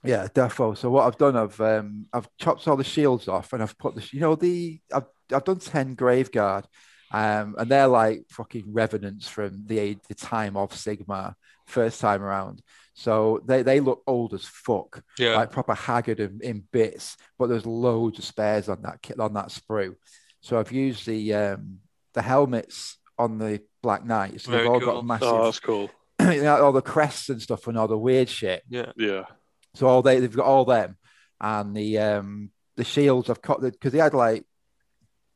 Yeah, 0.05 0.27
defo. 0.27 0.77
So 0.77 0.89
what 0.89 1.07
I've 1.07 1.17
done, 1.17 1.35
I've 1.37 1.59
um, 1.61 2.05
I've 2.11 2.27
chopped 2.37 2.67
all 2.67 2.75
the 2.75 2.83
shields 2.83 3.27
off, 3.27 3.53
and 3.53 3.63
I've 3.63 3.77
put 3.77 3.95
the, 3.95 4.07
you 4.11 4.19
know, 4.19 4.35
the 4.35 4.79
I've 4.93 5.05
I've 5.31 5.45
done 5.45 5.59
ten 5.59 5.95
graveguard, 5.95 6.65
um, 7.11 7.55
and 7.57 7.69
they're 7.71 7.87
like 7.87 8.25
fucking 8.29 8.65
revenants 8.67 9.29
from 9.29 9.65
the 9.65 9.97
the 10.09 10.15
time 10.15 10.57
of 10.57 10.71
Sigmar, 10.71 11.35
first 11.67 12.01
time 12.01 12.21
around. 12.21 12.61
So 12.93 13.41
they 13.45 13.63
they 13.63 13.79
look 13.79 14.03
old 14.05 14.33
as 14.33 14.45
fuck, 14.45 15.03
Yeah. 15.17 15.35
like 15.35 15.51
proper 15.51 15.73
haggard 15.73 16.19
in, 16.19 16.39
in 16.43 16.63
bits. 16.71 17.17
But 17.39 17.47
there's 17.47 17.65
loads 17.65 18.19
of 18.19 18.25
spares 18.25 18.69
on 18.69 18.81
that 18.83 19.01
kit 19.01 19.19
on 19.19 19.33
that 19.33 19.47
sprue. 19.47 19.95
So 20.41 20.59
I've 20.59 20.71
used 20.71 21.05
the 21.07 21.33
um 21.33 21.79
the 22.13 22.21
helmets 22.21 22.97
on 23.17 23.37
the 23.39 23.61
Black 23.81 24.05
Knights. 24.05 24.45
Very 24.45 24.63
They've 24.63 24.71
all 24.71 24.79
cool. 24.79 24.93
got 24.93 25.05
massive, 25.05 25.27
Oh, 25.27 25.45
that's 25.45 25.59
cool. 25.59 25.89
you 26.21 26.43
know, 26.43 26.63
all 26.63 26.71
the 26.71 26.81
crests 26.81 27.29
and 27.29 27.41
stuff 27.41 27.67
and 27.67 27.77
all 27.77 27.87
the 27.87 27.97
weird 27.97 28.29
shit. 28.29 28.63
yeah. 28.69 28.91
Yeah. 28.95 29.23
So 29.75 29.87
all 29.87 30.01
they 30.03 30.19
they've 30.19 30.35
got 30.35 30.45
all 30.45 30.65
them 30.65 30.97
and 31.41 31.75
the 31.75 31.97
um 31.97 32.51
the 32.77 32.83
shields 32.83 33.29
I've 33.29 33.41
cut 33.41 33.61
because 33.61 33.91
they 33.91 33.99
had 33.99 34.13
like 34.13 34.45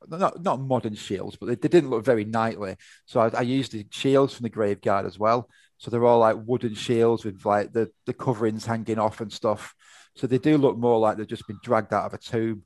not 0.08 0.42
not 0.44 0.60
modern 0.62 0.94
shields, 0.96 1.38
but 1.38 1.48
they, 1.48 1.56
they 1.56 1.68
didn't 1.68 1.90
look 1.90 2.06
very 2.06 2.24
knightly. 2.24 2.76
So 3.08 3.20
I, 3.20 3.30
I 3.30 3.42
used 3.42 3.72
the 3.72 3.86
shields 3.90 4.36
from 4.36 4.44
the 4.44 4.50
Graveguard 4.52 5.06
as 5.08 5.18
well. 5.18 5.50
So 5.78 5.92
they're 5.92 6.06
all 6.06 6.20
like 6.20 6.38
wooden 6.46 6.74
shields 6.74 7.24
with 7.24 7.46
like 7.46 7.74
the 7.74 7.92
the 8.06 8.14
coverings 8.14 8.66
hanging 8.66 9.00
off 9.00 9.22
and 9.22 9.32
stuff. 9.32 9.76
So 10.16 10.26
they 10.26 10.40
do 10.40 10.58
look 10.58 10.78
more 10.78 11.00
like 11.00 11.18
they've 11.18 11.28
just 11.28 11.48
been 11.48 11.60
dragged 11.64 11.94
out 11.94 12.06
of 12.06 12.14
a 12.14 12.18
tomb. 12.18 12.64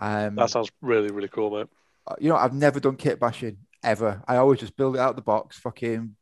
Um, 0.00 0.34
That 0.34 0.50
sounds 0.50 0.70
really, 0.80 1.10
really 1.10 1.28
cool, 1.28 1.50
mate. 1.50 1.68
you 2.18 2.28
know, 2.28 2.36
I've 2.36 2.54
never 2.54 2.80
done 2.80 2.96
kit 2.96 3.20
bashing 3.20 3.58
ever. 3.84 4.22
I 4.26 4.36
always 4.36 4.60
just 4.60 4.76
build 4.76 4.96
it 4.96 5.00
out 5.00 5.10
of 5.10 5.16
the 5.16 5.22
box, 5.22 5.58
fucking 5.58 6.16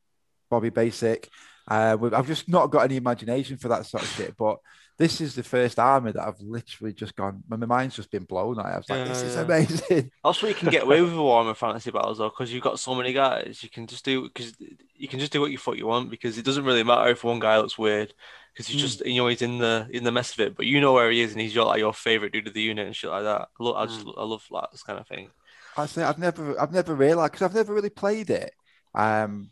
Bobby 0.50 0.70
Basic. 0.70 1.28
Uh, 1.68 1.96
I've 2.12 2.26
just 2.26 2.48
not 2.48 2.70
got 2.70 2.84
any 2.84 2.96
imagination 2.96 3.56
for 3.56 3.68
that 3.68 3.86
sort 3.86 4.02
of 4.02 4.08
shit. 4.10 4.36
But 4.36 4.58
this 4.98 5.20
is 5.20 5.34
the 5.34 5.42
first 5.42 5.78
army 5.78 6.12
that 6.12 6.26
I've 6.26 6.40
literally 6.40 6.94
just 6.94 7.14
gone. 7.16 7.42
My 7.48 7.56
mind's 7.56 7.96
just 7.96 8.10
been 8.10 8.24
blown. 8.24 8.58
I 8.58 8.76
was 8.78 8.88
like, 8.88 8.98
Yeah, 9.00 9.04
this 9.04 9.22
is 9.22 9.34
yeah. 9.34 9.42
amazing. 9.42 10.10
Also, 10.24 10.46
you 10.46 10.54
can 10.54 10.70
get 10.70 10.84
away 10.84 11.02
with 11.02 11.12
Warhammer 11.12 11.56
Fantasy 11.56 11.90
Battles 11.90 12.18
though, 12.18 12.30
because 12.30 12.52
you've 12.52 12.62
got 12.62 12.78
so 12.80 12.94
many 12.94 13.12
guys. 13.12 13.60
You 13.62 13.68
can 13.68 13.86
just 13.86 14.04
do 14.04 14.22
because 14.22 14.52
you 14.96 15.08
can 15.08 15.20
just 15.20 15.32
do 15.32 15.40
what 15.40 15.50
you 15.50 15.58
fuck 15.58 15.76
you 15.76 15.86
want 15.86 16.10
because 16.10 16.38
it 16.38 16.44
doesn't 16.44 16.64
really 16.64 16.82
matter 16.82 17.10
if 17.10 17.24
one 17.24 17.40
guy 17.40 17.58
looks 17.58 17.76
weird 17.78 18.14
because 18.52 18.66
he's 18.68 18.78
Mm. 18.80 18.84
just 18.86 19.06
you 19.06 19.16
know 19.20 19.28
he's 19.28 19.42
in 19.42 19.58
the 19.58 19.86
in 19.90 20.04
the 20.04 20.12
mess 20.12 20.32
of 20.32 20.40
it, 20.40 20.56
but 20.56 20.64
you 20.66 20.80
know 20.80 20.94
where 20.94 21.10
he 21.10 21.20
is 21.20 21.32
and 21.32 21.40
he's 21.42 21.54
your 21.54 21.66
like 21.66 21.78
your 21.78 21.92
favorite 21.92 22.32
dude 22.32 22.46
of 22.48 22.54
the 22.54 22.62
unit 22.62 22.86
and 22.86 22.96
shit 22.96 23.10
like 23.10 23.24
that. 23.24 23.48
I, 23.60 23.62
love, 23.62 23.76
I 23.76 23.84
just 23.86 24.06
I 24.16 24.24
love 24.24 24.44
that 24.50 24.68
this 24.72 24.82
kind 24.82 24.98
of 24.98 25.06
thing. 25.06 25.28
I 25.76 25.84
say 25.84 26.02
I've 26.04 26.18
never, 26.18 26.58
I've 26.58 26.72
never 26.72 26.94
realized 26.94 27.32
because 27.32 27.44
I've 27.44 27.54
never 27.54 27.74
really 27.74 27.90
played 27.90 28.30
it. 28.30 28.54
Um, 28.94 29.50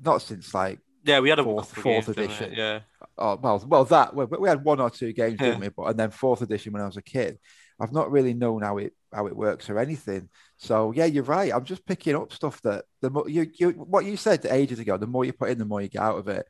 not 0.00 0.22
since 0.22 0.54
like, 0.54 0.78
Yeah, 1.04 1.18
we 1.18 1.30
had 1.30 1.40
a 1.40 1.42
Fourth- 1.42 1.72
fourth 1.74 1.84
games, 1.84 2.06
didn't 2.06 2.16
we? 2.18 2.24
edition. 2.26 2.52
Yeah, 2.56 2.80
oh 3.18 3.36
well, 3.36 3.62
well 3.66 3.84
that 3.86 4.14
we, 4.14 4.24
we 4.24 4.48
had 4.48 4.64
one 4.64 4.80
or 4.80 4.90
two 4.90 5.12
games, 5.12 5.36
Yeah. 5.40 5.46
didn't 5.48 5.60
we? 5.60 5.68
But 5.68 5.84
and 5.90 5.98
then 5.98 6.10
fourth 6.10 6.42
edition 6.42 6.72
when 6.72 6.82
I 6.82 6.86
was 6.86 6.96
a 6.96 7.02
kid, 7.02 7.38
I've 7.80 7.92
not 7.92 8.10
really 8.10 8.34
known 8.34 8.62
how 8.62 8.78
it 8.78 8.92
how 9.12 9.26
it 9.26 9.36
works 9.36 9.70
or 9.70 9.78
anything. 9.78 10.28
So 10.56 10.92
yeah, 10.92 11.04
you're 11.06 11.24
right. 11.24 11.52
I'm 11.52 11.64
just 11.64 11.84
picking 11.86 12.16
up 12.16 12.32
stuff 12.32 12.60
that 12.62 12.84
the 13.00 13.10
more 13.10 13.28
you, 13.28 13.50
you 13.54 13.70
what 13.70 14.04
you 14.04 14.16
said 14.16 14.44
ages 14.46 14.78
ago. 14.78 14.96
The 14.96 15.06
more 15.06 15.24
you 15.24 15.32
put 15.32 15.50
in, 15.50 15.58
the 15.58 15.64
more 15.64 15.80
you 15.82 15.88
get 15.88 16.02
out 16.02 16.18
of 16.18 16.28
it. 16.28 16.46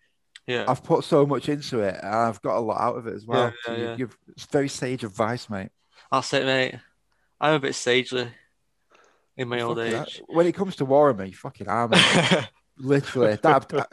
yeah. 0.46 0.64
I've 0.68 0.82
put 0.84 1.04
so 1.04 1.24
much 1.26 1.48
into 1.48 1.80
it, 1.80 1.96
and 2.02 2.14
I've 2.14 2.40
got 2.42 2.56
a 2.56 2.60
lot 2.60 2.80
out 2.80 2.96
of 2.96 3.06
it 3.06 3.14
as 3.14 3.24
well. 3.26 3.52
Yeah, 3.68 3.76
yeah, 3.76 3.96
you, 3.96 4.10
it's 4.28 4.46
very 4.46 4.68
sage 4.68 5.04
advice, 5.04 5.48
mate. 5.50 5.70
That's 6.12 6.32
it, 6.34 6.44
mate. 6.44 6.76
I'm 7.40 7.54
a 7.54 7.60
bit 7.60 7.74
sagely 7.74 8.28
in 9.36 9.48
my 9.48 9.60
old 9.60 9.78
Fucking 9.78 9.94
age. 10.02 10.22
When 10.28 10.46
it 10.46 10.54
comes 10.54 10.76
to 10.76 10.84
war, 10.84 11.14
you 11.24 11.32
fucking 11.34 11.68
army, 11.68 11.98
literally. 12.78 13.36
That, 13.42 13.68
that- 13.68 13.92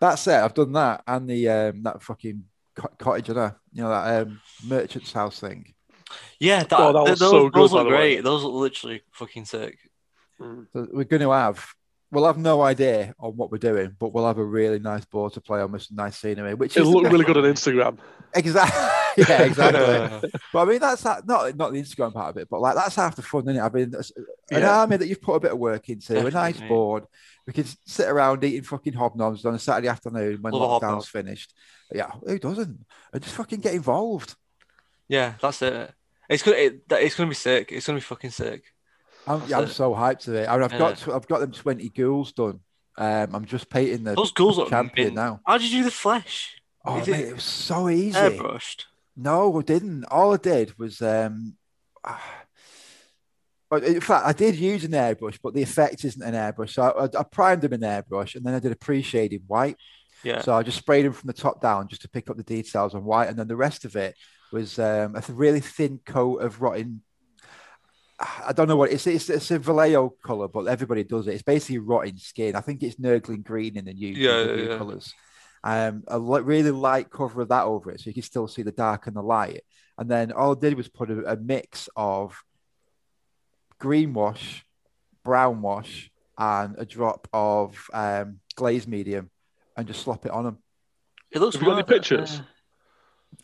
that's 0.00 0.26
it. 0.26 0.34
I've 0.34 0.54
done 0.54 0.72
that 0.72 1.02
and 1.06 1.28
the 1.28 1.48
um 1.48 1.82
that 1.82 2.02
fucking 2.02 2.44
cottage, 2.98 3.28
you 3.28 3.34
know, 3.34 3.52
you 3.72 3.82
know 3.82 3.90
that 3.90 4.22
um 4.22 4.40
merchant's 4.66 5.12
house 5.12 5.38
thing. 5.40 5.74
yeah, 6.38 6.62
that, 6.64 6.78
Oh, 6.80 6.92
that 6.92 7.10
was 7.10 7.18
those, 7.18 7.30
so 7.30 7.50
good, 7.50 7.60
those 7.62 7.72
by 7.72 7.78
look 7.78 7.88
great. 7.88 8.24
Those 8.24 8.42
look 8.42 8.54
literally 8.54 9.02
fucking 9.12 9.44
sick. 9.44 9.78
Mm. 10.40 10.66
So 10.72 10.88
we're 10.90 11.04
going 11.04 11.20
to 11.20 11.30
have, 11.32 11.64
we'll 12.10 12.26
have 12.26 12.38
no 12.38 12.62
idea 12.62 13.14
on 13.20 13.36
what 13.36 13.52
we're 13.52 13.58
doing, 13.58 13.94
but 13.98 14.12
we'll 14.14 14.26
have 14.26 14.38
a 14.38 14.44
really 14.44 14.78
nice 14.78 15.04
board 15.04 15.34
to 15.34 15.40
play 15.42 15.60
on 15.60 15.70
with 15.70 15.82
some 15.82 15.96
nice 15.96 16.16
scenery, 16.16 16.54
which 16.54 16.76
It'll 16.76 16.88
is 16.88 16.94
look 16.94 17.12
really 17.12 17.24
good 17.30 17.36
on 17.36 17.44
Instagram. 17.44 17.98
exactly. 18.34 18.80
yeah, 19.28 19.42
exactly. 19.42 20.30
but 20.52 20.58
I 20.60 20.64
mean, 20.64 20.78
that's 20.80 21.02
that, 21.02 21.26
not 21.26 21.56
not 21.56 21.72
the 21.72 21.80
Instagram 21.82 22.12
part 22.12 22.30
of 22.30 22.36
it, 22.36 22.48
but 22.50 22.60
like 22.60 22.74
that's 22.74 22.94
half 22.96 23.16
the 23.16 23.22
fun, 23.22 23.42
isn't 23.42 23.56
it? 23.56 23.60
I 23.60 23.68
mean, 23.68 23.90
that's 23.90 24.10
an 24.16 24.24
Yeah. 24.62 24.80
army 24.80 24.96
that 24.96 25.06
you've 25.08 25.22
put 25.22 25.34
a 25.34 25.40
bit 25.40 25.52
of 25.52 25.58
work 25.58 25.88
into, 25.88 26.18
a 26.26 26.30
nice 26.30 26.60
board. 26.60 27.06
We 27.46 27.52
could 27.52 27.68
sit 27.86 28.08
around 28.08 28.44
eating 28.44 28.62
fucking 28.62 28.92
hobnobs 28.92 29.44
on 29.44 29.54
a 29.54 29.58
Saturday 29.58 29.88
afternoon 29.88 30.38
when 30.42 30.52
Love 30.52 30.82
lockdown's 30.82 31.08
finished. 31.08 31.54
Yeah, 31.92 32.10
who 32.24 32.38
doesn't? 32.38 32.84
And 33.12 33.22
just 33.22 33.34
fucking 33.34 33.60
get 33.60 33.74
involved. 33.74 34.36
Yeah, 35.08 35.34
that's 35.40 35.62
it. 35.62 35.92
It's 36.28 36.42
gonna 36.42 36.56
it, 36.56 36.82
it's 36.90 37.16
gonna 37.16 37.28
be 37.28 37.34
sick. 37.34 37.72
It's 37.72 37.86
gonna 37.86 37.96
be 37.98 38.02
fucking 38.02 38.30
sick. 38.30 38.62
I'm, 39.26 39.42
yeah, 39.48 39.58
I'm 39.58 39.68
so 39.68 39.94
hyped 39.94 40.20
to 40.20 40.34
it. 40.34 40.48
I 40.48 40.54
mean, 40.54 40.62
I've 40.64 40.72
Yeah. 40.72 40.78
got 40.78 41.08
I've 41.08 41.28
got 41.28 41.40
them 41.40 41.52
twenty 41.52 41.88
ghouls 41.88 42.32
done. 42.32 42.60
Um, 42.96 43.34
I'm 43.34 43.44
just 43.46 43.68
painting 43.70 44.04
the 44.04 44.14
Those 44.14 44.32
ghouls 44.32 44.68
champion 44.68 45.14
now. 45.14 45.40
How 45.46 45.58
did 45.58 45.70
you 45.70 45.78
do 45.80 45.84
the 45.84 45.90
flesh? 45.90 46.56
Oh 46.84 46.98
Is 46.98 47.08
mate, 47.08 47.20
it 47.20 47.28
it 47.28 47.34
was 47.34 47.44
so 47.44 47.88
easy. 47.88 48.18
Airbrushed. 48.18 48.84
No, 49.16 49.58
I 49.58 49.62
didn't. 49.62 50.04
All 50.04 50.32
I 50.32 50.36
did 50.36 50.78
was, 50.78 51.02
um, 51.02 51.56
but 53.70 53.84
in 53.84 54.00
fact, 54.00 54.26
I 54.26 54.32
did 54.32 54.56
use 54.56 54.84
an 54.84 54.92
airbrush, 54.92 55.38
but 55.42 55.54
the 55.54 55.62
effect 55.62 56.04
isn't 56.04 56.22
an 56.22 56.34
airbrush. 56.34 56.70
So 56.70 56.82
I, 56.82 57.18
I 57.18 57.22
primed 57.24 57.62
them 57.62 57.72
in 57.72 57.80
airbrush, 57.80 58.34
and 58.34 58.44
then 58.44 58.54
I 58.54 58.58
did 58.58 58.72
a 58.72 58.76
pre-shaded 58.76 59.42
white. 59.46 59.76
Yeah. 60.22 60.42
So 60.42 60.54
I 60.54 60.62
just 60.62 60.78
sprayed 60.78 61.06
them 61.06 61.12
from 61.12 61.28
the 61.28 61.32
top 61.32 61.60
down 61.62 61.88
just 61.88 62.02
to 62.02 62.08
pick 62.08 62.28
up 62.30 62.36
the 62.36 62.42
details 62.42 62.94
on 62.94 63.04
white, 63.04 63.28
and 63.28 63.38
then 63.38 63.48
the 63.48 63.56
rest 63.56 63.84
of 63.84 63.96
it 63.96 64.14
was 64.52 64.78
um, 64.78 65.16
a 65.16 65.22
really 65.32 65.60
thin 65.60 66.00
coat 66.04 66.42
of 66.42 66.60
rotting. 66.60 67.02
I 68.46 68.52
don't 68.52 68.68
know 68.68 68.76
what 68.76 68.92
it's. 68.92 69.06
It's, 69.06 69.30
it's 69.30 69.50
a 69.50 69.58
Vallejo 69.58 70.14
color, 70.22 70.48
but 70.48 70.66
everybody 70.66 71.04
does 71.04 71.26
it. 71.26 71.34
It's 71.34 71.42
basically 71.42 71.78
rotting 71.78 72.16
skin. 72.16 72.56
I 72.56 72.60
think 72.60 72.82
it's 72.82 72.96
Nurgling 72.96 73.42
green 73.42 73.76
in 73.76 73.86
the 73.86 73.94
new, 73.94 74.08
Yeah, 74.14 74.44
the 74.44 74.48
yeah, 74.48 74.56
new 74.56 74.70
yeah. 74.70 74.78
colors. 74.78 75.14
Um, 75.62 76.04
a 76.08 76.18
li- 76.18 76.40
really 76.40 76.70
light 76.70 77.10
cover 77.10 77.42
of 77.42 77.48
that 77.48 77.64
over 77.64 77.90
it, 77.90 78.00
so 78.00 78.08
you 78.08 78.14
can 78.14 78.22
still 78.22 78.48
see 78.48 78.62
the 78.62 78.72
dark 78.72 79.06
and 79.06 79.14
the 79.16 79.22
light. 79.22 79.62
And 79.98 80.08
then 80.10 80.32
all 80.32 80.56
I 80.56 80.58
did 80.58 80.74
was 80.74 80.88
put 80.88 81.10
a, 81.10 81.32
a 81.32 81.36
mix 81.36 81.88
of 81.96 82.42
green 83.78 84.12
wash, 84.14 84.64
brown 85.24 85.60
wash, 85.62 86.10
and 86.38 86.74
a 86.78 86.84
drop 86.86 87.28
of 87.32 87.76
um, 87.92 88.40
glaze 88.54 88.86
medium, 88.86 89.30
and 89.76 89.86
just 89.86 90.02
slop 90.02 90.24
it 90.24 90.32
on 90.32 90.44
them. 90.44 90.58
It 91.30 91.40
looks. 91.40 91.56
Have 91.56 91.62
you 91.62 91.66
got 91.68 91.72
any 91.72 91.82
well- 91.82 91.98
pictures? 91.98 92.40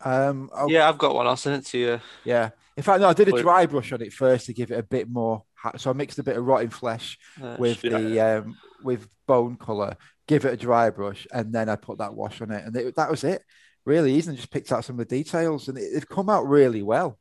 Um, 0.04 0.50
oh, 0.52 0.68
Yeah, 0.68 0.88
I've 0.88 0.98
got 0.98 1.14
one. 1.14 1.26
I'll 1.26 1.36
send 1.36 1.56
it 1.62 1.66
to 1.66 1.78
you. 1.78 2.00
yeah. 2.24 2.50
In 2.76 2.82
fact, 2.82 3.00
no, 3.00 3.08
I 3.08 3.14
did 3.14 3.28
a 3.28 3.40
dry 3.40 3.64
brush 3.64 3.90
on 3.92 4.02
it 4.02 4.12
first 4.12 4.46
to 4.46 4.52
give 4.52 4.70
it 4.70 4.78
a 4.78 4.82
bit 4.82 5.08
more. 5.08 5.44
So 5.78 5.88
I 5.90 5.92
mixed 5.94 6.18
a 6.18 6.22
bit 6.22 6.36
of 6.36 6.44
rotting 6.44 6.68
flesh 6.70 7.18
Uh, 7.42 7.56
with 7.58 7.82
Yeah. 7.84 7.98
the 7.98 8.20
um, 8.20 8.56
with 8.82 9.08
bone 9.26 9.56
color, 9.56 9.96
give 10.26 10.44
it 10.44 10.52
a 10.52 10.56
dry 10.56 10.90
brush, 10.90 11.26
and 11.32 11.52
then 11.52 11.68
I 11.68 11.76
put 11.76 11.98
that 11.98 12.14
wash 12.14 12.40
on 12.40 12.50
it, 12.50 12.64
and 12.64 12.76
it, 12.76 12.96
that 12.96 13.10
was 13.10 13.24
it. 13.24 13.42
Really 13.84 14.14
easy, 14.14 14.28
and 14.28 14.36
just 14.36 14.50
picked 14.50 14.72
out 14.72 14.84
some 14.84 14.98
of 14.98 15.08
the 15.08 15.16
details, 15.16 15.68
and 15.68 15.78
it, 15.78 15.90
they've 15.94 16.08
come 16.08 16.28
out 16.28 16.48
really 16.48 16.82
well. 16.82 17.18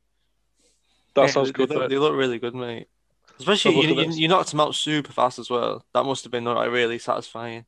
That 1.13 1.21
yeah, 1.23 1.27
sounds 1.27 1.51
good. 1.51 1.69
They, 1.69 1.75
look- 1.75 1.89
they 1.89 1.97
look 1.97 2.15
really 2.15 2.39
good, 2.39 2.55
mate. 2.55 2.87
Especially 3.39 3.75
you, 3.75 3.81
look 3.89 3.97
at 3.97 3.97
you, 3.97 4.05
this. 4.07 4.17
you 4.17 4.27
knocked 4.29 4.51
them 4.51 4.61
out 4.61 4.75
super 4.75 5.11
fast 5.11 5.39
as 5.39 5.49
well. 5.49 5.83
That 5.93 6.05
must 6.05 6.23
have 6.23 6.31
been 6.31 6.45
like 6.45 6.71
really 6.71 6.99
satisfying. 6.99 7.65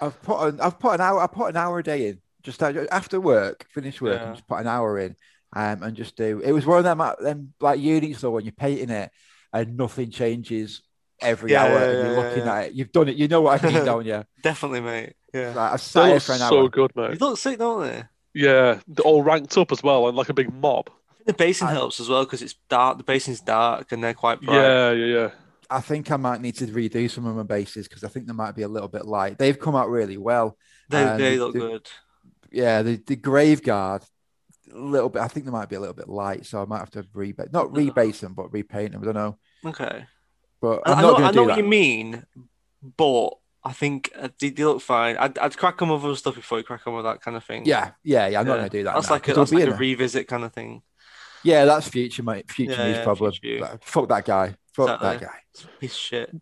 I've 0.00 0.20
put 0.22 0.40
an, 0.48 0.60
I've 0.60 0.78
put 0.80 0.94
an 0.94 1.00
hour 1.00 1.20
I 1.20 1.28
put 1.28 1.50
an 1.50 1.56
hour 1.56 1.78
a 1.78 1.84
day 1.84 2.08
in 2.08 2.20
just 2.42 2.60
after 2.62 3.20
work, 3.20 3.66
finish 3.70 4.00
work, 4.00 4.20
Yeah. 4.20 4.26
and 4.26 4.36
just 4.36 4.48
put 4.48 4.58
an 4.58 4.66
hour 4.66 4.98
in, 4.98 5.14
um, 5.54 5.84
and 5.84 5.96
just 5.96 6.16
do. 6.16 6.40
It 6.44 6.50
was 6.50 6.66
one 6.66 6.78
of 6.78 6.84
them 6.84 7.00
uh, 7.00 7.14
them 7.20 7.54
like 7.60 7.78
units 7.78 8.20
though 8.22 8.32
when 8.32 8.44
you're 8.44 8.52
painting 8.52 8.90
it 8.90 9.12
and 9.52 9.76
nothing 9.76 10.10
changes 10.10 10.82
every 11.20 11.52
Yeah, 11.52 11.64
hour, 11.64 11.70
yeah, 11.72 11.84
and 11.84 11.92
you're 12.08 12.16
yeah, 12.16 12.20
looking 12.28 12.44
yeah. 12.46 12.54
at 12.54 12.66
it. 12.66 12.72
You've 12.74 12.92
done 12.92 13.08
it. 13.08 13.16
You 13.16 13.28
know 13.28 13.40
what 13.42 13.62
I 13.64 13.70
mean, 13.70 13.84
don't 13.92 14.06
you? 14.06 14.24
Definitely, 14.42 14.80
mate. 14.80 15.14
Yeah. 15.32 15.48
Like, 15.54 15.72
I've 15.72 15.80
They 15.80 15.84
sat 15.84 16.08
here 16.08 16.20
for 16.20 16.32
an 16.32 16.38
so 16.38 16.58
hour. 16.60 16.68
good, 16.68 16.92
They 16.94 17.08
mate. 17.08 17.20
look 17.20 17.38
sick, 17.38 17.58
don't 17.58 17.82
they? 17.82 18.02
Yeah, 18.34 18.80
they're 18.88 19.04
all 19.04 19.22
ranked 19.22 19.56
up 19.58 19.70
as 19.72 19.82
well, 19.82 20.08
and 20.08 20.16
like 20.16 20.28
a 20.28 20.34
big 20.34 20.52
mob. 20.52 20.88
I 20.90 21.14
think 21.16 21.26
the 21.26 21.44
basin 21.44 21.68
I- 21.68 21.72
helps 21.72 22.00
as 22.00 22.08
well 22.08 22.24
because 22.24 22.42
it's 22.42 22.54
dark. 22.68 22.98
The 22.98 23.04
basin's 23.04 23.40
dark 23.40 23.92
and 23.92 24.02
they're 24.02 24.14
quite 24.14 24.40
bright. 24.40 24.56
Yeah, 24.56 24.90
yeah, 24.92 25.06
yeah. 25.06 25.30
I 25.70 25.80
think 25.80 26.10
I 26.10 26.16
might 26.16 26.40
need 26.42 26.56
to 26.56 26.66
redo 26.66 27.10
some 27.10 27.26
of 27.26 27.34
my 27.36 27.42
bases 27.42 27.88
because 27.88 28.04
I 28.04 28.08
think 28.08 28.26
they 28.26 28.32
might 28.34 28.54
be 28.54 28.62
a 28.62 28.68
little 28.68 28.88
bit 28.88 29.06
light. 29.06 29.38
They've 29.38 29.58
come 29.58 29.74
out 29.74 29.88
really 29.88 30.18
well. 30.18 30.56
They, 30.90 31.02
And 31.02 31.18
they 31.20 31.38
look 31.38 31.54
the- 31.54 31.58
good. 31.60 31.88
Yeah, 32.52 32.82
the, 32.82 32.96
the 33.06 33.16
grave 33.16 33.62
guard, 33.62 34.02
a 34.72 34.78
little 34.78 35.08
bit. 35.08 35.22
I 35.22 35.28
think 35.28 35.46
they 35.46 35.52
might 35.52 35.68
be 35.68 35.76
a 35.76 35.80
little 35.80 35.94
bit 35.94 36.08
light, 36.08 36.44
so 36.46 36.60
I 36.62 36.66
might 36.66 36.78
have 36.80 36.90
to 36.92 37.02
rebase, 37.14 37.52
not 37.52 37.68
rebase 37.68 38.20
them, 38.20 38.34
but 38.34 38.52
repaint 38.52 38.92
them. 38.92 39.00
I 39.02 39.04
don't 39.06 39.14
know, 39.14 39.38
Okay. 39.64 40.04
But 40.64 40.82
I, 40.86 40.92
I'm 40.92 40.98
I 40.98 41.02
not 41.02 41.18
know, 41.18 41.24
I 41.26 41.30
know 41.30 41.42
do 41.42 41.46
what 41.46 41.48
that. 41.48 41.58
you 41.58 41.64
mean, 41.64 42.26
but 42.96 43.30
I 43.64 43.72
think 43.72 44.10
uh, 44.18 44.28
they, 44.40 44.50
they 44.50 44.64
look 44.64 44.82
fine. 44.82 45.16
I'd, 45.16 45.38
I'd 45.38 45.56
crack 45.56 45.78
them 45.78 45.88
with 45.90 46.04
other 46.04 46.16
stuff 46.16 46.34
before 46.34 46.58
you 46.58 46.64
crack 46.64 46.84
them 46.84 46.94
with 46.94 47.04
that 47.04 47.20
kind 47.22 47.36
of 47.36 47.44
thing. 47.44 47.64
Yeah, 47.66 47.92
yeah, 48.02 48.26
yeah. 48.28 48.40
I'm 48.40 48.46
not 48.46 48.52
Yeah. 48.54 48.58
going 48.58 48.70
to 48.70 48.78
do 48.78 48.84
that. 48.84 48.94
That's 48.94 49.08
now, 49.08 49.14
like 49.14 49.22
a, 49.22 49.26
'cause 49.26 49.30
it'll 49.32 49.44
that's 49.44 49.52
like 49.52 49.62
a 49.64 49.70
there. 49.70 49.78
revisit 49.78 50.28
kind 50.28 50.44
of 50.44 50.52
thing. 50.52 50.82
Yeah, 51.44 51.64
that's 51.66 51.88
future, 51.88 52.22
mate. 52.22 52.50
Future 52.50 52.72
Yeah, 52.72 52.86
news 52.86 52.96
yeah, 52.98 53.04
problem. 53.04 53.32
future 53.32 53.78
fuck 53.82 54.08
that 54.08 54.24
guy. 54.24 54.56
Fuck 54.72 55.00
that 55.00 55.20
guy. 55.20 55.34
It's 55.52 55.64
a 55.64 55.68
piece 55.78 55.92
of 55.92 55.98
shit. 55.98 56.36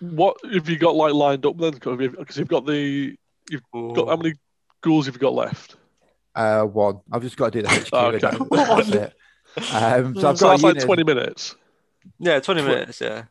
What 0.00 0.36
have 0.52 0.68
you 0.68 0.78
got 0.78 0.94
like 0.96 1.12
lined 1.12 1.46
up 1.46 1.58
then? 1.58 1.72
Because 1.72 2.36
you've 2.36 2.48
got 2.48 2.66
the 2.66 3.16
You've 3.50 3.62
got 3.72 4.08
how 4.08 4.16
many 4.16 4.34
ghouls 4.80 5.06
have 5.06 5.14
you 5.16 5.20
got 5.20 5.34
left? 5.34 5.76
Uh, 6.34 6.62
one. 6.62 7.00
I've 7.10 7.22
just 7.22 7.36
got 7.36 7.52
to 7.52 7.58
do 7.58 7.62
the 7.62 7.68
HQ. 7.68 7.92
Oh, 7.92 8.08
and 8.08 8.24
okay. 8.24 8.36
That's 8.50 8.90
it. 8.90 9.14
Um, 9.72 10.14
so 10.14 10.28
I've 10.30 10.38
So 10.38 10.46
got 10.46 10.50
that's 10.52 10.62
like 10.62 10.74
unit, 10.74 10.84
twenty 10.86 11.04
minutes. 11.04 11.56
Yeah, 12.18 12.40
20 12.40 12.62
minutes, 12.62 13.00
yeah. 13.00 13.24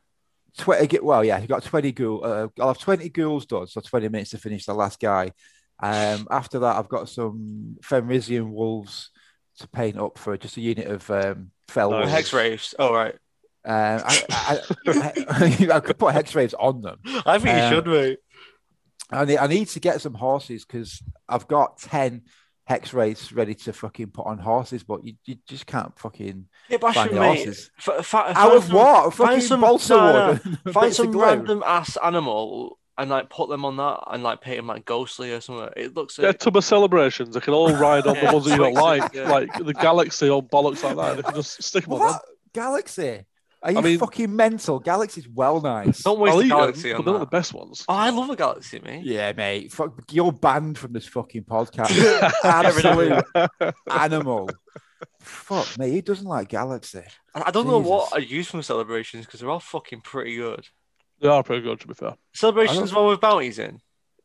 20 0.57 0.87
get 0.87 1.03
well, 1.03 1.23
yeah, 1.23 1.39
you 1.39 1.47
got 1.47 1.63
20 1.63 1.91
ghoul. 1.91 2.21
Uh, 2.23 2.47
I'll 2.59 2.67
have 2.69 2.77
20 2.79 3.07
ghouls 3.09 3.45
done, 3.45 3.67
so 3.67 3.81
20 3.81 4.09
minutes 4.09 4.31
to 4.31 4.37
finish 4.37 4.65
the 4.65 4.73
last 4.73 4.99
guy. 4.99 5.31
Um, 5.81 6.27
after 6.29 6.59
that, 6.59 6.75
I've 6.75 6.89
got 6.89 7.07
some 7.09 7.77
Fenrisian 7.81 8.49
wolves 8.51 9.11
to 9.59 9.67
paint 9.67 9.97
up 9.97 10.17
for 10.17 10.37
just 10.37 10.57
a 10.57 10.61
unit 10.61 10.87
of 10.87 11.09
um, 11.11 11.51
fell 11.67 11.91
Nice. 11.91 11.99
wolves. 11.99 12.11
Hex 12.11 12.33
Wraiths. 12.33 12.75
Oh, 12.79 12.93
right. 12.93 13.15
Um, 13.65 14.01
I, 14.05 14.23
I, 14.29 14.59
I, 14.87 15.67
I 15.75 15.79
could 15.81 15.97
put 15.99 16.13
hex 16.13 16.33
wraiths 16.33 16.53
on 16.57 16.81
them. 16.81 16.97
I 17.25 17.37
think 17.39 17.57
you 17.57 17.63
Um, 17.63 17.73
should, 17.73 17.87
mate. 17.87 18.19
I 19.11 19.25
need, 19.25 19.37
I 19.37 19.47
need 19.47 19.67
to 19.69 19.79
get 19.79 20.01
some 20.01 20.13
horses 20.13 20.65
because 20.65 21.01
I've 21.27 21.47
got 21.47 21.77
10 21.79 22.21
hex 22.69 22.93
wraiths 22.93 23.31
ready 23.33 23.55
to 23.55 23.73
fucking 23.73 24.07
put 24.11 24.27
on 24.27 24.37
horses, 24.37 24.83
but 24.83 25.03
you, 25.03 25.15
you 25.25 25.35
just 25.47 25.65
can't 25.65 25.97
fucking 25.97 26.45
Yeah, 26.69 26.77
but 26.77 26.93
find 26.93 27.09
the 27.09 27.21
horses. 27.23 27.71
F- 27.79 28.05
fa- 28.05 28.31
Out 28.37 28.55
of 28.55 28.63
some- 28.65 28.75
what? 28.75 29.13
find 29.15 29.29
Fucking 29.29 29.41
some- 29.41 29.61
balsa 29.61 29.95
no, 29.95 30.27
wood 30.45 30.59
no. 30.65 30.71
Find 30.71 30.93
some 30.99 31.17
random 31.17 31.63
ass 31.65 31.97
animal 32.03 32.77
and 32.95 33.09
like 33.09 33.27
put 33.29 33.49
them 33.49 33.65
on 33.65 33.77
that 33.77 33.99
and 34.11 34.21
like 34.21 34.41
paint 34.41 34.57
them 34.57 34.67
like 34.67 34.85
ghostly 34.85 35.31
or 35.33 35.41
something. 35.41 35.67
It 35.75 35.95
looks 35.95 36.19
Yeah, 36.19 36.29
sick. 36.29 36.39
tub 36.41 36.57
of 36.57 36.63
celebrations. 36.63 37.33
They 37.33 37.39
can 37.39 37.55
all 37.55 37.73
ride 37.73 38.05
on 38.05 38.13
the 38.15 38.21
Yeah, 38.21 38.33
ones 38.33 38.45
that 38.45 38.51
you 38.51 38.57
don't 38.57 38.73
like, 38.89 39.13
yeah. 39.15 39.29
like 39.31 39.51
the 39.65 39.73
galaxy 39.73 40.29
or 40.29 40.43
bollocks 40.43 40.83
like 40.83 40.95
that. 40.97 41.15
They 41.17 41.23
can 41.23 41.33
just 41.35 41.63
stick 41.63 41.85
them 41.85 41.93
on 41.93 41.99
them. 41.99 42.07
What? 42.09 42.21
Galaxy? 42.53 43.25
Are 43.61 43.71
you 43.73 43.77
I 43.77 43.81
mean- 43.81 43.99
fucking 43.99 44.33
mental? 44.35 44.79
Galaxy's 44.79 45.27
well 45.27 45.59
nice. 45.61 46.01
Don't 46.03 46.19
waste 46.19 46.31
I'll 46.33 46.37
the 46.39 46.45
eat 46.45 46.51
'em, 46.51 46.57
galaxy 46.57 46.91
but 46.91 46.99
on 46.99 47.05
they're 47.05 47.13
not 47.15 47.19
the 47.19 47.25
best 47.37 47.53
ones. 47.53 47.83
Oh, 47.89 47.93
I 47.93 48.09
love 48.09 48.29
a 48.29 48.35
galaxy, 48.35 48.79
mate. 48.79 49.03
Yeah, 49.05 49.33
mate. 49.33 49.71
Fuck, 49.73 49.99
you're 50.11 50.31
banned 50.31 50.77
from 50.77 50.93
this 50.93 51.05
fucking 51.07 51.43
podcast. 51.43 51.89
Get 51.95 52.33
Absolute 52.43 53.25
animal. 53.89 54.49
Fuck 55.19 55.77
me. 55.77 55.91
Who 55.91 56.01
doesn't 56.01 56.27
like 56.27 56.47
Galaxy? 56.49 57.03
I 57.35 57.43
I 57.47 57.51
don't 57.51 57.67
know 57.67 57.79
what 57.79 58.13
I 58.13 58.17
use 58.19 58.47
from 58.49 58.61
celebrations 58.63 59.25
because 59.25 59.39
they're 59.41 59.49
all 59.49 59.59
fucking 59.59 60.01
pretty 60.01 60.35
good. 60.37 60.65
They 61.21 61.27
are 61.27 61.43
pretty 61.43 61.61
good, 61.61 61.79
to 61.81 61.87
be 61.87 61.93
fair. 61.93 62.15
Celebrations 62.33 62.93
one 62.93 63.07
with 63.07 63.19
bounties 63.19 63.59
in. 63.59 63.79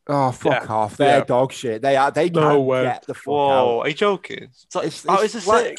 Oh, 0.06 0.30
fuck 0.32 0.64
Yeah, 0.64 0.72
off. 0.72 0.96
They're 0.96 1.18
yeah. 1.18 1.24
dog 1.24 1.52
shit. 1.52 1.82
They 1.82 1.96
are. 1.96 2.10
They 2.10 2.28
No 2.30 2.40
can't 2.40 2.60
way. 2.66 2.82
get 2.84 3.06
the 3.06 3.14
fuck 3.14 3.26
Whoa, 3.26 3.78
out. 3.80 3.86
are 3.86 3.88
you 3.88 3.94
joking? 3.94 4.44
It's 4.44 4.74
like, 4.74 4.86
It's- 4.86 5.06
oh, 5.08 5.22
it's 5.22 5.34
it's, 5.34 5.46
like- 5.46 5.78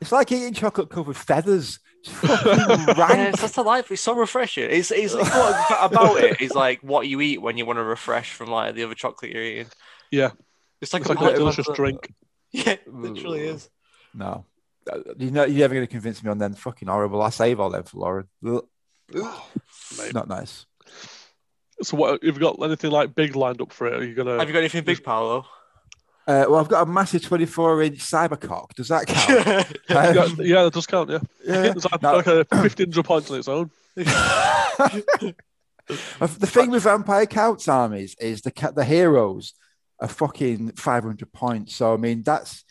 It's 0.00 0.12
like 0.12 0.30
eating 0.32 0.54
chocolate 0.54 0.90
covered 0.90 1.16
feathers. 1.16 1.80
It's 2.22 2.42
fucking 2.42 2.86
rank. 2.96 3.28
it's 3.34 3.40
just 3.40 3.56
a 3.56 3.62
life. 3.62 3.90
It's 3.90 4.02
so 4.02 4.14
refreshing. 4.14 4.70
It's, 4.70 4.90
it's, 4.90 5.14
it's 5.14 5.30
what 5.30 5.78
about 5.92 6.18
it 6.22 6.40
is 6.40 6.54
like 6.54 6.80
what 6.82 7.06
you 7.08 7.20
eat 7.20 7.40
when 7.42 7.56
you 7.58 7.66
want 7.66 7.78
to 7.78 7.84
refresh 7.84 8.32
from 8.32 8.50
like 8.50 8.74
the 8.74 8.84
other 8.84 8.94
chocolate 8.94 9.32
you're 9.32 9.42
eating. 9.42 9.66
Yeah. 10.10 10.30
It's 10.80 10.92
like 10.92 11.02
It's 11.02 11.10
a 11.10 11.14
like 11.14 11.34
a 11.34 11.38
delicious 11.38 11.68
a- 11.68 11.74
drink. 11.74 12.12
Yeah, 12.50 12.70
it 12.70 12.88
literally 12.92 13.40
is. 13.40 13.68
No. 14.14 14.46
Uh, 14.90 15.00
You 15.18 15.30
know, 15.30 15.44
you're 15.44 15.58
never 15.58 15.74
going 15.74 15.86
to 15.86 15.90
convince 15.90 16.24
me 16.24 16.30
on 16.30 16.38
them. 16.38 16.54
Fucking 16.54 16.88
horrible. 16.88 17.20
I 17.20 17.28
save 17.28 17.60
all 17.60 17.68
them 17.68 17.82
for 17.84 17.98
Lauren. 17.98 18.28
Ugh. 18.42 18.64
Not 20.14 20.28
nice. 20.28 20.64
So, 21.82 21.96
what 21.98 22.22
have 22.24 22.34
you 22.36 22.40
got 22.40 22.56
anything 22.62 22.90
like 22.90 23.14
big 23.14 23.36
lined 23.36 23.60
up 23.60 23.72
for 23.72 23.86
it? 23.86 24.00
Are 24.00 24.04
you 24.04 24.14
gonna? 24.14 24.38
Have 24.38 24.48
you 24.48 24.52
got 24.54 24.60
anything 24.60 24.82
big, 24.84 25.04
Paolo? 25.04 25.44
Uh, 26.28 26.44
well, 26.48 26.56
I've 26.56 26.68
got 26.68 26.82
a 26.82 26.86
massive 26.90 27.22
24 27.22 27.82
inch 27.84 27.98
cybercock. 28.00 28.74
Does 28.74 28.88
that 28.88 29.06
count? 29.06 29.66
Um, 29.88 30.14
got- 30.14 30.46
yeah, 30.46 30.64
that 30.64 30.74
does 30.74 30.86
count. 30.86 31.08
Yeah, 31.08 31.18
yeah. 31.44 31.72
it's 31.74 31.90
like, 31.90 32.02
No. 32.02 32.16
like 32.16 32.26
a 32.26 32.44
1500 32.50 33.02
points 33.02 33.30
on 33.30 33.38
its 33.38 33.48
own. 33.48 33.70
The 35.88 36.46
thing 36.46 36.70
with 36.70 36.82
Vampire 36.82 37.24
Counts 37.24 37.66
armies 37.66 38.14
is 38.20 38.42
the 38.42 38.72
the 38.76 38.84
heroes 38.84 39.54
are 40.00 40.06
fucking 40.08 40.72
500 40.72 41.32
points. 41.32 41.76
So 41.76 41.94
I 41.94 41.96
mean 41.96 42.22
that's 42.22 42.62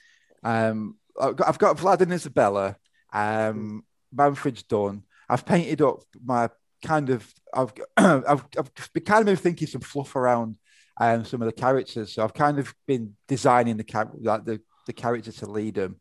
um 0.43 0.97
I've 1.19 1.35
got, 1.35 1.47
I've 1.47 1.57
got 1.57 1.77
Vlad 1.77 2.01
and 2.01 2.13
Isabella. 2.13 2.75
Um, 3.11 3.83
Manfred's 4.13 4.61
done. 4.63 5.01
I've 5.27 5.45
painted 5.47 5.81
up 5.81 6.03
my 6.23 6.49
kind 6.85 7.09
of 7.09 7.27
I've 7.51 7.73
I've 7.97 8.45
I've 8.55 8.71
been 8.93 9.03
kind 9.03 9.21
of 9.21 9.25
been 9.25 9.35
thinking 9.37 9.67
some 9.67 9.81
fluff 9.81 10.15
around 10.15 10.57
um 10.99 11.25
some 11.25 11.41
of 11.41 11.45
the 11.47 11.51
characters. 11.53 12.13
So 12.13 12.23
I've 12.23 12.33
kind 12.33 12.59
of 12.59 12.73
been 12.87 13.15
designing 13.27 13.77
the 13.77 13.83
char- 13.83 14.11
like 14.19 14.45
the 14.45 14.61
the 14.85 14.93
character 14.93 15.31
to 15.31 15.45
lead 15.49 15.75
them. 15.75 15.97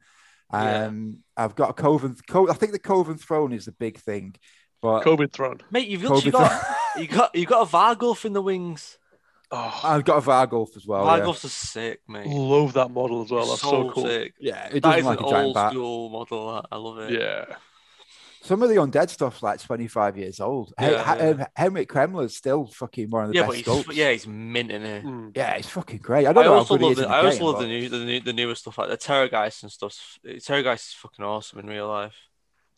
Yeah. 0.53 0.85
Um, 0.87 1.19
I've 1.37 1.57
got 1.57 1.71
a 1.71 1.73
Coven. 1.73 2.17
Co- 2.29 2.49
I 2.49 2.55
think 2.55 2.73
the 2.73 2.79
Coven 2.79 3.19
throne 3.19 3.53
is 3.53 3.65
the 3.65 3.73
big 3.73 3.99
thing, 3.99 4.35
but 4.81 5.03
COVID 5.05 5.33
throne. 5.33 5.59
Mate, 5.71 5.89
you've 5.89 6.03
Kobe 6.03 6.15
literally 6.27 6.31
got 6.33 6.63
you 6.99 7.07
got 7.09 7.35
you 7.35 7.47
got 7.47 7.63
a 7.69 7.71
Vargulf 7.71 8.25
in 8.25 8.33
the 8.33 8.43
wings. 8.43 8.97
Oh, 9.51 9.81
I've 9.85 10.05
got 10.05 10.19
a 10.19 10.21
Vargulf 10.27 10.77
as 10.77 10.87
well. 10.87 11.05
yeah. 11.05 11.21
Vargulfs 11.25 11.45
are 11.45 11.49
sick, 11.49 12.01
mate. 12.09 12.27
love 12.27 12.73
that 12.73 12.91
model 12.91 13.23
as 13.23 13.31
well. 13.31 13.47
That's 13.47 13.61
so, 13.61 13.91
cool. 13.91 14.05
sick. 14.05 14.35
Yeah, 14.41 14.67
it 14.67 14.73
That 14.75 14.83
doesn't 14.83 15.05
like 15.05 15.21
an 15.21 15.27
a 15.27 15.31
giant 15.31 15.47
old 15.47 15.55
bat. 15.55 15.71
school 15.73 16.09
model. 16.11 16.67
I 16.71 16.77
love 16.77 16.99
it. 16.99 17.13
Yeah. 17.13 17.57
Some 18.47 18.63
of 18.63 18.69
the 18.69 18.77
undead 18.77 19.11
stuff's 19.11 19.43
like 19.43 19.61
25 19.61 20.17
years 20.17 20.41
old. 20.41 20.73
Hey, 20.79 20.93
Yeah, 20.93 21.03
Ha- 21.03 21.15
yeah. 21.19 21.29
um, 21.31 21.47
Heinrich 21.57 21.89
Kemmler's 21.89 22.37
still 22.37 22.67
fucking 22.67 23.11
one 23.11 23.25
of 23.25 23.31
the 23.31 23.37
Yeah, 23.37 23.47
but 23.47 23.57
he's 23.57 23.97
yeah, 23.97 24.13
he's 24.13 24.27
minting 24.27 24.83
it. 24.83 25.05
Mm. 25.05 25.37
Yeah, 25.37 25.55
it's 25.55 25.69
fucking 25.69 25.99
great. 25.99 26.27
I 26.27 26.31
I, 26.31 26.33
don't 26.33 26.45
know 26.45 26.53
how 26.53 26.59
also 26.59 26.75
good 26.79 26.81
he 26.81 26.85
love 26.87 26.93
is 26.93 26.99
the, 26.99 27.05
in 27.07 27.11
I 27.11 27.17
also 27.19 27.31
game, 27.39 27.45
love 27.47 27.55
but- 27.57 27.61
the 27.63 27.67
new 27.67 27.89
the 27.89 27.99
new 28.05 28.21
the 28.21 28.33
newer 28.33 28.55
stuff 28.55 28.79
like 28.79 28.89
the 28.91 28.97
Terrorgeist 28.97 29.63
and 29.65 29.73
stuff. 29.73 30.19
Terrorgeist 30.25 30.89
is 30.89 30.95
fucking 30.99 31.25
awesome 31.25 31.59
in 31.59 31.67
real 31.67 31.89
life. 31.89 32.15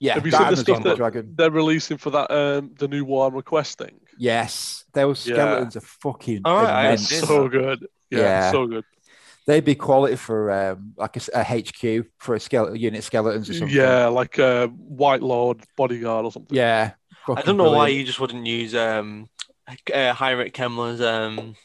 Yeah, 0.00 0.14
Have 0.14 0.24
you 0.24 0.32
seen 0.32 0.42
the 0.42 0.48
and 0.48 0.58
stuff 0.58 0.82
that- 0.84 0.96
Dragon. 0.96 1.34
They're 1.36 1.50
releasing 1.50 1.98
for 1.98 2.10
that 2.10 2.30
um 2.30 2.72
the 2.78 2.88
new 2.88 3.04
Warhammer 3.04 3.44
Quest 3.44 3.78
thing. 3.78 4.00
Yes, 4.16 4.84
those 4.94 5.26
Yeah. 5.26 5.34
skeletons 5.34 5.76
are 5.76 5.80
fucking 5.80 6.42
All 6.44 6.56
right, 6.62 6.72
I 6.72 6.84
immense. 6.86 7.08
So 7.08 7.48
good. 7.48 7.86
Yeah, 8.10 8.18
Yeah. 8.20 8.50
so 8.52 8.66
good. 8.66 8.84
They'd 9.48 9.64
be 9.64 9.74
quality 9.74 10.16
for 10.16 10.50
um, 10.50 10.92
like 10.98 11.16
a 11.16 11.42
HQ 11.42 12.06
for 12.18 12.34
a 12.34 12.40
skeleton 12.40 12.76
unit 12.76 13.02
skeletons 13.02 13.48
or 13.48 13.54
something. 13.54 13.74
Yeah, 13.74 14.08
like 14.08 14.36
a 14.36 14.70
Wight 14.76 15.22
Lord 15.22 15.64
bodyguard 15.74 16.26
or 16.26 16.30
something. 16.32 16.54
yeah. 16.54 16.92
I 17.34 17.40
don't 17.40 17.56
know 17.56 17.72
why 17.72 17.88
you 17.88 18.04
just 18.04 18.20
wouldn't 18.20 18.46
use 18.46 18.74
um 18.74 19.28
uh, 19.92 20.12
Heinrich 20.12 20.52
Kemmler's 20.52 21.00
um 21.00 21.56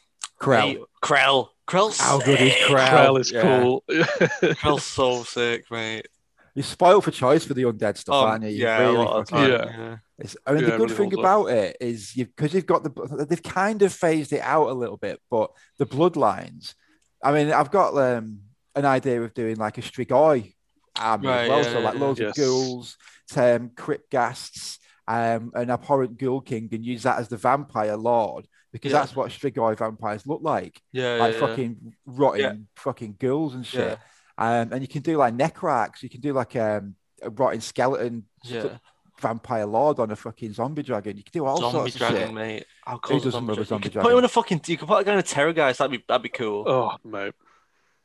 Krell. 0.41 0.85
Krell. 1.03 1.49
Krell's 1.67 1.99
How 1.99 2.19
good 2.19 2.39
is 2.39 2.53
sick. 2.53 2.61
Krell? 2.63 2.87
Krell 2.87 3.19
is 3.19 3.31
yeah. 3.31 3.41
cool. 3.41 3.83
Krell's 3.89 4.83
so 4.85 5.23
sick, 5.23 5.69
mate. 5.69 6.07
You're 6.55 6.63
spoiled 6.63 7.03
for 7.03 7.11
choice 7.11 7.45
for 7.45 7.53
the 7.53 7.63
undead 7.63 7.97
stuff, 7.97 8.15
Um, 8.15 8.29
aren't 8.29 8.43
you? 8.45 8.51
You 8.51 8.63
yeah, 8.63 8.79
really 8.79 8.95
a 8.95 8.99
lot 8.99 9.17
of 9.17 9.27
time. 9.27 9.51
Yeah. 9.51 9.65
yeah. 9.77 9.97
It's, 10.19 10.37
I 10.45 10.53
mean, 10.53 10.63
Yeah, 10.63 10.69
the 10.71 10.77
good 10.77 10.91
really 10.91 11.09
thing 11.09 11.21
well 11.21 11.47
about 11.47 11.57
it 11.57 11.77
is 11.81 12.15
you 12.15 12.27
because 12.27 12.53
you've 12.53 12.65
got 12.65 12.83
the 12.83 13.25
they've 13.29 13.43
kind 13.43 13.81
of 13.81 13.91
phased 13.91 14.31
it 14.31 14.41
out 14.41 14.69
a 14.69 14.73
little 14.73 14.97
bit, 14.97 15.19
but 15.29 15.51
the 15.79 15.85
bloodlines. 15.85 16.75
I 17.23 17.31
mean, 17.31 17.51
I've 17.51 17.71
got 17.71 17.97
um, 17.97 18.39
an 18.75 18.85
idea 18.85 19.21
of 19.21 19.33
doing 19.33 19.55
like 19.55 19.77
a 19.77 19.81
Strigoi 19.81 20.53
army 20.99 21.27
Right, 21.27 21.43
as 21.43 21.49
well, 21.49 21.63
yeah, 21.63 21.71
so 21.71 21.79
like 21.79 21.93
yeah, 21.95 21.99
loads 21.99 22.19
Yes. 22.19 22.29
of 22.29 22.35
ghouls, 22.43 22.97
um, 23.35 23.69
cryptghasts, 23.69 24.77
um, 25.07 25.51
an 25.55 25.69
abhorrent 25.69 26.17
ghoul 26.17 26.41
king, 26.41 26.69
and 26.71 26.85
use 26.85 27.03
that 27.03 27.19
as 27.19 27.27
the 27.29 27.37
vampire 27.37 27.95
lord 27.97 28.47
because 28.71 28.91
Yeah. 28.91 28.99
that's 28.99 29.15
what 29.15 29.29
Strigoi 29.31 29.77
vampires 29.77 30.25
look 30.27 30.41
like, 30.41 30.81
Yeah, 30.91 31.15
like 31.15 31.33
yeah, 31.33 31.39
yeah. 31.39 31.47
fucking 31.47 31.95
rotting 32.05 32.41
Yeah. 32.41 32.53
fucking 32.75 33.15
ghouls 33.19 33.53
and 33.55 33.65
shit. 33.65 33.97
Yeah. 33.97 34.61
Um, 34.61 34.73
and 34.73 34.81
you 34.81 34.87
can 34.87 35.01
do 35.03 35.15
like 35.17 35.35
Necrarchs, 35.35 36.01
you 36.01 36.09
can 36.09 36.21
do 36.21 36.33
like 36.33 36.55
um, 36.55 36.95
a 37.21 37.29
rotting 37.29 37.61
skeleton 37.61 38.25
Yeah. 38.43 38.77
Vampire 39.23 39.65
lord 39.65 39.99
on 39.99 40.11
a 40.11 40.15
fucking 40.15 40.53
zombie 40.53 40.83
dragon. 40.83 41.17
You 41.17 41.23
can 41.23 41.31
do 41.33 41.45
all 41.45 41.57
Zombie 41.59 41.89
sorts 41.91 41.95
of 42.13 42.17
shit. 42.17 42.33
mate. 42.33 42.65
How 42.85 42.97
cool 42.99 43.17
is 43.17 43.23
a 43.23 43.25
doesn't 43.25 43.31
zombie 43.39 43.53
love 43.53 43.59
a 43.59 43.63
dragon? 43.65 43.67
zombie 43.67 43.85
You 43.87 43.91
could 43.91 44.01
put 44.03 44.11
him 44.11 44.17
in 44.19 44.23
a 44.25 44.27
fucking. 44.27 44.61
You 44.67 44.77
could 44.77 44.87
put 44.87 45.01
a 45.01 45.03
guy 45.03 45.13
in 45.13 45.19
a 45.19 45.23
Terrorgeist. 45.23 45.77
That'd 45.77 45.91
be 45.91 46.03
that'd 46.07 46.21
be 46.23 46.29
cool. 46.29 46.63
oh 46.67 46.95
mate. 47.03 47.33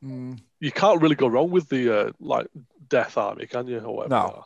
Mm, 0.04 0.38
You 0.60 0.72
can't 0.72 1.02
really 1.02 1.16
go 1.16 1.26
wrong 1.26 1.50
with 1.50 1.68
the 1.68 1.82
uh, 2.08 2.12
like 2.20 2.46
Death 2.88 3.16
Army, 3.18 3.46
can 3.46 3.66
you? 3.66 3.80
Or 3.80 3.96
whatever. 3.96 4.14
No. 4.14 4.44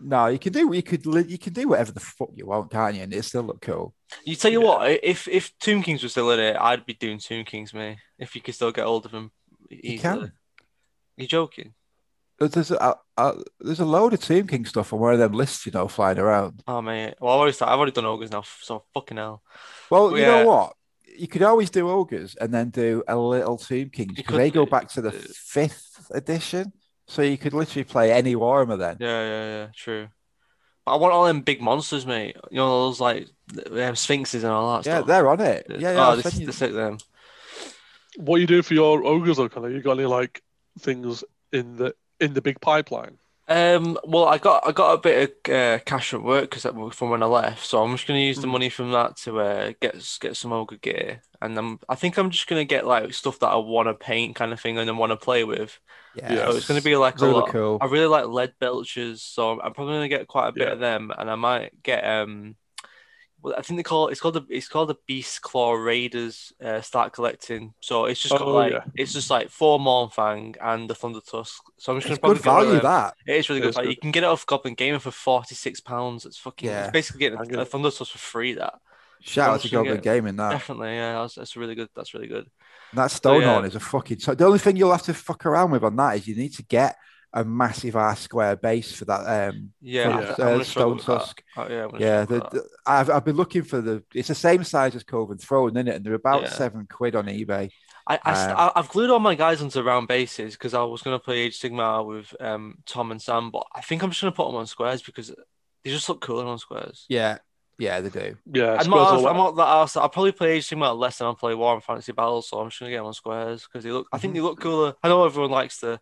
no, 0.00 0.26
you 0.28 0.38
can 0.38 0.52
do 0.52 0.72
you 0.74 0.82
could 0.82 1.04
you 1.30 1.38
can 1.38 1.52
do 1.52 1.68
whatever 1.68 1.92
the 1.92 2.00
fuck 2.00 2.30
you 2.34 2.46
want, 2.46 2.70
can't 2.70 2.96
you? 2.96 3.02
And 3.02 3.12
it 3.12 3.22
still 3.24 3.42
look 3.42 3.60
cool. 3.60 3.94
You 4.24 4.34
tell 4.36 4.50
you 4.50 4.62
Yeah. 4.62 4.66
what, 4.68 5.00
if 5.02 5.28
if 5.28 5.52
Tomb 5.58 5.82
Kings 5.82 6.02
were 6.02 6.08
still 6.08 6.30
in 6.30 6.40
it, 6.40 6.56
I'd 6.58 6.86
be 6.86 6.94
doing 6.94 7.18
Tomb 7.18 7.44
Kings, 7.44 7.74
mate. 7.74 7.98
If 8.18 8.34
you 8.34 8.40
could 8.40 8.54
still 8.54 8.72
get 8.72 8.84
hold 8.86 9.04
of 9.04 9.12
them 9.12 9.30
easily. 9.70 9.98
can. 9.98 10.32
You 11.16 11.26
joking? 11.26 11.74
There's 12.38 12.50
there's 12.52 12.70
a, 12.72 12.96
a, 13.16 13.34
there's 13.60 13.80
a 13.80 13.84
load 13.84 14.12
of 14.12 14.20
Tomb 14.20 14.46
King 14.46 14.64
stuff 14.64 14.92
on 14.92 14.98
one 15.00 15.12
of 15.12 15.18
them 15.20 15.32
lists, 15.32 15.66
you 15.66 15.72
know, 15.72 15.86
flying 15.88 16.18
around. 16.18 16.62
Oh 16.66 16.82
mate. 16.82 17.14
Well, 17.20 17.32
I've 17.34 17.38
already 17.38 17.52
started, 17.52 17.72
I've 17.72 17.78
already 17.78 17.92
done 17.92 18.06
ogres 18.06 18.32
now, 18.32 18.42
so 18.60 18.84
fucking 18.92 19.16
hell. 19.16 19.42
Well, 19.90 20.06
Well, 20.08 20.16
you 20.18 20.22
yeah. 20.24 20.42
know 20.42 20.48
what? 20.48 20.72
You 21.16 21.28
could 21.28 21.42
always 21.42 21.70
do 21.70 21.88
ogres 21.88 22.34
and 22.40 22.52
then 22.52 22.70
do 22.70 23.04
a 23.06 23.16
little 23.16 23.56
Tomb 23.56 23.90
Kings 23.90 24.10
You 24.10 24.16
because 24.16 24.32
could 24.32 24.40
they 24.40 24.50
go 24.50 24.66
back 24.66 24.88
to 24.90 25.00
the 25.00 25.12
fifth 25.12 26.10
edition. 26.12 26.72
So 27.06 27.22
you 27.22 27.36
could 27.38 27.52
literally 27.52 27.84
play 27.84 28.10
any 28.12 28.34
Warhammer 28.34 28.78
then. 28.78 28.96
Yeah, 28.98 29.22
yeah, 29.22 29.46
yeah. 29.46 29.66
True. 29.76 30.08
But 30.84 30.92
I 30.94 30.96
want 30.96 31.12
all 31.14 31.24
them 31.26 31.42
big 31.42 31.60
monsters, 31.60 32.04
mate. 32.06 32.36
You 32.50 32.56
know 32.56 32.86
those 32.86 32.98
like 33.00 33.28
um, 33.70 33.94
sphinxes 33.94 34.42
and 34.42 34.52
all 34.52 34.74
that 34.74 34.82
stuff. 34.84 34.90
Yeah, 34.92 34.98
stuff. 34.98 35.06
they're 35.06 35.28
on 35.28 35.40
it. 35.40 35.66
Yeah, 35.70 35.78
yeah. 35.78 35.90
Oh, 35.98 36.00
I'll 36.00 36.16
this 36.16 36.24
send 36.34 36.40
you- 36.40 36.46
the 36.50 36.66
them. 36.68 36.98
What 38.16 38.36
are 38.36 38.40
you 38.40 38.46
doing 38.46 38.62
for 38.62 38.74
your 38.74 39.04
ogres, 39.04 39.36
though, 39.36 39.48
Connor? 39.48 39.70
You 39.70 39.82
got 39.82 39.98
any 39.98 40.06
like 40.06 40.42
things 40.80 41.24
in 41.52 41.76
the 41.76 41.94
in 42.24 42.34
the 42.34 42.42
big 42.42 42.60
pipeline? 42.60 43.18
Um, 43.46 43.98
well, 44.04 44.24
I 44.24 44.38
got 44.38 44.66
I 44.66 44.72
got 44.72 44.94
a 44.94 44.98
bit 44.98 45.36
of 45.46 45.52
uh, 45.54 45.78
cash 45.84 46.14
at 46.14 46.22
work 46.22 46.44
because 46.48 46.62
that 46.62 46.74
was 46.74 46.94
from 46.94 47.10
when 47.10 47.22
I 47.22 47.26
left, 47.26 47.66
so 47.66 47.82
I'm 47.82 47.92
just 47.94 48.06
gonna 48.06 48.20
use 48.20 48.40
the 48.40 48.46
Mhm. 48.46 48.46
money 48.46 48.70
from 48.70 48.90
that 48.92 49.18
to 49.18 49.38
uh, 49.40 49.72
get 49.82 49.96
get 50.20 50.34
some 50.36 50.52
ogre 50.52 50.78
gear, 50.78 51.20
and 51.42 51.58
I'm 51.58 51.78
I 51.86 51.94
think 51.94 52.16
I'm 52.16 52.30
just 52.30 52.46
gonna 52.46 52.64
get 52.64 52.86
like 52.86 53.12
stuff 53.12 53.38
that 53.40 53.48
I 53.48 53.56
want 53.56 53.88
to 53.88 53.94
paint 53.94 54.34
kind 54.34 54.52
of 54.54 54.60
thing 54.60 54.78
and 54.78 54.88
then 54.88 54.96
want 54.96 55.10
to 55.12 55.18
play 55.18 55.44
with. 55.44 55.78
Yeah, 56.12 56.48
So 56.48 56.56
it's 56.56 56.64
gonna 56.64 56.80
be 56.80 56.96
like 56.96 57.20
a 57.20 57.26
really 57.26 57.26
lot. 57.26 57.52
cool. 57.52 57.80
I 57.80 57.86
really 57.86 58.06
like 58.06 58.26
lead 58.26 58.54
belchers, 58.60 59.18
so 59.20 59.60
I'm 59.60 59.74
probably 59.74 59.94
gonna 59.96 60.08
get 60.08 60.26
quite 60.26 60.48
a 60.48 60.52
bit 60.52 60.68
Yeah. 60.68 60.72
of 60.72 60.78
them, 60.80 61.12
and 61.16 61.30
I 61.30 61.34
might 61.34 61.82
get 61.82 62.02
um. 62.04 62.56
Well, 63.44 63.54
I 63.58 63.60
think 63.60 63.76
they 63.78 63.82
call 63.82 64.08
it, 64.08 64.12
it's 64.12 64.22
called 64.22 64.36
the 64.36 64.46
it's 64.48 64.68
called 64.68 64.88
the 64.88 64.96
Beast 65.06 65.42
Claw 65.42 65.74
Raiders. 65.74 66.50
Uh, 66.64 66.80
start 66.80 67.12
collecting, 67.12 67.74
so 67.80 68.06
it's 68.06 68.18
just 68.22 68.32
got 68.32 68.40
Oh, 68.40 68.52
like 68.54 68.72
yeah. 68.72 68.84
it's 68.96 69.12
just 69.12 69.28
like 69.28 69.50
four 69.50 69.78
Mournfang 69.78 70.56
and 70.62 70.88
the 70.88 70.94
Thunder 70.94 71.20
Tusk. 71.20 71.62
So 71.76 71.92
I'm 71.92 72.00
just 72.00 72.10
It's 72.10 72.18
gonna 72.20 72.34
good 72.34 72.42
value 72.42 72.80
that. 72.80 73.12
It 73.26 73.36
is 73.36 73.50
really 73.50 73.60
It 73.60 73.64
good. 73.64 73.68
is 73.68 73.76
Like, 73.76 73.84
good. 73.84 73.90
you 73.90 73.96
can 73.98 74.12
get 74.12 74.22
it 74.22 74.28
off 74.28 74.46
Goblin 74.46 74.72
Gamer 74.72 74.98
for 74.98 75.10
forty 75.10 75.54
six 75.54 75.78
pounds. 75.80 76.24
It's 76.24 76.38
fucking. 76.38 76.70
Yeah. 76.70 76.84
It's 76.84 76.92
basically 76.92 77.20
getting 77.20 77.54
a, 77.54 77.60
a 77.60 77.64
Thunder 77.66 77.90
Tusk 77.90 78.12
for 78.12 78.18
free. 78.18 78.54
That 78.54 78.80
Shout 79.20 79.48
I'm 79.50 79.54
out 79.56 79.60
to 79.60 79.68
Goblin 79.68 80.00
Gaming 80.00 80.36
that. 80.36 80.50
definitely, 80.50 80.94
yeah, 80.94 81.20
that's, 81.20 81.34
that's 81.34 81.54
really 81.56 81.74
good. 81.74 81.90
That's 81.94 82.14
really 82.14 82.28
good. 82.28 82.46
And 82.92 82.98
that 82.98 83.10
Stonehorn 83.10 83.42
yeah. 83.42 83.66
is 83.66 83.74
a 83.74 83.80
fucking. 83.80 84.20
So 84.20 84.34
the 84.34 84.46
only 84.46 84.58
thing 84.58 84.76
you'll 84.76 84.90
have 84.92 85.02
to 85.02 85.12
fuck 85.14 85.44
around 85.44 85.70
with 85.70 85.84
on 85.84 85.96
that 85.96 86.16
is 86.16 86.26
you 86.26 86.34
need 86.34 86.54
to 86.54 86.62
get 86.62 86.96
a 87.36 87.44
massive 87.44 87.96
ass 87.96 88.20
square 88.20 88.56
base 88.56 88.92
for 88.92 89.04
that. 89.06 89.48
Um, 89.50 89.72
Yeah, 89.80 90.04
for 90.04 90.08
Yeah. 90.10 90.14
I'm 90.16 90.24
that, 90.26 90.36
gonna 90.38 90.56
uh, 90.56 90.64
Stone 90.64 90.96
with 90.96 91.06
that. 91.06 91.18
Tusk. 91.18 91.42
Oh, 91.56 91.66
yeah, 91.68 91.82
I'm 91.84 91.90
gonna 91.90 92.04
Yeah, 92.04 92.24
struggle 92.24 92.48
the, 92.50 92.56
with 92.56 92.62
the- 92.64 92.68
I've 92.86 93.10
I've 93.10 93.24
been 93.24 93.36
looking 93.36 93.62
for 93.62 93.80
the. 93.80 94.02
It's 94.14 94.28
the 94.28 94.34
same 94.34 94.64
size 94.64 94.94
as 94.94 95.02
Coven 95.02 95.38
Throne, 95.38 95.76
isn't 95.76 95.88
it? 95.88 95.96
And 95.96 96.04
they're 96.06 96.14
about 96.14 96.42
Yeah. 96.42 96.48
seven 96.50 96.86
quid 96.90 97.14
on 97.16 97.26
eBay. 97.26 97.70
I, 98.06 98.18
I, 98.22 98.34
st- 98.34 98.50
Um, 98.50 98.56
I- 98.58 98.72
I've 98.76 98.88
glued 98.88 99.10
all 99.10 99.18
my 99.18 99.34
guys 99.34 99.60
onto 99.62 99.80
round 99.82 100.08
bases 100.08 100.54
because 100.54 100.74
I 100.74 100.82
was 100.82 101.02
going 101.02 101.18
to 101.18 101.24
play 101.24 101.38
Age 101.38 101.58
Sigmar 101.58 102.06
with 102.06 102.34
um, 102.40 102.76
Tom 102.86 103.10
and 103.10 103.20
Sam, 103.20 103.50
but 103.50 103.64
I 103.74 103.80
think 103.80 104.02
I'm 104.02 104.10
just 104.10 104.20
going 104.22 104.32
to 104.32 104.36
put 104.36 104.46
them 104.46 104.56
on 104.56 104.66
squares 104.66 105.02
because 105.02 105.28
they 105.82 105.90
just 105.90 106.08
look 106.08 106.20
cooler 106.20 106.44
on 106.46 106.58
squares. 106.58 107.06
Yeah, 107.08 107.38
yeah, 107.78 108.00
they 108.02 108.10
do. 108.10 108.36
Yeah, 108.52 108.74
I'm 108.74 108.84
Squares 108.84 108.88
not, 108.88 108.96
all 108.98 109.16
I'm 109.18 109.22
that- 109.24 109.34
not 109.34 109.56
that 109.56 109.66
arsed. 109.66 110.00
I'll 110.00 110.08
probably 110.10 110.32
play 110.32 110.52
Age 110.52 110.68
Sigmar 110.68 110.96
less 110.96 111.18
than 111.18 111.26
I'll 111.26 111.34
play 111.34 111.54
Warhammer 111.54 111.82
Fantasy 111.82 112.12
Battles, 112.12 112.48
so 112.48 112.60
I'm 112.60 112.68
just 112.68 112.78
going 112.78 112.90
to 112.90 112.94
get 112.94 112.98
them 112.98 113.06
on 113.06 113.14
squares 113.14 113.66
because 113.66 113.82
they 113.84 113.90
look. 113.90 114.06
I 114.12 114.18
think 114.18 114.34
they 114.34 114.40
look 114.40 114.60
cooler. 114.60 114.94
I 115.02 115.08
know 115.08 115.24
everyone 115.24 115.50
likes 115.50 115.78
the. 115.80 115.98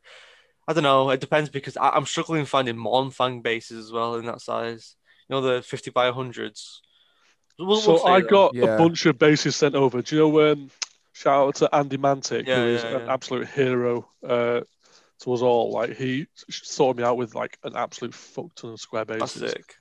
I 0.69 0.73
don't 0.73 0.83
know. 0.85 1.11
It 1.11 1.21
depends 1.21 1.51
because 1.51 1.77
I, 1.77 1.91
I'm 1.91 2.07
struggling 2.07 2.45
finding 2.45 2.77
Mournfang 2.77 3.43
bases 3.43 3.87
as 3.87 3.93
well 3.93 4.15
in 4.17 4.27
that 4.27 4.41
size. 4.41 4.97
You 5.29 5.35
know 5.37 5.41
the 5.41 5.63
50 5.63 5.91
by 5.91 6.11
100s. 6.11 6.79
We'll- 7.59 7.69
we'll 7.69 7.81
so 7.81 8.05
I 8.07 8.21
though. 8.21 8.27
got 8.29 8.55
Yeah. 8.55 8.65
a 8.75 8.79
bunch 8.79 9.07
of 9.07 9.19
bases 9.19 9.57
sent 9.57 9.75
over. 9.75 10.03
Do 10.03 10.17
you 10.17 10.23
know 10.23 10.53
um, 10.53 10.71
shout 11.13 11.49
out 11.49 11.55
to 11.57 11.75
Andy 11.75 11.99
Mantic, 11.99 12.47
Yeah, 12.47 12.57
who 12.57 12.67
is 12.69 12.83
yeah, 12.83 12.91
an 12.97 13.07
yeah. 13.07 13.13
absolute 13.13 13.49
hero 13.49 14.09
uh, 14.27 14.61
to 15.21 15.33
us 15.33 15.43
all. 15.43 15.71
Like 15.73 15.97
he 15.97 16.27
sorted 16.51 16.99
me 16.99 17.05
out 17.05 17.17
with 17.17 17.35
like 17.35 17.59
an 17.65 17.77
absolute 17.77 18.15
fuck 18.15 18.55
ton 18.55 18.73
of 18.73 18.81
square 18.81 19.05
That's 19.05 19.35
bases. 19.35 19.51
sick. 19.53 19.77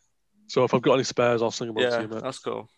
So 0.48 0.64
if 0.66 0.74
I've 0.74 0.82
got 0.82 0.96
any 0.96 1.04
spares, 1.04 1.42
I'll 1.42 1.52
sling 1.52 1.70
them 1.74 1.78
over 1.78 1.90
to 1.90 1.96
Yeah, 1.96 2.02
you, 2.02 2.08
mate. 2.10 2.24
that's 2.24 2.40
cool. 2.40 2.70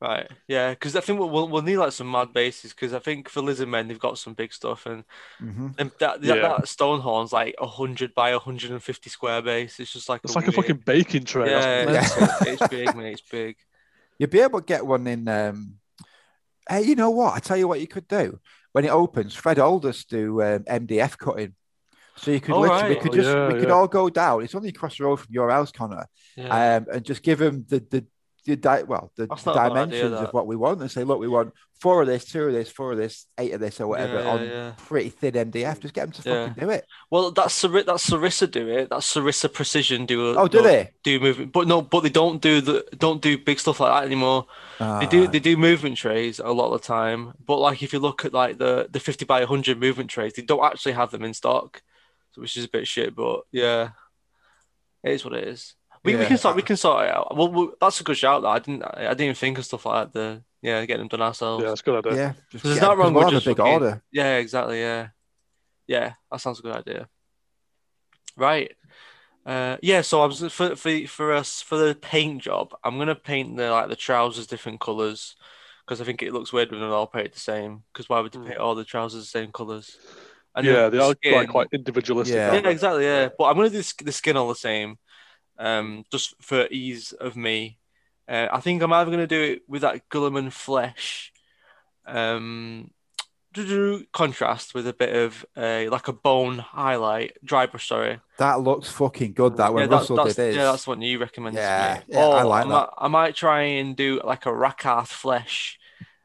Right, 0.00 0.30
yeah, 0.46 0.70
because 0.70 0.94
I 0.94 1.00
think 1.00 1.18
we'll, 1.18 1.28
we'll 1.30 1.48
we'll 1.48 1.62
need 1.62 1.76
like 1.78 1.90
some 1.92 2.10
mad 2.10 2.32
bases 2.32 2.72
because 2.72 2.94
I 2.94 3.00
think 3.00 3.28
for 3.28 3.40
Lizard 3.40 3.68
Men 3.68 3.88
they've 3.88 3.98
got 3.98 4.16
some 4.16 4.32
big 4.34 4.52
stuff 4.52 4.86
and, 4.86 5.02
hmm 5.40 5.68
and 5.76 5.90
that, 5.98 6.20
that 6.20 6.22
Yeah. 6.22 6.34
that 6.42 6.68
Stonehorn's 6.68 7.32
like 7.32 7.56
hundred 7.60 8.14
by 8.14 8.32
hundred 8.32 8.70
and 8.70 8.82
fifty 8.82 9.10
square 9.10 9.42
base. 9.42 9.80
It's 9.80 9.92
just 9.92 10.08
like 10.08 10.20
It's 10.22 10.36
like 10.36 10.46
a 10.46 10.52
fucking 10.52 10.82
baking 10.86 11.24
tray. 11.24 11.50
yeah, 11.50 11.90
Yeah. 11.90 12.00
it's, 12.00 12.42
it's 12.62 12.68
big, 12.68 12.96
mate. 12.96 13.12
It's 13.14 13.22
big. 13.28 13.56
You'd 14.20 14.30
be 14.30 14.40
able 14.40 14.60
to 14.60 14.64
get 14.64 14.86
one 14.86 15.06
in. 15.06 15.26
Um, 15.28 15.74
hey, 16.68 16.82
you 16.82 16.94
know 16.94 17.10
what? 17.10 17.34
I 17.34 17.40
tell 17.40 17.56
you 17.56 17.66
what 17.66 17.80
you 17.80 17.86
could 17.88 18.06
do 18.08 18.38
when 18.72 18.84
it 18.84 18.90
opens. 18.90 19.34
Fred 19.34 19.58
Aldous 19.58 20.04
do 20.04 20.40
um, 20.42 20.60
MDF 20.64 21.18
cutting, 21.18 21.54
so 22.16 22.30
you 22.30 22.40
could 22.40 22.54
Oh, 22.54 22.60
literally 22.60 22.94
we 22.96 23.00
could 23.00 23.12
Oh, 23.12 23.14
just 23.16 23.28
yeah, 23.28 23.48
we 23.48 23.54
could 23.54 23.68
yeah. 23.68 23.74
all 23.74 23.88
go 23.88 24.08
down. 24.10 24.42
It's 24.44 24.54
only 24.54 24.68
across 24.68 24.96
the 24.98 25.04
road 25.04 25.16
from 25.16 25.32
your 25.32 25.50
house, 25.50 25.72
Connor, 25.72 26.06
Yeah, 26.36 26.76
um, 26.76 26.86
and 26.92 27.04
just 27.04 27.22
give 27.22 27.38
them 27.40 27.64
the 27.68 27.80
the. 27.80 28.06
The 28.48 28.56
di- 28.56 28.82
well, 28.84 29.12
the 29.16 29.26
not 29.26 29.46
idea, 29.46 29.68
dimensions 29.68 30.14
of 30.20 30.32
what 30.32 30.46
we 30.46 30.56
want, 30.56 30.80
and 30.80 30.90
say, 30.90 31.04
look, 31.04 31.20
we 31.20 31.28
want 31.28 31.52
four 31.80 32.00
of 32.00 32.08
this, 32.08 32.24
two 32.24 32.44
of 32.44 32.52
this, 32.54 32.70
four 32.70 32.92
of 32.92 32.98
this, 32.98 33.26
eight 33.36 33.52
of 33.52 33.60
this, 33.60 33.78
or 33.80 33.86
whatever 33.86 34.20
Yeah, 34.20 34.28
on 34.30 34.44
yeah. 34.46 34.72
pretty 34.78 35.10
thin 35.10 35.34
MDF. 35.34 35.80
Just 35.80 35.92
get 35.92 36.02
them 36.04 36.12
to 36.12 36.22
fucking 36.22 36.54
do 36.64 36.70
it. 36.70 36.86
Well, 37.10 37.30
that's 37.30 37.52
Sar- 37.52 37.82
that's 37.82 38.08
Sarissa 38.08 38.50
do 38.50 38.66
it. 38.68 38.88
That's 38.90 39.12
Sarissa 39.14 39.52
Precision 39.52 40.06
do. 40.06 40.34
Oh, 40.36 40.48
do 40.48 40.62
they? 40.62 40.90
do 41.04 41.20
movement? 41.20 41.52
But 41.52 41.68
no, 41.68 41.82
but 41.82 42.00
they 42.00 42.08
don't 42.08 42.40
do 42.40 42.60
the 42.62 42.86
don't 42.96 43.20
do 43.20 43.36
big 43.36 43.60
stuff 43.60 43.80
like 43.80 43.92
that 43.92 44.06
anymore. 44.06 44.46
They 44.78 45.06
do 45.06 45.26
Ah, 45.26 45.30
they 45.30 45.40
do 45.40 45.56
movement 45.58 45.98
trays 45.98 46.38
a 46.38 46.48
lot 46.50 46.72
of 46.72 46.80
the 46.80 46.86
time, 46.86 47.34
but 47.44 47.58
like 47.58 47.82
if 47.82 47.92
you 47.92 47.98
look 47.98 48.24
at 48.24 48.32
like 48.32 48.56
the 48.58 48.88
the 48.90 48.98
fifty 49.00 49.24
by 49.26 49.44
hundred 49.44 49.78
movement 49.78 50.08
trays, 50.10 50.32
they 50.32 50.42
don't 50.42 50.64
actually 50.64 50.92
have 50.92 51.10
them 51.10 51.22
in 51.22 51.34
stock. 51.34 51.82
which 52.36 52.56
is 52.56 52.64
a 52.64 52.68
bit 52.70 52.86
shit. 52.88 53.14
But 53.14 53.42
yeah, 53.52 53.90
it 55.04 55.12
is 55.12 55.24
what 55.24 55.34
it 55.34 55.46
is. 55.46 55.74
We, 56.04 56.16
we 56.16 56.26
can 56.26 56.38
sort 56.38 56.56
we 56.56 56.62
can 56.62 56.76
sort 56.76 57.04
it 57.06 57.10
out. 57.14 57.36
Well, 57.36 57.48
we, 57.52 57.68
that's 57.80 58.00
a 58.00 58.04
good 58.04 58.16
shout. 58.16 58.42
Though. 58.42 58.48
I 58.48 58.58
didn't 58.58 58.82
I 58.84 59.08
didn't 59.08 59.20
even 59.22 59.34
think 59.34 59.58
of 59.58 59.64
stuff 59.64 59.84
like 59.86 60.12
that. 60.12 60.18
The 60.18 60.42
yeah, 60.62 60.84
getting 60.86 61.02
them 61.02 61.08
done 61.08 61.22
ourselves. 61.22 61.62
Yeah, 61.64 61.72
it's 61.72 61.80
a 61.80 61.84
good 61.84 62.06
idea. 62.06 62.18
Yeah, 62.18 62.32
just 62.50 62.64
There's 62.64 62.76
get- 62.76 62.82
not 62.82 62.90
'cause 62.96 62.98
wrong 63.04 63.14
we'll 63.14 63.24
with 63.24 63.34
have 63.34 63.42
a 63.42 63.46
big 63.50 63.56
fucking- 63.56 63.72
order. 63.72 64.02
Yeah, 64.12 64.36
exactly. 64.36 64.80
Yeah, 64.80 65.08
yeah, 65.86 66.12
that 66.30 66.40
sounds 66.40 66.58
a 66.60 66.62
good 66.62 66.76
idea. 66.76 67.08
Right. 68.36 68.72
Uh, 69.46 69.76
yeah, 69.82 70.02
so 70.02 70.20
I 70.22 70.26
was 70.26 70.40
for 70.52 70.76
for 70.76 71.06
for 71.06 71.32
us 71.32 71.62
for 71.62 71.78
the 71.78 71.94
paint 71.94 72.42
job. 72.42 72.74
I'm 72.84 72.98
gonna 72.98 73.14
paint 73.14 73.56
the 73.56 73.70
like 73.70 73.88
the 73.88 73.96
trousers 73.96 74.46
different 74.46 74.80
colors 74.80 75.36
because 75.86 76.00
I 76.00 76.04
think 76.04 76.22
it 76.22 76.32
looks 76.34 76.52
weird 76.52 76.70
when 76.70 76.80
they're 76.80 76.90
all 76.90 77.06
painted 77.06 77.32
the 77.34 77.40
same. 77.40 77.82
Because 77.92 78.08
why 78.08 78.20
would 78.20 78.32
they 78.32 78.38
Mm. 78.38 78.46
paint 78.48 78.58
all 78.58 78.74
the 78.74 78.84
trousers 78.84 79.22
the 79.24 79.38
same 79.38 79.50
colors? 79.52 79.96
And 80.54 80.66
yeah, 80.66 80.88
they 80.88 80.98
are 80.98 81.12
skin- 81.12 81.32
quite 81.32 81.48
quite 81.48 81.68
individualistic. 81.72 82.34
Yeah. 82.36 82.52
yeah, 82.54 82.68
exactly. 82.68 83.04
Yeah, 83.04 83.28
but 83.38 83.44
I'm 83.44 83.56
gonna 83.56 83.70
do 83.70 83.82
the 84.04 84.12
skin 84.12 84.36
all 84.36 84.48
the 84.48 84.54
same, 84.54 84.98
um, 85.58 86.04
just 86.10 86.34
for 86.40 86.66
ease 86.70 87.12
of 87.12 87.36
me. 87.36 87.78
Uh, 88.28 88.48
I 88.52 88.60
think 88.60 88.82
I'm 88.82 88.92
either 88.92 89.10
gonna 89.10 89.26
do 89.26 89.40
it 89.42 89.62
with 89.68 89.82
that 89.82 90.08
Guilliman 90.10 90.52
flesh, 90.52 91.32
um, 92.06 92.90
contrast 94.12 94.74
with 94.74 94.86
a 94.86 94.92
bit 94.92 95.14
of 95.16 95.44
uh, 95.56 95.86
like 95.90 96.08
a 96.08 96.12
bone 96.12 96.58
highlight, 96.58 97.36
dry 97.44 97.66
brush. 97.66 97.88
Sorry. 97.88 98.20
That 98.38 98.60
looks 98.60 98.88
fucking 98.90 99.32
good. 99.32 99.56
That 99.56 99.72
when 99.72 99.84
yeah, 99.84 99.86
that- 99.88 99.96
Russell 99.96 100.16
that's, 100.16 100.34
did 100.34 100.54
yeah, 100.54 100.64
that's 100.64 100.86
what 100.86 101.00
you 101.00 101.18
recommended. 101.18 101.58
Yeah, 101.60 101.94
to 101.94 102.00
me. 102.00 102.04
yeah, 102.16 102.26
I 102.26 102.42
like 102.42 102.66
might, 102.66 102.88
I 102.98 103.08
might 103.08 103.34
try 103.34 103.62
and 103.62 103.96
do 103.96 104.20
like 104.24 104.46
a 104.46 104.50
Rakarth 104.50 105.08
flesh. 105.08 105.78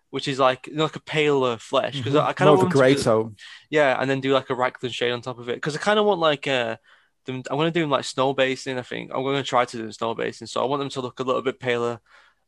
Which 0.10 0.28
is 0.28 0.38
like 0.38 0.68
you 0.68 0.76
know, 0.76 0.84
like 0.84 0.96
a 0.96 1.00
paler 1.00 1.58
flesh 1.58 1.98
because 1.98 2.14
I 2.16 2.34
kind 2.34 2.48
of 2.48 2.54
of 2.54 2.60
a 2.60 2.64
want 2.66 2.74
grey 2.74 2.94
tone. 2.94 3.36
yeah, 3.72 4.00
and 4.00 4.08
then 4.08 4.22
do 4.22 4.32
like 4.32 4.52
a 4.52 4.54
Reikland 4.54 4.94
shade 4.94 5.10
on 5.12 5.22
top 5.22 5.40
of 5.40 5.50
it 5.50 5.56
because 5.56 5.76
I 5.76 5.80
kind 5.80 5.98
of 5.98 6.06
want 6.06 6.20
like 6.20 6.48
uh, 6.48 6.78
them. 7.26 7.44
I'm 7.50 7.58
gonna 7.58 7.72
do 7.72 7.82
them 7.82 7.90
like 7.90 8.06
snow 8.06 8.34
basing. 8.34 8.78
I 8.78 8.82
think 8.84 9.12
I'm 9.14 9.24
gonna 9.24 9.44
try 9.44 9.66
to 9.66 9.78
do 9.78 9.84
them 9.84 9.92
snow 9.92 10.14
basing, 10.16 10.48
so 10.48 10.62
I 10.62 10.66
want 10.66 10.80
them 10.82 10.90
to 10.90 11.02
look 11.02 11.20
a 11.20 11.24
little 11.24 11.42
bit 11.42 11.60
paler. 11.60 12.00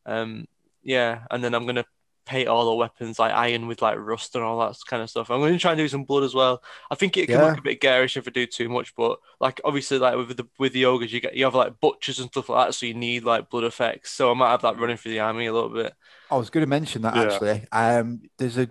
Um, 0.04 0.46
yeah, 0.82 1.24
and 1.30 1.42
then 1.42 1.54
I'm 1.54 1.66
gonna 1.66 1.84
paint 2.26 2.48
all 2.48 2.66
the 2.68 2.74
weapons 2.74 3.20
like 3.20 3.32
iron 3.32 3.68
with 3.68 3.80
like 3.80 3.96
rust 3.98 4.34
and 4.34 4.42
all 4.42 4.58
that 4.58 4.76
kind 4.88 5.00
of 5.00 5.08
stuff. 5.08 5.30
I'm 5.30 5.40
gonna 5.40 5.58
try 5.58 5.72
and 5.72 5.78
do 5.78 5.86
some 5.88 6.04
blood 6.04 6.24
as 6.24 6.34
well. 6.34 6.62
I 6.90 6.94
think 6.96 7.16
it 7.16 7.26
can 7.26 7.36
Yeah. 7.36 7.46
look 7.46 7.58
a 7.58 7.62
bit 7.62 7.80
garish 7.80 8.16
if 8.16 8.26
I 8.26 8.30
do 8.32 8.46
too 8.46 8.68
much, 8.68 8.94
but 8.96 9.18
like 9.40 9.60
obviously 9.64 9.98
like 9.98 10.16
with 10.16 10.36
the 10.36 10.48
with 10.58 10.72
the 10.72 10.86
ogres, 10.86 11.12
you 11.12 11.20
get 11.20 11.36
you 11.36 11.44
have 11.44 11.54
like 11.54 11.78
butchers 11.80 12.18
and 12.18 12.28
stuff 12.28 12.48
like 12.48 12.66
that, 12.68 12.72
so 12.74 12.86
you 12.86 12.94
need 12.94 13.24
like 13.24 13.48
blood 13.48 13.64
effects. 13.64 14.12
So 14.12 14.30
I 14.30 14.34
might 14.34 14.50
have 14.50 14.62
that 14.62 14.78
running 14.78 14.96
through 14.96 15.12
the 15.12 15.20
army 15.20 15.46
a 15.46 15.52
little 15.52 15.70
bit. 15.70 15.92
I 16.30 16.36
was 16.36 16.50
going 16.50 16.62
to 16.64 16.68
mention 16.68 17.02
that 17.02 17.14
Yeah. 17.14 17.22
actually. 17.22 17.64
Um, 17.70 18.22
there's 18.38 18.58
a 18.58 18.68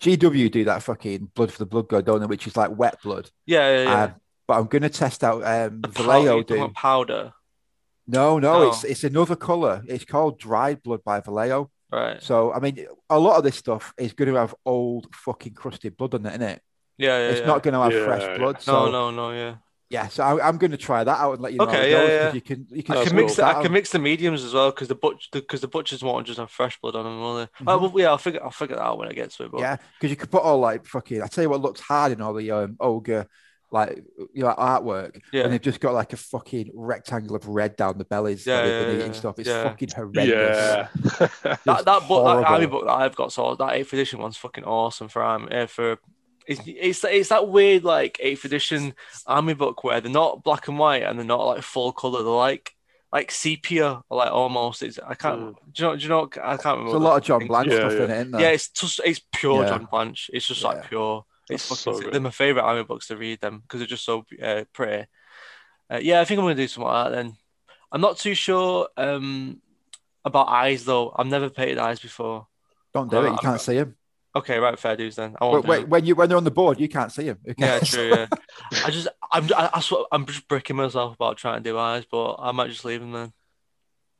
GW 0.00 0.50
do 0.50 0.64
that 0.64 0.82
fucking 0.82 1.30
blood 1.34 1.52
for 1.52 1.58
the 1.58 1.66
blood 1.66 1.88
god, 1.88 2.04
don't 2.04 2.20
they? 2.20 2.26
Which 2.26 2.46
is 2.46 2.56
like 2.56 2.76
wet 2.76 3.00
blood. 3.02 3.30
Yeah, 3.46 3.76
yeah, 3.76 3.82
yeah. 3.84 4.02
Um, 4.04 4.14
but 4.46 4.58
I'm 4.58 4.66
going 4.66 4.82
to 4.82 4.88
test 4.90 5.24
out 5.24 5.42
um, 5.44 5.80
The 5.80 5.88
Vallejo 5.88 6.34
you're 6.36 6.44
do. 6.44 6.68
powder, 6.74 7.32
No, 8.06 8.38
no, 8.38 8.54
Oh. 8.64 8.68
it's 8.68 8.84
it's 8.84 9.04
another 9.04 9.36
color. 9.36 9.82
It's 9.88 10.04
called 10.04 10.38
dried 10.38 10.82
blood 10.82 11.02
by 11.04 11.20
Vallejo. 11.20 11.70
right? 11.90 12.22
So 12.22 12.52
I 12.52 12.58
mean, 12.60 12.86
a 13.08 13.18
lot 13.18 13.36
of 13.38 13.44
this 13.44 13.56
stuff 13.56 13.94
is 13.98 14.12
going 14.12 14.32
to 14.32 14.38
have 14.38 14.54
old 14.66 15.06
fucking 15.14 15.54
crusted 15.54 15.96
blood 15.96 16.14
on 16.14 16.26
it, 16.26 16.30
isn't 16.30 16.42
it? 16.42 16.62
Yeah, 16.98 17.18
yeah. 17.18 17.28
it's 17.30 17.40
yeah. 17.40 17.46
not 17.46 17.62
going 17.62 17.74
to 17.74 17.80
have 17.80 17.92
Yeah, 17.92 18.04
fresh 18.04 18.22
yeah. 18.22 18.38
blood. 18.38 18.54
No, 18.56 18.60
So 18.60 18.90
no, 18.90 19.10
no, 19.10 19.30
yeah. 19.32 19.54
yeah, 19.90 20.08
so 20.08 20.22
I, 20.22 20.46
I'm 20.46 20.58
going 20.58 20.70
to 20.72 20.76
try 20.76 21.02
that 21.04 21.18
out 21.18 21.32
and 21.34 21.40
let 21.42 21.52
you 21.52 21.58
know. 21.58 21.64
Okay, 21.66 21.92
how 21.92 21.98
yeah, 21.98 22.04
it 22.04 22.08
yeah. 22.10 22.32
You 22.34 22.40
can 22.40 22.66
you 22.70 22.82
can 22.82 22.96
I 22.98 23.04
can 23.04 23.16
mix 23.16 23.36
the, 23.36 23.44
I 23.46 23.62
can 23.62 23.72
mix 23.72 23.90
the 23.90 23.98
mediums 23.98 24.44
as 24.44 24.52
well 24.54 24.70
because 24.70 24.88
the 24.88 24.94
butch 24.94 25.28
because 25.32 25.60
the 25.62 25.68
butchers 25.68 26.02
won't 26.02 26.26
just 26.26 26.38
have 26.38 26.50
fresh 26.50 26.78
blood 26.80 26.94
on 26.96 27.04
them, 27.04 27.20
will 27.20 27.36
they? 27.36 27.48
Oh, 27.66 27.78
Mhm. 27.78 27.80
well, 27.92 27.92
yeah, 28.02 28.08
I'll 28.10 28.18
figure 28.18 28.42
I'll 28.44 28.50
figure 28.50 28.76
that 28.76 28.82
out 28.82 28.98
when 28.98 29.08
I 29.08 29.12
get 29.12 29.30
to 29.32 29.44
it. 29.44 29.50
But 29.52 29.60
Yeah, 29.60 29.76
because 29.98 30.10
you 30.10 30.16
could 30.16 30.30
put 30.30 30.42
all 30.42 30.58
like 30.58 30.84
fucking. 30.86 31.22
I 31.22 31.26
tell 31.28 31.42
you 31.42 31.50
what 31.50 31.62
looks 31.62 31.80
hard 31.80 32.12
in 32.12 32.20
all 32.20 32.34
the 32.34 32.50
um, 32.50 32.76
ogre 32.80 33.26
like 33.74 34.04
you 34.32 34.44
know 34.44 34.54
artwork, 34.56 35.20
yeah, 35.32 35.42
and 35.42 35.52
they've 35.52 35.60
just 35.60 35.80
got 35.80 35.94
like 35.94 36.12
a 36.12 36.16
fucking 36.16 36.70
rectangle 36.74 37.34
of 37.34 37.46
red 37.48 37.74
down 37.74 37.98
the 37.98 38.04
bellies 38.04 38.46
Yeah, 38.46 38.62
that 38.62 38.68
they've 38.68 38.86
been 38.86 38.96
yeah, 38.96 39.02
eating 39.02 39.14
stuff. 39.14 39.38
It's 39.40 39.48
yeah. 39.48 39.64
fucking 39.64 39.88
horrendous. 39.96 40.28
Yeah. 40.28 40.88
that 41.64 41.84
that 41.84 42.08
book, 42.08 42.24
that 42.24 42.46
army 42.48 42.66
book 42.66 42.84
that 42.86 42.92
I've 42.92 43.16
got, 43.16 43.32
so 43.32 43.56
that 43.56 43.72
eighth 43.74 43.92
edition 43.92 44.20
one's 44.20 44.36
fucking 44.36 44.64
awesome 44.64 45.08
for 45.08 45.22
army. 45.22 45.52
Uh, 45.52 45.66
for 45.66 45.98
it's, 46.46 46.60
it's 46.66 47.02
it's 47.04 47.28
that 47.30 47.48
weird 47.48 47.82
like 47.84 48.16
eighth 48.20 48.44
edition 48.44 48.94
army 49.26 49.54
book 49.54 49.82
where 49.82 50.00
they're 50.00 50.12
not 50.12 50.44
black 50.44 50.68
and 50.68 50.78
white 50.78 51.02
and 51.02 51.18
they're 51.18 51.26
not 51.26 51.44
like 51.44 51.62
full 51.62 51.92
color. 51.92 52.22
They're 52.22 52.32
like 52.32 52.70
like 53.12 53.32
sepia, 53.32 54.02
like 54.08 54.30
almost. 54.30 54.84
It's 54.84 55.00
I 55.04 55.14
can't. 55.14 55.40
Mm. 55.40 55.54
Do 55.72 55.82
you 55.82 55.88
know? 55.88 55.96
Do 55.96 56.02
you 56.02 56.08
know? 56.10 56.30
I 56.44 56.56
can't 56.56 56.78
remember. 56.78 56.90
There's 56.92 57.02
a 57.02 57.04
lot 57.04 57.16
of 57.16 57.24
John 57.24 57.40
thing- 57.40 57.48
Blanche 57.48 57.68
Yeah, 57.72 57.78
stuff 57.78 57.92
yeah. 57.92 58.04
in 58.04 58.10
it, 58.10 58.14
isn't 58.14 58.30
there? 58.30 58.40
Yeah, 58.40 58.48
it's 58.50 58.68
just 58.68 59.00
it's 59.04 59.20
pure 59.34 59.62
Yeah. 59.62 59.68
John 59.70 59.88
Blanche. 59.90 60.30
It's 60.32 60.46
just 60.46 60.62
Yeah. 60.62 60.68
like 60.68 60.88
pure. 60.88 61.24
It's 61.50 61.68
That's 61.68 61.82
fucking. 61.84 62.02
so. 62.02 62.10
They're 62.10 62.20
my 62.20 62.30
favorite 62.30 62.62
army 62.62 62.84
books 62.84 63.08
to 63.08 63.16
read 63.16 63.40
them 63.40 63.60
because 63.60 63.80
they're 63.80 63.86
just 63.86 64.04
so 64.04 64.24
uh, 64.42 64.64
pretty. 64.72 65.06
Uh, 65.92 65.98
yeah, 66.02 66.20
I 66.20 66.24
think 66.24 66.38
I'm 66.38 66.44
gonna 66.44 66.54
do 66.54 66.66
something 66.68 66.88
like 66.90 67.10
that 67.10 67.16
then. 67.16 67.36
I'm 67.92 68.00
not 68.00 68.18
too 68.18 68.34
sure 68.34 68.88
um, 68.96 69.60
about 70.24 70.48
eyes 70.48 70.84
though. 70.84 71.12
I've 71.14 71.26
never 71.26 71.50
painted 71.50 71.78
eyes 71.78 72.00
before. 72.00 72.46
Don't 72.92 73.10
do 73.10 73.18
Uh, 73.18 73.20
it. 73.20 73.24
You 73.24 73.28
I'm- 73.30 73.38
can't 73.38 73.60
see 73.60 73.76
him. 73.76 73.96
Okay, 74.36 74.58
right, 74.58 74.76
fair 74.76 74.96
dues 74.96 75.14
then. 75.14 75.36
I 75.40 75.44
won't 75.44 75.64
When, 75.64 75.82
do 75.82 75.86
when, 75.86 76.04
you 76.06 76.16
when 76.16 76.28
they're 76.28 76.36
on 76.36 76.42
the 76.42 76.50
board, 76.50 76.80
you 76.80 76.88
can't 76.88 77.12
see 77.12 77.26
him. 77.26 77.38
it. 77.44 77.54
Yeah, 77.56 77.78
true. 77.78 78.08
Yeah, 78.08 78.26
I 78.84 78.90
just 78.90 79.06
I'm 79.30 79.44
I, 79.54 79.70
I 79.74 79.80
swear, 79.80 80.06
I'm 80.10 80.26
just 80.26 80.48
bricking 80.48 80.74
myself 80.74 81.14
about 81.14 81.36
trying 81.36 81.62
to 81.62 81.70
do 81.70 81.78
eyes, 81.78 82.04
but 82.10 82.34
I 82.40 82.50
might 82.50 82.68
just 82.70 82.84
leave 82.84 82.98
them 83.00 83.12
then. 83.12 83.32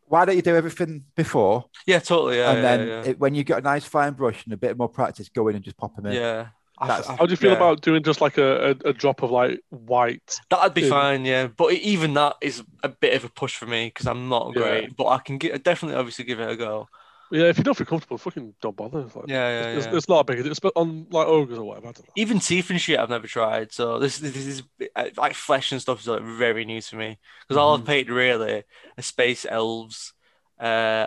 Why 0.06 0.24
don't 0.24 0.36
you 0.36 0.42
do 0.42 0.54
everything 0.54 1.06
before, 1.16 1.64
Yeah, 1.86 1.98
totally. 1.98 2.36
Yeah, 2.38 2.50
and 2.52 2.62
yeah, 2.62 2.76
then 2.76 2.86
yeah. 2.88 3.10
It, 3.10 3.18
when 3.18 3.34
you 3.34 3.42
got 3.42 3.58
a 3.58 3.62
nice 3.62 3.84
fine 3.86 4.12
brush 4.12 4.44
and 4.44 4.52
a 4.52 4.56
bit 4.56 4.76
more 4.78 4.88
practice, 4.88 5.28
go 5.30 5.48
in 5.48 5.56
and 5.56 5.64
just 5.64 5.76
pop 5.78 5.96
them 5.96 6.06
in. 6.06 6.12
yeah. 6.12 6.48
That's- 6.80 7.06
How 7.06 7.24
do 7.24 7.30
you 7.30 7.36
feel 7.36 7.52
yeah. 7.52 7.56
about 7.56 7.82
doing 7.82 8.02
just 8.02 8.20
like 8.20 8.36
a, 8.36 8.70
a, 8.84 8.88
a 8.88 8.92
drop 8.92 9.22
of 9.22 9.30
like 9.30 9.60
white? 9.70 10.38
That'd 10.50 10.74
be 10.74 10.82
Yeah. 10.82 10.88
fine, 10.88 11.24
yeah. 11.24 11.46
But 11.46 11.72
even 11.72 12.14
that 12.14 12.36
is 12.40 12.62
a 12.82 12.88
bit 12.88 13.14
of 13.14 13.24
a 13.24 13.28
push 13.28 13.56
for 13.56 13.66
me 13.66 13.86
because 13.86 14.06
I'm 14.06 14.28
not 14.28 14.52
Yeah. 14.54 14.62
great. 14.62 14.96
But 14.96 15.06
I 15.06 15.18
can 15.18 15.38
get 15.38 15.62
definitely, 15.62 15.96
obviously, 15.98 16.24
give 16.24 16.40
it 16.40 16.50
a 16.50 16.56
go. 16.56 16.88
Yeah, 17.30 17.44
if 17.44 17.58
you 17.58 17.64
don't 17.64 17.74
feel 17.76 17.86
comfortable, 17.86 18.18
fucking 18.18 18.54
don't 18.60 18.76
bother. 18.76 19.00
It's, 19.00 19.16
like, 19.16 19.24
Yeah, 19.28 19.48
yeah, 19.48 19.76
it's, 19.76 19.86
yeah. 19.86 19.96
it's 19.96 20.08
not 20.08 20.20
a 20.20 20.24
big. 20.24 20.46
It's 20.46 20.60
on 20.76 21.06
like 21.10 21.26
ogres 21.26 21.58
or 21.58 21.64
whatever. 21.64 21.88
I 21.88 21.92
don't 21.92 22.06
know. 22.06 22.12
Even 22.16 22.38
teeth 22.38 22.70
and 22.70 22.80
shit, 22.80 22.98
I've 22.98 23.08
never 23.10 23.26
tried. 23.26 23.72
So 23.72 23.98
this, 23.98 24.18
this 24.18 24.36
is 24.36 24.62
uh, 24.94 25.06
like 25.16 25.34
flesh 25.34 25.72
and 25.72 25.80
stuff 25.80 26.00
is 26.00 26.06
like 26.06 26.22
very 26.22 26.64
new 26.64 26.80
to 26.80 26.96
me 26.96 27.18
because 27.42 27.56
all 27.56 27.74
I've 27.76 27.84
painted 27.86 28.12
really 28.12 28.64
are 28.98 29.02
space 29.02 29.46
elves, 29.48 30.12
uh, 30.60 31.06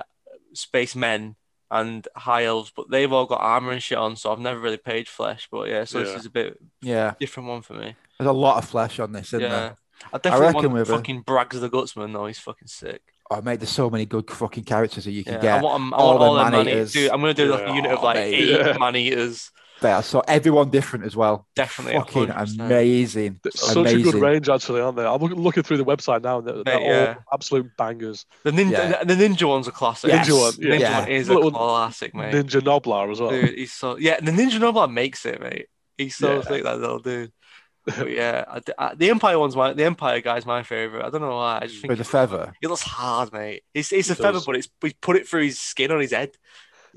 space 0.54 0.96
men, 0.96 1.36
and 1.72 2.08
high 2.16 2.46
elves. 2.46 2.72
But 2.76 2.90
they've 2.90 3.12
all 3.12 3.26
got 3.26 3.42
armor 3.42 3.72
and 3.72 3.82
shit 3.84 3.98
on, 3.98 4.16
so 4.16 4.32
I've 4.32 4.40
never 4.40 4.60
really 4.60 4.78
paid 4.78 5.08
flesh. 5.08 5.48
But 5.52 5.70
yeah, 5.70 5.84
so 5.86 6.00
Yeah. 6.00 6.06
this 6.06 6.16
is 6.22 6.26
a 6.26 6.30
bit 6.30 6.58
Yeah, 6.82 7.14
different 7.20 7.50
one 7.50 7.62
for 7.62 7.74
me. 7.74 7.96
there's 8.18 8.30
a 8.30 8.34
lot 8.34 8.58
of 8.58 8.70
flesh 8.70 9.00
on 9.00 9.12
this, 9.12 9.28
isn't 9.28 9.42
yeah. 9.42 9.50
there? 9.50 9.76
I 10.14 10.18
definitely 10.20 10.46
reckon 10.48 10.62
want 10.64 10.74
with 10.74 10.88
fucking 10.90 11.22
Brags 11.22 11.60
the 11.60 11.70
Gutsman 11.70 12.14
though. 12.14 12.28
He's 12.28 12.38
fucking 12.40 12.68
sick. 12.68 13.02
Oh, 13.30 13.42
mate, 13.42 13.60
there's 13.60 13.70
so 13.72 13.90
many 13.90 14.06
good 14.06 14.30
fucking 14.30 14.64
characters 14.64 15.04
that 15.06 15.12
you 15.12 15.24
can 15.24 15.34
Yeah, 15.34 15.42
get. 15.42 15.60
I 15.60 15.62
want, 15.62 15.82
'em- 15.82 15.94
I 15.94 15.98
all 15.98 16.08
want 16.10 16.20
the 16.20 16.26
all 16.26 16.34
them 16.36 16.44
man 16.44 16.52
man-eaters. 16.66 16.94
Dude, 16.94 17.10
I'm 17.12 17.20
gonna 17.20 17.34
do 17.34 17.52
like 17.52 17.64
a 17.64 17.68
Yeah. 17.68 17.74
unit 17.76 17.92
of 17.92 18.00
oh, 18.00 18.04
like 18.06 18.18
Oh, 18.18 18.20
mate. 18.22 18.34
eight 18.36 18.50
Yeah. 18.50 18.78
man 18.78 18.96
eaters. 18.96 19.52
There, 19.80 20.02
so 20.02 20.22
everyone 20.28 20.70
different 20.72 21.06
as 21.06 21.16
well. 21.16 21.48
Definitely, 21.56 22.00
Fucking 22.00 22.28
100%. 22.28 22.60
amazing. 22.66 23.40
It's 23.46 23.62
such 23.72 23.92
a 23.94 24.02
good 24.02 24.16
range, 24.16 24.50
actually, 24.50 24.82
aren't 24.82 24.98
they? 24.98 25.06
I'm 25.06 25.22
looking, 25.22 25.40
looking 25.40 25.64
through 25.64 25.78
the 25.78 25.86
website 25.86 26.24
now, 26.24 26.40
and 26.40 26.48
they're, 26.48 26.64
they're 26.64 26.80
yeah. 26.82 27.16
all 27.18 27.24
absolute 27.34 27.70
bangers. 27.78 28.26
The 28.44 28.52
ninja, 28.52 28.72
Yeah. 28.72 29.04
the, 29.04 29.14
the 29.16 29.28
ninja 29.28 29.48
one's 29.48 29.68
a 29.68 29.72
classic. 29.72 30.10
Yes. 30.10 30.28
Ninja 30.28 30.40
one, 30.42 30.54
The 30.58 30.68
yeah. 30.68 30.76
ninja 30.76 30.80
Yeah. 30.80 31.00
one 31.02 31.10
is 31.10 31.30
a 31.30 31.34
Little 31.36 31.52
classic, 31.52 32.16
mate. 32.16 32.34
Ninja 32.34 32.62
Gnoblar 32.62 33.12
as 33.12 33.20
well. 33.22 33.30
Dude, 33.30 33.54
he's 33.56 33.74
so 33.74 33.98
yeah. 33.98 34.20
The 34.20 34.32
ninja 34.32 34.60
gnoblar 34.60 34.92
makes 34.92 35.26
it, 35.26 35.40
mate. 35.40 35.68
He's 35.98 36.16
so 36.16 36.38
Yeah. 36.38 36.42
sick 36.42 36.64
that 36.64 36.80
little 36.80 37.00
dude. 37.00 37.32
But 37.86 38.12
yeah, 38.12 38.44
I, 38.50 38.62
I- 38.80 38.96
the 38.96 39.10
Empire 39.12 39.40
one's 39.40 39.56
my 39.56 39.72
the 39.74 39.86
Empire 39.86 40.20
guy's 40.22 40.46
my 40.46 40.62
favorite. 40.64 41.06
I 41.06 41.10
don't 41.10 41.22
know 41.22 41.36
why. 41.36 41.60
I 41.62 41.68
just 41.68 41.80
think 41.82 41.90
With 41.90 42.00
the 42.00 42.04
feather. 42.04 42.54
He 42.60 42.68
looks 42.68 42.82
hard, 42.82 43.32
mate. 43.32 43.64
It's 43.74 43.94
it's 43.94 44.10
a 44.10 44.14
He 44.14 44.22
feather, 44.22 44.34
does. 44.40 44.46
but 44.46 44.58
it's 44.58 44.68
we 44.82 44.94
put 45.02 45.16
it 45.16 45.26
through 45.28 45.44
his 45.44 45.58
skin 45.60 45.92
on 45.92 46.02
his 46.02 46.12
head. 46.12 46.32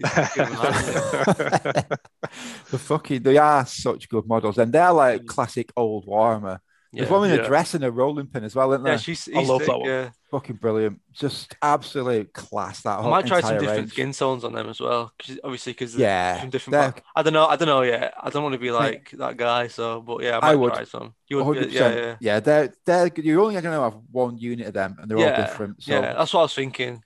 It's 0.02 0.35
fucking 0.35 0.52
mad. 0.55 1.98
the 2.70 2.78
fucking 2.78 3.22
they 3.22 3.36
are 3.36 3.66
such 3.66 4.09
good 4.09 4.27
models, 4.27 4.59
and 4.59 4.72
they're 4.72 4.89
Mm. 4.90 4.94
like 4.97 5.27
classic 5.27 5.72
old 5.77 6.06
Warhammer. 6.06 6.59
yeah. 6.93 7.01
There's 7.02 7.10
one 7.10 7.20
with 7.22 7.32
Yeah. 7.32 7.44
a 7.44 7.47
dress 7.47 7.74
and 7.74 7.85
a 7.85 7.90
rolling 7.90 8.27
pin 8.27 8.44
as 8.44 8.55
well, 8.55 8.72
isn't 8.72 8.82
there? 8.85 8.94
yeah, 8.94 8.98
she's. 8.98 9.28
I 9.35 9.43
love 9.43 9.60
thick, 9.60 9.68
that 9.68 9.78
one. 9.78 9.89
Yeah. 9.89 10.10
Fucking 10.31 10.56
brilliant, 10.56 11.01
just 11.12 11.56
absolute 11.60 12.32
class. 12.32 12.82
That 12.82 12.98
I 12.98 13.02
whole 13.02 13.10
might 13.10 13.27
try 13.27 13.40
some 13.40 13.55
entire 13.55 13.66
different 13.68 13.90
skin 13.90 14.12
tones 14.12 14.44
on 14.44 14.52
them 14.52 14.68
as 14.68 14.78
well. 14.81 15.12
'cause 15.18 15.39
obviously, 15.43 15.72
because 15.72 15.97
Yeah, 15.97 16.40
from 16.40 16.51
different. 16.51 16.72
they're- 16.94 17.02
I 17.16 17.22
don't 17.22 17.32
know. 17.32 17.47
I 17.47 17.56
don't 17.56 17.66
know 17.66 17.82
yet. 17.82 18.14
I 18.20 18.31
don't 18.31 18.43
want 18.44 18.52
to 18.52 18.59
be 18.60 18.70
like 18.70 19.10
that 19.18 19.36
guy. 19.36 19.66
So, 19.66 20.01
but 20.01 20.22
yeah, 20.22 20.36
I 20.39 20.40
might 20.40 20.51
I 20.52 20.55
would. 20.55 20.72
try 20.74 20.85
some. 20.85 21.14
You 21.28 21.43
would, 21.43 21.56
yeah, 21.56 21.64
percent. 21.89 21.97
yeah, 21.97 22.16
Yeah, 22.35 22.40
they're 22.40 22.72
they're 22.86 23.10
you're 23.16 23.40
only 23.40 23.55
going 23.60 23.64
to 23.74 23.82
have 23.82 23.97
one 24.12 24.39
unit 24.39 24.68
of 24.68 24.74
them, 24.74 24.97
and 25.01 25.10
they're 25.10 25.18
all 25.18 25.36
different. 25.36 25.82
So 25.82 25.93
yeah. 25.94 26.01
yeah, 26.01 26.12
That's 26.14 26.32
what 26.32 26.40
I 26.40 26.43
was 26.44 26.55
thinking. 26.55 27.02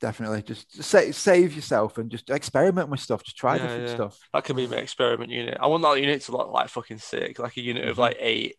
Definitely. 0.00 0.42
Just 0.42 0.82
sa- 0.82 1.10
save 1.12 1.54
yourself 1.54 1.98
and 1.98 2.10
just 2.10 2.30
experiment 2.30 2.88
with 2.88 3.00
stuff. 3.00 3.22
Just 3.24 3.36
try 3.36 3.56
Yeah, 3.56 3.62
different 3.62 3.88
yeah. 3.88 3.94
stuff. 3.94 4.18
That 4.32 4.44
could 4.44 4.56
be 4.56 4.66
my 4.66 4.76
experiment 4.76 5.30
unit. 5.30 5.56
I 5.60 5.66
want 5.66 5.82
that 5.82 6.00
unit 6.00 6.22
to 6.22 6.32
look 6.32 6.50
like 6.52 6.68
fucking 6.68 6.98
sick, 6.98 7.38
like 7.38 7.56
a 7.56 7.60
unit 7.60 7.88
of 7.88 7.96
Mhm. 7.96 8.00
like 8.00 8.16
eight. 8.20 8.56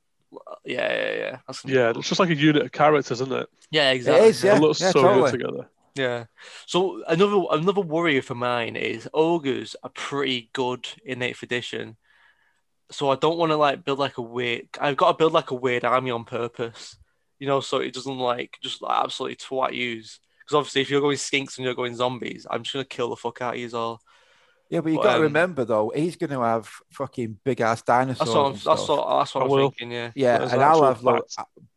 Yeah, 0.65 0.91
yeah, 0.93 1.15
yeah. 1.15 1.37
That's 1.47 1.63
Yeah, 1.65 1.91
cool. 1.91 1.99
it's 1.99 2.09
just 2.09 2.19
like 2.19 2.29
a 2.29 2.35
unit 2.35 2.63
of 2.63 2.71
characters, 2.71 3.21
isn't 3.21 3.31
it? 3.31 3.47
yeah, 3.71 3.91
exactly. 3.91 4.27
is, 4.29 4.43
yeah. 4.43 4.57
it 4.57 4.61
looks 4.61 4.79
so 4.79 4.91
totally. 4.91 5.31
good 5.31 5.39
together. 5.39 5.69
Yeah. 5.95 6.25
So 6.65 7.03
another 7.07 7.45
another 7.51 7.79
worry 7.81 8.19
for 8.19 8.35
mine 8.35 8.75
is 8.75 9.07
ogres 9.13 9.77
are 9.81 9.89
pretty 9.91 10.49
good 10.51 10.87
in 11.05 11.21
eighth 11.21 11.41
edition. 11.43 11.95
so 12.91 13.09
I 13.09 13.15
don't 13.15 13.37
want 13.39 13.51
to 13.51 13.55
like 13.55 13.83
build 13.85 13.97
like 13.99 14.17
a 14.17 14.21
weird. 14.21 14.67
I've 14.79 14.97
got 14.97 15.13
to 15.13 15.17
build 15.17 15.31
like 15.33 15.51
a 15.51 15.55
weird 15.55 15.83
army 15.85 16.11
on 16.11 16.23
purpose, 16.25 16.97
you 17.39 17.47
know, 17.47 17.59
so 17.61 17.77
it 17.79 17.93
doesn't 17.93 18.17
like 18.19 18.57
just 18.61 18.81
like, 18.81 19.03
absolutely 19.05 19.37
twat 19.37 19.73
use. 19.73 20.19
Because 20.45 20.57
obviously, 20.57 20.81
if 20.81 20.89
you're 20.89 21.01
going 21.01 21.17
skinks 21.17 21.57
and 21.57 21.65
you're 21.65 21.73
going 21.73 21.95
zombies, 21.95 22.45
I'm 22.49 22.63
just 22.63 22.73
gonna 22.73 22.85
kill 22.85 23.09
the 23.09 23.15
fuck 23.15 23.41
out 23.41 23.55
of 23.55 23.59
you 23.59 23.69
all. 23.73 24.01
Yeah, 24.69 24.81
but 24.81 24.91
you 24.91 24.97
But, 24.97 25.03
got 25.03 25.11
to 25.11 25.17
um, 25.17 25.23
remember 25.23 25.63
though, 25.63 25.91
he's 25.95 26.15
going 26.15 26.31
to 26.31 26.41
have 26.41 26.67
fucking 26.91 27.37
big 27.43 27.61
ass 27.61 27.83
dinosaurs. 27.83 28.17
That's 28.17 28.35
what 28.35 28.45
I'm, 28.45 28.53
that's 28.53 28.87
what 28.87 29.19
that's 29.19 29.35
what 29.35 29.43
I 29.43 29.45
I'm 29.45 29.71
thinking. 29.71 29.91
Yeah. 29.91 30.11
Yeah, 30.15 30.37
There's 30.39 30.53
and 30.53 30.63
I'll 30.63 30.83
have 30.83 31.03
like. 31.03 31.23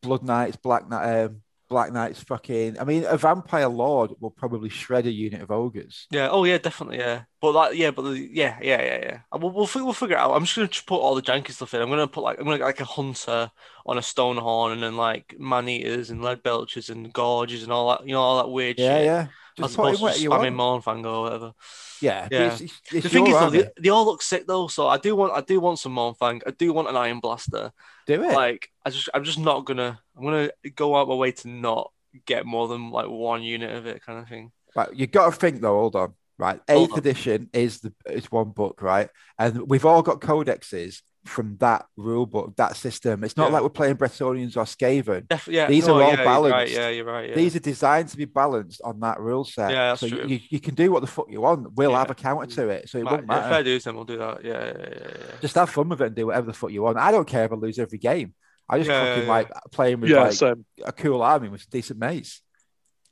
Blood 0.01 0.23
Knights, 0.23 0.57
Black 0.57 0.89
Knight, 0.89 1.25
um, 1.25 1.43
Black 1.69 1.93
Knights, 1.93 2.23
fucking. 2.23 2.79
I 2.79 2.85
mean, 2.85 3.05
a 3.07 3.17
Vampire 3.19 3.69
Lord 3.69 4.13
will 4.21 4.31
probably 4.31 4.69
shred 4.71 5.07
a 5.07 5.11
unit 5.11 5.43
of 5.43 5.51
ogres. 5.51 6.07
Yeah. 6.11 6.29
Oh 6.31 6.45
yeah, 6.45 6.59
definitely. 6.59 6.99
Yeah. 6.99 7.23
But 7.41 7.53
like, 7.53 7.77
yeah, 7.77 7.91
but 7.91 8.03
the, 8.03 8.19
yeah, 8.19 8.59
yeah, 8.63 8.83
yeah, 8.83 8.99
yeah. 9.03 9.19
We'll 9.39 9.51
we'll, 9.53 9.67
fi- 9.67 9.83
we'll 9.83 9.93
figure 9.93 10.17
it 10.17 10.21
out. 10.21 10.35
I'm 10.35 10.45
just 10.45 10.57
gonna 10.57 10.69
put 10.87 10.97
all 11.01 11.15
the 11.15 11.23
janky 11.23 11.51
stuff 11.53 11.75
in. 11.75 11.83
I'm 11.83 11.91
gonna 11.91 12.09
put 12.09 12.23
like 12.25 12.39
I'm 12.39 12.45
gonna 12.47 12.59
get 12.59 12.65
like 12.65 12.81
a 12.81 12.85
hunter 12.85 13.51
on 13.87 13.99
a 13.99 14.03
stone 14.03 14.37
horn, 14.39 14.73
and 14.73 14.83
then 14.83 14.97
like 14.97 15.35
man 15.39 15.69
eaters 15.69 16.11
and 16.11 16.23
lead 16.23 16.43
belchers 16.43 16.91
and 16.91 17.13
Gorgers 17.13 17.63
and 17.63 17.73
all 17.73 17.91
that. 17.91 18.07
You 18.07 18.13
know, 18.15 18.21
all 18.21 18.39
that 18.43 18.51
weird 18.51 18.79
Yeah, 18.79 18.97
shit. 18.99 19.05
yeah. 19.05 19.27
As 19.59 19.67
Just 19.67 19.77
put 19.77 19.83
in 19.83 19.95
opposed 19.95 19.99
to 19.99 20.03
what 20.03 20.11
just 20.13 20.23
you 20.23 20.31
spamming 20.31 20.57
want. 20.57 20.85
Mournfang 20.85 21.05
or 21.07 21.23
whatever. 21.23 21.53
Yeah, 22.01 22.29
Yeah. 22.31 22.47
It's, 22.53 22.61
it's, 22.61 22.81
it's 22.93 23.03
the 23.05 23.09
thing 23.09 23.27
is, 23.27 23.35
though, 23.35 23.51
they, 23.51 23.69
they 23.81 23.89
all 23.89 24.05
look 24.05 24.23
sick 24.23 24.47
though. 24.47 24.69
So 24.69 24.87
I 24.87 24.99
do 24.99 25.17
want, 25.17 25.33
I 25.33 25.41
do 25.41 25.59
want 25.61 25.79
some 25.79 25.95
Mournfang. 25.95 26.43
I 26.47 26.51
do 26.51 26.73
want 26.73 26.89
an 26.89 26.97
Iron 26.97 27.21
Blaster. 27.21 27.73
do 28.07 28.23
it. 28.23 28.33
Like, 28.33 28.71
I 28.85 28.91
just, 28.91 29.09
I'm 29.15 29.25
just 29.25 29.39
not 29.39 29.65
gonna, 29.65 29.99
I'm 30.17 30.25
gonna 30.25 30.51
go 30.75 30.97
out 30.97 31.09
my 31.09 31.15
way 31.15 31.33
to 31.33 31.49
not 31.49 31.91
get 32.25 32.47
more 32.47 32.69
than 32.69 32.91
like 32.91 33.09
one 33.09 33.43
unit 33.43 33.75
of 33.75 33.87
it, 33.87 34.03
kind 34.05 34.19
of 34.19 34.29
thing. 34.29 34.53
Right, 34.77 34.95
you 34.95 35.07
got 35.07 35.33
to 35.33 35.37
think 35.37 35.61
though. 35.61 35.79
Hold 35.81 35.97
on. 35.97 36.15
Right, 36.39 36.61
Hold 36.71 36.83
eighth 36.85 36.93
on. 36.93 36.99
edition 37.01 37.51
is 37.53 37.81
the 37.81 37.93
is 38.09 38.31
one 38.31 38.51
book, 38.51 38.81
right? 38.81 39.09
And 39.41 39.69
we've 39.69 39.85
all 39.85 40.03
got 40.03 40.21
codexes 40.21 41.03
from 41.25 41.57
that 41.59 41.85
rule 41.97 42.25
book, 42.27 42.55
that 42.57 42.75
system. 42.77 43.23
It's 43.25 43.37
not 43.37 43.49
Yeah. 43.49 43.55
like 43.55 43.63
we're 43.63 43.69
playing 43.69 43.97
Bretonnians 43.97 44.57
or 44.57 44.65
Skaven. 44.65 45.29
Def- 45.29 45.49
yeah, 45.49 45.67
These 45.67 45.87
no, 45.87 45.95
are 45.99 46.03
all 46.03 46.09
yeah, 46.11 46.17
you're 46.17 46.19
Right, 46.19 46.25
balanced. 46.25 46.75
yeah, 46.75 46.89
you're 46.89 47.05
right. 47.05 47.29
Yeah. 47.29 47.35
These 47.35 47.57
are 47.57 47.61
designed 47.61 48.09
to 48.11 48.17
be 48.17 48.25
balanced 48.25 48.81
on 48.83 49.01
that 49.01 49.21
rule 49.21 49.45
set. 49.45 49.71
Yeah, 49.71 49.89
that's 49.91 50.01
so 50.01 50.09
true. 50.09 50.25
You, 50.27 50.41
you 50.49 50.61
can 50.61 50.75
do 50.75 50.91
what 50.91 51.01
the 51.01 51.07
fuck 51.07 51.27
you 51.31 51.41
want. 51.43 51.73
We'll 51.75 51.91
Yeah. 51.91 51.99
have 51.99 52.11
a 52.11 52.15
counter 52.15 52.47
to 52.57 52.69
it, 52.71 52.89
so 52.89 52.99
it 52.99 53.05
Right, 53.05 53.11
won't 53.13 53.23
yeah, 53.25 53.35
matter. 53.35 53.49
fair 53.51 53.63
dues, 53.63 53.85
then 53.85 53.95
we'll 53.97 54.05
do 54.05 54.17
that. 54.19 54.45
Yeah, 54.45 54.53
yeah, 54.53 54.73
yeah, 54.79 54.89
yeah. 54.91 55.07
yeah. 55.19 55.35
Just 55.43 55.55
have 55.57 55.69
fun 55.71 55.89
with 55.91 56.01
it 56.01 56.07
and 56.07 56.17
do 56.17 56.27
whatever 56.29 56.47
the 56.47 56.53
fuck 56.55 56.71
you 56.71 56.83
want. 56.83 56.97
I 56.97 57.11
don't 57.11 57.29
care 57.29 57.45
if 57.45 57.53
I 57.53 57.57
lose 57.57 57.79
every 57.79 57.99
game. 57.99 58.35
I 58.71 58.79
just 58.79 58.89
Yeah, 58.91 59.01
fucking 59.05 59.23
yeah, 59.23 59.27
yeah. 59.27 59.33
like 59.33 59.51
playing 59.73 60.01
with 60.01 60.11
Yeah, 60.11 60.23
like 60.23 60.33
same. 60.33 60.65
a 60.85 60.93
cool 60.93 61.23
army 61.23 61.49
with 61.49 61.69
decent 61.69 61.99
mates. 61.99 62.43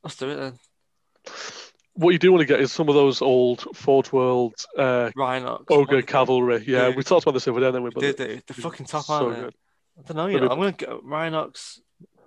Let's 0.03 0.17
do 0.17 0.31
it 0.31 0.37
then. 0.37 0.59
What 1.97 2.11
you 2.11 2.19
do 2.19 2.31
want 2.31 2.43
to 2.43 2.47
get 2.47 2.61
is 2.61 2.73
some 2.73 2.89
of 2.89 2.95
those 2.95 3.23
old 3.23 3.67
Forge 3.75 4.13
World 4.13 4.55
uh, 4.77 5.11
Rhinox. 5.17 5.65
ogre 5.71 6.03
cavalry. 6.03 6.63
Yeah, 6.67 6.91
we 6.91 7.03
talked 7.03 7.25
about 7.25 7.33
this 7.33 7.45
the 7.45 7.53
other 7.53 7.61
day, 7.61 7.67
didn't 7.69 7.85
we? 7.85 7.91
But 7.91 8.17
they, 8.17 8.27
they're 8.27 8.41
fucking 8.53 8.87
top, 8.87 9.05
so 9.05 9.15
aren't 9.15 9.37
they? 9.37 9.43
good. 9.43 9.55
I 9.99 10.03
don't 10.03 10.17
know, 10.17 10.27
you 10.27 10.41
know. 10.41 10.49
I'm 10.49 10.59
gonna 10.59 10.73
go 10.73 11.01
Rhinox. 11.05 11.79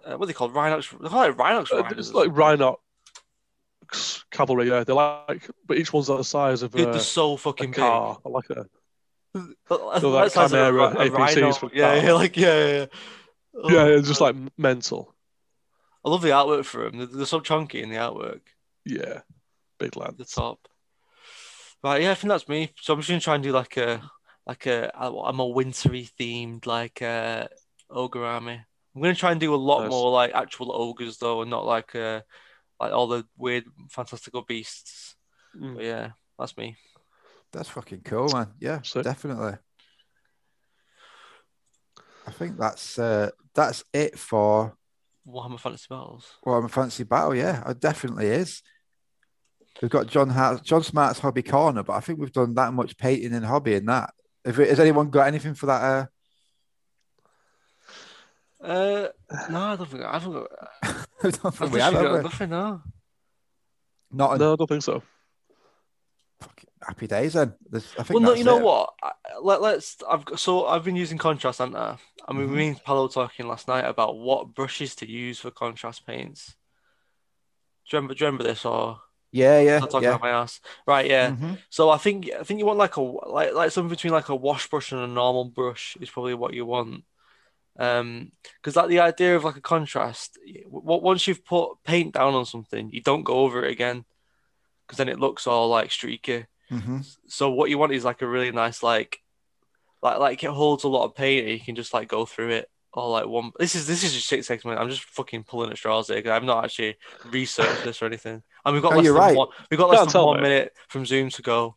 Uh, 0.04 0.18
what 0.18 0.24
are 0.24 0.28
they 0.28 0.34
called? 0.34 0.54
Rhinox. 0.54 1.00
They 1.00 1.08
call 1.08 1.24
it 1.24 1.38
Rhinox 1.38 1.72
Uh, 1.72 1.84
it's 1.98 2.14
like 2.14 2.30
Rhinox 2.32 2.78
cavalry. 4.32 4.70
Yeah, 4.70 4.84
they're 4.84 4.96
like, 4.96 5.50
but 5.68 5.78
each 5.78 5.94
one's 5.94 6.08
the 6.08 6.24
size 6.24 6.64
of 6.64 6.72
Dude, 6.72 6.88
uh, 6.88 6.92
they're 6.92 7.02
so 7.02 7.38
fucking 7.38 7.72
big. 7.72 7.78
car. 7.78 8.18
I 8.26 8.30
like 8.30 8.48
that. 8.48 8.68
They're 9.34 9.48
like 9.70 10.02
that 10.02 10.32
size 10.32 10.54
a 10.54 10.58
a 10.58 11.10
APCs. 11.10 11.70
Yeah, 11.74 12.02
yeah, 12.02 12.14
like 12.14 12.36
yeah, 12.36 12.66
yeah. 12.66 12.78
yeah. 12.78 12.86
Oh, 13.54 13.70
yeah, 13.70 13.86
it's 13.86 14.08
just 14.08 14.22
like 14.22 14.36
mental. 14.58 15.14
I 16.04 16.10
love 16.10 16.22
the 16.22 16.30
artwork 16.30 16.66
for 16.66 16.86
them. 16.86 16.98
They're, 16.98 17.08
they're 17.08 17.26
so 17.26 17.40
chunky 17.40 17.82
in 17.82 17.90
the 17.90 17.98
artwork. 17.98 18.42
Yeah, 18.86 19.22
big 19.80 19.96
lad. 19.96 20.18
The 20.18 20.26
top. 20.26 20.60
Right, 21.84 22.02
yeah, 22.02 22.12
I 22.12 22.16
think 22.16 22.30
that's 22.30 22.48
me. 22.50 22.74
So 22.82 22.94
I'm 22.94 23.00
just 23.00 23.10
gonna 23.10 23.22
try 23.22 23.36
and 23.36 23.44
do 23.44 23.52
like 23.52 23.78
a 23.78 24.02
like 24.46 24.66
a 24.66 24.92
I'm 24.96 25.14
a 25.16 25.34
more 25.34 25.54
wintry 25.54 26.10
themed 26.20 26.66
like 26.66 27.02
uh 27.02 27.48
ogre 27.90 28.26
army. 28.26 28.62
I'm 28.96 29.02
gonna 29.02 29.16
try 29.16 29.32
and 29.32 29.40
do 29.40 29.54
a 29.54 29.56
lot 29.56 29.84
Nice. 29.84 29.90
more 29.92 30.12
like 30.12 30.34
actual 30.34 30.72
ogres 30.74 31.18
though, 31.18 31.42
and 31.42 31.50
not 31.50 31.66
like 31.66 31.96
uh 31.96 32.22
like 32.80 32.92
all 32.92 33.08
the 33.08 33.26
weird 33.38 33.64
fantastical 33.90 34.42
beasts. 34.42 35.16
Mm. 35.58 35.76
But 35.76 35.84
yeah, 35.86 36.10
that's 36.38 36.58
me. 36.58 36.76
That's 37.52 37.70
fucking 37.70 38.02
cool, 38.04 38.30
man. 38.34 38.54
Yeah, 38.60 38.82
Sick. 38.84 39.04
definitely. 39.04 39.54
I 42.28 42.32
think 42.32 42.58
that's 42.58 43.00
uh, 43.00 43.32
that's 43.56 43.84
it 43.94 44.20
for 44.20 44.76
Warhammer 45.28 45.60
Fantasy 45.60 45.88
Battles. 45.90 46.28
Warhammer 46.46 46.70
Fantasy 46.70 47.04
Battle. 47.04 47.36
Yeah, 47.36 47.68
it 47.70 47.80
definitely 47.80 48.28
is. 48.28 48.62
We've 49.82 49.92
got 49.92 50.08
John 50.08 50.30
Hart, 50.30 50.64
John 50.64 50.84
Smart's 50.84 51.20
hobby 51.20 51.44
corner, 51.44 51.84
but 51.84 51.94
I 51.94 52.00
think 52.02 52.20
we've 52.20 52.32
done 52.34 52.54
that 52.56 52.74
much 52.74 52.98
painting 52.98 53.34
and 53.34 53.46
hobby 53.46 53.76
in 53.76 53.86
that. 53.86 54.14
If 54.46 54.60
it, 54.60 54.70
has 54.70 54.80
anyone 54.80 55.10
got 55.10 55.28
anything 55.28 55.54
for 55.54 55.68
that? 55.68 55.82
Uh, 55.82 56.06
Uh, 58.62 59.08
no, 59.50 59.60
I 59.62 59.76
don't 59.78 59.90
think 59.90 60.04
I 60.04 60.12
haven't 60.20 60.34
got. 60.34 60.48
I 60.84 61.30
don't 61.30 61.46
I 61.46 61.50
think 61.52 61.72
we 61.74 61.80
have, 61.80 61.94
have 61.94 62.04
got 62.04 62.18
we? 62.18 62.24
nothing. 62.24 62.50
No. 62.50 62.82
Not 64.12 64.40
No, 64.40 64.54
I 64.54 64.56
don't 64.58 64.68
think 64.68 64.84
so. 64.84 65.02
fucking 66.42 66.70
happy 66.86 67.08
days 67.08 67.34
then. 67.34 67.54
There's, 67.70 67.94
I 67.98 68.04
think 68.04 68.20
Well, 68.20 68.32
no, 68.32 68.34
you 68.38 68.44
know 68.44 68.58
it. 68.58 68.64
what? 68.64 68.94
I, 69.04 69.12
let, 69.42 69.62
let's. 69.62 69.98
I've 70.10 70.26
got, 70.26 70.40
so 70.40 70.66
I've 70.66 70.84
been 70.84 70.96
using 70.98 71.18
contrast, 71.18 71.60
haven't 71.60 71.76
I? 71.78 71.98
I 72.28 72.34
mean, 72.34 72.48
Mhm. 72.50 72.54
me 72.56 72.68
and 72.70 72.84
Palo 72.84 73.08
talking 73.08 73.48
last 73.48 73.68
night 73.68 73.86
about 73.86 74.18
what 74.18 74.54
brushes 74.54 74.94
to 74.96 75.10
use 75.10 75.40
for 75.40 75.52
contrast 75.52 76.06
paints. 76.06 76.56
Do 77.90 77.96
you 77.96 77.98
remember, 78.00 78.14
do 78.14 78.24
you 78.24 78.26
remember 78.28 78.44
this 78.44 78.66
or 78.66 79.00
Yeah, 79.32 79.60
yeah, 79.60 79.80
not 79.80 79.92
talking 79.92 80.06
yeah. 80.10 80.16
about 80.16 80.22
my 80.22 80.30
ass? 80.30 80.60
Right, 80.88 81.08
yeah. 81.08 81.32
Mhm. 81.32 81.60
So 81.70 81.90
I 81.90 81.98
think 81.98 82.32
I 82.40 82.44
think 82.44 82.60
you 82.60 82.66
want 82.66 82.80
like 82.80 82.98
a 82.98 83.02
like 83.02 83.54
like 83.54 83.72
something 83.72 83.90
between 83.90 84.14
like 84.14 84.30
a 84.30 84.36
wash 84.36 84.68
brush 84.70 84.92
and 84.92 85.02
a 85.02 85.08
normal 85.08 85.46
brush 85.46 85.98
is 86.02 86.10
probably 86.10 86.34
what 86.34 86.54
you 86.54 86.66
want. 86.66 87.04
Um, 87.78 88.32
because 88.58 88.76
like 88.76 88.90
the 88.90 89.00
idea 89.00 89.36
of 89.36 89.44
like 89.44 89.56
a 89.56 89.62
contrast, 89.62 90.38
what 90.68 91.04
once 91.04 91.28
you've 91.28 91.46
put 91.46 91.76
paint 91.84 92.14
down 92.14 92.34
on 92.34 92.46
something, 92.46 92.90
you 92.92 93.02
don't 93.02 93.24
go 93.24 93.36
over 93.36 93.64
it 93.64 93.72
again, 93.72 94.04
because 94.86 94.98
then 94.98 95.10
it 95.10 95.20
looks 95.20 95.48
all 95.48 95.70
like 95.70 95.92
streaky. 95.92 96.46
Mhm. 96.72 97.06
So 97.28 97.52
what 97.52 97.70
you 97.70 97.78
want 97.78 97.94
is 97.94 98.04
like 98.04 98.22
a 98.22 98.28
really 98.28 98.52
nice 98.52 98.84
like, 98.84 99.22
like 100.02 100.20
like 100.20 100.44
it 100.44 100.50
holds 100.50 100.84
a 100.84 100.90
lot 100.90 101.06
of 101.06 101.16
paint. 101.16 101.46
And 101.46 101.54
you 101.54 101.60
can 101.60 101.76
just 101.76 101.94
like 101.94 102.08
go 102.08 102.26
through 102.26 102.50
it 102.50 102.70
all 102.94 103.12
like 103.12 103.28
one. 103.28 103.52
This 103.60 103.76
is 103.76 103.86
this 103.88 104.04
is 104.04 104.14
just 104.14 104.28
six 104.28 104.48
seconds. 104.48 104.76
I'm 104.78 104.90
just 104.90 105.04
fucking 105.04 105.44
pulling 105.44 105.70
at 105.72 105.78
straws 105.78 106.08
here 106.08 106.22
'cause 106.22 106.32
I've 106.32 106.44
not 106.44 106.64
actually 106.66 106.98
researched 107.32 107.84
this 107.84 108.02
or 108.02 108.06
anything. 108.06 108.42
And 108.66 108.74
we've 108.74 108.82
got 108.82 108.92
No, 108.92 108.98
less 108.98 109.06
you're 109.06 109.14
than 109.14 109.22
right. 109.24 109.38
one. 109.38 109.48
We've 109.70 109.78
got 109.80 109.90
less 109.90 110.00
Can't 110.00 110.12
than 110.14 110.24
one 110.26 110.38
mate. 110.38 110.50
minute 110.50 110.74
from 110.88 111.06
Zoom 111.06 111.30
to 111.30 111.42
go. 111.42 111.76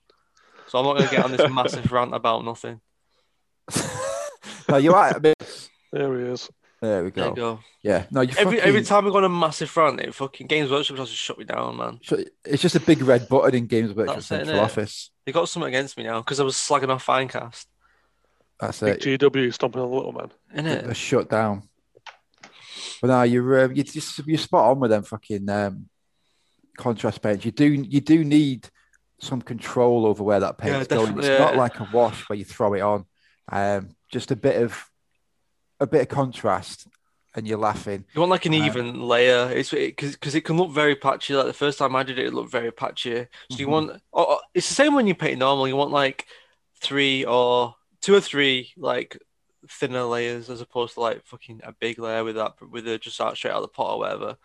So 0.68 0.78
I'm 0.78 0.84
not 0.84 0.94
gonna 0.94 1.10
get 1.10 1.24
on 1.24 1.30
this 1.32 1.50
massive 1.50 1.90
rant 1.92 2.14
about 2.14 2.44
nothing. 2.44 2.80
no, 4.68 4.76
you're 4.76 4.92
right. 4.94 5.14
I 5.14 5.18
mean, 5.18 5.34
There 5.92 6.18
he 6.18 6.24
is. 6.32 6.50
there 6.80 7.04
we 7.04 7.10
There 7.10 7.24
go. 7.24 7.30
you 7.30 7.36
go. 7.36 7.60
Yeah, 7.82 8.06
no, 8.10 8.20
you 8.22 8.30
Every 8.38 8.58
fucking, 8.58 8.60
every 8.60 8.82
time 8.82 9.06
I 9.06 9.10
go 9.10 9.16
on 9.18 9.24
a 9.24 9.28
massive 9.28 9.76
rant, 9.76 10.00
it 10.00 10.14
fucking 10.14 10.46
Games 10.46 10.70
Workshop 10.70 10.98
has 10.98 11.10
to 11.10 11.14
shut 11.16 11.38
me 11.38 11.44
down, 11.44 11.76
man. 11.76 12.00
It's 12.44 12.62
just 12.62 12.76
a 12.76 12.80
big 12.80 13.02
red 13.02 13.28
button 13.28 13.54
in 13.54 13.66
Games 13.66 13.92
Workshop 13.92 14.16
That's 14.16 14.26
Central 14.28 14.58
innit? 14.58 14.62
Office. 14.64 15.10
They 15.26 15.32
got 15.32 15.48
something 15.48 15.68
against 15.68 15.96
me 15.96 16.04
now 16.04 16.20
because 16.20 16.38
I 16.40 16.44
was 16.44 16.54
slagging 16.56 16.88
off 16.90 17.04
Finecast, 17.04 17.66
That's 18.62 18.78
Big 18.78 19.04
it. 19.04 19.18
GW 19.20 19.52
stomping 19.52 19.82
on 19.82 19.90
the 19.90 19.96
little 19.96 20.12
man. 20.12 20.30
innit? 20.54 20.84
They're 20.84 20.94
shut 20.94 21.28
down. 21.28 21.68
But 23.00 23.08
no, 23.08 23.22
you're 23.24 23.64
um, 23.64 23.74
you 23.74 23.82
just 23.82 24.24
you're 24.24 24.38
spot 24.38 24.70
on 24.70 24.78
with 24.78 24.92
them 24.92 25.02
fucking 25.02 25.48
um, 25.50 25.88
contrast 26.78 27.20
paints. 27.20 27.44
You 27.44 27.50
do 27.50 27.66
you 27.66 28.00
do 28.00 28.22
need 28.22 28.68
some 29.18 29.42
control 29.42 30.06
over 30.06 30.22
where 30.22 30.38
that 30.38 30.54
Yeah, 30.62 30.74
paint's 30.78 30.86
going. 30.88 31.18
It's 31.18 31.26
definitely, 31.26 31.38
not 31.38 31.56
like 31.56 31.80
a 31.80 31.84
wash 31.92 32.28
where 32.28 32.36
you 32.38 32.44
throw 32.44 32.74
it 32.74 32.80
on. 32.82 33.04
Um, 33.50 33.96
just 34.12 34.30
a 34.30 34.36
bit 34.36 34.62
of 34.62 34.88
a 35.80 35.86
bit 35.88 36.02
of 36.02 36.08
contrast, 36.08 36.86
and 37.34 37.48
you're 37.48 37.58
laughing. 37.58 38.04
You 38.14 38.20
want 38.20 38.30
like 38.30 38.46
an 38.46 38.54
Uh, 38.54 38.58
even 38.64 39.00
layer. 39.02 39.50
It's 39.50 39.70
because 39.70 40.12
because 40.12 40.36
it 40.36 40.42
can 40.44 40.56
look 40.56 40.70
very 40.70 40.94
patchy. 40.94 41.34
Like 41.34 41.46
the 41.46 41.52
first 41.52 41.78
time 41.80 41.96
I 41.96 42.04
did 42.04 42.20
it, 42.20 42.26
it 42.26 42.32
looked 42.34 42.52
very 42.52 42.70
patchy. 42.70 43.26
So 43.50 43.58
you 43.58 43.66
Mhm. 43.66 43.70
want 43.70 43.90
oh, 44.12 44.26
oh, 44.28 44.40
it's 44.54 44.68
the 44.68 44.74
same 44.74 44.94
when 44.94 45.08
you 45.08 45.16
paint 45.16 45.40
normal. 45.40 45.66
You 45.66 45.74
want 45.74 45.90
like 45.90 46.26
three 46.80 47.24
or 47.24 47.74
two 48.02 48.14
or 48.14 48.20
three 48.20 48.72
like 48.76 49.16
thinner 49.68 50.02
layers 50.02 50.50
as 50.50 50.60
opposed 50.60 50.94
to 50.94 51.00
like 51.00 51.24
fucking 51.24 51.60
a 51.62 51.72
big 51.72 51.98
layer 51.98 52.24
with 52.24 52.34
that 52.34 52.54
with 52.70 52.86
it 52.86 53.00
just 53.00 53.20
out 53.20 53.36
straight 53.36 53.52
out 53.52 53.58
of 53.58 53.62
the 53.62 53.68
pot 53.68 53.94
or 53.94 53.98
whatever. 54.00 54.36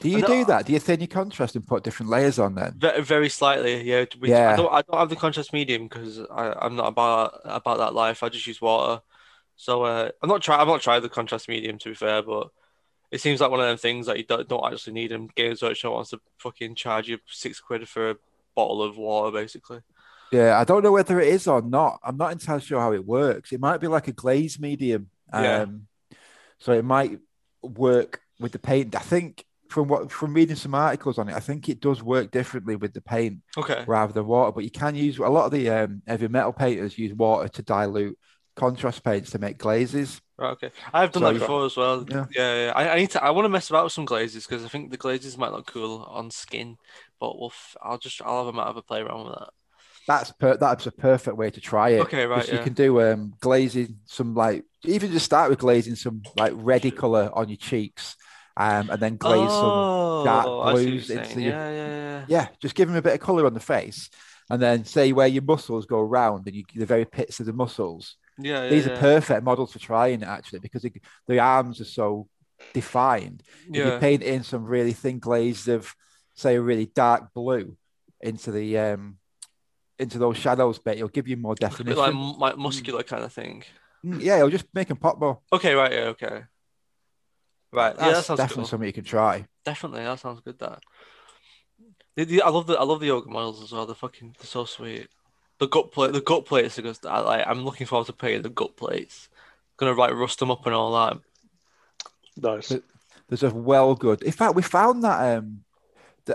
Do 0.00 0.08
you 0.08 0.26
do 0.26 0.46
that? 0.46 0.64
Do 0.64 0.72
you 0.72 0.78
thin 0.78 1.00
your 1.00 1.08
contrast 1.08 1.56
and 1.56 1.66
put 1.66 1.84
different 1.84 2.10
layers 2.10 2.38
on 2.38 2.54
then? 2.54 2.74
Very, 2.78 3.02
very 3.02 3.28
slightly, 3.28 3.82
yeah. 3.82 4.06
Yeah. 4.22 4.52
I 4.52 4.56
don't 4.56 4.72
I 4.72 4.82
don't 4.82 4.98
have 4.98 5.10
the 5.10 5.16
contrast 5.16 5.52
medium 5.52 5.88
because 5.88 6.20
I'm 6.30 6.76
not 6.76 6.88
about 6.88 7.40
about 7.44 7.78
that 7.78 7.94
life. 7.94 8.22
I 8.22 8.30
just 8.30 8.46
use 8.46 8.62
water. 8.62 9.02
So 9.56 9.82
uh, 9.82 10.10
I'm 10.22 10.28
not 10.28 10.40
try 10.40 10.58
I've 10.58 10.68
not 10.68 10.80
tried 10.80 11.00
the 11.00 11.10
contrast 11.10 11.48
medium 11.48 11.76
to 11.78 11.90
be 11.90 11.94
fair, 11.94 12.22
but 12.22 12.50
it 13.10 13.20
seems 13.20 13.40
like 13.40 13.50
one 13.50 13.60
of 13.60 13.66
them 13.66 13.76
things 13.76 14.06
that 14.06 14.16
you 14.16 14.24
don't, 14.24 14.48
don't 14.48 14.72
actually 14.72 14.94
need. 14.94 15.12
And 15.12 15.34
Games 15.34 15.62
Workshop 15.62 15.92
wants 15.92 16.10
to 16.10 16.20
fucking 16.38 16.76
charge 16.76 17.08
you 17.08 17.18
six 17.26 17.60
quid 17.60 17.86
for 17.88 18.10
a 18.10 18.16
bottle 18.54 18.82
of 18.82 18.96
water, 18.96 19.32
basically. 19.32 19.80
Yeah, 20.32 20.58
I 20.58 20.64
don't 20.64 20.82
know 20.82 20.92
whether 20.92 21.20
it 21.20 21.28
is 21.28 21.46
or 21.46 21.60
not. 21.62 21.98
I'm 22.04 22.16
not 22.16 22.32
entirely 22.32 22.62
sure 22.62 22.80
how 22.80 22.92
it 22.92 23.04
works. 23.04 23.52
It 23.52 23.60
might 23.60 23.80
be 23.80 23.88
like 23.88 24.08
a 24.08 24.12
glaze 24.12 24.58
medium. 24.60 25.10
Yeah. 25.32 25.62
Um, 25.62 25.86
so 26.58 26.72
it 26.72 26.84
might 26.84 27.18
work 27.62 28.20
with 28.38 28.52
the 28.52 28.58
paint. 28.58 28.94
I 28.94 29.00
think 29.00 29.44
from 29.68 29.88
what 29.88 30.10
from 30.10 30.34
reading 30.34 30.56
some 30.56 30.74
articles 30.74 31.18
on 31.18 31.28
it, 31.28 31.34
I 31.34 31.40
think 31.40 31.68
it 31.68 31.80
does 31.80 32.02
work 32.02 32.30
differently 32.30 32.76
with 32.76 32.92
the 32.92 33.00
paint 33.00 33.38
Okay. 33.56 33.84
rather 33.86 34.12
than 34.12 34.26
water. 34.26 34.52
But 34.52 34.64
you 34.64 34.70
can 34.70 34.94
use 34.94 35.18
a 35.18 35.22
lot 35.28 35.46
of 35.46 35.52
the 35.52 35.68
um, 35.70 36.02
heavy 36.06 36.28
metal 36.28 36.52
painters 36.52 36.98
use 36.98 37.14
water 37.14 37.48
to 37.48 37.62
dilute 37.62 38.18
contrast 38.56 39.02
paints 39.02 39.30
to 39.30 39.38
make 39.38 39.58
glazes. 39.58 40.20
Right, 40.36 40.50
okay. 40.52 40.70
I've 40.92 41.12
done 41.12 41.22
So 41.22 41.32
that 41.32 41.38
before 41.38 41.66
as 41.66 41.76
well. 41.76 42.04
Yeah. 42.08 42.26
Yeah, 42.34 42.64
yeah. 42.66 42.72
I, 42.74 42.94
I 42.94 42.96
need 42.98 43.10
to. 43.10 43.22
I 43.22 43.30
want 43.30 43.44
to 43.44 43.50
mess 43.50 43.70
about 43.70 43.84
with 43.84 43.92
some 43.92 44.04
glazes 44.04 44.46
because 44.46 44.64
I 44.64 44.68
think 44.68 44.90
the 44.90 44.96
glazes 44.96 45.38
might 45.38 45.52
look 45.52 45.66
cool 45.66 46.02
on 46.08 46.30
skin. 46.30 46.76
But 47.18 47.38
we'll. 47.38 47.50
F- 47.50 47.76
I'll 47.82 47.98
just. 47.98 48.20
I'll 48.22 48.46
have 48.46 48.54
a 48.54 48.64
have 48.64 48.76
a 48.76 48.82
play 48.82 49.00
around 49.00 49.24
with 49.26 49.34
that. 49.38 49.50
That's 50.10 50.32
per- 50.32 50.56
that's 50.56 50.86
a 50.86 50.90
perfect 50.92 51.36
way 51.36 51.50
to 51.50 51.60
try 51.60 51.90
it. 51.90 52.00
Okay, 52.00 52.26
right, 52.26 52.40
'Cause 52.40 52.52
You 52.52 52.58
can 52.68 52.72
do 52.84 53.00
um 53.00 53.20
glazing 53.40 53.90
some 54.06 54.34
like 54.34 54.64
even 54.84 55.12
just 55.12 55.24
start 55.24 55.50
with 55.50 55.60
glazing 55.60 55.94
some 55.94 56.22
like 56.42 56.52
reddy 56.56 56.90
color 56.90 57.30
on 57.32 57.48
your 57.48 57.56
cheeks, 57.70 58.16
um, 58.56 58.90
and 58.90 59.00
then 59.04 59.16
glaze 59.16 59.50
some 59.60 59.70
oh, 59.70 60.24
dark 60.24 60.46
see 60.46 60.50
what 60.50 60.72
blues 60.74 61.10
into 61.10 61.40
your- 61.42 61.52
Yeah, 61.52 61.70
yeah, 61.70 61.88
yeah. 61.88 62.24
yeah, 62.34 62.46
just 62.60 62.74
give 62.74 62.88
them 62.88 62.96
a 62.96 63.02
bit 63.08 63.14
of 63.14 63.20
color 63.20 63.46
on 63.46 63.54
the 63.54 63.60
face, 63.76 64.10
and 64.50 64.60
then 64.60 64.84
say 64.84 65.12
where 65.12 65.28
your 65.36 65.44
muscles 65.52 65.86
go 65.86 66.00
round 66.00 66.46
and 66.46 66.56
you, 66.56 66.64
the 66.74 66.86
very 66.86 67.04
pits 67.04 67.38
of 67.40 67.46
the 67.46 67.52
muscles. 67.52 68.16
Yeah, 68.36 68.64
yeah. 68.64 68.70
These 68.70 68.86
yeah. 68.86 68.94
are 68.94 68.96
perfect 69.12 69.44
models 69.44 69.72
for 69.72 69.78
trying 69.78 70.22
it 70.22 70.28
actually 70.28 70.58
because 70.66 70.84
it, 70.84 70.94
the 71.28 71.38
arms 71.38 71.80
are 71.80 71.92
so 72.00 72.26
defined. 72.72 73.42
If 73.68 73.76
you 73.76 73.98
paint 74.00 74.22
in 74.22 74.42
some 74.42 74.64
really 74.64 74.92
thin 74.92 75.18
glaze 75.20 75.68
of, 75.68 75.94
say, 76.34 76.56
a 76.56 76.60
really 76.60 76.86
dark 76.86 77.32
blue 77.32 77.76
into 78.20 78.50
the 78.50 78.76
um 78.76 79.19
into 80.00 80.18
those 80.18 80.36
shadows 80.36 80.78
bit, 80.78 80.96
it'll 80.96 81.08
give 81.08 81.28
you 81.28 81.36
more 81.36 81.52
A 81.52 81.54
bit 81.54 81.70
definition. 81.70 81.98
like 81.98 82.38
like 82.38 82.58
muscular 82.58 83.02
kind 83.02 83.24
of 83.24 83.32
thing. 83.32 83.64
Mm, 84.04 84.20
yeah, 84.20 84.36
it'll 84.38 84.50
just 84.50 84.66
make 84.74 84.88
them 84.88 84.96
pop 84.96 85.20
more. 85.20 85.38
Okay, 85.52 85.74
right, 85.74 85.92
yeah, 85.92 86.04
okay. 86.14 86.42
Right, 87.72 87.94
yeah, 87.96 88.06
that 88.06 88.12
That's 88.14 88.26
sounds 88.26 88.38
definitely 88.38 88.62
cool. 88.62 88.68
something 88.68 88.86
you 88.86 88.92
can 88.92 89.04
try. 89.04 89.46
Definitely, 89.64 90.02
that 90.02 90.18
sounds 90.18 90.40
good. 90.40 90.58
That. 90.58 90.82
The, 92.16 92.24
the, 92.24 92.42
I 92.42 92.48
love 92.48 92.66
the 92.66 92.74
I 92.78 92.82
love 92.82 93.00
the 93.00 93.10
ogre 93.10 93.30
models 93.30 93.62
as 93.62 93.70
well. 93.72 93.86
They're 93.86 93.94
fucking 93.94 94.34
they're 94.38 94.46
so 94.46 94.64
sweet. 94.64 95.08
The 95.58 95.68
gut 95.68 95.92
plate, 95.92 96.12
the 96.12 96.20
gut 96.20 96.46
plates 96.46 96.78
are 96.78 96.82
just. 96.82 97.06
I 97.06 97.20
like. 97.20 97.46
I'm 97.46 97.64
looking 97.64 97.86
forward 97.86 98.06
to 98.06 98.12
painting 98.12 98.42
the 98.42 98.48
gut 98.48 98.76
plates. 98.76 99.28
Gonna 99.76 99.92
like 99.92 100.12
rust 100.14 100.38
them 100.40 100.50
up 100.50 100.66
and 100.66 100.74
all 100.74 100.92
that. 100.94 101.18
Nice. 102.36 102.72
There's 103.28 103.42
a 103.44 103.50
well 103.54 103.94
good. 103.94 104.22
In 104.22 104.32
fact, 104.32 104.54
we 104.56 104.62
found 104.62 105.04
that 105.04 105.36
um 105.38 105.60
that 105.60 105.69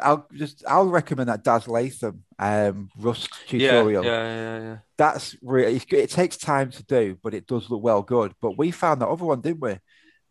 I'll 0.04 0.28
just 0.34 0.64
I'll 0.68 0.88
recommend 0.88 1.30
that 1.30 1.44
Daz 1.44 1.68
Latham 1.68 2.24
um 2.40 2.90
Rust 2.98 3.30
tutorial. 3.48 4.04
yeah, 4.04 4.12
yeah, 4.60 4.60
yeah. 4.64 4.78
That's 4.98 5.36
really 5.42 5.82
it 5.92 6.10
takes 6.10 6.38
time 6.38 6.72
to 6.72 6.84
do, 6.84 7.18
but 7.24 7.34
it 7.34 7.48
does 7.48 7.70
look 7.70 7.84
well 7.84 8.02
good. 8.02 8.34
But 8.42 8.58
we 8.58 8.72
found 8.72 9.02
that 9.02 9.08
other 9.08 9.26
one, 9.26 9.42
didn't 9.42 9.62
we? 9.62 9.78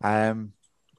Um, 0.03 0.53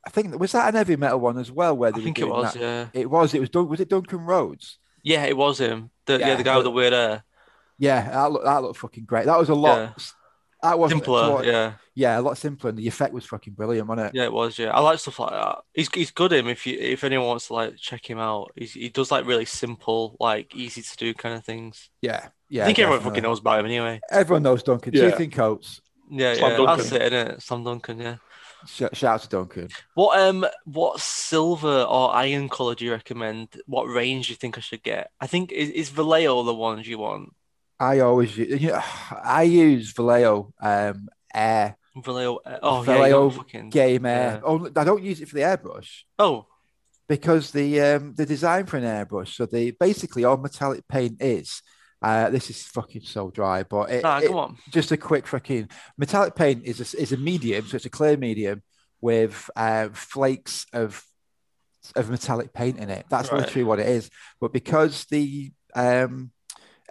I 0.07 0.11
think 0.11 0.39
was 0.39 0.53
that 0.53 0.69
an 0.69 0.75
heavy 0.75 0.97
metal 0.97 1.21
one 1.21 1.39
as 1.39 1.51
well, 1.51 1.77
where 1.77 1.93
I 1.95 1.99
think 1.99 2.19
it 2.19 2.29
was. 2.29 2.55
that? 2.55 2.61
Yeah, 2.61 2.87
It 3.01 3.11
was. 3.11 3.35
It 3.35 3.41
was. 3.41 3.51
Was 3.53 3.81
it 3.81 3.89
Duncan 3.89 4.21
Rhodes? 4.21 4.79
yeah, 5.03 5.25
it 5.25 5.37
was 5.37 5.59
him. 5.59 5.91
The 6.07 6.19
yeah, 6.19 6.29
Yeah, 6.29 6.35
the 6.37 6.43
guy 6.45 6.57
with 6.57 6.65
the 6.65 6.71
weird 6.71 6.93
hair. 6.93 7.25
Yeah, 7.79 8.09
that 8.11 8.33
looked 8.33 8.45
that 8.45 8.63
looked 8.63 8.79
fucking 8.79 9.05
great. 9.05 9.27
That 9.27 9.39
was 9.39 9.49
a 9.49 9.55
lot. 9.55 10.15
Yeah. 10.67 10.71
That 10.71 10.79
wasn't 10.79 11.01
Simpler. 11.05 11.33
what- 11.33 11.45
Yeah, 11.47 11.73
yeah, 11.95 12.19
a 12.19 12.23
lot 12.23 12.37
simpler, 12.39 12.71
and 12.71 12.79
the 12.79 12.87
effect 12.89 13.13
was 13.15 13.25
fucking 13.25 13.55
brilliant, 13.55 13.89
wasn't 13.89 14.09
it? 14.09 14.15
yeah, 14.15 14.25
it 14.25 14.33
was. 14.33 14.59
Yeah, 14.59 14.71
I 14.71 14.81
like 14.81 14.99
stuff 14.99 15.19
like 15.21 15.31
that. 15.31 15.59
He's 15.75 15.89
he's 15.95 16.11
good. 16.11 16.33
Him 16.33 16.49
if 16.49 16.67
you 16.67 16.79
if 16.79 17.05
anyone 17.05 17.27
wants 17.27 17.47
to 17.49 17.55
like 17.55 17.77
check 17.77 18.09
him 18.09 18.19
out, 18.19 18.51
he's, 18.57 18.73
he 18.73 18.89
does 18.89 19.11
like 19.11 19.27
really 19.27 19.45
simple, 19.45 20.17
like 20.21 20.55
easy 20.55 20.83
to 20.83 20.97
do 20.97 21.15
kind 21.15 21.35
of 21.35 21.45
things. 21.45 21.89
Yeah, 22.03 22.29
yeah. 22.49 22.63
I 22.65 22.67
think 22.67 22.79
everyone 22.79 22.99
definitely. 22.99 23.11
fucking 23.21 23.29
knows 23.31 23.41
about 23.41 23.61
him 23.61 23.67
anyway. 23.67 24.01
Everyone 24.11 24.43
knows 24.43 24.63
Duncan. 24.63 24.93
Yeah. 24.95 25.11
Two 25.11 25.17
thin 25.17 25.31
coats. 25.31 25.81
Yeah, 26.11 26.35
Slam 26.35 26.51
yeah, 26.53 26.57
Duncan. 26.59 26.77
that's 26.77 26.93
it. 26.93 27.43
Sam 27.43 27.65
Duncan. 27.65 27.99
Yeah. 28.01 28.17
Shout 28.67 29.05
out 29.05 29.21
to 29.23 29.29
Duncan. 29.29 29.69
What 29.95 30.19
um 30.19 30.45
what 30.65 31.01
silver 31.01 31.83
or 31.83 32.13
iron 32.15 32.49
color 32.49 32.75
do 32.75 32.85
you 32.85 32.91
recommend? 32.93 33.49
What 33.67 33.85
range 33.85 34.27
do 34.27 34.33
you 34.33 34.37
think 34.37 34.59
I 34.59 34.61
should 34.61 34.83
get? 34.83 35.11
I 35.21 35.27
think 35.29 35.53
is, 35.53 35.71
is 35.71 35.91
Vallejo 35.91 36.43
the 36.43 36.55
ones 36.55 36.89
you 36.89 36.99
want? 36.99 37.33
I 37.79 38.01
always 38.01 38.37
use. 38.37 38.61
You 38.61 38.69
know, 38.73 38.83
I 39.25 39.43
use 39.43 39.93
Vallejo 39.93 40.53
um, 40.61 41.09
Air 41.35 41.77
Vallejo. 41.97 42.37
uh, 42.45 42.59
Oh 42.63 42.83
Vallejo 42.83 43.29
don't 43.29 43.37
fucking. 43.37 43.71
Game 43.71 44.07
Air. 44.07 44.35
yeah. 44.35 44.41
Oh, 44.45 44.67
I 44.77 44.85
don't 44.85 45.03
use 45.03 45.21
it 45.21 45.29
for 45.29 45.35
the 45.37 45.43
airbrush. 45.43 46.03
Oh 46.19 46.47
because 47.09 47.53
the 47.53 47.81
um 47.81 48.15
the 48.17 48.27
design 48.27 48.67
for 48.67 48.79
an 48.79 48.83
airbrush 48.83 49.29
so 49.37 49.47
the 49.47 49.71
basically 49.79 50.25
all 50.25 50.37
metallic 50.37 50.83
paint 50.89 51.23
is 51.23 51.63
uh 52.03 52.29
this 52.31 52.51
is 52.51 52.65
fucking 52.65 53.01
so 53.03 53.31
dry 53.31 53.63
but 53.63 53.89
it, 53.91 54.03
nah, 54.03 54.19
it- 54.19 54.27
come 54.27 54.37
on. 54.39 54.57
just 54.73 54.91
a 54.91 54.97
quick 54.97 55.25
fucking 55.25 55.69
metallic 55.97 56.35
paint 56.35 56.65
is 56.65 56.81
a, 56.81 57.01
is 57.01 57.13
a 57.13 57.17
medium 57.17 57.65
so 57.65 57.77
it's 57.77 57.87
a 57.87 57.91
clear 57.91 58.17
medium 58.17 58.61
with 59.01 59.49
uh, 59.55 59.89
flakes 59.93 60.67
of 60.73 61.01
of 61.95 62.11
metallic 62.11 62.53
paint 62.53 62.77
in 62.81 62.91
it 62.91 63.07
that's 63.09 63.31
Right. 63.31 63.39
literally 63.43 63.63
what 63.63 63.79
it 63.79 63.87
is 63.89 64.11
but 64.41 64.53
because 64.53 65.05
the 65.09 65.53
um 65.77 66.33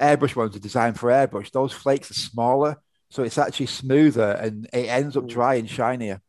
airbrush 0.01 0.35
ones 0.35 0.55
are 0.55 0.59
designed 0.59 0.99
for 0.99 1.09
airbrush 1.09 1.51
those 1.51 1.71
flakes 1.73 2.11
are 2.11 2.15
smaller 2.15 2.77
so 3.09 3.23
it's 3.23 3.37
actually 3.37 3.65
smoother 3.67 4.31
and 4.31 4.65
it 4.73 4.87
ends 4.87 5.15
up 5.15 5.23
Mm. 5.25 5.29
dry 5.29 5.55
and 5.55 5.69
shinier 5.69 6.21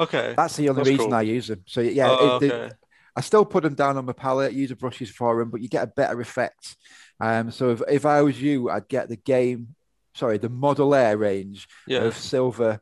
Okay. 0.00 0.34
that's 0.36 0.56
the 0.56 0.68
only 0.68 0.80
That's 0.80 0.90
reason 0.90 1.06
cool. 1.06 1.14
i 1.14 1.22
use 1.22 1.48
them 1.48 1.62
so 1.66 1.80
yeah 1.80 2.08
Oh, 2.10 2.38
it- 2.38 2.52
okay. 2.52 2.74
I 3.16 3.20
still 3.20 3.44
put 3.44 3.64
them 3.64 3.74
down 3.74 3.96
on 3.96 4.04
my 4.04 4.12
palette, 4.12 4.52
use 4.52 4.68
the 4.68 4.76
brushes 4.76 5.10
for 5.10 5.36
them, 5.40 5.50
but 5.50 5.60
you 5.60 5.68
get 5.68 5.82
a 5.82 5.88
better 5.88 6.20
effect. 6.20 6.76
Um, 7.18 7.50
so 7.50 7.70
if, 7.70 7.82
if 7.88 8.06
I 8.06 8.22
was 8.22 8.40
you, 8.40 8.70
I'd 8.70 8.86
get 8.86 9.08
the 9.08 9.16
game, 9.16 9.74
sorry, 10.14 10.38
the 10.38 10.48
Model 10.48 10.94
Air 10.94 11.16
range 11.18 11.66
Yeah. 11.88 12.02
of 12.04 12.16
silver, 12.16 12.80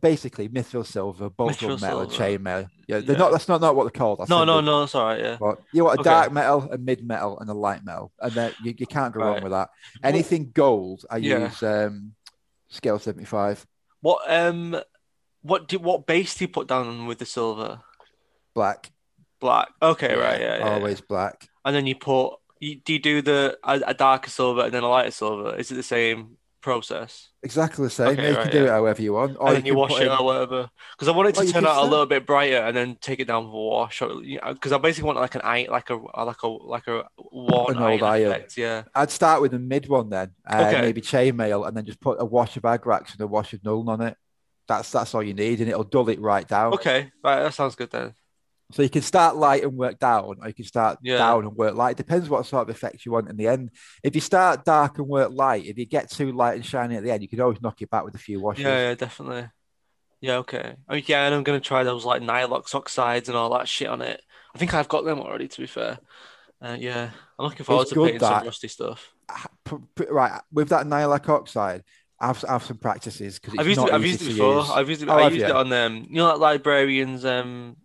basically 0.00 0.48
mithril 0.48 0.86
silver, 0.86 1.28
bolt 1.30 1.60
metal, 1.60 2.06
chainmail. 2.06 2.68
Yeah, 2.86 3.00
they're 3.00 3.12
Yeah. 3.12 3.18
not. 3.18 3.32
That's 3.32 3.48
not, 3.48 3.60
not 3.60 3.74
what 3.76 3.84
they're 3.84 3.98
called. 3.98 4.20
I 4.20 4.26
No, 4.28 4.44
no, 4.44 4.60
no. 4.60 4.80
That's 4.80 4.94
all 4.94 5.06
right. 5.06 5.20
Yeah. 5.20 5.36
But 5.38 5.58
you 5.72 5.84
want 5.84 5.98
a 5.98 6.00
Okay. 6.00 6.10
dark 6.10 6.32
metal, 6.32 6.68
a 6.70 6.78
mid 6.78 7.06
metal, 7.06 7.38
and 7.38 7.48
a 7.50 7.54
light 7.54 7.84
metal, 7.84 8.12
and 8.20 8.32
then 8.32 8.52
you, 8.62 8.74
you 8.76 8.86
can't 8.86 9.12
go 9.14 9.20
wrong 9.20 9.42
with 9.42 9.52
that. 9.52 9.70
Anything 10.02 10.50
gold, 10.52 11.04
I 11.10 11.18
Yeah. 11.18 11.44
use 11.46 11.62
um, 11.62 12.14
scale 12.68 12.98
seventy 12.98 13.24
five 13.26 13.66
What 14.00 14.20
um, 14.30 14.76
what 15.42 15.68
do 15.68 15.78
what 15.78 16.06
base 16.06 16.34
do 16.36 16.44
you 16.44 16.48
put 16.48 16.66
down 16.68 17.06
with 17.06 17.18
the 17.18 17.26
silver? 17.26 17.80
black. 18.54 18.90
Black. 19.40 19.68
Okay, 19.82 20.14
right. 20.16 20.40
Yeah, 20.40 20.58
yeah. 20.58 20.68
always 20.68 21.00
black. 21.00 21.48
And 21.64 21.74
then 21.74 21.86
you 21.86 21.94
put. 21.96 22.34
You, 22.60 22.76
do 22.76 22.92
you 22.94 22.98
do 22.98 23.20
the 23.20 23.58
a, 23.62 23.80
a 23.88 23.94
darker 23.94 24.30
silver 24.30 24.62
and 24.62 24.72
then 24.72 24.84
a 24.84 24.88
lighter 24.88 25.10
silver? 25.10 25.54
Is 25.56 25.70
it 25.70 25.74
the 25.74 25.82
same 25.82 26.38
process? 26.64 27.28
Exactly 27.42 27.84
the 27.84 27.90
same. 27.90 28.08
Okay, 28.08 28.30
you 28.30 28.36
right, 28.36 28.42
can 28.44 28.52
do 28.52 28.58
yeah. 28.60 28.64
it 28.64 28.70
however 28.70 29.02
you 29.02 29.12
want, 29.12 29.36
or 29.38 29.48
and 29.48 29.56
then 29.58 29.66
you 29.66 29.72
can 29.72 29.78
wash 29.80 30.00
it 30.00 30.06
in- 30.06 30.08
or 30.08 30.24
whatever. 30.24 30.70
Because 30.92 31.08
I 31.08 31.10
want 31.10 31.28
it 31.28 31.34
to 31.34 31.52
turn 31.52 31.66
out 31.66 31.76
a 31.76 31.88
little 31.88 32.06
bit 32.06 32.24
brighter 32.24 32.56
and 32.56 32.74
then 32.74 32.96
take 33.02 33.20
it 33.20 33.26
down 33.26 33.44
for 33.44 33.70
wash. 33.70 34.00
Because 34.00 34.72
I 34.72 34.78
basically 34.78 35.06
want 35.06 35.18
like 35.18 35.34
an 35.34 35.42
eye, 35.44 35.66
like 35.70 35.90
a 35.90 35.96
like 35.96 36.42
a 36.42 36.48
like 36.48 36.86
a 36.86 37.04
worn 37.30 37.76
An 37.76 37.82
old 37.82 38.02
iron 38.02 38.32
effect. 38.32 38.56
Yeah. 38.56 38.84
I'd 38.94 39.10
start 39.10 39.42
with 39.42 39.50
the 39.52 39.58
mid 39.58 39.88
one 39.88 40.08
then, 40.08 40.30
uh, 40.50 40.64
Okay. 40.66 40.80
maybe 40.80 41.02
chainmail, 41.02 41.68
and 41.68 41.76
then 41.76 41.84
just 41.84 42.00
put 42.00 42.16
a 42.18 42.24
wash 42.24 42.56
of 42.56 42.62
agrax 42.62 43.12
and 43.12 43.20
a 43.20 43.26
wash 43.26 43.52
of 43.52 43.60
Nuln 43.60 43.88
on 43.88 44.00
it. 44.00 44.16
That's 44.66 44.90
that's 44.90 45.14
all 45.14 45.22
you 45.22 45.34
need, 45.34 45.60
and 45.60 45.68
it'll 45.68 45.84
dull 45.84 46.08
it 46.08 46.20
right 46.20 46.48
down. 46.48 46.72
Okay. 46.72 47.12
Right. 47.22 47.42
That 47.42 47.52
sounds 47.52 47.74
good 47.74 47.90
then. 47.90 48.14
So 48.74 48.82
you 48.82 48.90
can 48.90 49.02
start 49.02 49.36
light 49.36 49.62
and 49.62 49.74
work 49.76 50.00
down, 50.00 50.24
or 50.24 50.48
you 50.48 50.52
can 50.52 50.64
start 50.64 50.98
Yeah. 51.00 51.18
down 51.18 51.44
and 51.44 51.54
work 51.54 51.76
light. 51.76 51.96
Depends 51.96 52.28
what 52.28 52.44
sort 52.44 52.68
of 52.68 52.74
effect 52.74 53.06
you 53.06 53.12
want 53.12 53.30
in 53.30 53.36
the 53.36 53.46
end. 53.46 53.70
If 54.02 54.16
you 54.16 54.20
start 54.20 54.64
dark 54.64 54.98
and 54.98 55.06
work 55.06 55.30
light, 55.32 55.64
if 55.64 55.78
you 55.78 55.86
get 55.86 56.10
too 56.10 56.32
light 56.32 56.56
and 56.56 56.66
shiny 56.66 56.96
at 56.96 57.04
the 57.04 57.12
end, 57.12 57.22
you 57.22 57.28
can 57.28 57.40
always 57.40 57.62
knock 57.62 57.80
it 57.82 57.88
back 57.88 58.04
with 58.04 58.16
a 58.16 58.18
few 58.18 58.40
washes. 58.40 58.64
Yeah. 58.64 58.88
Yeah. 58.88 58.94
Definitely. 58.96 59.48
Yeah. 60.20 60.38
Okay. 60.38 60.74
I 60.88 60.94
mean, 60.94 61.04
yeah, 61.06 61.24
and 61.24 61.36
I'm 61.36 61.44
gonna 61.44 61.60
try 61.60 61.84
those 61.84 62.04
like 62.04 62.20
Nihilakh 62.20 62.74
oxides 62.74 63.28
and 63.28 63.38
all 63.38 63.50
that 63.56 63.68
shit 63.68 63.86
on 63.86 64.02
it. 64.02 64.20
I 64.56 64.58
think 64.58 64.74
I've 64.74 64.88
got 64.88 65.04
them 65.04 65.20
already. 65.20 65.46
To 65.46 65.60
be 65.60 65.68
fair. 65.68 65.98
Uh, 66.60 66.76
yeah. 66.76 67.10
I'm 67.38 67.44
looking 67.44 67.64
forward 67.64 67.82
It's 67.82 67.92
to 67.92 68.04
painting 68.04 68.18
some 68.18 68.44
rusty 68.44 68.66
stuff. 68.66 69.14
Right 70.10 70.40
with 70.52 70.70
that 70.70 70.86
Nihilakh 70.86 71.28
oxide, 71.28 71.84
have 72.20 72.42
have 72.42 72.64
some 72.64 72.78
practices 72.78 73.38
because 73.38 73.56
I've 73.56 73.68
used 73.68 73.80
it. 73.80 73.92
I've 73.92 74.04
used 74.04 74.22
it 74.22 74.28
before. 74.30 74.56
use. 74.56 74.70
I've 74.70 74.88
used 74.88 75.02
it. 75.02 75.08
Oh, 75.08 75.14
I 75.14 75.28
used 75.28 75.38
you? 75.38 75.44
it 75.44 75.50
on 75.52 75.72
um, 75.72 76.06
you 76.08 76.16
know, 76.16 76.26
like 76.26 76.40
librarians 76.40 77.24
um, 77.24 77.76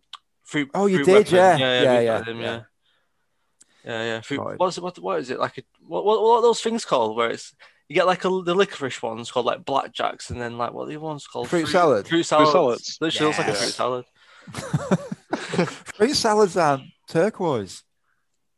fruit. 0.49 0.71
Oh, 0.73 0.87
you 0.87 0.97
fruit 0.97 1.05
did, 1.05 1.13
weapon. 1.13 1.35
yeah. 1.35 1.57
yeah, 1.57 1.81
Yeah, 1.81 1.99
yeah, 1.99 2.17
that 2.19 2.35
yeah. 2.35 2.41
yeah. 2.41 2.61
Yeah, 3.85 4.03
yeah. 4.03 4.21
Fruit, 4.21 4.59
what 4.59 4.67
is 4.67 4.77
it? 4.77 4.83
What, 4.83 4.99
what 4.99 5.19
is 5.19 5.29
it 5.29 5.39
like? 5.39 5.57
A, 5.57 5.63
what, 5.87 6.03
what 6.03 6.21
what 6.21 6.37
are 6.37 6.41
those 6.41 6.61
things 6.61 6.83
called? 6.85 7.15
Where 7.15 7.29
it's 7.29 7.55
you 7.87 7.95
get 7.95 8.05
like 8.05 8.25
a, 8.25 8.29
the 8.29 8.53
licorice 8.53 9.01
ones 9.01 9.31
called 9.31 9.45
like 9.45 9.63
blackjacks, 9.63 10.29
and 10.29 10.39
then 10.39 10.57
like 10.57 10.73
what 10.73 10.83
are 10.83 10.89
the 10.89 10.97
ones 10.97 11.25
called? 11.27 11.49
Fruit 11.49 11.67
salad. 11.67 12.07
Fruit 12.07 12.23
salads. 12.23 12.51
salads. 12.51 12.97
Literally 12.99 13.27
looks 13.27 13.39
like 13.39 13.47
a 13.47 13.53
fruit 13.53 13.71
salad. 13.71 14.05
Fruit 15.95 16.15
salads 16.15 16.57
aren't 16.57 16.83
turquoise. 17.07 17.83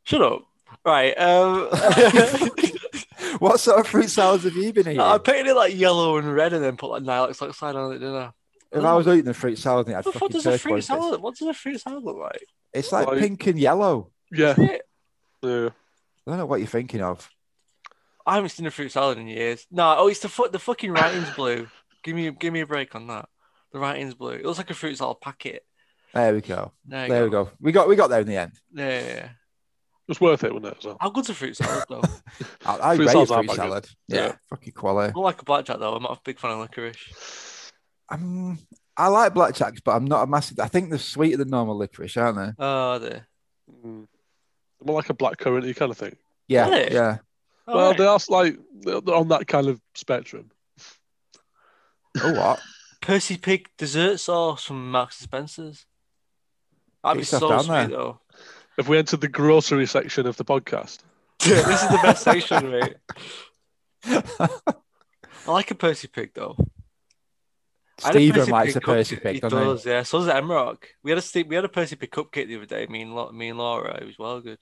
Shut 0.04 0.22
up. 0.22 0.42
Right. 0.84 1.12
Um, 1.14 1.68
what 3.38 3.60
sort 3.60 3.80
of 3.80 3.86
fruit 3.86 4.10
salads 4.10 4.44
have 4.44 4.54
you 4.54 4.72
been 4.72 4.88
eating? 4.88 5.00
I 5.00 5.18
painted 5.18 5.48
it 5.48 5.54
like 5.54 5.74
yellow 5.76 6.18
and 6.18 6.32
red, 6.34 6.52
and 6.52 6.62
then 6.64 6.76
put 6.76 6.90
like 6.90 7.02
Nihilakh 7.02 7.40
oxide 7.40 7.76
on 7.76 7.92
it, 7.92 7.98
didn't 7.98 8.16
I? 8.16 8.30
If 8.72 8.82
I 8.84 8.94
was 8.94 9.06
eating 9.08 9.28
a 9.28 9.34
fruit 9.34 9.58
salad, 9.58 9.88
I'd 9.88 9.96
What 9.96 10.04
the 10.04 10.12
fuck 10.12 10.20
fucking 10.20 10.32
does 10.34 10.46
a 10.46 10.50
fruit 10.58 10.58
turquoise. 10.70 10.76
bits. 10.78 10.86
salad? 10.86 11.20
What 11.20 11.36
does 11.36 11.48
a 11.48 11.54
fruit 11.54 11.80
salad 11.80 12.04
look 12.04 12.16
like? 12.16 12.46
It's 12.72 12.90
like 12.92 13.06
Like- 13.06 13.18
pink 13.18 13.46
and 13.46 13.58
yellow. 13.58 14.10
Yeah. 14.30 14.54
Yeah. 15.42 15.68
I 16.26 16.30
don't 16.30 16.38
know 16.38 16.46
what 16.46 16.60
you're 16.60 16.68
thinking 16.68 17.02
of. 17.02 17.28
I 18.26 18.36
haven't 18.36 18.50
seen 18.50 18.66
a 18.66 18.70
fruit 18.70 18.92
salad 18.92 19.18
in 19.18 19.26
years. 19.26 19.66
No, 19.70 19.96
oh, 19.98 20.06
it's 20.08 20.20
the 20.20 20.28
foot. 20.28 20.52
The 20.52 20.58
fucking 20.60 20.92
writing's 20.92 21.28
blue. 21.34 21.66
Give 22.04 22.14
me, 22.14 22.30
give 22.30 22.52
me 22.52 22.60
a 22.60 22.66
break 22.66 22.94
on 22.94 23.08
that. 23.08 23.28
The 23.72 23.78
writing's 23.80 24.14
blue. 24.14 24.30
It 24.32 24.44
looks 24.46 24.58
like 24.58 24.70
a 24.70 24.74
fruit 24.74 24.96
salad 24.96 25.20
packet. 25.20 25.64
There 26.14 26.32
we 26.32 26.40
go. 26.40 26.72
There, 26.86 27.06
you 27.06 27.12
There 27.12 27.24
we 27.24 27.30
go. 27.30 27.50
We 27.60 27.72
got 27.72 27.88
we 27.88 27.96
got 27.96 28.08
there 28.10 28.20
in 28.20 28.26
the 28.26 28.36
end. 28.36 28.52
Yeah, 28.72 28.88
yeah, 29.00 29.06
yeah. 29.14 29.28
was 30.06 30.20
worth 30.20 30.44
it, 30.44 30.52
wasn't 30.52 30.72
it? 30.72 30.78
As 30.78 30.84
well? 30.84 30.96
How 31.00 31.10
good's 31.10 31.30
a 31.30 31.34
fruit 31.34 31.56
salad 31.56 31.84
though? 31.88 32.02
I, 32.66 32.92
I 32.92 32.96
Fruit 32.96 33.06
rate 33.06 33.12
salad's 33.12 33.30
fruit 33.32 33.50
salad. 33.52 33.88
yeah. 34.08 34.16
Yeah, 34.16 34.26
Yeah. 34.26 34.32
fucking 34.50 34.72
quality. 34.74 35.08
I 35.10 35.12
don't 35.12 35.22
like 35.24 35.40
a 35.40 35.44
blackjack 35.44 35.78
though. 35.78 35.94
I'm 35.94 36.02
not 36.02 36.18
a 36.18 36.20
big 36.22 36.38
fan 36.38 36.50
of 36.52 36.58
licorice. 36.58 36.98
Um, 38.08 38.58
I 38.96 39.08
like 39.08 39.34
blackjacks, 39.34 39.80
but 39.84 39.92
I'm 39.96 40.04
not 40.04 40.22
a 40.22 40.26
massive. 40.26 40.58
I 40.60 40.68
think 40.68 40.90
they're 40.90 40.98
sweeter 40.98 41.38
than 41.38 41.48
normal 41.50 41.76
licorice, 41.76 42.16
aren't 42.16 42.36
they? 42.36 42.52
Oh, 42.58 42.98
they. 42.98 43.22
Mm. 43.84 44.06
More 44.84 44.96
like 44.96 45.08
a 45.10 45.14
black 45.14 45.38
currant 45.38 45.74
kind 45.76 45.90
of 45.90 45.96
thing. 45.98 46.16
Yeah, 46.48 46.68
Really? 46.68 46.92
yeah. 46.92 47.18
Oh, 47.68 47.76
well, 47.76 47.88
right. 47.90 47.98
they 47.98 48.06
are 48.06 48.18
like 48.28 48.58
they're 48.80 49.00
they're 49.00 49.14
on 49.14 49.28
that 49.28 49.46
kind 49.46 49.68
of 49.68 49.80
spectrum. 49.94 50.50
Oh 52.20 52.32
what? 52.34 52.60
Percy 53.00 53.36
Pig 53.38 53.68
dessert 53.78 54.18
sauce 54.20 54.64
from 54.64 54.90
Marks 54.90 55.20
and 55.20 55.24
Spencer's. 55.28 55.86
That'd 57.02 57.16
Get 57.18 57.30
be 57.30 57.36
yourself 57.36 57.42
so 57.42 57.58
sweet 57.66 57.74
there. 57.74 57.88
though. 57.88 58.20
If 58.78 58.88
we 58.88 58.98
entered 58.98 59.20
the 59.20 59.28
grocery 59.28 59.86
section 59.86 60.26
of 60.26 60.36
the 60.36 60.44
podcast, 60.44 60.98
this 61.40 61.82
is 61.82 61.88
the 61.88 62.00
best 62.02 62.22
section, 62.24 62.70
mate. 62.70 62.94
I 65.46 65.50
like 65.50 65.70
a 65.70 65.74
Percy 65.74 66.08
Pig 66.08 66.30
though. 66.34 66.56
I 68.04 68.10
Stephen 68.10 68.48
likes 68.48 68.76
a 68.76 68.80
Percy 68.80 69.16
cupcake. 69.16 69.22
pig, 69.22 69.34
He 69.34 69.40
doesn't 69.40 69.58
does, 69.58 69.86
yeah. 69.86 70.02
So 70.02 70.18
does 70.24 70.28
Emrock. 70.28 70.78
We 71.02 71.10
had 71.10 71.18
a 71.18 71.22
Ste- 71.22 71.46
we 71.48 71.54
had 71.56 71.64
a 71.64 71.68
Percy 71.68 71.96
Pig 71.96 72.10
cupcake 72.10 72.48
the 72.48 72.56
other 72.56 72.66
day. 72.66 72.86
Me 72.86 73.02
and 73.02 73.14
Lo- 73.14 73.30
me 73.32 73.48
and 73.48 73.58
Laura. 73.58 73.96
It 74.00 74.06
was 74.06 74.18
well 74.18 74.40
good. 74.40 74.58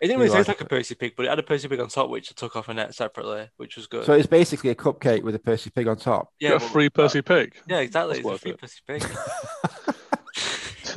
It 0.00 0.06
didn't 0.06 0.20
really 0.20 0.30
taste 0.34 0.48
like 0.48 0.60
like 0.60 0.66
a 0.66 0.68
Percy 0.68 0.94
Pig, 0.94 1.12
but 1.16 1.26
it 1.26 1.28
had 1.28 1.38
a 1.38 1.42
Percy 1.42 1.68
Pig 1.68 1.78
on 1.78 1.88
top, 1.88 2.08
which 2.08 2.30
I 2.30 2.34
took 2.34 2.56
off 2.56 2.68
a 2.70 2.74
net 2.74 2.94
separately, 2.94 3.50
which 3.58 3.76
was 3.76 3.86
good. 3.86 4.04
So 4.06 4.14
it's 4.14 4.26
basically 4.26 4.70
a 4.70 4.74
cupcake 4.74 5.22
with 5.22 5.34
a 5.34 5.38
Percy 5.38 5.68
pig 5.70 5.86
on 5.88 5.96
top. 5.98 6.32
yeah, 6.40 6.50
get 6.50 6.56
a 6.56 6.64
well, 6.64 6.68
free 6.70 6.88
Percy 6.88 7.20
pig. 7.20 7.54
Yeah, 7.68 7.80
exactly. 7.80 8.14
That's 8.14 8.20
It's 8.20 8.26
a 8.26 8.28
worth 8.30 8.40
free 8.40 8.50
it. 8.52 8.58
Percy 8.60 8.80
Pig. 8.86 9.04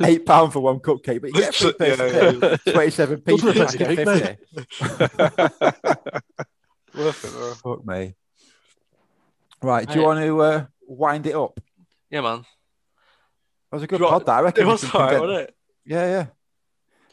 Eight 0.08 0.24
pound 0.26 0.52
for 0.52 0.60
one 0.60 0.78
cupcake, 0.80 1.20
but 1.20 1.28
you 1.28 1.32
get 1.34 1.54
free 1.54 1.72
Yeah, 1.80 1.96
Percy 1.96 2.38
yeah, 2.40 2.56
pig. 2.64 2.74
Twenty-seven 2.74 3.20
p 3.20 3.38
for 3.38 3.48
it 3.50 3.56
pack 3.56 3.70
fifty. 3.70 4.36
Worth 6.96 7.24
it, 7.24 7.30
bro. 7.32 7.54
Fuck 7.54 7.86
me. 7.86 8.14
Right, 9.64 9.86
do 9.88 9.94
you 9.94 10.00
Right. 10.06 10.06
want 10.16 10.20
to 10.26 10.40
uh, 10.42 10.66
wind 10.86 11.26
it 11.26 11.34
up? 11.34 11.58
Yeah, 12.10 12.20
man. 12.20 12.38
That 13.70 13.76
was 13.76 13.82
a 13.82 13.86
good 13.86 13.98
Do 13.98 14.04
you 14.04 14.10
want- 14.10 14.24
pod, 14.24 14.34
that. 14.34 14.38
I 14.38 14.42
reckon. 14.42 14.64
It 14.64 14.66
was 14.70 14.80
can 14.82 14.90
alright, 15.00 15.10
condense- 15.16 15.20
wasn't 15.30 15.48
it? 15.48 15.56
Yeah, 15.86 16.06
yeah. 16.06 16.26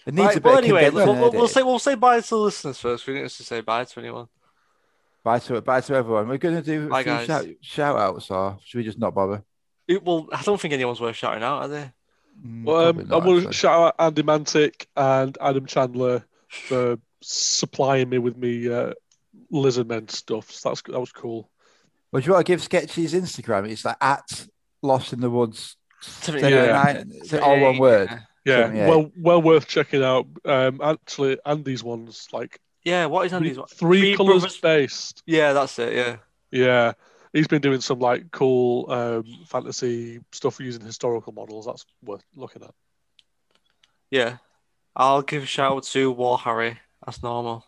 It 0.05 0.13
needs 0.15 0.25
Right, 0.27 0.37
a 0.37 0.41
bit 0.41 0.45
well, 0.45 0.57
of 0.57 0.63
anyway, 0.63 0.89
we'll, 0.89 1.15
we'll, 1.15 1.31
we'll 1.31 1.47
say 1.47 1.61
we'll 1.63 1.77
say 1.79 1.95
bye 1.95 2.19
to 2.21 2.29
the 2.29 2.37
listeners 2.37 2.79
first. 2.79 3.05
We 3.05 3.13
didn't 3.13 3.25
have 3.25 3.37
to 3.37 3.43
say 3.43 3.61
bye 3.61 3.83
to 3.85 3.99
anyone. 3.99 4.27
Bye 5.23 5.37
to 5.39 5.61
bye 5.61 5.81
to 5.81 5.93
everyone. 5.93 6.27
We're 6.27 6.37
going 6.39 6.55
to 6.55 6.61
do 6.63 6.87
a 6.87 6.89
Bye, 6.89 7.03
few 7.03 7.11
guys. 7.11 7.27
shout, 7.27 7.45
shout 7.61 7.99
outs, 7.99 8.31
or 8.31 8.57
should 8.65 8.79
we 8.79 8.83
just 8.83 8.97
not 8.97 9.13
bother? 9.13 9.43
It, 9.87 10.03
well, 10.03 10.27
I 10.33 10.41
don't 10.41 10.59
think 10.59 10.73
anyone's 10.73 10.99
worth 10.99 11.15
shouting 11.15 11.43
out, 11.43 11.61
are 11.61 11.67
they? 11.67 11.91
Mm, 12.43 12.63
Well, 12.63 12.77
um, 12.87 12.95
probably 12.95 13.03
I'm 13.03 13.09
not, 13.09 13.23
going 13.25 13.45
to 13.45 13.53
shout 13.53 13.79
out 13.79 13.95
Andy 13.99 14.23
Mantic 14.23 14.85
and 14.95 15.37
Adam 15.39 15.67
Chandler 15.67 16.23
for 16.49 16.97
supplying 17.21 18.09
me 18.09 18.17
with 18.17 18.35
me 18.37 18.71
uh, 18.73 18.93
Lizardmen 19.53 20.09
stuff. 20.09 20.49
So 20.49 20.69
that's 20.69 20.81
that 20.81 20.99
was 20.99 21.11
cool. 21.11 21.47
Well, 22.11 22.21
do 22.21 22.25
you 22.27 22.33
want 22.33 22.45
to 22.45 22.51
give 22.51 22.61
Sketchy's 22.61 23.13
Instagram? 23.13 23.69
It's 23.69 23.85
like 23.85 23.97
at 24.01 24.45
Lost 24.81 25.13
in 25.13 25.21
the 25.21 25.29
Woods. 25.29 25.77
Seventy- 26.01 26.49
Yeah. 26.49 26.83
79. 26.93 27.21
Is 27.21 27.33
it 27.33 27.41
all 27.41 27.59
one 27.59 27.77
word? 27.77 28.09
Yeah, 28.43 28.63
78. 28.63 28.87
well, 28.89 29.11
well 29.17 29.41
worth 29.41 29.67
checking 29.67 30.03
out. 30.03 30.25
Um, 30.45 30.81
actually, 30.83 31.37
Andy's 31.45 31.83
one's 31.83 32.27
like 32.33 32.59
Yeah, 32.83 33.05
what 33.05 33.25
is 33.25 33.31
three, 33.31 33.37
Andy's 33.37 33.57
one? 33.59 33.67
three 33.67 33.99
Three 34.01 34.17
colors 34.17 34.41
Brothers- 34.41 34.59
based. 34.59 35.23
Yeah, 35.27 35.53
that's 35.53 35.77
it. 35.79 35.93
Yeah. 35.93 36.17
Yeah, 36.49 36.93
he's 37.33 37.47
been 37.47 37.61
doing 37.61 37.79
some 37.81 37.99
like 37.99 38.31
cool 38.31 38.91
um, 38.91 39.23
fantasy 39.47 40.19
stuff 40.31 40.59
using 40.59 40.81
historical 40.83 41.31
models. 41.33 41.65
That's 41.67 41.85
worth 42.03 42.23
looking 42.35 42.63
at. 42.63 42.73
Yeah. 44.09 44.37
I'll 44.95 45.21
give 45.21 45.43
a 45.43 45.45
shout 45.45 45.71
out 45.71 45.83
to 45.83 46.11
War 46.11 46.37
Harry. 46.39 46.77
That's 47.05 47.23
normal. 47.23 47.63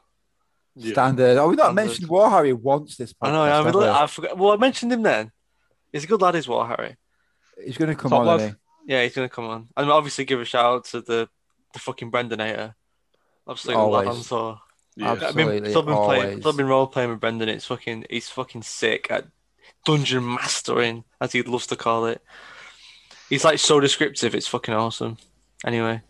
Yeah. 0.76 0.94
Standard. 0.94 1.38
Oh, 1.38 1.50
we've 1.50 1.58
not 1.58 1.74
Standard. 1.74 1.86
mentioned 1.86 2.10
War 2.10 2.30
Harry 2.30 2.54
once 2.54 2.98
this 2.98 3.14
podcast. 3.14 3.30
I 3.30 3.32
know. 3.32 3.42
I, 3.44 3.48
have 3.50 3.66
mean, 3.66 3.78
we? 3.78 3.88
I 3.88 4.08
forgot. 4.08 4.38
Well, 4.38 4.52
I 4.54 4.58
mentioned 4.58 4.92
him 4.92 5.04
then. 5.04 5.32
He's 5.92 6.04
a 6.04 6.08
good 6.08 6.22
lad, 6.22 6.36
is 6.36 6.48
War 6.48 6.68
Harry. 6.68 6.96
He's 7.64 7.78
going 7.78 7.90
to 7.90 7.96
come 7.96 8.10
Top 8.10 8.22
on. 8.22 8.26
lad. 8.26 8.40
isn't 8.42 8.58
Yeah, 8.86 9.04
he's 9.04 9.16
gonna 9.16 9.30
come 9.30 9.46
on. 9.46 9.70
And 9.78 9.90
obviously 9.90 10.26
give 10.26 10.42
a 10.42 10.46
shout 10.46 10.66
out 10.66 10.86
to 10.86 11.02
the 11.02 11.30
the 11.74 11.80
fucking 11.80 12.12
Brendonator. 12.12 12.74
Absolutely 13.48 13.82
Always. 13.82 14.08
lad 14.08 14.16
on 14.16 14.24
tour. 14.24 14.60
Yeah. 14.96 15.12
I've 15.12 15.36
been, 15.36 15.64
been 15.64 15.74
playing, 15.74 15.92
always. 15.96 16.40
still 16.40 16.54
been 16.54 16.68
role 16.68 16.88
playing 16.88 17.10
with 17.10 17.20
Brendan. 17.20 17.50
It's 17.50 17.66
fucking, 17.66 18.06
he's 18.12 18.30
fucking 18.30 18.62
sick 18.62 19.08
at 19.10 19.26
dungeon 19.86 20.24
mastering, 20.36 21.04
as 21.20 21.32
he 21.32 21.42
loves 21.42 21.66
to 21.68 21.76
call 21.76 22.06
it. 22.06 22.22
He's 23.28 23.44
like 23.44 23.58
so 23.58 23.80
descriptive. 23.80 24.36
It's 24.36 24.48
fucking 24.48 24.74
awesome. 24.74 25.18
Anyway, 25.66 26.02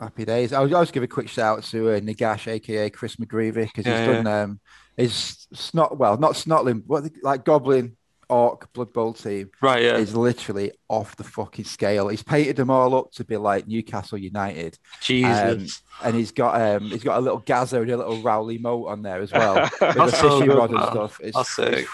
Happy 0.00 0.24
days. 0.24 0.52
I'll, 0.52 0.62
I'll 0.76 0.82
just 0.82 0.92
give 0.92 1.02
a 1.02 1.08
quick 1.08 1.28
shout 1.28 1.58
out 1.58 1.64
to 1.64 1.90
uh, 1.90 2.00
Nagash, 2.00 2.46
aka 2.46 2.88
Chris 2.90 3.16
McGreevy, 3.16 3.64
because 3.66 3.84
Yeah, 3.86 3.98
he's 4.06 4.16
done 4.24 4.26
um, 4.26 4.60
his 4.96 5.46
snot. 5.52 5.98
Well, 5.98 6.16
not 6.18 6.32
snotling, 6.34 6.82
what 6.86 7.02
they- 7.04 7.20
like 7.22 7.44
Goblin 7.44 7.96
Orc 8.28 8.72
Blood 8.74 8.92
Bowl 8.92 9.12
team 9.14 9.50
right? 9.62 9.82
Yeah, 9.82 9.96
is 9.96 10.14
literally 10.14 10.70
off 10.88 11.16
the 11.16 11.24
fucking 11.24 11.64
scale. 11.64 12.08
He's 12.08 12.22
painted 12.22 12.56
them 12.56 12.70
all 12.70 12.94
up 12.94 13.10
to 13.12 13.24
be 13.24 13.36
like 13.38 13.66
Newcastle 13.66 14.18
United, 14.18 14.78
Jesus. 15.00 15.82
and 16.04 16.14
he's 16.14 16.30
got 16.30 16.60
um, 16.60 16.82
he's 16.90 17.02
got 17.02 17.18
a 17.18 17.20
little 17.20 17.38
Gazza 17.40 17.80
and 17.80 17.90
a 17.90 17.96
little 17.96 18.22
Rowley 18.22 18.58
moat 18.58 18.88
on 18.88 19.02
there 19.02 19.20
as 19.20 19.32
well. 19.32 19.54
with 19.80 19.94
the 19.96 20.10
so 20.10 20.38
fishing 20.40 20.54
rod 20.54 20.70
and 20.70 20.82
stuff. 20.84 21.20
It's, 21.22 21.36
That's 21.36 21.58
it's- 21.58 21.86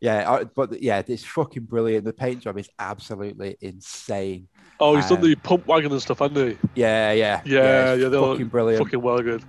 yeah, 0.00 0.44
but 0.54 0.80
yeah, 0.80 1.02
it's 1.04 1.24
fucking 1.24 1.64
brilliant. 1.64 2.04
The 2.04 2.12
paint 2.12 2.42
job 2.42 2.56
is 2.56 2.70
absolutely 2.78 3.56
insane. 3.60 4.46
Oh, 4.80 4.94
he's 4.96 5.08
done 5.08 5.18
Um, 5.18 5.24
the 5.24 5.34
pump 5.36 5.66
wagon 5.66 5.90
and 5.92 6.00
stuff, 6.00 6.20
hasn't 6.20 6.36
he? 6.36 6.56
Yeah, 6.74 7.12
yeah, 7.12 7.40
Yeah, 7.44 7.92
it's 7.94 8.02
yeah, 8.02 8.08
they're 8.08 8.20
fucking 8.20 8.46
brilliant. 8.46 8.84
Fucking 8.84 9.02
well 9.02 9.20
good. 9.20 9.42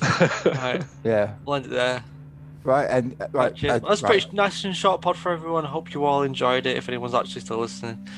right, 0.46 0.82
Yeah, 1.04 1.34
we'll 1.44 1.56
end 1.56 1.66
it 1.66 1.70
there. 1.70 2.02
right, 2.64 2.84
and 2.90 3.12
uh, 3.20 3.28
Right, 3.32 3.52
right, 3.52 3.64
uh, 3.64 3.78
Well, 3.82 3.90
that's 3.90 4.02
right. 4.02 4.10
pretty 4.12 4.34
nice 4.36 4.64
and 4.64 4.74
short 4.74 5.02
pod 5.02 5.16
for 5.16 5.30
everyone. 5.32 5.66
I 5.66 5.68
hope 5.68 5.92
you 5.92 6.04
all 6.04 6.22
enjoyed 6.22 6.64
it. 6.66 6.76
If 6.76 6.88
anyone's 6.88 7.14
actually 7.14 7.42
still 7.42 7.58
listening, 7.58 8.08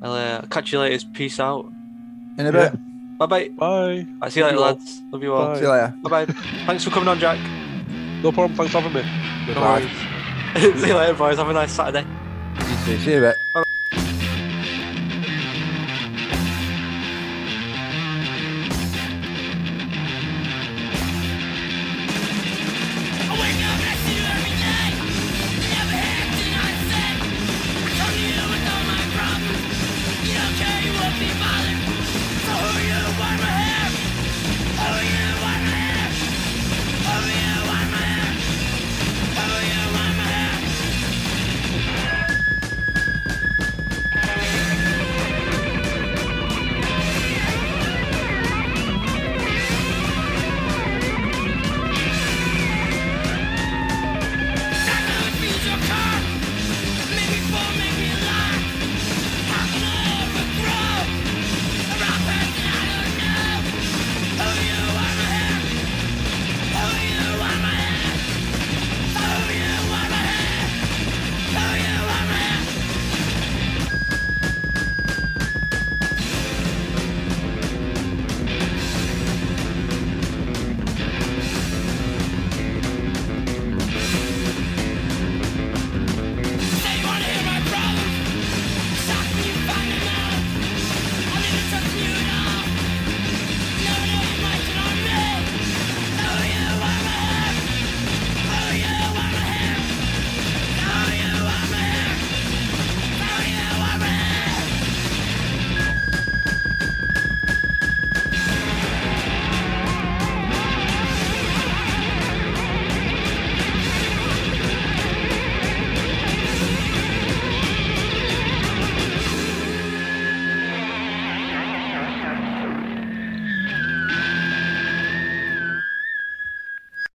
I'll 0.00 0.12
uh, 0.12 0.42
catch 0.46 0.72
you 0.72 0.78
later. 0.78 1.04
Peace 1.14 1.40
out. 1.40 1.66
in 2.38 2.46
a 2.46 2.52
bit. 2.52 2.72
Bye 3.18 3.26
bye. 3.26 3.48
Bye. 3.48 4.06
I 4.22 4.28
see 4.28 4.38
you 4.40 4.46
Love 4.46 4.52
later, 4.52 4.54
you 4.54 4.60
lads. 4.60 5.02
Love 5.10 5.22
you 5.24 5.34
all. 5.34 5.46
Bye. 5.48 5.54
See 5.56 5.62
you 5.62 5.70
later. 5.70 5.94
Bye 6.04 6.10
bye. 6.24 6.32
Thanks 6.66 6.84
for 6.84 6.90
coming 6.90 7.08
on, 7.08 7.18
Jack. 7.18 7.38
No 8.22 8.30
problem. 8.30 8.56
Thanks 8.56 8.70
for 8.72 8.80
having 8.80 9.02
me. 9.02 9.10
Goodbye. 9.46 9.88
See 10.80 10.86
you 10.88 10.94
later, 10.94 11.14
boys. 11.14 11.36
Have 11.38 11.48
a 11.48 11.52
nice 11.52 11.72
Saturday. 11.72 12.06
You 12.58 12.76
too. 12.84 12.98
See 13.00 13.10
you 13.10 13.16
in 13.18 13.24
a 13.24 13.34
bit. 13.54 13.67